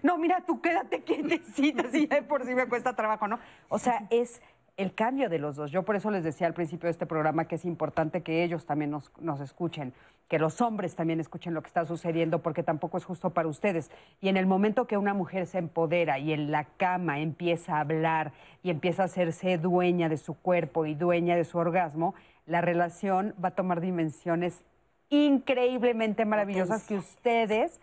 no, 0.03 0.17
mira, 0.17 0.43
tú 0.45 0.61
quédate 0.61 1.03
quietecita, 1.03 1.83
si 1.91 2.05
de 2.07 2.21
por 2.21 2.45
sí 2.45 2.53
me 2.55 2.67
cuesta 2.67 2.95
trabajo, 2.95 3.27
¿no? 3.27 3.39
O 3.69 3.79
sea, 3.79 4.05
es 4.09 4.41
el 4.79 4.93
cambio 4.93 5.27
de 5.27 5.39
los 5.39 5.57
dos. 5.57 5.71
Yo 5.71 5.83
por 5.83 5.97
eso 5.97 6.09
les 6.09 6.23
decía 6.23 6.47
al 6.47 6.53
principio 6.53 6.87
de 6.87 6.91
este 6.91 7.05
programa 7.05 7.45
que 7.45 7.55
es 7.55 7.65
importante 7.65 8.23
que 8.23 8.45
ellos 8.45 8.65
también 8.65 8.91
nos, 8.91 9.11
nos 9.19 9.41
escuchen, 9.41 9.93
que 10.29 10.39
los 10.39 10.61
hombres 10.61 10.95
también 10.95 11.19
escuchen 11.19 11.53
lo 11.53 11.61
que 11.61 11.67
está 11.67 11.83
sucediendo, 11.83 12.39
porque 12.39 12.63
tampoco 12.63 12.97
es 12.97 13.03
justo 13.03 13.31
para 13.31 13.49
ustedes. 13.49 13.91
Y 14.21 14.29
en 14.29 14.37
el 14.37 14.45
momento 14.45 14.87
que 14.87 14.97
una 14.97 15.13
mujer 15.13 15.47
se 15.47 15.57
empodera 15.57 16.17
y 16.17 16.31
en 16.31 16.49
la 16.49 16.63
cama 16.63 17.19
empieza 17.19 17.75
a 17.75 17.81
hablar 17.81 18.31
y 18.63 18.69
empieza 18.69 19.01
a 19.01 19.05
hacerse 19.07 19.57
dueña 19.57 20.07
de 20.07 20.15
su 20.15 20.33
cuerpo 20.33 20.85
y 20.85 20.95
dueña 20.95 21.35
de 21.35 21.43
su 21.43 21.57
orgasmo, 21.57 22.15
la 22.45 22.61
relación 22.61 23.35
va 23.43 23.49
a 23.49 23.55
tomar 23.55 23.81
dimensiones 23.81 24.63
increíblemente 25.09 26.23
maravillosas 26.23 26.87
que 26.87 26.95
ustedes 26.95 27.81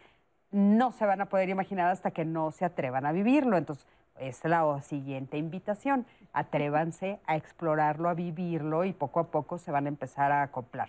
no 0.51 0.93
se 0.93 1.05
van 1.05 1.21
a 1.21 1.27
poder 1.27 1.51
imaginar 1.51 1.91
hasta 1.91 2.11
que 2.11 2.25
no 2.25 2.53
se 2.53 2.65
atrevan 2.65 3.05
a 3.05 3.13
vivirlo. 3.13 3.59
Entonces, 3.59 3.87
es 4.19 4.45
la 4.45 4.81
siguiente 4.83 5.39
invitación. 5.39 6.07
Atrévanse 6.33 7.19
a 7.27 7.37
explorarlo, 7.37 8.09
a 8.09 8.15
vivirlo 8.15 8.85
y 8.85 8.93
poco 8.93 9.21
a 9.21 9.25
poco 9.31 9.59
se 9.59 9.71
van 9.71 9.87
a 9.87 9.89
empezar 9.89 10.33
a 10.33 10.43
acoplar. 10.43 10.89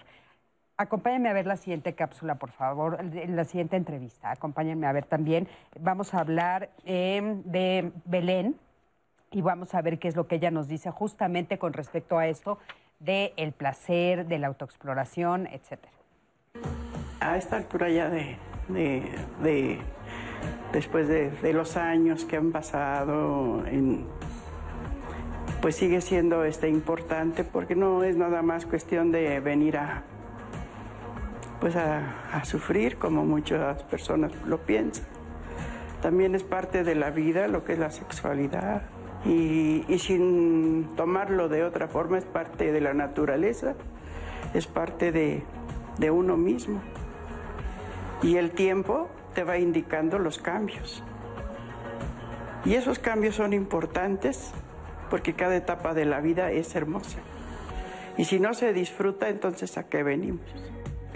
Acompáñenme 0.80 1.30
a 1.30 1.34
ver 1.34 1.48
la 1.48 1.58
siguiente 1.58 1.96
cápsula, 1.96 2.36
por 2.36 2.52
favor, 2.52 3.04
la 3.04 3.46
siguiente 3.46 3.76
entrevista. 3.78 4.30
Acompáñenme 4.32 4.86
a 4.86 4.92
ver 4.92 5.06
también. 5.06 5.48
Vamos 5.80 6.14
a 6.14 6.20
hablar 6.20 6.70
eh, 6.86 7.42
de 7.46 7.92
Belén 8.06 8.56
y 9.32 9.42
vamos 9.42 9.74
a 9.74 9.82
ver 9.82 9.98
qué 9.98 10.08
es 10.08 10.16
lo 10.16 10.28
que 10.28 10.36
ella 10.36 10.52
nos 10.52 10.68
dice 10.68 10.92
justamente 10.92 11.58
con 11.58 11.74
respecto 11.74 12.18
a 12.20 12.28
esto 12.28 12.60
del 13.00 13.32
el 13.38 13.54
placer, 13.54 14.28
de 14.28 14.38
la 14.40 14.48
autoexploración, 14.48 15.48
etcétera. 15.48 15.92
A 17.22 17.38
esta 17.38 17.58
altura 17.58 17.90
ya 17.90 18.10
de, 18.10 18.38
de- 18.68 19.12
de- 19.42 19.80
después 20.72 21.08
de, 21.08 21.54
los 21.54 21.78
años 21.78 22.26
que 22.26 22.38
han 22.38 22.52
pasado, 22.52 23.64
pues 25.62 25.76
sigue 25.76 26.02
siendo 26.02 26.44
este, 26.44 26.70
importante 26.70 27.44
porque 27.44 27.76
no 27.76 28.04
es 28.04 28.16
nada 28.16 28.42
más 28.42 28.66
cuestión 28.66 29.12
de 29.12 29.40
venir 29.40 29.78
a, 29.78 30.04
pues 31.60 31.76
a, 31.76 32.44
sufrir 32.46 32.98
como 32.98 33.26
muchas 33.26 33.84
personas 33.84 34.32
lo 34.46 34.60
piensan. 34.60 35.06
También 36.02 36.36
es 36.36 36.44
parte 36.44 36.84
de 36.84 36.96
la 36.96 37.10
vida 37.10 37.48
lo 37.48 37.64
que 37.64 37.74
es 37.74 37.80
la 37.80 37.90
sexualidad 37.90 38.84
y, 39.26 39.84
y 39.88 40.00
sin 40.00 40.90
tomarlo 40.96 41.50
de 41.50 41.64
otra 41.64 41.88
forma 41.88 42.20
es 42.20 42.26
parte 42.26 42.72
de 42.72 42.80
la 42.80 42.94
naturaleza, 42.94 43.74
es 44.54 44.68
parte 44.68 45.12
de, 45.12 45.44
de 45.98 46.12
uno 46.12 46.38
mismo. 46.38 46.82
Y 48.22 48.38
el 48.38 48.52
tiempo 48.52 49.10
te 49.38 49.44
va 49.44 49.60
indicando 49.60 50.18
los 50.18 50.40
cambios. 50.40 51.04
Y 52.66 52.74
esos 52.74 52.98
cambios 52.98 53.36
son 53.36 53.54
importantes 53.54 54.52
porque 55.12 55.34
cada 55.34 55.56
etapa 55.56 55.94
de 55.94 56.06
la 56.06 56.22
vida 56.22 56.50
es 56.50 56.76
hermosa. 56.76 57.20
Y 58.18 58.26
si 58.26 58.40
no 58.40 58.56
se 58.56 58.74
disfruta, 58.74 59.30
entonces 59.30 59.78
¿a 59.78 59.88
qué 59.90 60.02
venimos? 60.02 60.42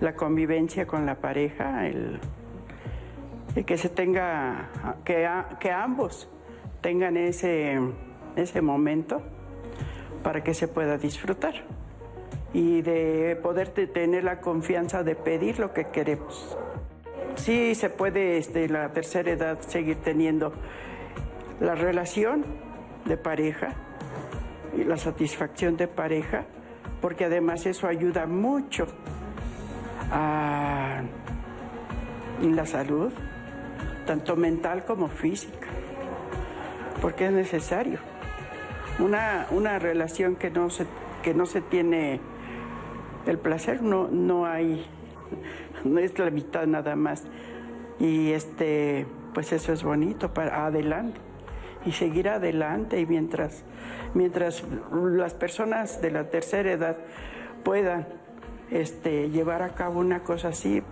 La 0.01 0.13
convivencia 0.13 0.85
con 0.85 1.07
la 1.07 1.15
pareja, 1.15 1.87
el, 1.87 2.19
que 3.65 3.75
se 3.79 3.89
tenga, 3.89 4.69
que, 5.03 5.27
que 5.59 5.71
ambos 5.71 6.29
tengan 6.81 7.17
ese, 7.17 7.79
ese 8.35 8.61
momento 8.61 9.23
para 10.21 10.43
que 10.43 10.53
se 10.53 10.67
pueda 10.67 10.99
disfrutar 10.99 11.55
y 12.53 12.83
de 12.83 13.35
poder 13.41 13.69
te- 13.69 13.87
tener 13.87 14.23
la 14.23 14.41
confianza 14.41 15.01
de 15.01 15.15
pedir 15.15 15.57
lo 15.57 15.73
que 15.73 15.85
queremos. 15.85 16.55
Sí 17.35 17.75
se 17.75 17.89
puede 17.89 18.37
este, 18.37 18.67
la 18.69 18.91
tercera 18.93 19.31
edad 19.31 19.59
seguir 19.61 19.97
teniendo 19.97 20.53
la 21.59 21.75
relación 21.75 22.43
de 23.05 23.17
pareja 23.17 23.73
y 24.77 24.83
la 24.83 24.97
satisfacción 24.97 25.77
de 25.77 25.87
pareja, 25.87 26.45
porque 27.01 27.25
además 27.25 27.65
eso 27.65 27.87
ayuda 27.87 28.25
mucho 28.25 28.87
a 30.11 31.01
la 32.41 32.65
salud, 32.65 33.11
tanto 34.05 34.35
mental 34.35 34.85
como 34.85 35.07
física, 35.07 35.67
porque 37.01 37.27
es 37.27 37.31
necesario. 37.31 37.99
Una, 38.99 39.47
una 39.51 39.79
relación 39.79 40.35
que 40.35 40.49
no 40.49 40.69
se, 40.69 40.85
que 41.23 41.33
no 41.33 41.45
se 41.45 41.61
tiene 41.61 42.19
el 43.25 43.37
placer, 43.37 43.81
no, 43.81 44.07
no 44.07 44.45
hay, 44.45 44.85
no 45.83 45.99
es 45.99 46.17
la 46.17 46.29
mitad 46.29 46.65
nada 46.67 46.95
más. 46.95 47.23
Y 47.99 48.31
este, 48.31 49.05
pues 49.33 49.51
eso 49.53 49.73
es 49.73 49.83
bonito 49.83 50.33
para 50.33 50.65
adelante. 50.65 51.19
Y 51.85 51.91
seguir 51.91 52.29
adelante 52.29 52.99
y 52.99 53.05
mientras, 53.05 53.63
mientras 54.13 54.63
las 54.91 55.33
personas 55.33 56.01
de 56.01 56.11
la 56.11 56.29
tercera 56.29 56.71
edad 56.71 56.97
puedan 57.63 58.07
este, 58.69 59.29
llevar 59.29 59.61
a 59.63 59.69
cabo 59.69 59.99
una 59.99 60.23
cosa 60.23 60.49
así, 60.49 60.83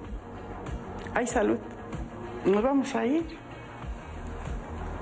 hay 1.14 1.28
salud. 1.28 1.58
Nos 2.46 2.64
vamos 2.64 2.96
a 2.96 3.06
ir, 3.06 3.24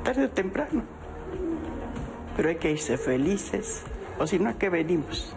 tarde 0.03 0.25
o 0.25 0.29
temprano. 0.29 0.83
Pero 2.35 2.49
hay 2.49 2.55
que 2.55 2.71
irse 2.71 2.97
felices, 2.97 3.83
o 4.19 4.27
si 4.27 4.39
no, 4.39 4.49
¿a 4.49 4.53
qué 4.53 4.69
venimos? 4.69 5.35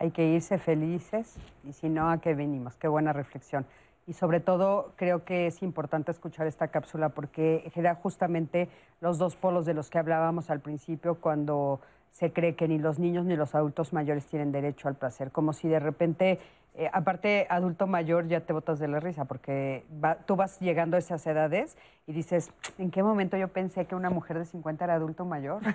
Hay 0.00 0.12
que 0.12 0.24
irse 0.24 0.58
felices 0.58 1.34
y 1.64 1.72
si 1.72 1.88
no, 1.88 2.08
¿a 2.08 2.20
qué 2.20 2.32
venimos? 2.32 2.76
Qué 2.76 2.86
buena 2.86 3.12
reflexión. 3.12 3.66
y 4.06 4.14
sobre 4.14 4.40
todo 4.40 4.92
creo 4.96 5.24
que 5.24 5.48
es 5.48 5.60
importante 5.60 6.12
escuchar 6.12 6.46
esta 6.46 6.68
cápsula 6.68 7.10
porque 7.10 7.68
genera 7.74 7.96
justamente 7.96 8.70
los 9.02 9.18
dos 9.18 9.36
polos 9.36 9.66
de 9.66 9.74
los 9.74 9.90
que 9.90 9.98
hablábamos 9.98 10.48
al 10.50 10.60
principio 10.60 11.16
cuando 11.16 11.80
se 12.10 12.32
cree 12.32 12.54
que 12.54 12.68
ni 12.68 12.78
los 12.78 12.98
niños 12.98 13.24
ni 13.24 13.36
los 13.36 13.54
adultos 13.54 13.92
mayores 13.92 14.26
tienen 14.26 14.52
derecho 14.52 14.88
al 14.88 14.96
placer, 14.96 15.30
como 15.30 15.52
si 15.52 15.68
de 15.68 15.78
repente, 15.78 16.38
eh, 16.74 16.90
aparte 16.92 17.46
adulto 17.48 17.86
mayor 17.86 18.26
ya 18.26 18.40
te 18.40 18.52
botas 18.52 18.78
de 18.78 18.88
la 18.88 19.00
risa, 19.00 19.24
porque 19.24 19.84
tú 20.26 20.36
vas 20.36 20.58
llegando 20.60 20.96
a 20.96 20.98
esas 20.98 21.24
edades 21.26 21.76
y 22.06 22.12
dices, 22.12 22.50
¿en 22.78 22.90
qué 22.90 23.02
momento 23.02 23.36
yo 23.36 23.48
pensé 23.48 23.84
que 23.84 23.94
una 23.94 24.10
mujer 24.10 24.38
de 24.38 24.46
50 24.46 24.84
era 24.84 24.94
adulto 24.94 25.24
mayor? 25.24 25.60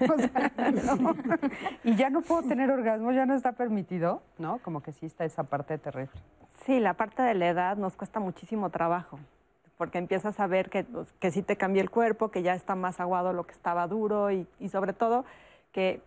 Y 1.84 1.95
ya 1.95 2.10
no 2.10 2.22
puedo 2.22 2.43
tener 2.43 2.72
orgasmo, 2.72 3.11
ya 3.11 3.26
no 3.26 3.35
está 3.35 3.51
permitido, 3.51 4.22
¿no? 4.38 4.60
Como 4.60 4.81
que 4.81 4.91
sí 4.93 5.05
está 5.05 5.26
esa 5.26 5.43
parte 5.43 5.77
terrible. 5.77 6.19
Sí, 6.65 6.80
la 6.80 6.93
parte 6.93 7.22
de 7.22 7.34
la 7.34 7.49
edad 7.49 7.77
nos 7.77 7.95
cuesta 7.95 8.19
muchísimo 8.19 8.69
trabajo, 8.69 9.19
porque 9.77 9.97
empiezas 9.97 10.39
a 10.39 10.47
ver 10.47 10.69
que, 10.69 10.84
pues, 10.84 11.11
que 11.14 11.31
sí 11.31 11.41
te 11.41 11.57
cambia 11.57 11.81
el 11.81 11.89
cuerpo, 11.89 12.31
que 12.31 12.41
ya 12.41 12.53
está 12.53 12.76
más 12.76 12.99
aguado 12.99 13.34
lo 13.34 13.45
que 13.45 13.51
estaba 13.51 13.85
duro 13.88 14.31
y, 14.31 14.47
y 14.60 14.69
sobre 14.69 14.93
todo 14.93 15.26
que 15.74 16.02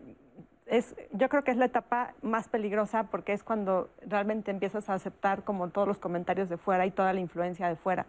es, 0.65 0.95
yo 1.11 1.29
creo 1.29 1.43
que 1.43 1.51
es 1.51 1.57
la 1.57 1.65
etapa 1.65 2.13
más 2.21 2.49
peligrosa 2.49 3.03
porque 3.03 3.33
es 3.33 3.43
cuando 3.43 3.89
realmente 4.01 4.51
empiezas 4.51 4.89
a 4.89 4.95
aceptar 4.95 5.43
como 5.43 5.69
todos 5.69 5.87
los 5.87 5.99
comentarios 5.99 6.49
de 6.49 6.57
fuera 6.57 6.85
y 6.85 6.91
toda 6.91 7.13
la 7.13 7.19
influencia 7.19 7.67
de 7.67 7.75
fuera. 7.75 8.07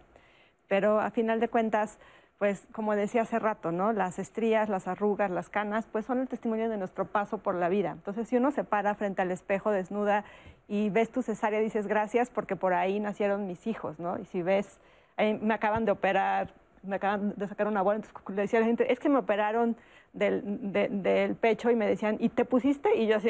Pero 0.66 1.00
a 1.00 1.10
final 1.10 1.40
de 1.40 1.48
cuentas, 1.48 1.98
pues 2.38 2.66
como 2.72 2.94
decía 2.94 3.22
hace 3.22 3.38
rato, 3.38 3.72
¿no? 3.72 3.92
Las 3.92 4.18
estrías, 4.18 4.68
las 4.68 4.86
arrugas, 4.86 5.30
las 5.30 5.48
canas, 5.48 5.86
pues 5.90 6.04
son 6.04 6.20
el 6.20 6.28
testimonio 6.28 6.68
de 6.68 6.76
nuestro 6.76 7.06
paso 7.06 7.38
por 7.38 7.54
la 7.54 7.68
vida. 7.68 7.90
Entonces, 7.92 8.28
si 8.28 8.36
uno 8.36 8.50
se 8.50 8.64
para 8.64 8.94
frente 8.94 9.22
al 9.22 9.30
espejo 9.30 9.70
desnuda 9.70 10.24
y 10.68 10.90
ves 10.90 11.10
tu 11.10 11.22
cesárea, 11.22 11.60
dices 11.60 11.86
gracias 11.86 12.30
porque 12.30 12.54
por 12.54 12.74
ahí 12.74 13.00
nacieron 13.00 13.46
mis 13.46 13.66
hijos, 13.66 13.98
¿no? 13.98 14.18
Y 14.18 14.24
si 14.26 14.42
ves, 14.42 14.78
me 15.18 15.54
acaban 15.54 15.84
de 15.84 15.92
operar, 15.92 16.52
me 16.82 16.96
acaban 16.96 17.34
de 17.36 17.48
sacar 17.48 17.66
una 17.66 17.82
bola, 17.82 17.96
entonces 17.96 18.20
le 18.28 18.42
decía 18.42 18.58
a 18.58 18.62
la 18.62 18.66
gente, 18.66 18.92
es 18.92 19.00
que 19.00 19.08
me 19.08 19.18
operaron 19.18 19.76
del, 20.18 21.02
del 21.02 21.36
pecho 21.36 21.70
y 21.70 21.76
me 21.76 21.86
decían, 21.86 22.16
¿y 22.20 22.28
te 22.28 22.44
pusiste? 22.44 22.96
Y 22.96 23.06
yo 23.06 23.16
así, 23.16 23.28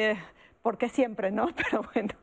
¿por 0.61 0.77
qué 0.77 0.89
siempre, 0.89 1.31
no? 1.31 1.47
Pero 1.55 1.83
bueno, 1.93 2.13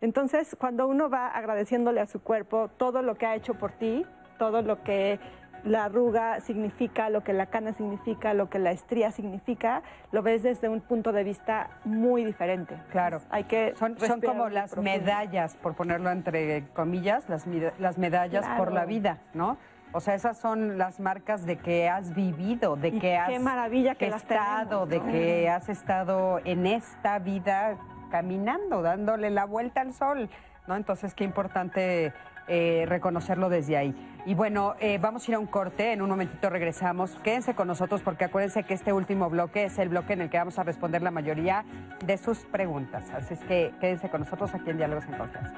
entonces 0.00 0.56
cuando 0.58 0.86
uno 0.86 1.08
va 1.08 1.28
agradeciéndole 1.28 2.00
a 2.00 2.06
su 2.06 2.22
cuerpo 2.22 2.68
todo 2.76 3.02
lo 3.02 3.14
que 3.14 3.26
ha 3.26 3.34
hecho 3.34 3.54
por 3.54 3.72
ti, 3.72 4.04
todo 4.38 4.62
lo 4.62 4.82
que 4.82 5.18
la 5.64 5.84
arruga 5.84 6.40
significa, 6.40 7.08
lo 7.08 7.24
que 7.24 7.32
la 7.32 7.46
cana 7.46 7.72
significa, 7.72 8.34
lo 8.34 8.50
que 8.50 8.58
la 8.58 8.70
estría 8.70 9.10
significa, 9.10 9.82
lo 10.12 10.22
ves 10.22 10.42
desde 10.42 10.68
un 10.68 10.80
punto 10.80 11.12
de 11.12 11.24
vista 11.24 11.70
muy 11.84 12.24
diferente. 12.24 12.76
Claro. 12.90 13.22
Hay 13.30 13.44
que 13.44 13.74
son, 13.76 13.98
son 13.98 14.20
como 14.20 14.48
las 14.48 14.76
medallas, 14.76 15.56
por 15.56 15.74
ponerlo 15.74 16.10
entre 16.10 16.66
comillas, 16.74 17.28
las, 17.28 17.46
las 17.78 17.98
medallas 17.98 18.46
por 18.58 18.72
la 18.72 18.84
vida, 18.84 19.20
¿no? 19.32 19.56
O 19.96 20.00
sea, 20.00 20.16
esas 20.16 20.36
son 20.36 20.76
las 20.76 20.98
marcas 20.98 21.46
de 21.46 21.56
que 21.56 21.88
has 21.88 22.12
vivido, 22.16 22.74
de 22.74 22.98
que 22.98 23.16
has 23.16 23.40
maravilla 23.40 23.94
que 23.94 24.08
estado, 24.08 24.86
de 24.86 25.00
que 25.00 25.48
has 25.48 25.68
estado 25.68 26.40
en 26.44 26.66
esta 26.66 27.20
vida 27.20 27.76
caminando, 28.10 28.82
dándole 28.82 29.30
la 29.30 29.44
vuelta 29.44 29.82
al 29.82 29.94
sol, 29.94 30.28
¿no? 30.66 30.74
Entonces, 30.74 31.14
qué 31.14 31.22
importante 31.22 32.12
eh, 32.48 32.86
reconocerlo 32.88 33.48
desde 33.48 33.76
ahí. 33.76 33.94
Y 34.26 34.34
bueno, 34.34 34.74
eh, 34.80 34.98
vamos 35.00 35.28
a 35.28 35.30
ir 35.30 35.36
a 35.36 35.38
un 35.38 35.46
corte, 35.46 35.92
en 35.92 36.02
un 36.02 36.10
momentito 36.10 36.50
regresamos. 36.50 37.14
Quédense 37.22 37.54
con 37.54 37.68
nosotros 37.68 38.02
porque 38.02 38.24
acuérdense 38.24 38.64
que 38.64 38.74
este 38.74 38.92
último 38.92 39.30
bloque 39.30 39.66
es 39.66 39.78
el 39.78 39.90
bloque 39.90 40.14
en 40.14 40.22
el 40.22 40.28
que 40.28 40.38
vamos 40.38 40.58
a 40.58 40.64
responder 40.64 41.02
la 41.02 41.12
mayoría 41.12 41.64
de 42.04 42.18
sus 42.18 42.38
preguntas. 42.46 43.04
Así 43.12 43.34
es 43.34 43.40
que 43.44 43.72
quédense 43.80 44.10
con 44.10 44.22
nosotros 44.22 44.52
aquí 44.54 44.70
en 44.70 44.78
Diálogos 44.78 45.04
en 45.04 45.14
Confianza. 45.14 45.54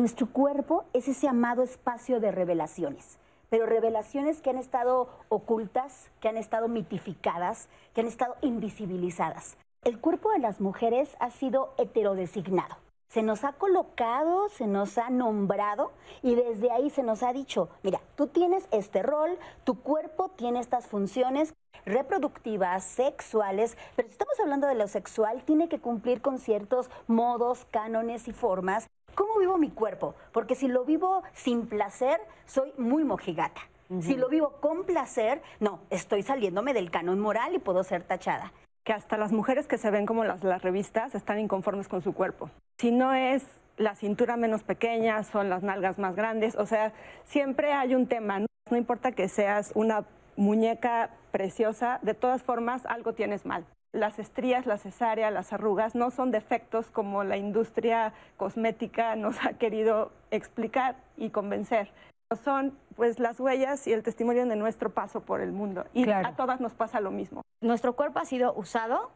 Nuestro 0.00 0.32
cuerpo 0.32 0.86
es 0.94 1.08
ese 1.08 1.28
amado 1.28 1.62
espacio 1.62 2.20
de 2.20 2.32
revelaciones, 2.32 3.18
pero 3.50 3.66
revelaciones 3.66 4.40
que 4.40 4.48
han 4.48 4.56
estado 4.56 5.10
ocultas, 5.28 6.10
que 6.20 6.28
han 6.30 6.38
estado 6.38 6.68
mitificadas, 6.68 7.68
que 7.92 8.00
han 8.00 8.06
estado 8.06 8.34
invisibilizadas. 8.40 9.58
El 9.84 10.00
cuerpo 10.00 10.30
de 10.30 10.38
las 10.38 10.58
mujeres 10.58 11.14
ha 11.20 11.28
sido 11.28 11.74
heterodesignado. 11.76 12.76
Se 13.08 13.22
nos 13.22 13.44
ha 13.44 13.52
colocado, 13.52 14.48
se 14.48 14.66
nos 14.66 14.96
ha 14.96 15.10
nombrado 15.10 15.92
y 16.22 16.34
desde 16.34 16.70
ahí 16.70 16.88
se 16.88 17.02
nos 17.02 17.22
ha 17.22 17.34
dicho, 17.34 17.68
mira, 17.82 18.00
tú 18.16 18.26
tienes 18.26 18.68
este 18.70 19.02
rol, 19.02 19.36
tu 19.64 19.82
cuerpo 19.82 20.30
tiene 20.30 20.60
estas 20.60 20.86
funciones 20.86 21.52
reproductivas, 21.84 22.84
sexuales, 22.84 23.76
pero 23.96 24.08
si 24.08 24.12
estamos 24.12 24.40
hablando 24.40 24.66
de 24.66 24.76
lo 24.76 24.88
sexual, 24.88 25.42
tiene 25.44 25.68
que 25.68 25.78
cumplir 25.78 26.22
con 26.22 26.38
ciertos 26.38 26.88
modos, 27.06 27.66
cánones 27.70 28.28
y 28.28 28.32
formas 28.32 28.88
¿Cómo 29.14 29.38
vivo 29.38 29.58
mi 29.58 29.70
cuerpo? 29.70 30.14
Porque 30.32 30.54
si 30.54 30.68
lo 30.68 30.84
vivo 30.84 31.22
sin 31.32 31.66
placer, 31.66 32.20
soy 32.46 32.72
muy 32.78 33.04
mojigata. 33.04 33.60
Si 34.02 34.14
lo 34.16 34.28
vivo 34.28 34.52
con 34.60 34.84
placer, 34.84 35.42
no, 35.58 35.80
estoy 35.90 36.22
saliéndome 36.22 36.74
del 36.74 36.92
canon 36.92 37.18
moral 37.18 37.56
y 37.56 37.58
puedo 37.58 37.82
ser 37.82 38.04
tachada. 38.04 38.52
Que 38.84 38.92
hasta 38.92 39.16
las 39.16 39.32
mujeres 39.32 39.66
que 39.66 39.78
se 39.78 39.90
ven 39.90 40.06
como 40.06 40.22
las, 40.22 40.44
las 40.44 40.62
revistas 40.62 41.16
están 41.16 41.40
inconformes 41.40 41.88
con 41.88 42.00
su 42.00 42.14
cuerpo. 42.14 42.50
Si 42.78 42.92
no 42.92 43.12
es 43.12 43.44
la 43.78 43.96
cintura 43.96 44.36
menos 44.36 44.62
pequeña, 44.62 45.24
son 45.24 45.50
las 45.50 45.64
nalgas 45.64 45.98
más 45.98 46.14
grandes, 46.14 46.54
o 46.54 46.66
sea, 46.66 46.92
siempre 47.24 47.72
hay 47.72 47.96
un 47.96 48.06
tema, 48.06 48.38
no, 48.38 48.46
no 48.70 48.76
importa 48.76 49.10
que 49.10 49.28
seas 49.28 49.72
una 49.74 50.04
muñeca 50.36 51.10
preciosa, 51.32 51.98
de 52.02 52.14
todas 52.14 52.42
formas 52.44 52.86
algo 52.86 53.12
tienes 53.14 53.44
mal 53.44 53.66
las 53.92 54.18
estrías, 54.18 54.66
la 54.66 54.78
cesárea, 54.78 55.30
las 55.30 55.52
arrugas 55.52 55.94
no 55.94 56.10
son 56.10 56.30
defectos 56.30 56.90
como 56.90 57.24
la 57.24 57.36
industria 57.36 58.12
cosmética 58.36 59.16
nos 59.16 59.44
ha 59.44 59.54
querido 59.54 60.12
explicar 60.30 60.96
y 61.16 61.30
convencer. 61.30 61.90
Son 62.44 62.78
pues 62.94 63.18
las 63.18 63.40
huellas 63.40 63.86
y 63.88 63.92
el 63.92 64.02
testimonio 64.02 64.46
de 64.46 64.54
nuestro 64.54 64.90
paso 64.90 65.22
por 65.22 65.40
el 65.40 65.50
mundo. 65.50 65.84
Y 65.92 66.08
a 66.08 66.36
todas 66.36 66.60
nos 66.60 66.74
pasa 66.74 67.00
lo 67.00 67.10
mismo. 67.10 67.42
Nuestro 67.60 67.94
cuerpo 67.96 68.20
ha 68.20 68.24
sido 68.24 68.54
usado 68.54 69.10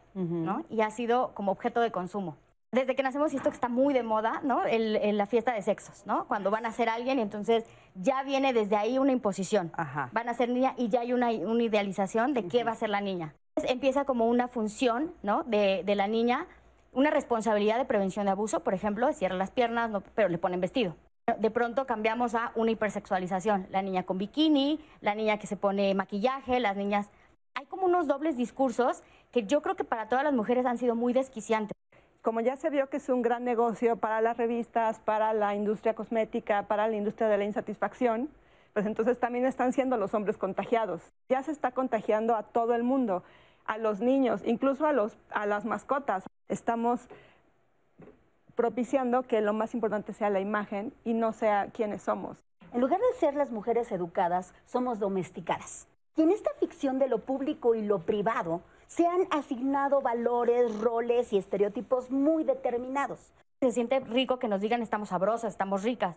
y 0.69 0.81
ha 0.81 0.91
sido 0.91 1.33
como 1.35 1.53
objeto 1.53 1.81
de 1.81 1.93
consumo. 1.93 2.37
Desde 2.75 2.97
que 2.97 3.05
nacemos, 3.05 3.33
y 3.33 3.37
esto 3.37 3.51
que 3.51 3.55
está 3.55 3.69
muy 3.69 3.95
de 3.95 4.03
moda, 4.03 4.41
¿no? 4.43 4.65
El, 4.65 5.17
la 5.17 5.27
fiesta 5.27 5.53
de 5.53 5.63
sexos, 5.63 6.05
¿no? 6.07 6.27
Cuando 6.27 6.51
van 6.51 6.67
a 6.67 6.73
ser 6.73 6.89
alguien, 6.89 7.21
y 7.21 7.23
entonces 7.23 7.65
ya 7.95 8.25
viene 8.25 8.53
desde 8.53 8.75
ahí 8.75 8.99
una 8.99 9.13
imposición. 9.13 9.71
Van 10.11 10.29
a 10.29 10.35
ser 10.35 10.49
niña 10.49 10.75
y 10.77 10.89
ya 10.89 11.03
hay 11.03 11.13
una, 11.13 11.31
idealización 11.31 12.35
de 12.35 12.49
qué 12.49 12.65
va 12.65 12.73
a 12.73 12.75
ser 12.75 12.91
la 12.91 13.01
niña. 13.01 13.33
Empieza 13.63 14.05
como 14.05 14.27
una 14.27 14.49
función 14.49 15.15
¿no? 15.23 15.45
de, 15.45 15.85
la 15.95 16.09
niña, 16.09 16.49
una 16.93 17.11
responsabilidad 17.11 17.79
de 17.79 17.85
prevención 17.85 18.25
de 18.27 18.33
abuso, 18.33 18.61
por 18.61 18.75
ejemplo, 18.75 19.13
cierra 19.13 19.37
las 19.37 19.53
piernas, 19.53 19.91
pero 20.17 20.29
le 20.29 20.39
ponen 20.39 20.61
vestido. 20.61 20.97
De 21.39 21.51
pronto 21.51 21.87
cambiamos 21.87 22.35
a 22.35 22.51
una 22.57 22.73
hipersexualización, 22.73 23.69
la 23.71 23.81
niña 23.81 24.03
con 24.03 24.19
bikini, 24.19 24.81
la 25.01 25.15
niña 25.15 25.39
que 25.39 25.47
se 25.47 25.57
pone 25.57 25.95
maquillaje, 25.95 26.59
las 26.59 26.77
niñas... 26.77 27.11
Hay 27.55 27.67
como 27.67 27.87
unos 27.87 28.09
dobles 28.09 28.37
discursos 28.37 29.05
que 29.31 29.45
yo 29.45 29.63
creo 29.63 29.77
que 29.77 29.85
para 29.85 30.09
todas 30.09 30.25
las 30.25 30.35
mujeres 30.35 30.67
han 30.67 30.77
sido 30.77 30.97
muy 30.97 31.13
desquiciantes. 31.13 31.73
Como 32.23 32.41
ya 32.41 32.57
se 32.57 32.69
vio 32.71 32.91
que 32.91 32.97
es 32.97 33.09
un 33.09 33.23
gran 33.23 33.45
negocio 33.45 33.97
para 33.97 34.21
las 34.21 34.37
revistas, 34.37 34.99
para 34.99 35.33
la 35.33 35.55
industria 35.55 35.95
cosmética, 35.95 36.67
para 36.67 36.89
la 36.89 36.97
industria 36.97 37.29
de 37.29 37.39
la 37.39 37.45
insatisfacción, 37.45 38.29
pues 38.73 38.87
entonces 38.87 39.21
también 39.21 39.47
están 39.47 39.73
siendo 39.73 39.97
los 39.97 40.13
hombres 40.15 40.37
contagiados. 40.37 41.13
Ya 41.29 41.43
se 41.45 41.53
está 41.53 41.71
contagiando 41.71 42.35
a 42.35 42.43
todo 42.43 42.75
el 42.75 42.83
mundo 42.83 43.23
a 43.67 43.79
los 43.79 44.01
niños, 44.01 44.43
incluso 44.45 44.87
a, 44.87 44.93
los, 44.93 45.17
a 45.31 45.47
las 45.47 45.65
mascotas. 45.65 46.25
Estamos 46.49 47.01
propiciando 48.55 49.23
que 49.25 49.41
lo 49.41 49.53
más 49.53 49.75
importante 49.75 50.13
sea 50.13 50.31
la 50.31 50.41
imagen 50.41 50.93
y 51.05 51.15
no 51.15 51.33
sea 51.33 51.69
quiénes 51.73 52.03
somos. 52.03 52.39
En 52.73 52.81
lugar 52.81 53.01
de 53.01 53.19
ser 53.19 53.35
las 53.35 53.51
mujeres 53.51 53.91
educadas, 53.93 54.53
somos 54.67 54.99
domesticadas. 54.99 55.87
Y 56.17 56.23
en 56.23 56.31
esta 56.31 56.51
ficción 56.61 56.99
de 56.99 57.09
lo 57.09 57.19
público 57.19 57.75
y 57.75 57.83
lo 57.83 58.01
privado 58.01 58.63
se 58.87 59.07
han 59.07 59.27
asignado 59.31 60.01
valores, 60.01 60.79
roles 60.81 61.33
y 61.33 61.39
estereotipos 61.39 62.11
muy 62.11 62.45
determinados. 62.45 63.33
Se 63.61 63.73
siente 63.73 64.01
rico 64.01 64.39
que 64.39 64.49
nos 64.49 64.61
digan 64.61 64.83
estamos 64.83 65.09
sabrosas, 65.09 65.53
estamos 65.53 65.83
ricas, 65.83 66.17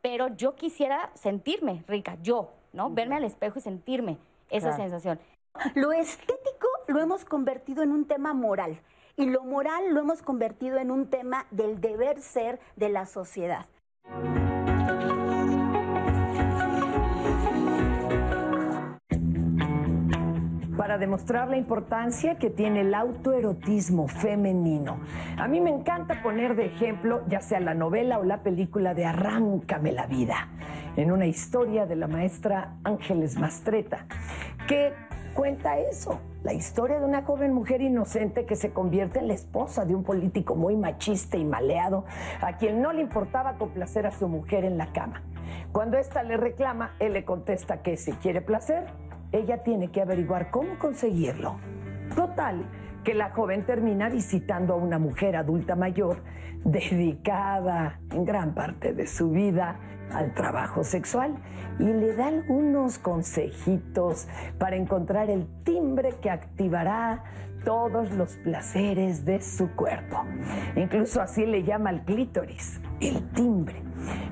pero 0.00 0.28
yo 0.28 0.54
quisiera 0.54 1.10
sentirme 1.14 1.84
rica, 1.86 2.16
yo, 2.22 2.50
¿no? 2.72 2.90
Verme 2.90 3.16
al 3.16 3.24
espejo 3.24 3.58
y 3.58 3.62
sentirme 3.62 4.18
esa 4.50 4.74
sensación. 4.74 5.18
Lo 5.74 5.92
estético 5.92 6.68
lo 6.88 7.00
hemos 7.00 7.24
convertido 7.24 7.82
en 7.82 7.90
un 7.90 8.06
tema 8.06 8.34
moral 8.34 8.80
y 9.16 9.26
lo 9.26 9.44
moral 9.44 9.92
lo 9.92 10.00
hemos 10.00 10.22
convertido 10.22 10.78
en 10.78 10.90
un 10.90 11.08
tema 11.08 11.46
del 11.50 11.80
deber 11.80 12.20
ser 12.20 12.60
de 12.76 12.88
la 12.88 13.06
sociedad. 13.06 13.66
Para 20.76 20.98
demostrar 20.98 21.48
la 21.48 21.56
importancia 21.56 22.38
que 22.38 22.50
tiene 22.50 22.82
el 22.82 22.94
autoerotismo 22.94 24.06
femenino. 24.06 25.00
A 25.36 25.48
mí 25.48 25.60
me 25.60 25.70
encanta 25.70 26.22
poner 26.22 26.54
de 26.54 26.66
ejemplo 26.66 27.24
ya 27.26 27.40
sea 27.40 27.58
la 27.60 27.74
novela 27.74 28.18
o 28.18 28.24
la 28.24 28.42
película 28.42 28.94
de 28.94 29.06
Arráncame 29.06 29.90
la 29.90 30.06
vida, 30.06 30.48
en 30.96 31.10
una 31.10 31.26
historia 31.26 31.86
de 31.86 31.96
la 31.96 32.06
maestra 32.06 32.76
Ángeles 32.84 33.36
Mastreta, 33.36 34.06
que 34.68 34.92
cuenta 35.36 35.78
eso, 35.78 36.18
la 36.42 36.54
historia 36.54 36.98
de 36.98 37.04
una 37.04 37.22
joven 37.22 37.52
mujer 37.52 37.82
inocente 37.82 38.46
que 38.46 38.56
se 38.56 38.72
convierte 38.72 39.18
en 39.18 39.28
la 39.28 39.34
esposa 39.34 39.84
de 39.84 39.94
un 39.94 40.02
político 40.02 40.56
muy 40.56 40.76
machista 40.76 41.36
y 41.36 41.44
maleado, 41.44 42.06
a 42.40 42.56
quien 42.56 42.80
no 42.80 42.94
le 42.94 43.02
importaba 43.02 43.58
complacer 43.58 44.06
a 44.06 44.10
su 44.10 44.28
mujer 44.28 44.64
en 44.64 44.78
la 44.78 44.92
cama. 44.94 45.22
Cuando 45.72 45.98
ésta 45.98 46.22
le 46.22 46.38
reclama, 46.38 46.94
él 47.00 47.12
le 47.12 47.26
contesta 47.26 47.82
que 47.82 47.98
si 47.98 48.12
quiere 48.12 48.40
placer, 48.40 48.86
ella 49.30 49.62
tiene 49.62 49.90
que 49.90 50.00
averiguar 50.00 50.50
cómo 50.50 50.78
conseguirlo. 50.78 51.56
Total, 52.14 52.64
que 53.04 53.12
la 53.12 53.30
joven 53.30 53.66
termina 53.66 54.08
visitando 54.08 54.72
a 54.72 54.76
una 54.76 54.98
mujer 54.98 55.36
adulta 55.36 55.76
mayor 55.76 56.22
dedicada 56.64 58.00
en 58.10 58.24
gran 58.24 58.54
parte 58.54 58.94
de 58.94 59.06
su 59.06 59.30
vida 59.30 59.78
al 60.12 60.34
trabajo 60.34 60.84
sexual 60.84 61.36
y 61.78 61.84
le 61.84 62.14
da 62.14 62.28
algunos 62.28 62.98
consejitos 62.98 64.28
para 64.58 64.76
encontrar 64.76 65.30
el 65.30 65.46
timbre 65.64 66.14
que 66.20 66.30
activará 66.30 67.24
todos 67.64 68.12
los 68.12 68.36
placeres 68.36 69.24
de 69.24 69.40
su 69.42 69.74
cuerpo. 69.74 70.24
Incluso 70.76 71.20
así 71.20 71.44
le 71.44 71.64
llama 71.64 71.90
al 71.90 72.04
clítoris, 72.04 72.80
el 73.00 73.28
timbre. 73.32 73.82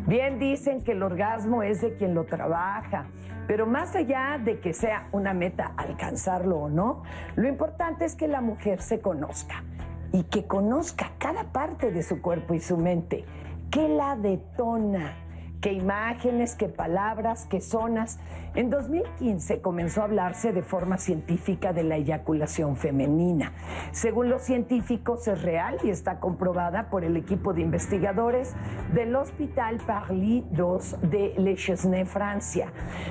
Bien 0.06 0.38
dicen 0.38 0.84
que 0.84 0.92
el 0.92 1.02
orgasmo 1.02 1.62
es 1.62 1.80
de 1.80 1.96
quien 1.96 2.14
lo 2.14 2.26
trabaja, 2.26 3.06
pero 3.48 3.66
más 3.66 3.94
allá 3.96 4.40
de 4.42 4.60
que 4.60 4.72
sea 4.72 5.08
una 5.10 5.34
meta 5.34 5.72
alcanzarlo 5.76 6.58
o 6.58 6.68
no, 6.68 7.02
lo 7.34 7.48
importante 7.48 8.04
es 8.04 8.14
que 8.14 8.28
la 8.28 8.40
mujer 8.40 8.80
se 8.80 9.00
conozca 9.00 9.64
y 10.12 10.22
que 10.24 10.46
conozca 10.46 11.10
cada 11.18 11.52
parte 11.52 11.90
de 11.90 12.04
su 12.04 12.22
cuerpo 12.22 12.54
y 12.54 12.60
su 12.60 12.76
mente. 12.76 13.24
¿Qué 13.70 13.88
la 13.88 14.14
detona? 14.14 15.23
Qué 15.64 15.72
imágenes, 15.72 16.56
qué 16.56 16.68
palabras, 16.68 17.46
qué 17.48 17.62
zonas. 17.62 18.18
En 18.54 18.68
2015 18.68 19.62
comenzó 19.62 20.02
a 20.02 20.04
hablarse 20.04 20.52
de 20.52 20.62
forma 20.62 20.98
científica 20.98 21.72
de 21.72 21.82
la 21.82 21.96
eyaculación 21.96 22.76
femenina. 22.76 23.54
Según 23.90 24.28
los 24.28 24.42
científicos 24.42 25.26
es 25.26 25.40
real 25.40 25.78
y 25.82 25.88
está 25.88 26.20
comprobada 26.20 26.90
por 26.90 27.02
el 27.02 27.16
equipo 27.16 27.54
de 27.54 27.62
investigadores 27.62 28.54
del 28.92 29.16
Hospital 29.16 29.78
Parly 29.86 30.44
II 30.52 31.08
de 31.08 31.32
Le 31.38 31.56
Chesnay, 31.56 32.04
Francia. 32.04 32.70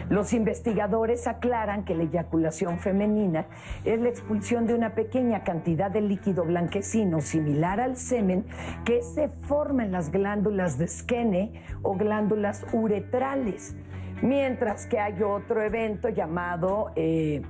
Los 0.09 0.31
investigadores 0.31 1.25
aclaran 1.25 1.84
que 1.84 1.95
la 1.95 2.03
eyaculación 2.03 2.77
femenina 2.77 3.47
es 3.84 3.99
la 3.99 4.09
expulsión 4.09 4.67
de 4.67 4.75
una 4.75 4.93
pequeña 4.93 5.43
cantidad 5.43 5.89
de 5.89 6.01
líquido 6.01 6.45
blanquecino 6.45 7.19
similar 7.19 7.80
al 7.80 7.97
semen 7.97 8.45
que 8.85 9.01
se 9.01 9.27
forma 9.27 9.84
en 9.84 9.91
las 9.91 10.11
glándulas 10.11 10.77
de 10.77 10.88
Skene 10.88 11.63
o 11.81 11.95
glándulas 11.95 12.43
uretrales. 12.72 13.76
Mientras 14.22 14.86
que 14.88 14.99
hay 14.99 15.22
otro 15.22 15.61
evento 15.61 16.10
llamado 16.10 16.91
eh, 16.95 17.41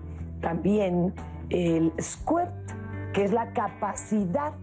también 0.42 1.14
el 1.50 1.94
squirt, 2.00 2.52
que 3.14 3.24
es 3.24 3.32
la 3.32 3.54
capacidad 3.54 4.54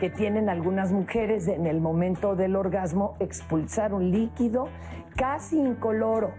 que 0.00 0.10
tienen 0.10 0.48
algunas 0.48 0.92
mujeres 0.92 1.46
en 1.46 1.66
el 1.66 1.80
momento 1.80 2.34
del 2.34 2.56
orgasmo 2.56 3.16
expulsar 3.20 3.92
un 3.92 4.10
líquido 4.10 4.68
casi 5.14 5.58
incoloro 5.58 6.32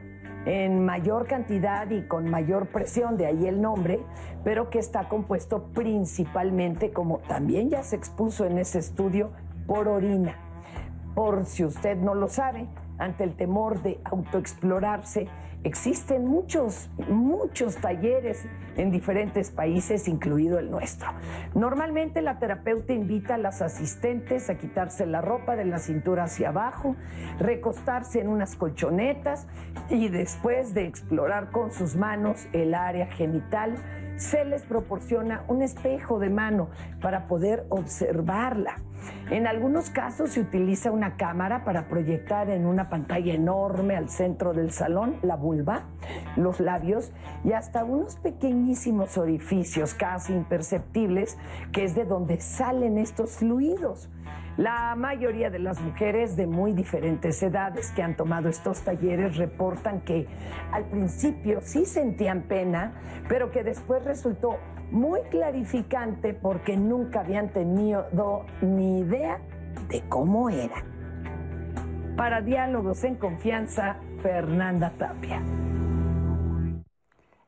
en 0.45 0.83
mayor 0.83 1.27
cantidad 1.27 1.89
y 1.91 2.01
con 2.07 2.29
mayor 2.29 2.67
presión, 2.67 3.15
de 3.15 3.27
ahí 3.27 3.45
el 3.45 3.61
nombre, 3.61 3.99
pero 4.43 4.69
que 4.69 4.79
está 4.79 5.07
compuesto 5.07 5.65
principalmente, 5.73 6.91
como 6.91 7.19
también 7.19 7.69
ya 7.69 7.83
se 7.83 7.95
expuso 7.95 8.45
en 8.45 8.57
ese 8.57 8.79
estudio, 8.79 9.31
por 9.67 9.87
orina. 9.87 10.35
Por 11.13 11.45
si 11.45 11.63
usted 11.63 11.97
no 11.97 12.15
lo 12.15 12.27
sabe, 12.27 12.67
ante 13.01 13.23
el 13.23 13.35
temor 13.35 13.81
de 13.81 13.99
autoexplorarse. 14.05 15.27
Existen 15.63 16.25
muchos, 16.25 16.89
muchos 17.07 17.75
talleres 17.75 18.45
en 18.77 18.89
diferentes 18.89 19.51
países, 19.51 20.07
incluido 20.07 20.57
el 20.57 20.71
nuestro. 20.71 21.09
Normalmente 21.53 22.21
la 22.21 22.39
terapeuta 22.39 22.93
invita 22.93 23.35
a 23.35 23.37
las 23.37 23.61
asistentes 23.61 24.49
a 24.49 24.57
quitarse 24.57 25.05
la 25.05 25.21
ropa 25.21 25.55
de 25.55 25.65
la 25.65 25.77
cintura 25.77 26.23
hacia 26.23 26.49
abajo, 26.49 26.95
recostarse 27.37 28.21
en 28.21 28.27
unas 28.27 28.55
colchonetas 28.55 29.47
y 29.89 30.09
después 30.09 30.73
de 30.73 30.85
explorar 30.85 31.51
con 31.51 31.71
sus 31.71 31.95
manos 31.95 32.47
el 32.53 32.73
área 32.73 33.07
genital, 33.07 33.75
se 34.17 34.45
les 34.45 34.63
proporciona 34.63 35.43
un 35.47 35.61
espejo 35.61 36.19
de 36.19 36.29
mano 36.29 36.69
para 37.01 37.27
poder 37.27 37.65
observarla. 37.69 38.75
En 39.31 39.47
algunos 39.47 39.89
casos 39.89 40.31
se 40.31 40.41
utiliza 40.41 40.91
una 40.91 41.15
cámara 41.15 41.63
para 41.63 41.87
proyectar 41.87 42.49
en 42.49 42.65
una 42.65 42.89
pantalla 42.89 43.33
enorme 43.33 43.95
al 43.95 44.09
centro 44.09 44.53
del 44.53 44.71
salón 44.71 45.15
la 45.21 45.35
vulva, 45.35 45.85
los 46.35 46.59
labios 46.59 47.11
y 47.43 47.53
hasta 47.53 47.83
unos 47.83 48.17
pequeñísimos 48.17 49.17
orificios 49.17 49.93
casi 49.93 50.33
imperceptibles 50.33 51.37
que 51.71 51.83
es 51.83 51.95
de 51.95 52.05
donde 52.05 52.39
salen 52.41 52.97
estos 52.97 53.37
fluidos. 53.37 54.09
La 54.57 54.95
mayoría 54.95 55.49
de 55.49 55.59
las 55.59 55.79
mujeres 55.79 56.35
de 56.35 56.45
muy 56.45 56.73
diferentes 56.73 57.41
edades 57.41 57.91
que 57.91 58.03
han 58.03 58.17
tomado 58.17 58.49
estos 58.49 58.81
talleres 58.81 59.37
reportan 59.37 60.01
que 60.01 60.27
al 60.71 60.85
principio 60.85 61.61
sí 61.61 61.85
sentían 61.85 62.43
pena, 62.43 62.93
pero 63.29 63.49
que 63.49 63.63
después 63.63 64.03
resultó 64.03 64.57
muy 64.91 65.21
clarificante 65.29 66.33
porque 66.33 66.75
nunca 66.75 67.21
habían 67.21 67.49
tenido 67.49 68.07
ni 68.61 68.99
idea 68.99 69.39
de 69.87 70.01
cómo 70.09 70.49
era. 70.49 70.83
Para 72.17 72.41
Diálogos 72.41 73.03
en 73.05 73.15
Confianza, 73.15 73.97
Fernanda 74.21 74.91
Tapia. 74.97 75.41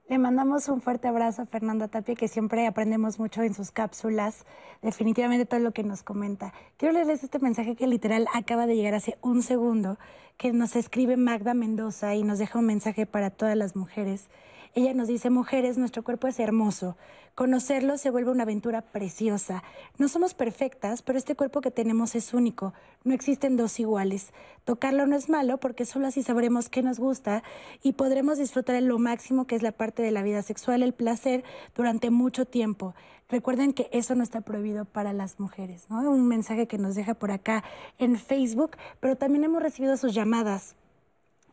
Le 0.09 0.17
mandamos 0.17 0.67
un 0.67 0.81
fuerte 0.81 1.07
abrazo 1.07 1.43
a 1.43 1.45
Fernanda 1.45 1.87
Tapia, 1.87 2.15
que 2.15 2.27
siempre 2.27 2.67
aprendemos 2.67 3.19
mucho 3.19 3.41
en 3.41 3.53
sus 3.53 3.71
cápsulas. 3.71 4.45
Definitivamente 4.81 5.45
todo 5.45 5.61
lo 5.61 5.71
que 5.71 5.83
nos 5.83 6.03
comenta. 6.03 6.53
Quiero 6.75 6.93
leerles 6.93 7.23
este 7.23 7.39
mensaje 7.39 7.77
que 7.77 7.87
literal 7.87 8.27
acaba 8.33 8.67
de 8.67 8.75
llegar 8.75 8.95
hace 8.95 9.17
un 9.21 9.41
segundo, 9.41 9.97
que 10.35 10.51
nos 10.51 10.75
escribe 10.75 11.15
Magda 11.15 11.53
Mendoza 11.53 12.15
y 12.15 12.23
nos 12.23 12.37
deja 12.37 12.59
un 12.59 12.65
mensaje 12.65 13.05
para 13.05 13.29
todas 13.29 13.55
las 13.55 13.77
mujeres. 13.77 14.27
Ella 14.75 14.93
nos 14.93 15.07
dice, 15.07 15.29
mujeres, 15.29 15.77
nuestro 15.77 16.03
cuerpo 16.03 16.27
es 16.27 16.37
hermoso. 16.37 16.97
Conocerlo 17.35 17.97
se 17.97 18.11
vuelve 18.11 18.29
una 18.29 18.43
aventura 18.43 18.83
preciosa. 18.83 19.63
No 19.97 20.07
somos 20.07 20.35
perfectas, 20.35 21.01
pero 21.01 21.17
este 21.17 21.33
cuerpo 21.33 21.61
que 21.61 21.71
tenemos 21.71 22.13
es 22.13 22.31
único. 22.31 22.73
No 23.03 23.15
existen 23.15 23.57
dos 23.57 23.79
iguales. 23.79 24.33
Tocarlo 24.65 25.07
no 25.07 25.15
es 25.15 25.29
malo 25.29 25.57
porque 25.57 25.85
solo 25.85 26.05
así 26.05 26.21
sabremos 26.21 26.69
qué 26.69 26.83
nos 26.83 26.99
gusta 26.99 27.41
y 27.81 27.93
podremos 27.93 28.37
disfrutar 28.37 28.75
en 28.75 28.87
lo 28.87 28.99
máximo 28.99 29.47
que 29.47 29.55
es 29.55 29.63
la 29.63 29.71
parte 29.71 30.03
de 30.03 30.11
la 30.11 30.21
vida 30.21 30.43
sexual, 30.43 30.83
el 30.83 30.93
placer, 30.93 31.43
durante 31.75 32.11
mucho 32.11 32.45
tiempo. 32.45 32.93
Recuerden 33.29 33.73
que 33.73 33.89
eso 33.91 34.13
no 34.13 34.21
está 34.21 34.41
prohibido 34.41 34.85
para 34.85 35.11
las 35.11 35.39
mujeres, 35.39 35.87
¿no? 35.89 36.01
Un 36.11 36.27
mensaje 36.27 36.67
que 36.67 36.77
nos 36.77 36.93
deja 36.93 37.15
por 37.15 37.31
acá 37.31 37.63
en 37.97 38.15
Facebook, 38.15 38.77
pero 38.99 39.15
también 39.15 39.43
hemos 39.43 39.63
recibido 39.63 39.97
sus 39.97 40.13
llamadas 40.13 40.75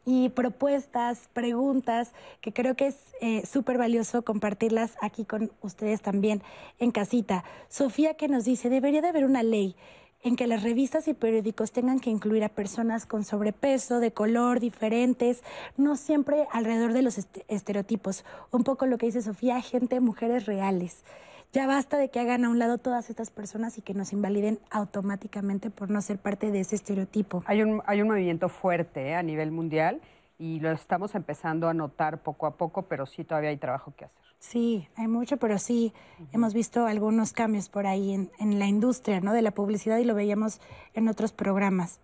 y 0.05 0.31
propuestas, 0.31 1.28
preguntas, 1.32 2.12
que 2.40 2.52
creo 2.52 2.74
que 2.74 2.89
es 2.89 2.97
eh, 3.20 3.47
súper 3.47 3.78
valioso 3.78 4.22
compartirlas 4.22 4.93
aquí 5.01 5.24
con 5.24 5.52
ustedes 5.60 6.01
también 6.02 6.43
en 6.78 6.90
casita. 6.90 7.44
Sofía 7.68 8.14
que 8.14 8.28
nos 8.28 8.44
dice, 8.44 8.70
debería 8.70 9.02
de 9.02 9.09
haber 9.09 9.24
una 9.24 9.43
ley 9.43 9.77
en 10.22 10.36
que 10.36 10.47
las 10.47 10.62
revistas 10.62 11.09
y 11.09 11.14
periódicos 11.14 11.72
tengan 11.72 11.98
que 11.98 12.10
incluir 12.10 12.44
a 12.44 12.51
personas 12.51 13.06
con 13.06 13.24
sobrepeso, 13.24 14.01
de 14.01 14.12
color, 14.12 14.60
diferentes, 14.60 15.43
no 15.77 15.97
siempre 15.97 16.47
alrededor 16.52 16.93
de 16.93 17.02
los 17.02 17.20
estereotipos. 17.48 18.24
Un 18.51 18.64
poco 18.64 18.86
lo 18.86 18.98
que 18.98 19.06
dice 19.06 19.22
Sofía, 19.22 19.60
gente, 19.62 20.01
mujeres 20.01 20.47
reales. 20.47 21.05
Ya 21.52 21.66
basta 21.66 21.98
de 21.98 22.10
que 22.10 22.20
hagan 22.20 22.44
a 22.44 22.48
un 22.48 22.60
lado 22.60 22.78
todas 22.78 23.10
estas 23.10 23.31
personas 23.31 23.77
y 23.77 23.82
que 23.82 23.93
nos 23.93 24.12
invaliden 24.12 24.60
automáticamente 24.70 25.70
por 25.70 25.90
no 25.90 26.01
ser 26.01 26.18
parte 26.18 26.52
de 26.52 26.60
ese 26.60 26.77
estereotipo. 26.77 27.43
Hay 27.47 27.62
un, 27.62 27.82
hay 27.86 28.02
un 28.02 28.09
movimiento 28.09 28.48
fuerte 28.48 29.09
¿eh? 29.09 29.14
a 29.16 29.22
nivel 29.24 29.51
mundial 29.51 30.01
y 30.39 30.60
lo 30.60 30.70
estamos 30.70 31.16
empezando 31.16 31.68
a 31.68 31.74
notar 31.74 32.22
poco 32.22 32.47
a 32.47 32.56
poco, 32.56 32.82
pero 32.82 33.05
sí 33.05 33.24
todavía 33.24 33.51
hay 33.51 33.56
trabajo 33.56 33.93
que 33.97 34.05
hacer. 34.05 34.22
Sí, 34.39 34.89
hay 34.94 35.09
mucho, 35.09 35.39
pero 35.39 35.59
sí 35.59 35.93
hemos 36.32 36.55
visto 36.55 36.86
algunos 36.86 37.32
cambios 37.32 37.68
por 37.68 37.86
ahí 37.86 38.14
en, 38.14 38.31
en, 38.39 38.59
la 38.60 38.66
industria 38.66 39.20
¿no? 39.20 39.32
de 39.32 39.43
la 39.43 39.51
publicidad 39.51 39.98
y 39.98 40.05
lo 40.05 40.14
veíamos 40.14 40.60
en 40.94 41.09
otros 41.09 41.32
programas. 41.32 42.01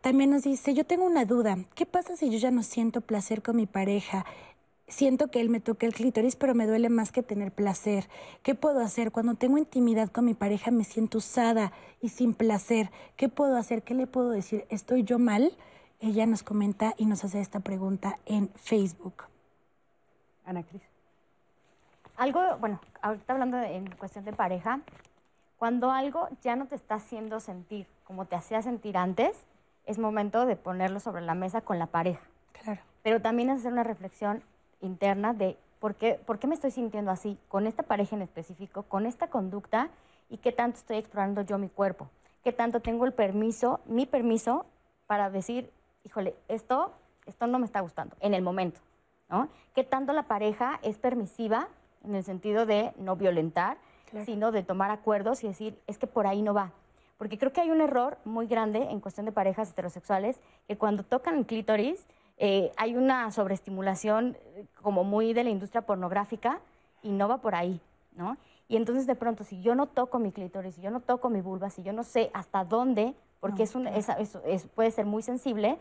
También 0.00 0.30
nos 0.30 0.44
dice, 0.44 0.74
yo 0.74 0.86
tengo 0.86 1.04
una 1.04 1.24
duda, 1.24 1.58
¿qué 1.74 1.86
pasa 1.86 2.16
si 2.16 2.30
yo 2.30 2.38
ya 2.38 2.52
no 2.52 2.62
siento 2.62 3.00
placer 3.00 3.42
con 3.42 3.56
mi 3.56 3.66
pareja? 3.66 4.24
Siento 4.88 5.30
que 5.30 5.40
él 5.40 5.48
me 5.50 5.60
toca 5.60 5.86
el 5.86 5.94
clítoris, 5.94 6.36
pero 6.36 6.54
me 6.54 6.66
duele 6.66 6.88
más 6.88 7.12
que 7.12 7.22
tener 7.22 7.52
placer. 7.52 8.08
¿Qué 8.42 8.54
puedo 8.54 8.80
hacer? 8.80 9.10
Cuando 9.12 9.34
tengo 9.34 9.58
intimidad 9.58 10.10
con 10.10 10.24
mi 10.24 10.34
pareja 10.34 10.70
me 10.70 10.84
siento 10.84 11.18
usada 11.18 11.72
y 12.00 12.10
sin 12.10 12.34
placer. 12.34 12.90
¿Qué 13.16 13.28
puedo 13.28 13.56
hacer? 13.56 13.82
¿Qué 13.82 13.94
le 13.94 14.06
puedo 14.06 14.30
decir? 14.30 14.64
¿Estoy 14.68 15.02
yo 15.02 15.18
mal? 15.18 15.56
Ella 16.00 16.26
nos 16.26 16.42
comenta 16.42 16.94
y 16.98 17.06
nos 17.06 17.24
hace 17.24 17.40
esta 17.40 17.60
pregunta 17.60 18.18
en 18.26 18.48
Facebook. 18.50 19.24
Ana 20.44 20.62
Cris. 20.62 20.82
algo, 22.18 22.40
bueno, 22.60 22.80
ahorita 23.02 23.32
hablando 23.32 23.56
de- 23.58 23.76
en 23.76 23.90
cuestión 23.96 24.24
de 24.24 24.32
pareja, 24.32 24.80
cuando 25.58 25.90
algo 25.90 26.28
ya 26.42 26.56
no 26.56 26.66
te 26.66 26.74
está 26.74 26.94
haciendo 26.94 27.40
sentir 27.40 27.86
como 28.04 28.24
te 28.24 28.36
hacía 28.36 28.62
sentir 28.62 28.96
antes, 28.96 29.36
es 29.84 29.98
momento 29.98 30.46
de 30.46 30.56
ponerlo 30.56 31.00
sobre 31.00 31.20
la 31.22 31.34
mesa 31.34 31.60
con 31.60 31.78
la 31.78 31.86
pareja. 31.86 32.22
Claro. 32.62 32.80
Pero 33.02 33.20
también 33.20 33.50
es 33.50 33.58
hacer 33.60 33.72
una 33.72 33.82
reflexión 33.82 34.42
interna 34.86 35.34
de 35.34 35.56
por 35.78 35.94
qué, 35.94 36.14
por 36.14 36.38
qué 36.38 36.46
me 36.46 36.54
estoy 36.54 36.70
sintiendo 36.70 37.10
así, 37.10 37.38
con 37.48 37.66
esta 37.66 37.82
pareja 37.82 38.16
en 38.16 38.22
específico, 38.22 38.84
con 38.84 39.06
esta 39.06 39.28
conducta 39.28 39.90
y 40.28 40.38
qué 40.38 40.52
tanto 40.52 40.78
estoy 40.78 40.96
explorando 40.96 41.42
yo 41.42 41.58
mi 41.58 41.68
cuerpo, 41.68 42.08
qué 42.42 42.52
tanto 42.52 42.80
tengo 42.80 43.04
el 43.04 43.12
permiso, 43.12 43.80
mi 43.86 44.06
permiso 44.06 44.66
para 45.06 45.30
decir, 45.30 45.70
híjole, 46.04 46.34
esto, 46.48 46.92
esto 47.26 47.46
no 47.46 47.58
me 47.58 47.66
está 47.66 47.80
gustando 47.80 48.16
en 48.20 48.34
el 48.34 48.42
momento, 48.42 48.80
¿no? 49.28 49.48
Qué 49.74 49.84
tanto 49.84 50.12
la 50.12 50.24
pareja 50.24 50.80
es 50.82 50.98
permisiva 50.98 51.68
en 52.04 52.14
el 52.14 52.24
sentido 52.24 52.66
de 52.66 52.92
no 52.96 53.16
violentar, 53.16 53.76
sino 54.24 54.52
de 54.52 54.62
tomar 54.62 54.90
acuerdos 54.90 55.44
y 55.44 55.48
decir, 55.48 55.78
es 55.86 55.98
que 55.98 56.06
por 56.06 56.26
ahí 56.26 56.42
no 56.42 56.54
va. 56.54 56.72
Porque 57.18 57.38
creo 57.38 57.52
que 57.52 57.60
hay 57.60 57.70
un 57.70 57.80
error 57.80 58.18
muy 58.24 58.46
grande 58.46 58.82
en 58.90 59.00
cuestión 59.00 59.26
de 59.26 59.32
parejas 59.32 59.70
heterosexuales, 59.70 60.40
que 60.68 60.76
cuando 60.76 61.02
tocan 61.02 61.36
el 61.36 61.46
clítoris 61.46 62.06
eh, 62.38 62.70
hay 62.76 62.96
una 62.96 63.30
sobreestimulación 63.30 64.36
eh, 64.56 64.66
como 64.82 65.04
muy 65.04 65.32
de 65.32 65.44
la 65.44 65.50
industria 65.50 65.82
pornográfica 65.82 66.60
y 67.02 67.10
no 67.10 67.28
va 67.28 67.38
por 67.38 67.54
ahí, 67.54 67.80
¿no? 68.16 68.36
Y 68.68 68.76
entonces 68.76 69.06
de 69.06 69.14
pronto, 69.14 69.44
si 69.44 69.60
yo 69.62 69.74
no 69.74 69.86
toco 69.86 70.18
mi 70.18 70.32
clítoris, 70.32 70.74
si 70.74 70.80
yo 70.82 70.90
no 70.90 71.00
toco 71.00 71.30
mi 71.30 71.40
vulva, 71.40 71.70
si 71.70 71.82
yo 71.82 71.92
no 71.92 72.02
sé 72.02 72.30
hasta 72.34 72.64
dónde, 72.64 73.14
porque 73.40 73.58
No, 73.58 73.64
es 73.64 73.74
un, 73.74 73.82
claro. 73.82 73.96
es- 73.96 74.08
es- 74.08 74.38
es- 74.44 74.66
puede 74.66 74.90
ser 74.90 75.06
muy 75.06 75.22
sensible, 75.22 75.78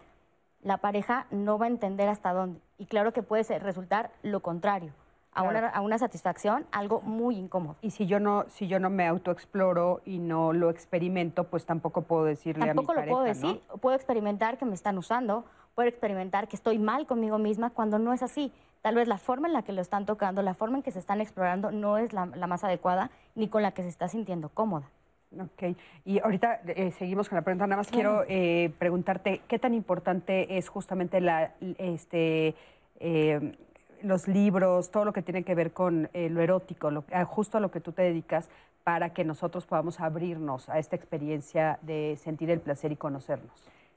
la 0.61 0.77
pareja 0.77 1.25
no 1.31 1.57
va 1.57 1.65
a 1.65 1.69
entender 1.69 2.07
hasta 2.09 2.31
dónde. 2.33 2.59
Y 2.77 2.85
claro 2.85 3.11
que 3.11 3.21
puede 3.23 3.43
ser- 3.43 3.63
resultar 3.63 4.11
lo 4.23 4.39
contrario, 4.41 4.93
a, 5.33 5.41
Claro. 5.41 5.57
una, 5.59 5.67
a 5.69 5.81
una 5.81 5.97
satisfacción, 5.97 6.65
algo 6.71 7.01
muy 7.01 7.37
incómodo. 7.37 7.75
Y 7.81 7.91
si 7.91 8.05
yo 8.05 8.19
no, 8.19 8.45
si 8.49 8.67
yo 8.67 8.79
no 8.79 8.89
me 8.89 9.05
autoexploro 9.07 10.01
y 10.05 10.19
no 10.19 10.53
lo 10.53 10.69
experimento, 10.69 11.45
pues 11.45 11.65
tampoco 11.65 12.03
puedo 12.03 12.23
decirle 12.25 12.65
Tampoco 12.67 12.91
a 12.93 12.95
mi 12.95 13.01
lo 13.01 13.07
puedo 13.07 13.23
pareja, 13.23 13.41
¿no? 13.41 13.47
decir, 13.53 13.63
puedo 13.81 13.95
experimentar 13.95 14.57
que 14.57 14.65
me 14.65 14.75
están 14.75 14.97
usando, 14.97 15.43
puedo 15.75 15.89
experimentar 15.89 16.47
que 16.47 16.55
estoy 16.55 16.79
mal 16.79 17.05
conmigo 17.05 17.37
misma 17.37 17.69
cuando 17.69 17.99
no 17.99 18.13
es 18.13 18.23
así. 18.23 18.51
Tal 18.81 18.95
vez 18.95 19.07
la 19.07 19.17
forma 19.17 19.47
en 19.47 19.53
la 19.53 19.63
que 19.63 19.73
lo 19.73 19.81
están 19.81 20.05
tocando, 20.05 20.41
la 20.41 20.53
forma 20.53 20.77
en 20.77 20.83
que 20.83 20.91
se 20.91 20.99
están 20.99 21.19
explorando 21.21 21.71
no 21.71 21.97
es 21.97 22.13
la, 22.13 22.27
la 22.27 22.47
más 22.47 22.63
adecuada 22.63 23.11
ni 23.35 23.47
con 23.49 23.61
la 23.61 23.71
que 23.71 23.83
se 23.83 23.89
está 23.89 24.07
sintiendo 24.07 24.49
cómoda. 24.49 24.89
Ok, 25.37 25.75
y 26.05 26.19
ahorita 26.19 26.61
eh, 26.67 26.91
seguimos 26.91 27.27
con 27.27 27.35
la 27.35 27.41
pregunta. 27.41 27.67
Nada 27.67 27.81
más 27.81 27.91
quiero 27.91 28.23
eh, 28.27 28.71
preguntarte 28.79 29.41
qué 29.47 29.59
tan 29.59 29.73
importante 29.73 30.57
es 30.57 30.69
justamente 30.69 31.19
la, 31.19 31.51
este, 31.77 32.55
eh, 32.99 33.57
los 34.01 34.27
libros, 34.29 34.91
todo 34.91 35.03
lo 35.03 35.11
que 35.11 35.23
tiene 35.23 35.43
que 35.43 35.55
ver 35.55 35.73
con 35.73 36.09
lo 36.13 36.41
erótico, 36.41 36.89
lo- 36.89 37.03
justo 37.25 37.57
a 37.57 37.61
lo 37.61 37.69
que 37.71 37.81
tú 37.81 37.91
te 37.91 38.03
dedicas, 38.03 38.49
para 38.85 39.09
que 39.09 39.25
nosotros 39.25 39.65
podamos 39.65 39.99
abrirnos 39.99 40.69
a 40.69 40.77
esta 40.77 40.95
experiencia 40.95 41.79
de 41.81 42.17
sentir 42.21 42.51
el 42.51 42.61
placer 42.61 42.91
y 42.91 42.95
conocernos. 42.95 43.51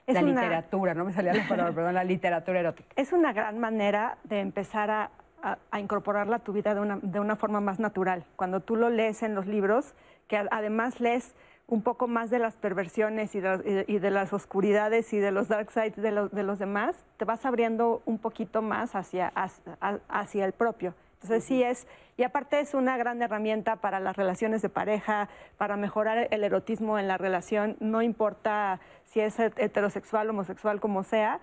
Es 0.09 0.15
la 0.15 0.23
una- 0.23 0.41
literatura, 0.43 0.95
no 0.95 1.05
me 1.05 1.13
salía 1.13 1.35
la 1.35 1.47
palabra, 1.49 1.73
perdón, 1.73 1.95
la 1.95 2.05
literatura 2.05 2.61
erótica. 2.61 2.89
Es 2.97 3.13
una 3.13 3.33
gran 3.33 3.59
manera 3.59 4.19
de 4.25 4.41
empezar 4.41 4.91
a, 4.91 5.11
a- 5.43 5.59
a 5.71 5.81
incorporarla 5.81 6.37
a 6.37 6.39
tu 6.41 6.53
vida 6.53 6.75
de 6.75 6.81
una, 6.81 6.99
de 7.01 7.21
una 7.21 7.37
forma 7.37 7.61
más 7.61 7.79
natural. 7.79 8.25
Cuando 8.37 8.61
tú 8.61 8.75
lo 8.77 8.91
lees 8.91 9.23
en 9.23 9.35
los 9.35 9.47
libros, 9.47 9.95
que 10.27 10.37
a- 10.37 10.49
además 10.51 10.99
lees 11.01 11.35
un 11.67 11.83
poco 11.83 12.09
más 12.09 12.31
de 12.31 12.39
las 12.39 12.57
perversiones 12.57 13.35
y 13.35 13.41
de, 13.41 13.49
las- 13.49 13.67
y- 13.89 13.97
y 13.97 13.99
de 13.99 14.11
las 14.11 14.33
oscuridades 14.33 15.13
y 15.13 15.19
de 15.19 15.31
los 15.31 15.49
dark 15.49 15.71
sides 15.71 15.97
de, 15.97 16.11
los- 16.11 16.31
de 16.33 16.43
los 16.43 16.59
demás, 16.59 17.05
te 17.19 17.27
vas 17.27 17.45
abriendo 17.45 18.01
un 18.07 18.19
poquito 18.19 18.63
más 18.63 18.95
hacia, 18.97 19.29
hacia, 19.35 19.77
hacia 20.09 20.45
el 20.47 20.53
propio. 20.53 20.95
Entonces 21.23 21.45
sí 21.45 21.63
es, 21.63 21.87
y 22.19 22.25
aparte 22.25 22.59
es 22.59 22.75
una 22.75 22.97
gran 22.97 23.23
herramienta 23.23 23.77
para 23.77 24.01
las 24.01 24.17
relaciones 24.17 24.61
de 24.61 24.69
pareja, 24.69 25.29
para 25.57 25.77
mejorar 25.77 26.27
el 26.33 26.43
erotismo 26.43 26.99
en 26.99 27.07
la 27.07 27.17
relación, 27.17 27.77
no 27.79 28.03
importa 28.03 28.81
si 29.05 29.21
es 29.21 29.39
heterosexual, 29.39 30.29
homosexual, 30.29 30.81
como 30.81 31.03
sea, 31.03 31.41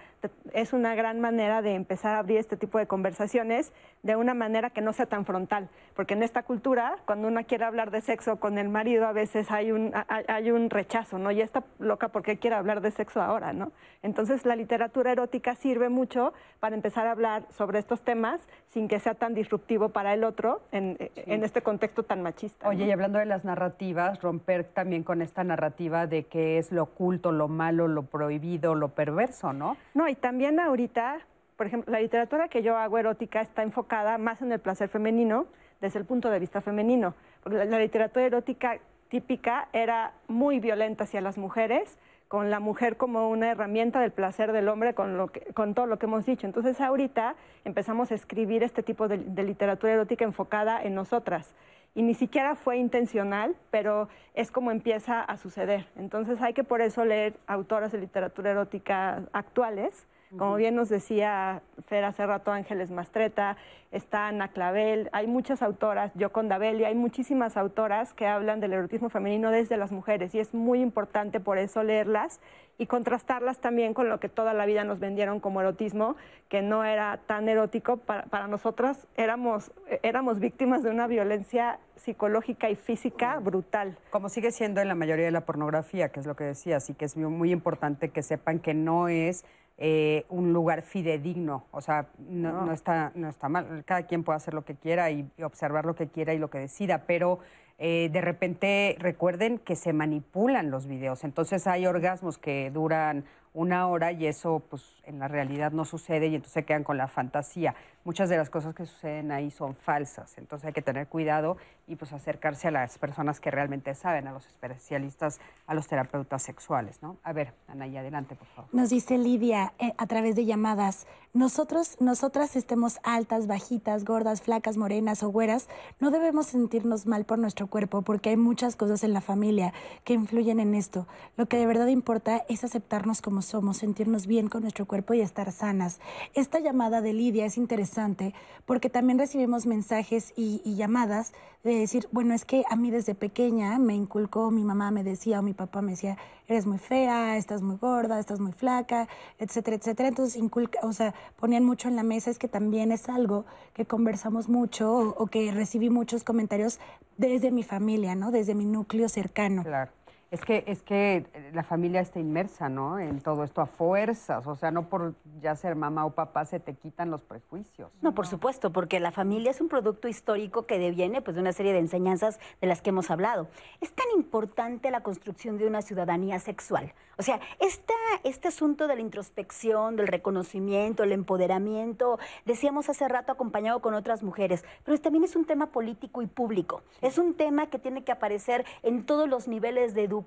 es 0.53 0.73
una 0.73 0.93
gran 0.93 1.19
manera 1.19 1.61
de 1.61 1.73
empezar 1.73 2.13
a 2.15 2.19
abrir 2.19 2.37
este 2.37 2.57
tipo 2.57 2.77
de 2.77 2.85
conversaciones 2.85 3.73
de 4.03 4.15
una 4.15 4.35
manera 4.35 4.69
que 4.69 4.81
no 4.81 4.93
sea 4.93 5.07
tan 5.07 5.25
frontal, 5.25 5.69
porque 5.95 6.13
en 6.13 6.21
esta 6.21 6.43
cultura, 6.43 6.97
cuando 7.05 7.27
uno 7.27 7.43
quiere 7.45 7.65
hablar 7.65 7.89
de 7.89 8.01
sexo 8.01 8.39
con 8.39 8.59
el 8.59 8.69
marido, 8.69 9.07
a 9.07 9.13
veces 9.13 9.49
hay 9.49 9.71
un, 9.71 9.93
hay 10.09 10.51
un 10.51 10.69
rechazo, 10.69 11.17
¿no? 11.17 11.31
Y 11.31 11.41
está 11.41 11.63
loca 11.79 12.09
porque 12.09 12.37
quiere 12.37 12.55
hablar 12.55 12.81
de 12.81 12.91
sexo 12.91 13.21
ahora, 13.21 13.51
¿no? 13.51 13.71
Entonces 14.03 14.45
la 14.45 14.55
literatura 14.55 15.11
erótica 15.11 15.55
sirve 15.55 15.89
mucho 15.89 16.33
para 16.59 16.75
empezar 16.75 17.07
a 17.07 17.11
hablar 17.11 17.47
sobre 17.49 17.79
estos 17.79 18.01
temas 18.01 18.47
sin 18.67 18.87
que 18.87 18.99
sea 18.99 19.15
tan 19.15 19.33
disruptivo 19.33 19.89
para 19.89 20.13
el 20.13 20.23
otro 20.23 20.61
en, 20.71 20.97
en 21.15 21.43
este 21.43 21.61
contexto 21.61 22.03
tan 22.03 22.21
machista. 22.21 22.67
Oye, 22.67 22.83
¿no? 22.83 22.89
y 22.89 22.91
hablando 22.91 23.19
de 23.19 23.25
las 23.25 23.45
narrativas, 23.45 24.21
romper 24.21 24.63
también 24.63 25.03
con 25.03 25.21
esta 25.21 25.43
narrativa 25.43 26.07
de 26.07 26.23
que 26.23 26.57
es 26.57 26.71
lo 26.71 26.83
oculto, 26.83 27.31
lo 27.31 27.47
malo, 27.47 27.87
lo 27.87 28.03
prohibido, 28.03 28.75
lo 28.75 28.89
perverso, 28.89 29.53
¿no? 29.53 29.77
No, 29.93 30.07
y 30.07 30.15
también 30.15 30.59
ahorita, 30.59 31.19
por 31.55 31.67
ejemplo, 31.67 31.91
la 31.91 31.99
literatura 31.99 32.47
que 32.47 32.61
yo 32.61 32.77
hago 32.77 32.97
erótica 32.97 33.41
está 33.41 33.63
enfocada 33.63 34.17
más 34.17 34.41
en 34.41 34.51
el 34.51 34.59
placer 34.59 34.89
femenino 34.89 35.47
desde 35.81 35.99
el 35.99 36.05
punto 36.05 36.29
de 36.29 36.39
vista 36.39 36.61
femenino. 36.61 37.13
Porque 37.43 37.57
la, 37.57 37.65
la 37.65 37.79
literatura 37.79 38.25
erótica 38.25 38.79
típica 39.09 39.69
era 39.71 40.13
muy 40.27 40.59
violenta 40.59 41.03
hacia 41.03 41.21
las 41.21 41.37
mujeres, 41.37 41.97
con 42.27 42.49
la 42.49 42.59
mujer 42.59 42.97
como 42.97 43.29
una 43.29 43.51
herramienta 43.51 43.99
del 44.01 44.11
placer 44.11 44.51
del 44.51 44.67
hombre, 44.67 44.93
con, 44.93 45.73
todo 45.73 45.85
lo 45.85 45.99
que 45.99 46.05
hemos 46.05 46.25
dicho. 46.25 46.47
Entonces 46.47 46.81
ahorita 46.81 47.35
empezamos 47.63 48.11
a 48.11 48.15
escribir 48.15 48.63
este 48.63 48.83
tipo 48.83 49.07
de, 49.07 49.17
de 49.17 49.43
literatura 49.43 49.93
erótica 49.93 50.25
enfocada 50.25 50.83
en 50.83 50.95
nosotras. 50.95 51.53
Y 51.93 52.01
ni 52.01 52.13
siquiera 52.13 52.55
fue 52.55 52.77
intencional, 52.77 53.55
pero 53.71 54.09
es 54.33 54.51
como 54.51 54.71
empieza 54.71 55.21
a 55.21 55.37
suceder. 55.37 55.87
Entonces 55.95 56.41
hay 56.41 56.53
que 56.53 56.63
por 56.63 56.81
eso 56.81 57.05
leer 57.05 57.35
autoras 57.47 57.91
de 57.91 57.99
literatura 57.99 58.51
erótica 58.51 59.23
actuales. 59.31 60.05
Como 60.37 60.55
bien 60.55 60.75
nos 60.75 60.89
decía 60.89 61.61
Fer 61.87 62.03
hace 62.03 62.25
rato, 62.25 62.51
Ángeles 62.51 62.91
Mastreta, 62.91 63.57
está 63.91 64.27
Ana 64.27 64.49
Clavel, 64.49 65.09
hay 65.13 65.27
muchas 65.27 65.61
autoras, 65.61 66.11
Yoconda 66.15 66.57
Belli, 66.57 66.83
hay 66.83 66.95
muchísimas 66.95 67.55
autoras 67.57 68.13
que 68.13 68.27
hablan 68.27 68.59
del 68.59 68.73
erotismo 68.73 69.09
femenino 69.09 69.51
desde 69.51 69.77
las 69.77 69.91
mujeres 69.91 70.35
y 70.35 70.39
es 70.39 70.53
muy 70.53 70.81
importante 70.81 71.39
por 71.39 71.57
eso 71.57 71.83
leerlas 71.83 72.41
y 72.77 72.87
contrastarlas 72.87 73.59
también 73.59 73.93
con 73.93 74.09
lo 74.09 74.19
que 74.19 74.27
toda 74.27 74.53
la 74.53 74.65
vida 74.65 74.83
nos 74.83 74.99
vendieron 74.99 75.39
como 75.39 75.61
erotismo, 75.61 76.17
que 76.49 76.61
no 76.61 76.83
era 76.83 77.21
tan 77.25 77.47
erótico. 77.47 77.97
Para, 77.97 78.23
para 78.23 78.47
nosotras 78.47 79.07
éramos, 79.15 79.71
éramos 80.03 80.39
víctimas 80.39 80.83
de 80.83 80.89
una 80.89 81.07
violencia 81.07 81.79
psicológica 81.95 82.69
y 82.69 82.75
física 82.75 83.39
brutal. 83.39 83.97
Como 84.09 84.27
sigue 84.27 84.51
siendo 84.51 84.81
en 84.81 84.89
la 84.89 84.95
mayoría 84.95 85.23
de 85.23 85.31
la 85.31 85.45
pornografía, 85.45 86.09
que 86.09 86.19
es 86.19 86.25
lo 86.25 86.35
que 86.35 86.43
decía, 86.43 86.75
así 86.77 86.93
que 86.93 87.05
es 87.05 87.15
muy- 87.15 87.29
muy 87.31 87.51
importante 87.51 88.09
que 88.09 88.21
sepan 88.21 88.59
que 88.59 88.73
no 88.73 89.07
es 89.07 89.45
eh, 89.77 90.25
un 90.29 90.53
lugar 90.53 90.81
fidedigno, 90.83 91.65
o 91.71 91.81
sea, 91.81 92.07
no, 92.29 92.51
No. 92.51 92.65
no 92.67 92.71
está, 92.71 93.11
no 93.15 93.27
está 93.27 93.49
mal, 93.49 93.83
cada 93.85 94.03
quien 94.03 94.23
puede 94.23 94.37
hacer 94.37 94.53
lo 94.53 94.63
que 94.63 94.75
quiera 94.75 95.11
y, 95.11 95.29
y 95.37 95.43
observar 95.43 95.85
lo 95.85 95.95
que 95.95 96.07
quiera 96.07 96.33
y 96.33 96.37
lo 96.39 96.49
que 96.49 96.59
decida, 96.59 97.03
pero 97.05 97.39
eh, 97.77 98.09
de 98.11 98.21
repente 98.21 98.95
recuerden 98.99 99.57
que 99.59 99.75
se 99.75 99.91
manipulan 99.91 100.71
los 100.71 100.87
videos, 100.87 101.25
entonces 101.25 101.67
hay 101.67 101.85
orgasmos 101.87 102.37
que 102.37 102.71
duran 102.71 103.25
una 103.55 103.87
hora 103.87 104.11
y 104.11 104.27
eso 104.27 104.61
pues 104.69 104.83
en 105.03 105.17
la 105.17 105.27
realidad 105.27 105.71
no 105.71 105.85
sucede 105.85 106.27
y 106.27 106.35
entonces 106.35 106.53
se 106.53 106.65
quedan 106.65 106.83
con 106.83 106.97
la 106.97 107.07
fantasía. 107.07 107.73
Muchas 108.03 108.29
de 108.29 108.37
las 108.37 108.49
cosas 108.49 108.75
que 108.75 108.85
suceden 108.85 109.31
ahí 109.31 109.49
son 109.49 109.75
falsas, 109.75 110.37
entonces 110.37 110.67
hay 110.67 110.73
que 110.73 110.81
tener 110.81 111.07
cuidado 111.07 111.57
y 111.87 111.95
pues 111.95 112.11
acercarse 112.13 112.67
a 112.67 112.71
las 112.71 112.99
personas 112.99 113.39
que 113.39 113.49
realmente 113.49 113.95
saben, 113.95 114.27
a 114.27 114.33
los 114.33 114.45
especialistas, 114.45 115.39
a 115.67 115.73
los 115.73 115.87
terapeutas 115.87 116.43
sexuales, 116.43 117.01
¿no? 117.01 117.17
A 117.23 117.31
ver, 117.33 117.53
Anaya, 117.67 118.01
adelante, 118.01 118.35
por 118.35 118.47
favor. 118.49 118.69
Nos 118.73 118.89
dice 118.89 119.17
Lidia 119.17 119.73
eh, 119.79 119.93
a 119.97 120.05
través 120.05 120.35
de 120.35 120.45
llamadas, 120.45 121.07
nosotros, 121.35 121.97
nosotras 121.99 122.55
estemos 122.55 122.99
altas, 123.03 123.45
bajitas, 123.45 124.05
gordas, 124.05 124.41
flacas, 124.41 124.77
morenas 124.77 125.21
o 125.21 125.29
güeras, 125.29 125.67
no 125.99 126.09
debemos 126.09 126.45
sentirnos 126.47 127.07
mal 127.07 127.25
por 127.25 127.39
nuestro 127.39 127.67
cuerpo 127.67 128.03
porque 128.03 128.29
hay 128.29 128.37
muchas 128.37 128.77
cosas 128.77 129.03
en 129.03 129.11
la 129.11 129.19
familia 129.19 129.73
que 130.05 130.13
influyen 130.13 130.61
en 130.61 130.73
esto. 130.73 131.07
Lo 131.35 131.47
que 131.47 131.57
de 131.57 131.65
verdad 131.65 131.87
importa 131.87 132.45
es 132.47 132.63
aceptarnos 132.63 133.21
como 133.21 133.41
somos, 133.41 133.77
sentirnos 133.77 134.27
bien 134.27 134.47
con 134.47 134.61
nuestro 134.61 134.85
cuerpo 134.85 135.13
y 135.13 135.19
estar 135.19 135.51
sanas. 135.51 135.99
Esta 136.35 136.59
llamada 136.59 137.01
de 137.01 137.11
Lidia 137.11 137.45
es 137.45 137.57
interesante 137.57 138.33
porque 138.65 138.89
también 138.89 139.19
recibimos 139.19 139.65
mensajes 139.65 140.31
y, 140.37 140.61
y 140.63 140.75
llamadas 140.75 141.33
de 141.65 141.79
decir, 141.79 142.07
bueno, 142.11 142.33
es 142.33 142.45
que 142.45 142.63
a 142.69 142.77
mí 142.77 142.91
desde 142.91 143.13
pequeña 143.13 143.77
me 143.79 143.95
inculcó, 143.95 144.51
mi 144.51 144.63
mamá 144.63 144.91
me 144.91 145.03
decía 145.03 145.39
o 145.39 145.41
mi 145.41 145.53
papá 145.53 145.81
me 145.81 145.91
decía, 145.91 146.15
eres 146.47 146.65
muy 146.65 146.77
fea, 146.77 147.37
estás 147.37 147.61
muy 147.61 147.77
gorda, 147.77 148.19
estás 148.19 148.39
muy 148.39 148.51
flaca, 148.51 149.07
etcétera, 149.39 149.77
etcétera. 149.77 150.09
Entonces, 150.09 150.35
inculca, 150.35 150.79
o 150.83 150.93
sea, 150.93 151.13
ponían 151.37 151.63
mucho 151.63 151.87
en 151.87 151.95
la 151.95 152.03
mesa, 152.03 152.29
es 152.29 152.39
que 152.39 152.47
también 152.47 152.91
es 152.91 153.09
algo 153.09 153.45
que 153.73 153.85
conversamos 153.85 154.49
mucho 154.49 154.91
o, 154.91 155.27
que 155.27 155.51
recibí 155.51 155.89
muchos 155.89 156.23
comentarios 156.23 156.79
desde 157.17 157.51
mi 157.51 157.63
familia, 157.63 158.15
¿no? 158.15 158.31
Desde 158.31 158.55
mi 158.55 158.65
núcleo 158.65 159.09
cercano. 159.09 159.63
Claro. 159.63 159.91
Es 160.35 160.43
que, 160.43 160.65
es 160.67 160.81
que 160.81 161.25
la 161.53 161.63
familia 161.63 162.01
está 162.01 162.19
inmersa, 162.19 162.67
¿no? 162.67 162.99
En 162.99 163.21
todo 163.21 163.45
esto 163.45 163.61
a 163.61 163.67
fuerzas, 163.67 164.45
o 164.45 164.55
sea, 164.55 164.69
no 164.69 164.89
por 164.89 165.15
ya 165.39 165.55
ser 165.55 165.77
mamá 165.77 166.05
o 166.05 166.09
papá 166.09 166.43
se 166.43 166.59
te 166.59 166.73
quitan 166.73 167.09
los 167.09 167.21
prejuicios. 167.21 167.89
No, 168.01 168.13
por 168.13 168.27
supuesto, 168.27 168.73
porque 168.73 168.99
la 168.99 169.11
familia 169.11 169.51
es 169.51 169.61
un 169.61 169.69
producto 169.69 170.09
histórico 170.09 170.65
que 170.65 170.77
deviene 170.77 171.21
pues, 171.21 171.35
de 171.35 171.41
una 171.41 171.53
serie 171.53 171.71
de 171.71 171.79
enseñanzas 171.79 172.37
de 172.59 172.67
las 172.67 172.81
que 172.81 172.89
hemos 172.89 173.11
hablado. 173.11 173.47
Es 173.79 173.93
tan 173.93 174.07
importante 174.13 174.91
la 174.91 175.03
construcción 175.03 175.57
de 175.57 175.67
una 175.67 175.81
ciudadanía 175.81 176.37
sexual. 176.39 176.93
O 177.17 177.23
sea, 177.23 177.39
esta, 177.61 177.93
este 178.25 178.49
asunto 178.49 178.89
de 178.89 178.95
la 178.95 179.01
introspección, 179.01 179.95
del 179.95 180.07
reconocimiento, 180.09 181.03
el 181.03 181.13
empoderamiento, 181.13 182.19
decíamos 182.43 182.89
hace 182.89 183.07
rato 183.07 183.31
acompañado 183.31 183.79
con 183.79 183.93
otras 183.93 184.21
mujeres, 184.21 184.65
pero 184.83 184.99
también 184.99 185.23
es 185.23 185.37
un 185.37 185.45
tema 185.45 185.67
político 185.67 186.21
y 186.21 186.27
público. 186.27 186.81
Es 187.01 187.17
un 187.17 187.35
tema 187.35 187.67
que 187.67 187.79
tiene 187.79 188.03
que 188.03 188.11
aparecer 188.11 188.65
en 188.83 189.05
todos 189.05 189.29
los 189.29 189.47
niveles 189.47 189.93
de 189.93 190.03
educación. 190.03 190.24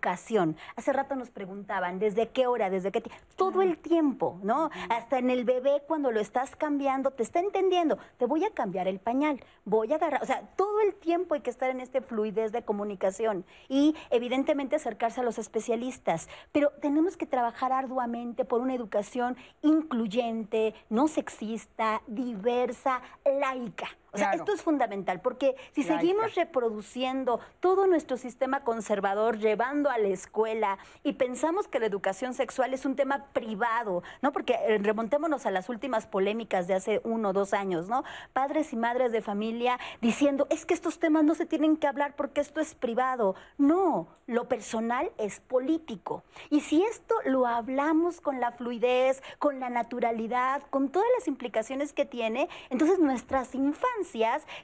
Hace 0.77 0.93
rato 0.93 1.17
nos 1.17 1.31
preguntaban, 1.31 1.99
¿desde 1.99 2.29
qué 2.29 2.47
hora? 2.47 2.71
¿Desde 2.71 2.91
qué 2.91 3.01
tiempo? 3.01 3.23
Todo 3.37 3.63
el 3.63 3.79
tiempo, 3.79 4.39
¿no? 4.43 4.71
Hasta 4.91 5.19
en 5.19 5.31
el 5.31 5.45
bebé 5.45 5.83
cuando 5.87 6.11
lo 6.13 6.21
estás 6.21 6.57
cambiando, 6.57 7.11
te 7.11 7.23
está 7.23 7.41
entendiendo, 7.41 7.99
te 8.17 8.27
voy 8.27 8.45
a 8.45 8.51
cambiar 8.51 8.89
el 8.89 9.01
pañal, 9.01 9.41
voy 9.65 9.93
a 9.93 9.97
agarrar, 9.97 10.23
o 10.23 10.27
sea, 10.27 10.43
todo 10.57 10.81
el 10.81 10.95
tiempo 10.95 11.35
hay 11.35 11.41
que 11.41 11.51
estar 11.51 11.71
en 11.71 11.81
este 11.81 12.01
fluidez 12.01 12.53
de 12.53 12.63
comunicación 12.63 13.45
y 13.69 13.95
evidentemente 14.11 14.77
acercarse 14.77 15.21
a 15.21 15.25
los 15.25 15.39
especialistas, 15.39 16.29
pero 16.53 16.71
tenemos 16.81 17.17
que 17.17 17.27
trabajar 17.27 17.73
arduamente 17.73 18.45
por 18.45 18.61
una 18.61 18.75
educación 18.75 19.37
incluyente, 19.63 20.75
no 20.89 21.09
sexista, 21.09 22.03
diversa, 22.07 23.03
laica. 23.25 23.89
O 24.13 24.19
sea, 24.19 24.33
esto 24.33 24.53
es 24.53 24.63
fundamental, 24.63 25.21
porque 25.21 25.55
si 25.73 25.83
seguimos 25.83 26.35
reproduciendo 26.35 27.41
todo 27.61 27.87
nuestro 27.87 28.17
sistema 28.17 28.65
conservador, 28.65 29.39
llevando 29.39 29.91
a 29.91 29.99
la 29.99 30.09
escuela 30.09 30.79
y 31.03 31.13
pensamos 31.15 31.69
que 31.69 31.79
la 31.79 31.87
educación 31.87 32.33
sexual 32.33 32.73
es 32.73 32.87
un 32.87 32.97
tema 32.97 33.27
privado, 33.35 34.03
¿no? 34.23 34.33
Porque 34.33 34.55
eh, 34.55 34.79
remontémonos 34.79 35.45
a 35.45 35.51
las 35.51 35.69
últimas 35.69 36.07
polémicas 36.07 36.67
de 36.67 36.75
hace 36.75 37.03
uno 37.05 37.31
o 37.31 37.33
dos 37.35 37.53
años, 37.53 37.89
¿no? 37.89 38.03
Padres 38.33 38.73
y 38.73 38.77
madres 38.77 39.13
de 39.13 39.21
familia 39.21 39.79
diciendo, 40.01 40.47
es 40.49 40.65
que 40.65 40.73
estos 40.73 40.99
temas 40.99 41.25
no 41.25 41.35
se 41.35 41.45
tienen 41.45 41.77
que 41.77 41.87
hablar 41.87 42.17
porque 42.17 42.41
esto 42.41 42.61
es 42.61 42.75
privado. 42.75 43.35
No, 43.59 44.09
lo 44.27 44.49
personal 44.49 45.13
es 45.19 45.41
político. 45.41 46.23
Y 46.49 46.61
si 46.61 46.83
esto 46.83 47.15
lo 47.27 47.47
hablamos 47.47 48.23
con 48.23 48.41
la 48.41 48.53
fluidez, 48.53 49.23
con 49.39 49.61
la 49.61 49.69
naturalidad, 49.69 50.63
con 50.71 50.89
todas 50.89 51.09
las 51.19 51.29
implicaciones 51.29 51.93
que 51.93 52.07
tiene, 52.07 52.49
entonces 52.71 52.99
nuestras 52.99 53.55
infancias 53.55 53.98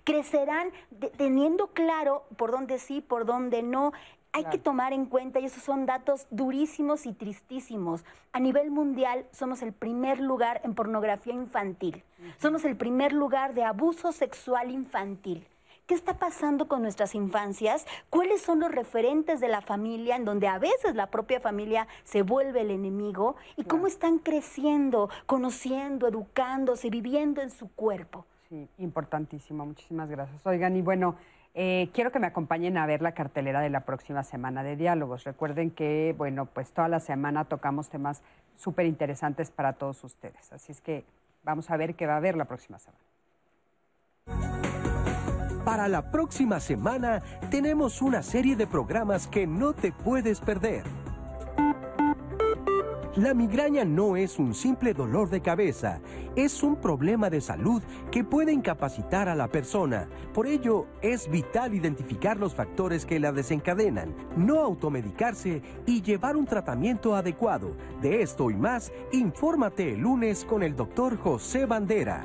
crecerán 0.05 0.70
teniendo 1.16 1.69
claro 1.69 2.24
por 2.36 2.51
dónde 2.51 2.78
sí, 2.78 3.01
por 3.01 3.24
dónde 3.24 3.62
no. 3.62 3.93
Hay 4.32 4.47
que 4.47 4.59
tomar 4.59 4.93
en 4.93 5.06
cuenta, 5.06 5.39
y 5.39 5.44
esos 5.44 5.62
son 5.62 5.86
datos 5.86 6.27
durísimos 6.31 7.06
y 7.06 7.12
tristísimos. 7.12 8.05
A 8.32 8.40
nivel 8.40 8.73
mundial 8.73 9.27
somos 9.31 9.62
el 9.62 9.73
primer 9.73 10.19
lugar 10.19 10.61
en 10.65 10.74
pornografía 10.74 11.32
infantil. 11.32 12.02
Somos 12.39 12.65
el 12.65 12.77
primer 12.77 13.12
lugar 13.12 13.55
de 13.55 13.62
abuso 13.62 14.11
sexual 14.11 14.73
infantil. 14.73 15.47
¿Qué 15.86 15.94
está 15.94 16.19
pasando 16.19 16.66
con 16.66 16.81
nuestras 16.81 17.15
infancias? 17.15 17.86
¿Cuáles 18.09 18.40
son 18.40 18.59
los 18.61 18.73
referentes 18.73 19.39
de 19.39 19.48
la 19.48 19.61
familia 19.61 20.16
en 20.16 20.24
donde 20.24 20.48
a 20.48 20.59
veces 20.59 20.94
la 20.94 21.11
propia 21.11 21.40
familia 21.40 21.86
se 22.05 22.23
vuelve 22.23 22.62
el 22.62 22.70
enemigo? 22.70 23.36
¿Y 23.56 23.65
cómo 23.65 23.86
están 23.86 24.19
creciendo, 24.19 25.11
conociendo, 25.27 26.09
educándose, 26.09 26.89
viviendo 26.89 27.43
en 27.43 27.51
su 27.51 27.69
cuerpo? 27.69 28.24
Sí, 28.49 28.69
importantísimo. 28.79 29.65
Muchísimas 29.66 30.09
gracias. 30.09 30.47
Oigan, 30.47 30.77
y 30.77 30.83
bueno, 30.83 31.16
eh, 31.55 31.89
quiero 31.93 32.11
que 32.11 32.19
me 32.19 32.27
acompañen 32.27 32.77
a 32.77 32.87
ver 32.87 33.01
la 33.01 33.12
cartelera 33.12 33.61
de 33.61 33.71
la 33.71 33.81
próxima 33.81 34.23
semana 34.25 34.62
de 34.62 34.77
diálogos. 34.77 35.25
Recuerden 35.25 35.71
que, 35.71 36.15
bueno, 36.19 36.47
pues 36.47 36.73
toda 36.73 36.89
la 36.89 37.01
semana 37.01 37.45
tocamos 37.45 37.89
temas 37.89 38.23
súper 38.57 38.87
interesantes 38.87 39.51
para 39.51 39.75
todos 39.75 40.03
ustedes. 40.05 40.53
Así 40.53 40.73
es 40.73 40.81
que 40.81 41.05
vamos 41.45 41.71
a 41.71 41.77
ver 41.77 41.95
qué 41.95 42.07
va 42.07 42.15
a 42.15 42.16
haber 42.16 42.37
la 42.37 42.47
próxima 42.47 42.79
semana. 42.79 42.99
Para 45.65 45.89
la 45.89 46.11
próxima 46.11 46.61
semana 46.61 47.23
tenemos 47.51 48.03
una 48.03 48.23
serie 48.23 48.55
de 48.57 48.66
programas 48.66 49.27
que 49.27 49.47
no 49.47 49.73
te 49.73 49.93
puedes 49.93 50.41
perder. 50.41 50.85
La 53.16 53.32
migraña 53.32 53.85
no 53.85 54.16
es 54.16 54.41
un 54.41 54.55
simple 54.55 54.93
dolor 54.93 55.31
de 55.31 55.41
cabeza, 55.41 56.01
es 56.35 56.65
un 56.65 56.74
problema 56.74 57.31
de 57.31 57.41
salud 57.41 57.81
que 58.11 58.24
puede 58.24 58.53
incapacitar 58.53 59.28
a 59.28 59.36
la 59.36 59.47
persona. 59.47 60.09
Por 60.32 60.49
ello, 60.49 60.86
es 61.01 61.31
vital 61.31 61.74
identificar 61.74 62.36
los 62.39 62.57
factores 62.57 63.07
que 63.07 63.20
la 63.20 63.31
desencadenan, 63.31 64.12
no 64.36 64.59
automedicarse 64.59 65.62
y 65.86 66.03
llevar 66.03 66.36
un 66.36 66.45
tratamiento 66.45 67.15
adecuado. 67.15 67.77
De 68.03 68.20
esto 68.20 68.51
y 68.51 68.57
más, 68.57 68.93
infórmate 69.12 69.93
el 69.93 70.01
lunes 70.01 70.45
con 70.45 70.65
el 70.65 70.74
doctor 70.74 71.16
José 71.16 71.66
Bandera. 71.66 72.24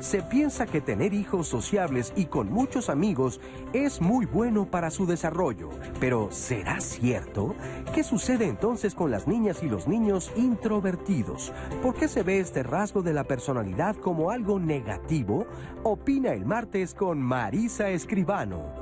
Se 0.00 0.22
piensa 0.22 0.64
que 0.66 0.80
tener 0.80 1.12
hijos 1.12 1.48
sociables 1.48 2.12
y 2.14 2.26
con 2.26 2.52
muchos 2.52 2.88
amigos 2.88 3.40
es 3.72 4.00
muy 4.00 4.26
bueno 4.26 4.70
para 4.70 4.90
su 4.90 5.06
desarrollo, 5.06 5.70
pero 5.98 6.28
¿será 6.30 6.80
cierto? 6.80 7.56
¿Qué 7.92 8.04
sucede 8.04 8.46
entonces 8.46 8.94
con 8.94 9.10
las 9.10 9.26
niñas 9.26 9.62
y 9.64 9.68
los 9.68 9.88
niños 9.88 10.30
introvertidos? 10.36 11.52
¿Por 11.82 11.94
qué 11.94 12.06
se 12.06 12.22
ve 12.22 12.38
este 12.38 12.62
rasgo 12.62 13.02
de 13.02 13.12
la 13.12 13.24
personalidad 13.24 13.96
como 13.96 14.30
algo 14.30 14.60
negativo? 14.60 15.46
Opina 15.82 16.32
el 16.32 16.46
martes 16.46 16.94
con 16.94 17.20
Marisa 17.20 17.90
Escribano. 17.90 18.72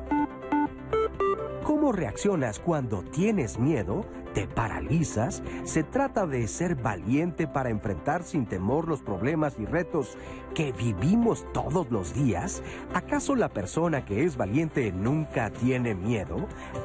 ¿Cómo 1.65 1.93
reaccionas 1.93 2.61
cuando 2.61 3.03
tienes 3.03 3.59
miedo? 3.59 4.05
¿Te 4.37 4.47
paralizas? 4.47 5.43
¿Se 5.65 5.83
trata 5.83 6.27
de 6.27 6.47
ser 6.47 6.75
valiente 6.75 7.47
para 7.47 7.71
enfrentar 7.71 8.23
sin 8.23 8.45
temor 8.45 8.87
los 8.87 9.01
problemas 9.01 9.55
y 9.59 9.65
retos 9.65 10.19
que 10.55 10.73
vivimos 10.73 11.51
todos 11.55 11.91
los 11.91 12.13
días? 12.13 12.63
¿Acaso 12.93 13.35
la 13.35 13.49
persona 13.49 14.05
que 14.05 14.25
es 14.25 14.37
valiente 14.37 14.93
nunca 14.93 15.49
tiene 15.49 15.95
miedo? 15.95 16.37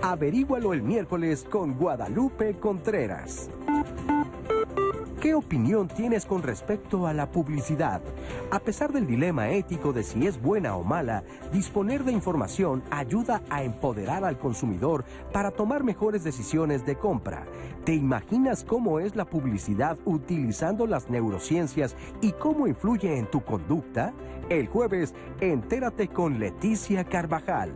Averígualo 0.01 0.71
el 0.71 0.81
miércoles 0.81 1.45
con 1.51 1.73
Guadalupe 1.73 2.57
Contreras. 2.57 3.49
¿Qué 5.21 5.35
opinión 5.35 5.87
tienes 5.87 6.25
con 6.25 6.41
respecto 6.41 7.05
a 7.05 7.13
la 7.13 7.31
publicidad? 7.31 8.01
A 8.49 8.57
pesar 8.57 8.91
del 8.91 9.05
dilema 9.05 9.51
ético 9.51 9.93
de 9.93 10.01
si 10.01 10.25
es 10.25 10.41
buena 10.41 10.75
o 10.75 10.83
mala, 10.83 11.23
disponer 11.53 12.03
de 12.03 12.11
información 12.11 12.81
ayuda 12.89 13.43
a 13.51 13.61
empoderar 13.61 14.25
al 14.25 14.39
consumidor 14.39 15.05
para 15.31 15.51
tomar 15.51 15.83
mejores 15.83 16.23
decisiones 16.23 16.87
de 16.87 16.95
compra. 16.95 17.45
¿Te 17.85 17.93
imaginas 17.93 18.63
cómo 18.63 18.99
es 18.99 19.15
la 19.15 19.25
publicidad 19.25 19.95
utilizando 20.05 20.87
las 20.87 21.07
neurociencias 21.07 21.95
y 22.19 22.31
cómo 22.31 22.65
influye 22.65 23.15
en 23.15 23.29
tu 23.29 23.41
conducta? 23.41 24.13
El 24.49 24.65
jueves, 24.65 25.13
entérate 25.39 26.07
con 26.07 26.39
Leticia 26.39 27.03
Carvajal. 27.03 27.75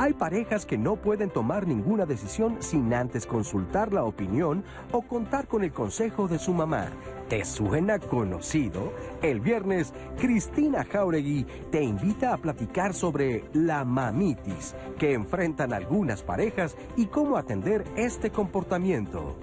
Hay 0.00 0.14
parejas 0.14 0.64
que 0.64 0.78
no 0.78 0.96
pueden 0.96 1.28
tomar 1.28 1.66
ninguna 1.66 2.06
decisión 2.06 2.56
sin 2.60 2.94
antes 2.94 3.26
consultar 3.26 3.92
la 3.92 4.04
opinión 4.04 4.64
o 4.92 5.02
contar 5.02 5.46
con 5.46 5.62
el 5.62 5.72
consejo 5.72 6.26
de 6.26 6.38
su 6.38 6.54
mamá. 6.54 6.88
¿Te 7.28 7.44
suena 7.44 7.98
conocido? 7.98 8.94
El 9.20 9.40
viernes, 9.40 9.92
Cristina 10.18 10.86
Jauregui 10.90 11.44
te 11.70 11.82
invita 11.82 12.32
a 12.32 12.38
platicar 12.38 12.94
sobre 12.94 13.44
la 13.52 13.84
mamitis 13.84 14.74
que 14.98 15.12
enfrentan 15.12 15.74
algunas 15.74 16.22
parejas 16.22 16.78
y 16.96 17.04
cómo 17.04 17.36
atender 17.36 17.84
este 17.94 18.30
comportamiento. 18.30 19.36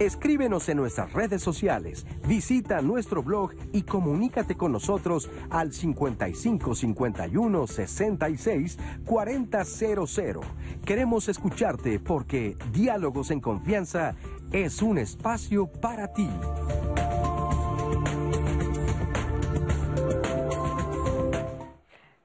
Escríbenos 0.00 0.66
en 0.70 0.78
nuestras 0.78 1.12
redes 1.12 1.42
sociales, 1.42 2.06
visita 2.26 2.80
nuestro 2.80 3.22
blog 3.22 3.52
y 3.70 3.82
comunícate 3.82 4.56
con 4.56 4.72
nosotros 4.72 5.28
al 5.50 5.74
55 5.74 6.74
51 6.74 7.66
66 7.66 8.78
4000. 9.04 10.40
Queremos 10.86 11.28
escucharte 11.28 11.98
porque 11.98 12.56
Diálogos 12.72 13.30
en 13.30 13.40
Confianza 13.40 14.14
es 14.52 14.80
un 14.80 14.96
espacio 14.96 15.66
para 15.66 16.08
ti. 16.14 16.30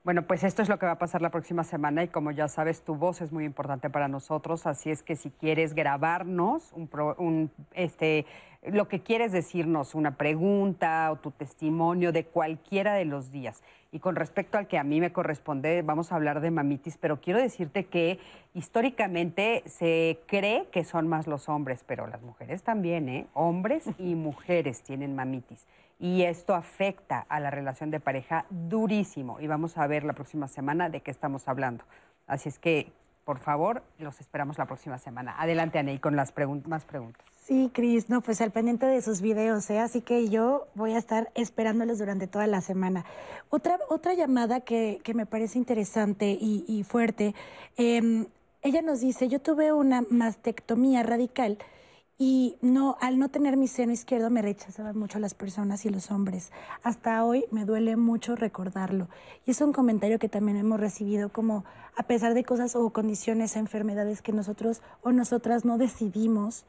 Bueno, 0.06 0.22
pues 0.27 0.44
esto 0.44 0.61
es 0.61 0.69
lo 0.69 0.77
que 0.77 0.86
va 0.86 0.91
a 0.91 0.99
pasar 0.99 1.23
la 1.23 1.32
próxima 1.32 1.64
semana 1.64 2.03
y 2.03 2.10
como 2.10 2.30
ya 2.30 2.48
sabes, 2.48 2.84
tu 2.84 2.94
voz 2.94 3.22
es 3.22 3.32
muy 3.32 3.44
importante 3.44 3.90
para 3.90 4.07
nosotros, 4.07 4.68
así 4.68 4.91
es 4.91 5.02
que 5.02 5.15
si 5.15 5.32
quieres 5.32 5.73
grabarnos 5.73 6.72
un, 6.73 7.49
este, 7.73 8.27
lo 8.61 8.88
que 8.88 9.02
quieres 9.02 9.32
decirnos, 9.32 9.95
una 9.95 10.15
pregunta 10.15 11.11
o 11.11 11.15
tu 11.15 11.32
testimonio 11.32 12.11
de 12.11 12.23
cualquiera 12.23 12.94
de 12.94 13.06
los 13.06 13.32
días. 13.32 13.64
Y 13.91 13.98
con 13.98 14.15
respecto 14.15 14.60
al 14.60 14.68
que 14.68 14.77
a 14.77 14.84
mí 14.84 15.02
me 15.02 15.11
corresponde, 15.11 15.82
vamos 15.82 16.11
a 16.11 16.18
hablar 16.18 16.40
de 16.40 16.52
mamitis, 16.52 16.99
pero 16.99 17.19
quiero 17.19 17.40
decirte 17.41 17.86
que 17.86 18.19
históricamente 18.53 19.64
se 19.65 20.19
cree 20.27 20.68
que 20.72 20.84
son 20.84 21.07
más 21.07 21.26
los 21.26 21.49
hombres, 21.49 21.84
pero 21.84 22.06
las 22.06 22.22
mujeres 22.22 22.61
también, 22.61 23.10
¿eh? 23.10 23.26
Hombres 23.34 23.86
y 23.98 24.14
mujeres 24.14 24.84
tienen 24.84 25.15
mamitis 25.15 25.65
y 26.00 26.24
esto 26.24 26.54
afecta 26.54 27.26
a 27.30 27.40
la 27.40 27.52
relación 27.52 27.92
de 27.92 28.00
pareja 28.00 28.46
durísimo 28.50 29.40
y 29.40 29.48
vamos 29.48 29.78
a 29.78 29.88
ver 29.88 30.04
la 30.04 30.14
próxima 30.14 30.48
semana 30.48 30.90
de 30.90 31.02
qué 31.02 31.12
estamos 31.12 31.48
hablando. 31.48 31.84
Así 32.28 32.50
es 32.50 32.60
que, 32.60 32.92
por 33.24 33.40
favor, 33.40 33.84
los 33.98 34.20
esperamos 34.20 34.58
la 34.58 34.66
próxima 34.66 34.98
semana. 34.98 35.36
Adelante, 35.40 35.80
Aney, 35.80 36.00
con 36.00 36.16
las 36.16 36.34
más 36.68 36.86
preguntas. 36.86 37.26
Sí, 37.46 37.70
Cris, 37.72 38.10
no, 38.10 38.22
pues 38.22 38.42
al 38.42 38.50
pendiente 38.50 38.88
de 38.88 39.04
sus 39.04 39.22
videos, 39.22 39.70
¿eh? 39.70 39.78
así 39.78 40.02
que 40.02 40.30
yo 40.30 40.68
voy 40.74 40.94
a 40.94 40.98
estar 40.98 41.32
esperándolos 41.36 42.00
durante 42.00 42.26
toda 42.26 42.48
la 42.48 42.60
semana. 42.60 43.06
Otra, 43.50 43.78
otra 43.88 44.16
llamada 44.16 44.62
que, 44.62 45.00
que 45.04 45.14
me 45.14 45.28
parece 45.28 45.60
interesante 45.60 46.36
y, 46.42 46.84
fuerte, 46.84 47.36
em, 47.78 48.26
ella 48.64 48.82
nos 48.82 49.02
dice, 49.02 49.28
yo 49.28 49.40
tuve 49.40 49.72
una 49.74 50.04
mastectomía 50.10 51.04
radical 51.04 51.60
y 52.18 52.58
no, 52.62 52.98
al 53.02 53.20
no 53.20 53.30
tener 53.30 53.58
mi 53.58 53.68
seno 53.68 53.92
izquierdo 53.92 54.30
me 54.30 54.42
rechazaban 54.42 54.98
mucho 54.98 55.20
las 55.20 55.34
personas 55.34 55.86
y 55.86 55.90
los 55.90 56.12
hombres. 56.12 56.52
Hasta 56.82 57.24
hoy 57.26 57.44
me 57.52 57.66
duele 57.66 57.98
mucho 57.98 58.36
recordarlo. 58.36 59.10
Y 59.46 59.52
es 59.52 59.60
un 59.60 59.74
comentario 59.74 60.18
que 60.18 60.30
también 60.30 60.58
hemos 60.58 60.80
recibido 60.80 61.30
como 61.30 61.66
a 61.98 62.04
pesar 62.04 62.34
de 62.34 62.44
cosas 62.44 62.76
o 62.76 62.90
condiciones, 62.92 63.56
enfermedades 63.56 64.22
que 64.22 64.32
nosotros 64.32 64.82
o 65.02 65.12
nosotras 65.12 65.66
no 65.66 65.78
decidimos, 65.78 66.66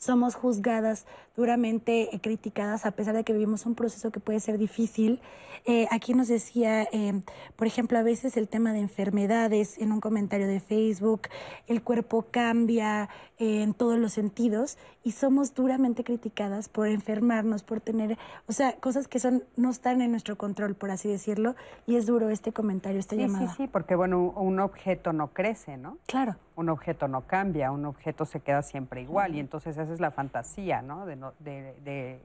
somos 0.00 0.34
juzgadas, 0.34 1.04
duramente 1.36 2.14
eh, 2.14 2.20
criticadas, 2.20 2.86
a 2.86 2.90
pesar 2.92 3.14
de 3.14 3.22
que 3.22 3.34
vivimos 3.34 3.66
un 3.66 3.74
proceso 3.74 4.10
que 4.10 4.18
puede 4.18 4.40
ser 4.40 4.56
difícil. 4.56 5.20
Eh, 5.66 5.86
aquí 5.90 6.14
nos 6.14 6.28
decía, 6.28 6.88
em, 6.90 7.22
por 7.56 7.66
ejemplo, 7.66 7.98
a 7.98 8.02
veces 8.02 8.38
el 8.38 8.48
tema 8.48 8.72
de 8.72 8.80
enfermedades 8.80 9.76
en 9.76 9.92
un 9.92 10.00
comentario 10.00 10.48
de 10.48 10.58
Facebook, 10.58 11.28
el 11.66 11.82
cuerpo 11.82 12.26
cambia 12.30 13.10
eh, 13.38 13.62
en 13.62 13.74
todos 13.74 13.98
los 13.98 14.14
sentidos 14.14 14.78
y 15.02 15.12
somos 15.12 15.54
duramente 15.54 16.04
criticadas 16.04 16.68
por 16.68 16.88
enfermarnos, 16.88 17.62
por 17.62 17.80
tener, 17.80 18.18
o 18.48 18.52
sea, 18.52 18.76
cosas 18.76 19.08
que 19.08 19.18
son 19.18 19.44
no 19.56 19.70
están 19.70 20.02
en 20.02 20.10
nuestro 20.10 20.36
control, 20.36 20.74
por 20.74 20.90
así 20.90 21.08
decirlo, 21.08 21.56
y 21.86 21.96
es 21.96 22.06
duro 22.06 22.28
este 22.28 22.52
comentario, 22.52 23.00
esta 23.00 23.16
sí, 23.16 23.22
llamada. 23.22 23.48
Sí, 23.48 23.54
sí, 23.56 23.68
porque 23.68 23.94
bueno, 23.94 24.30
un 24.36 24.60
objeto 24.60 25.12
no 25.12 25.28
crece, 25.28 25.76
¿no? 25.76 25.98
Claro. 26.06 26.36
Un 26.56 26.68
objeto 26.68 27.08
no 27.08 27.22
cambia, 27.22 27.72
un 27.72 27.86
objeto 27.86 28.26
se 28.26 28.40
queda 28.40 28.62
siempre 28.62 29.00
igual 29.02 29.34
y 29.34 29.40
entonces 29.40 29.76
esa 29.78 29.92
es 29.92 30.00
la 30.00 30.10
fantasía, 30.10 30.82
¿no? 30.82 31.06
de, 31.06 32.20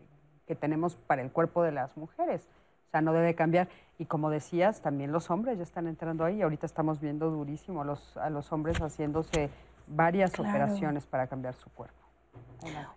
que 0.46 0.56
tenemos 0.56 0.96
para 0.96 1.22
el 1.22 1.32
cuerpo 1.32 1.64
de 1.64 1.72
las 1.72 1.96
mujeres. 1.98 2.48
O 2.88 2.92
sea, 2.92 3.02
no 3.02 3.14
debe 3.14 3.34
cambiar. 3.34 3.68
Y 3.98 4.06
como 4.06 4.30
decías, 4.30 4.82
también 4.82 5.12
los 5.12 5.32
hombres 5.32 5.58
ya 5.58 5.64
están 5.64 5.88
entrando 5.88 6.24
ahí. 6.24 6.42
Ahorita 6.42 6.66
estamos 6.66 7.00
viendo 7.00 7.32
durísimo 7.32 7.82
a 7.82 7.86
los, 7.86 8.16
a 8.18 8.30
los 8.30 8.52
hombres 8.52 8.78
haciéndose 8.78 9.50
varias 9.88 10.38
operaciones 10.40 11.06
para 11.08 11.26
cambiar 11.28 11.56
su 11.56 11.70
cuerpo. 11.72 12.05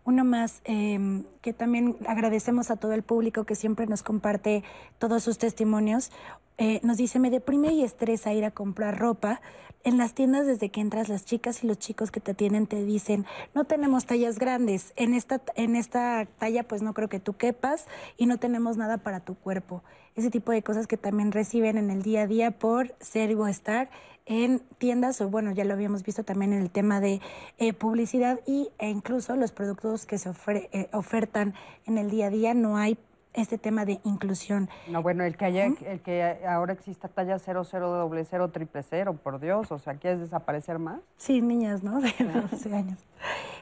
Uno 0.04 0.24
más, 0.24 0.62
em, 0.64 1.24
que 1.42 1.52
también 1.52 1.96
agradecemos 2.06 2.70
a 2.70 2.76
todo 2.76 2.92
el 2.92 3.02
público 3.02 3.44
que 3.44 3.54
siempre 3.54 3.86
nos 3.86 4.02
comparte 4.02 4.64
todos 4.98 5.22
sus 5.22 5.38
testimonios. 5.38 6.10
Eh, 6.56 6.80
nos 6.82 6.96
dice, 6.96 7.18
me 7.18 7.30
deprime 7.30 7.72
y 7.72 7.84
estresa 7.84 8.32
ir 8.32 8.44
a 8.44 8.50
comprar 8.50 8.98
ropa. 8.98 9.40
En 9.84 9.96
las 9.96 10.14
tiendas 10.14 10.46
desde 10.46 10.70
que 10.70 10.80
entras, 10.80 11.08
las 11.08 11.24
chicas 11.24 11.62
y 11.62 11.66
los 11.66 11.78
chicos 11.78 12.10
que 12.10 12.20
te 12.20 12.32
atienden 12.32 12.66
te 12.66 12.84
dicen, 12.84 13.26
no 13.54 13.64
tenemos 13.64 14.06
tallas 14.06 14.38
grandes, 14.38 14.92
en 14.96 15.14
esta, 15.14 15.40
en 15.54 15.76
esta 15.76 16.26
talla 16.38 16.64
pues 16.64 16.82
no 16.82 16.94
creo 16.94 17.08
que 17.08 17.20
tú 17.20 17.34
quepas 17.34 17.86
y 18.16 18.26
no 18.26 18.38
tenemos 18.38 18.76
nada 18.76 18.98
para 18.98 19.20
tu 19.20 19.34
cuerpo. 19.36 19.82
Ese 20.16 20.30
tipo 20.30 20.50
de 20.50 20.62
cosas 20.62 20.88
que 20.88 20.96
también 20.96 21.30
reciben 21.30 21.78
en 21.78 21.90
el 21.90 22.02
día 22.02 22.22
a 22.22 22.26
día 22.26 22.50
por 22.50 22.96
ser 22.98 23.34
o 23.36 23.46
estar 23.46 23.88
en 24.28 24.60
tiendas, 24.76 25.20
o 25.20 25.28
bueno, 25.28 25.50
ya 25.52 25.64
lo 25.64 25.72
habíamos 25.72 26.04
visto 26.04 26.22
también 26.22 26.52
en 26.52 26.60
el 26.60 26.70
tema 26.70 27.00
de 27.00 27.20
eh, 27.56 27.72
publicidad 27.72 28.40
y, 28.46 28.68
e 28.78 28.88
incluso 28.90 29.34
los 29.36 29.52
productos 29.52 30.06
que 30.06 30.18
se 30.18 30.30
eh, 30.30 30.88
ofertan 30.92 31.54
en 31.86 31.98
el 31.98 32.10
día 32.10 32.26
a 32.26 32.30
día, 32.30 32.54
no 32.54 32.76
hay 32.76 32.98
este 33.32 33.56
tema 33.56 33.84
de 33.84 34.00
inclusión. 34.04 34.68
No, 34.88 35.02
bueno, 35.02 35.24
el 35.24 35.36
que 35.36 35.44
haya, 35.46 35.66
el 35.66 36.00
que 36.00 36.38
ahora 36.46 36.74
exista 36.74 37.08
talla 37.08 37.38
00, 37.38 37.64
doble 37.90 38.24
0, 38.24 38.50
triple 38.50 38.82
0, 38.82 39.18
por 39.22 39.40
Dios, 39.40 39.72
o 39.72 39.78
sea, 39.78 39.94
¿quieres 39.94 40.20
desaparecer 40.20 40.78
más? 40.78 41.00
Sí, 41.16 41.40
niñas, 41.40 41.82
¿no? 41.82 42.00
De 42.00 42.12
12 42.50 42.74
años. 42.74 42.98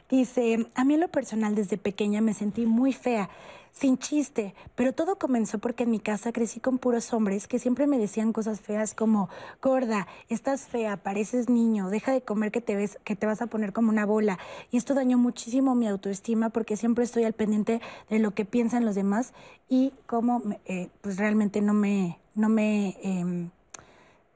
Dice, 0.09 0.67
a 0.75 0.85
mí 0.85 0.95
en 0.95 1.01
lo 1.01 1.09
personal 1.09 1.55
desde 1.55 1.79
pequeña 1.79 2.21
me 2.21 2.33
sentí 2.33 2.67
muy 2.67 2.93
fea 2.93 3.29
sin 3.79 3.99
chiste, 3.99 4.55
pero 4.75 4.95
todo 4.95 5.19
comenzó 5.19 5.59
porque 5.59 5.83
en 5.83 5.91
mi 5.91 6.01
casa 6.01 6.33
crecí 6.33 6.61
con 6.61 6.79
puros 6.79 7.13
hombres 7.13 7.47
que 7.47 7.59
siempre 7.59 7.87
me 7.87 7.99
decían 7.99 8.33
cosas 8.33 8.63
feas 8.63 8.95
como, 8.95 9.29
gorda, 9.61 10.07
estás 10.31 10.63
fea, 10.63 10.97
pareces 10.97 11.51
niño, 11.51 11.91
deja 11.91 12.11
de 12.13 12.23
comer 12.23 12.51
que 12.51 12.63
te 12.63 12.75
ves, 12.75 12.99
que 13.05 13.17
te 13.17 13.27
vas 13.27 13.43
a 13.43 13.49
poner 13.49 13.75
como 13.75 13.91
una 13.91 14.07
bola. 14.07 14.39
Y 14.71 14.79
esto 14.79 14.95
dañó 14.95 15.19
muchísimo 15.19 15.75
mi 15.75 15.87
autoestima 15.89 16.49
porque 16.49 16.79
siempre 16.79 17.05
estoy 17.05 17.25
al 17.25 17.35
pendiente 17.35 17.83
de 18.09 18.19
lo 18.19 18.33
que 18.33 18.47
piensan 18.47 18.87
los 18.87 18.95
demás 18.95 19.35
y 19.69 19.93
cómo, 20.07 20.43
eh, 20.65 20.89
pues 21.03 21.19
realmente 21.19 21.61
no 21.61 21.75
me, 21.75 22.19
no 22.35 22.49
me, 22.49 22.97
eh, 23.03 23.51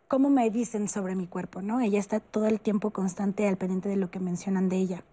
cómo 0.06 0.28
me 0.28 0.50
dicen 0.50 0.86
sobre 0.86 1.14
mi 1.14 1.26
cuerpo, 1.26 1.62
¿no? 1.62 1.80
Ella 1.80 1.98
está 1.98 2.20
todo 2.20 2.46
el 2.46 2.60
tiempo 2.60 2.90
constante 2.90 3.48
al 3.48 3.56
pendiente 3.56 3.88
de 3.88 3.96
lo 3.96 4.10
que 4.10 4.20
mencionan 4.20 4.68
de 4.68 4.76
ella. 4.76 5.04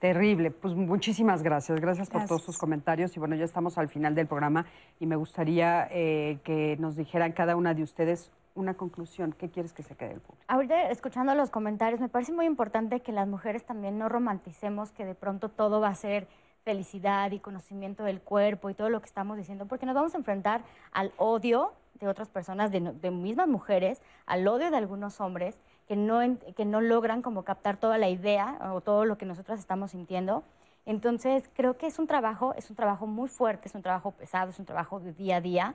Terrible. 0.00 0.50
Pues 0.50 0.74
muchísimas 0.74 1.42
gracias. 1.42 1.78
Gracias 1.78 2.08
por 2.08 2.24
todos 2.24 2.42
sus 2.42 2.56
comentarios. 2.56 3.14
Y 3.16 3.20
bueno, 3.20 3.36
ya 3.36 3.44
estamos 3.44 3.76
al 3.76 3.88
final 3.90 4.14
del 4.14 4.26
programa 4.26 4.64
y 4.98 5.06
me 5.06 5.14
gustaría 5.14 5.86
eh, 5.90 6.38
que 6.42 6.78
nos 6.78 6.96
dijeran 6.96 7.32
cada 7.32 7.54
una 7.54 7.74
de 7.74 7.82
ustedes 7.82 8.32
una 8.54 8.74
conclusión. 8.74 9.34
¿Qué 9.38 9.50
quieres 9.50 9.74
que 9.74 9.82
se 9.82 9.94
quede 9.94 10.12
el 10.12 10.20
público? 10.20 10.42
Ahorita, 10.48 10.90
escuchando 10.90 11.34
los 11.34 11.50
comentarios, 11.50 12.00
me 12.00 12.08
parece 12.08 12.32
muy 12.32 12.46
importante 12.46 13.00
que 13.00 13.12
las 13.12 13.28
mujeres 13.28 13.64
también 13.64 13.98
no 13.98 14.08
romanticemos 14.08 14.90
que 14.90 15.04
de 15.04 15.14
pronto 15.14 15.50
todo 15.50 15.80
va 15.80 15.88
a 15.88 15.94
ser 15.94 16.26
felicidad 16.64 17.30
y 17.32 17.38
conocimiento 17.38 18.02
del 18.02 18.20
cuerpo 18.22 18.70
y 18.70 18.74
todo 18.74 18.88
lo 18.88 19.00
que 19.00 19.06
estamos 19.06 19.36
diciendo, 19.36 19.66
porque 19.66 19.86
nos 19.86 19.94
vamos 19.94 20.14
a 20.14 20.18
enfrentar 20.18 20.62
al 20.92 21.12
odio 21.18 21.72
de 22.00 22.08
otras 22.08 22.28
personas, 22.30 22.70
de, 22.70 22.80
de 22.80 23.10
mismas 23.10 23.48
mujeres, 23.48 24.00
al 24.26 24.48
odio 24.48 24.70
de 24.70 24.76
algunos 24.78 25.20
hombres 25.20 25.60
que 25.90 25.96
no, 25.96 26.20
que 26.54 26.64
no 26.64 26.80
logran 26.80 27.20
como 27.20 27.42
captar 27.42 27.76
toda 27.76 27.98
la 27.98 28.08
idea 28.08 28.56
o 28.72 28.80
todo 28.80 29.04
lo 29.04 29.18
que 29.18 29.26
nosotros 29.26 29.58
estamos 29.58 29.90
sintiendo. 29.90 30.44
Entonces, 30.86 31.50
creo 31.56 31.76
que 31.78 31.88
es 31.88 31.98
un 31.98 32.06
trabajo, 32.06 32.54
es 32.54 32.70
un 32.70 32.76
trabajo 32.76 33.08
muy 33.08 33.28
fuerte, 33.28 33.66
es 33.66 33.74
un 33.74 33.82
trabajo 33.82 34.12
pesado, 34.12 34.50
es 34.50 34.58
un 34.60 34.66
trabajo 34.66 35.00
de 35.00 35.12
día 35.12 35.38
a 35.38 35.40
día. 35.40 35.74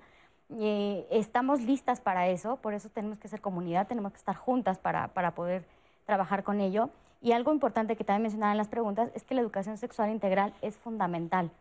Eh, 0.57 1.05
estamos 1.11 1.59
listas 1.63 1.99
para 1.99 2.29
eso, 2.29 2.55
por 2.55 2.73
eso 2.73 2.87
tenemos 2.87 3.19
que 3.19 3.27
ser 3.27 3.41
comunidad, 3.41 3.87
tenemos 3.87 4.13
que 4.13 4.17
estar 4.17 4.37
juntas 4.37 4.79
para, 4.79 5.09
para 5.09 5.31
poder 5.31 5.65
trabajar 6.05 6.45
con 6.45 6.61
ello. 6.61 6.91
Y 7.21 7.33
algo 7.33 7.51
importante 7.51 7.97
que 7.97 8.05
también 8.05 8.21
mencionaban 8.21 8.53
en 8.53 8.59
las 8.59 8.69
preguntas 8.69 9.11
es 9.15 9.25
que 9.25 9.35
la 9.35 9.41
educación 9.41 9.75
sexual 9.75 10.11
integral 10.11 10.53
es 10.61 10.77
fundamental. 10.77 11.51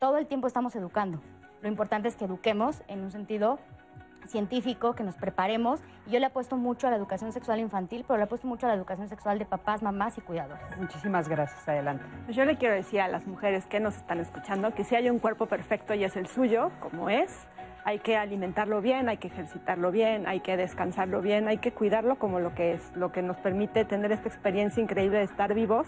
Todo 0.00 0.18
el 0.18 0.26
tiempo 0.26 0.48
estamos 0.48 0.74
educando. 0.74 1.20
Lo 1.62 1.68
importante 1.68 2.08
es 2.08 2.16
que 2.16 2.24
eduquemos 2.24 2.82
en 2.88 3.04
un 3.04 3.12
sentido 3.12 3.60
científico, 4.28 4.94
que 4.94 5.02
nos 5.02 5.16
preparemos. 5.16 5.80
yo 6.06 6.18
le 6.18 6.26
apuesto 6.26 6.56
mucho 6.56 6.86
a 6.86 6.90
la 6.90 6.96
educación 6.96 7.32
sexual 7.32 7.60
infantil, 7.60 8.04
pero 8.06 8.16
le 8.16 8.24
apuesto 8.24 8.46
mucho 8.46 8.66
a 8.66 8.70
la 8.70 8.74
educación 8.74 9.08
sexual 9.08 9.38
de 9.38 9.44
papás, 9.44 9.82
mamás 9.82 10.16
y 10.18 10.20
cuidadores. 10.20 10.62
Muchísimas 10.78 11.28
gracias. 11.28 11.68
Adelante. 11.68 12.04
Pues 12.24 12.36
yo 12.36 12.44
le 12.44 12.56
quiero 12.56 12.74
decir 12.74 13.00
a 13.00 13.08
las 13.08 13.26
mujeres 13.26 13.66
que 13.66 13.80
nos 13.80 13.96
están 13.96 14.20
escuchando 14.20 14.74
que 14.74 14.84
si 14.84 14.94
hay 14.94 15.10
un 15.10 15.18
cuerpo 15.18 15.46
perfecto 15.46 15.94
y 15.94 16.04
es 16.04 16.16
el 16.16 16.26
suyo, 16.26 16.70
como 16.80 17.10
es, 17.10 17.46
hay 17.84 17.98
que 18.00 18.16
alimentarlo 18.16 18.80
bien, 18.80 19.08
hay 19.08 19.16
que 19.16 19.28
ejercitarlo 19.28 19.90
bien, 19.90 20.26
hay 20.26 20.40
que 20.40 20.56
descansarlo 20.56 21.20
bien, 21.22 21.48
hay 21.48 21.58
que 21.58 21.72
cuidarlo 21.72 22.18
como 22.18 22.40
lo 22.40 22.54
que 22.54 22.74
es, 22.74 22.96
lo 22.96 23.12
que 23.12 23.22
nos 23.22 23.38
permite 23.38 23.84
tener 23.84 24.12
esta 24.12 24.28
experiencia 24.28 24.82
increíble 24.82 25.18
de 25.18 25.24
estar 25.24 25.54
vivos. 25.54 25.86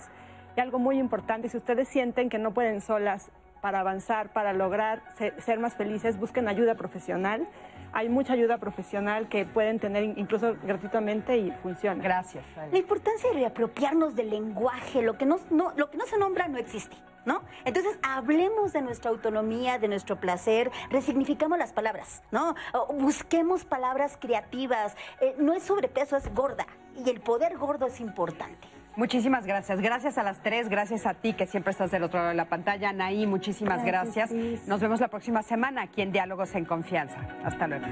Y 0.56 0.60
algo 0.60 0.78
muy 0.78 0.98
importante, 0.98 1.48
si 1.48 1.56
ustedes 1.56 1.88
sienten 1.88 2.28
que 2.28 2.38
no 2.38 2.52
pueden 2.52 2.80
solas 2.80 3.30
para 3.60 3.80
avanzar, 3.80 4.30
para 4.32 4.52
lograr 4.52 5.02
ser 5.38 5.58
más 5.60 5.76
felices, 5.76 6.18
busquen 6.18 6.48
ayuda 6.48 6.74
profesional 6.74 7.46
hay 7.92 8.08
mucha 8.08 8.32
ayuda 8.32 8.58
profesional 8.58 9.28
que 9.28 9.44
pueden 9.44 9.78
tener 9.78 10.04
incluso 10.16 10.56
gratuitamente 10.62 11.36
y 11.36 11.50
funciona. 11.50 12.02
Gracias. 12.02 12.44
La 12.70 12.78
importancia 12.78 13.30
de 13.30 13.36
reapropiarnos 13.36 14.14
del 14.14 14.30
lenguaje, 14.30 15.02
lo 15.02 15.16
que 15.18 15.26
no, 15.26 15.38
lo 15.76 15.90
que 15.90 15.96
no 15.96 16.06
se 16.06 16.18
nombra 16.18 16.48
no 16.48 16.58
existe. 16.58 16.96
¿No? 17.24 17.40
Entonces, 17.64 17.96
hablemos 18.02 18.72
de 18.72 18.82
nuestra 18.82 19.12
autonomía, 19.12 19.78
de 19.78 19.86
nuestro 19.86 20.18
placer, 20.18 20.72
resignificamos 20.90 21.56
las 21.56 21.72
palabras, 21.72 22.20
¿no? 22.32 22.56
busquemos 22.94 23.64
palabras 23.64 24.18
creativas. 24.20 24.96
Eh, 25.20 25.36
no 25.38 25.52
es 25.52 25.62
sobrepeso, 25.62 26.16
es 26.16 26.34
gorda. 26.34 26.66
Y 26.96 27.08
el 27.08 27.20
poder 27.20 27.56
gordo 27.58 27.86
es 27.86 28.00
importante. 28.00 28.66
Muchísimas 28.96 29.46
gracias. 29.46 29.80
Gracias 29.80 30.18
a 30.18 30.22
las 30.22 30.42
tres, 30.42 30.68
gracias 30.68 31.06
a 31.06 31.14
ti 31.14 31.32
que 31.32 31.46
siempre 31.46 31.70
estás 31.70 31.90
del 31.90 32.02
otro 32.02 32.18
lado 32.18 32.30
de 32.30 32.36
la 32.36 32.46
pantalla. 32.46 32.90
Anaí, 32.90 33.26
muchísimas 33.26 33.84
gracias. 33.84 34.30
Nos 34.66 34.80
vemos 34.80 35.00
la 35.00 35.08
próxima 35.08 35.42
semana 35.42 35.82
aquí 35.82 36.02
en 36.02 36.12
Diálogos 36.12 36.54
en 36.54 36.64
Confianza. 36.64 37.18
Hasta 37.44 37.66
luego. 37.66 37.86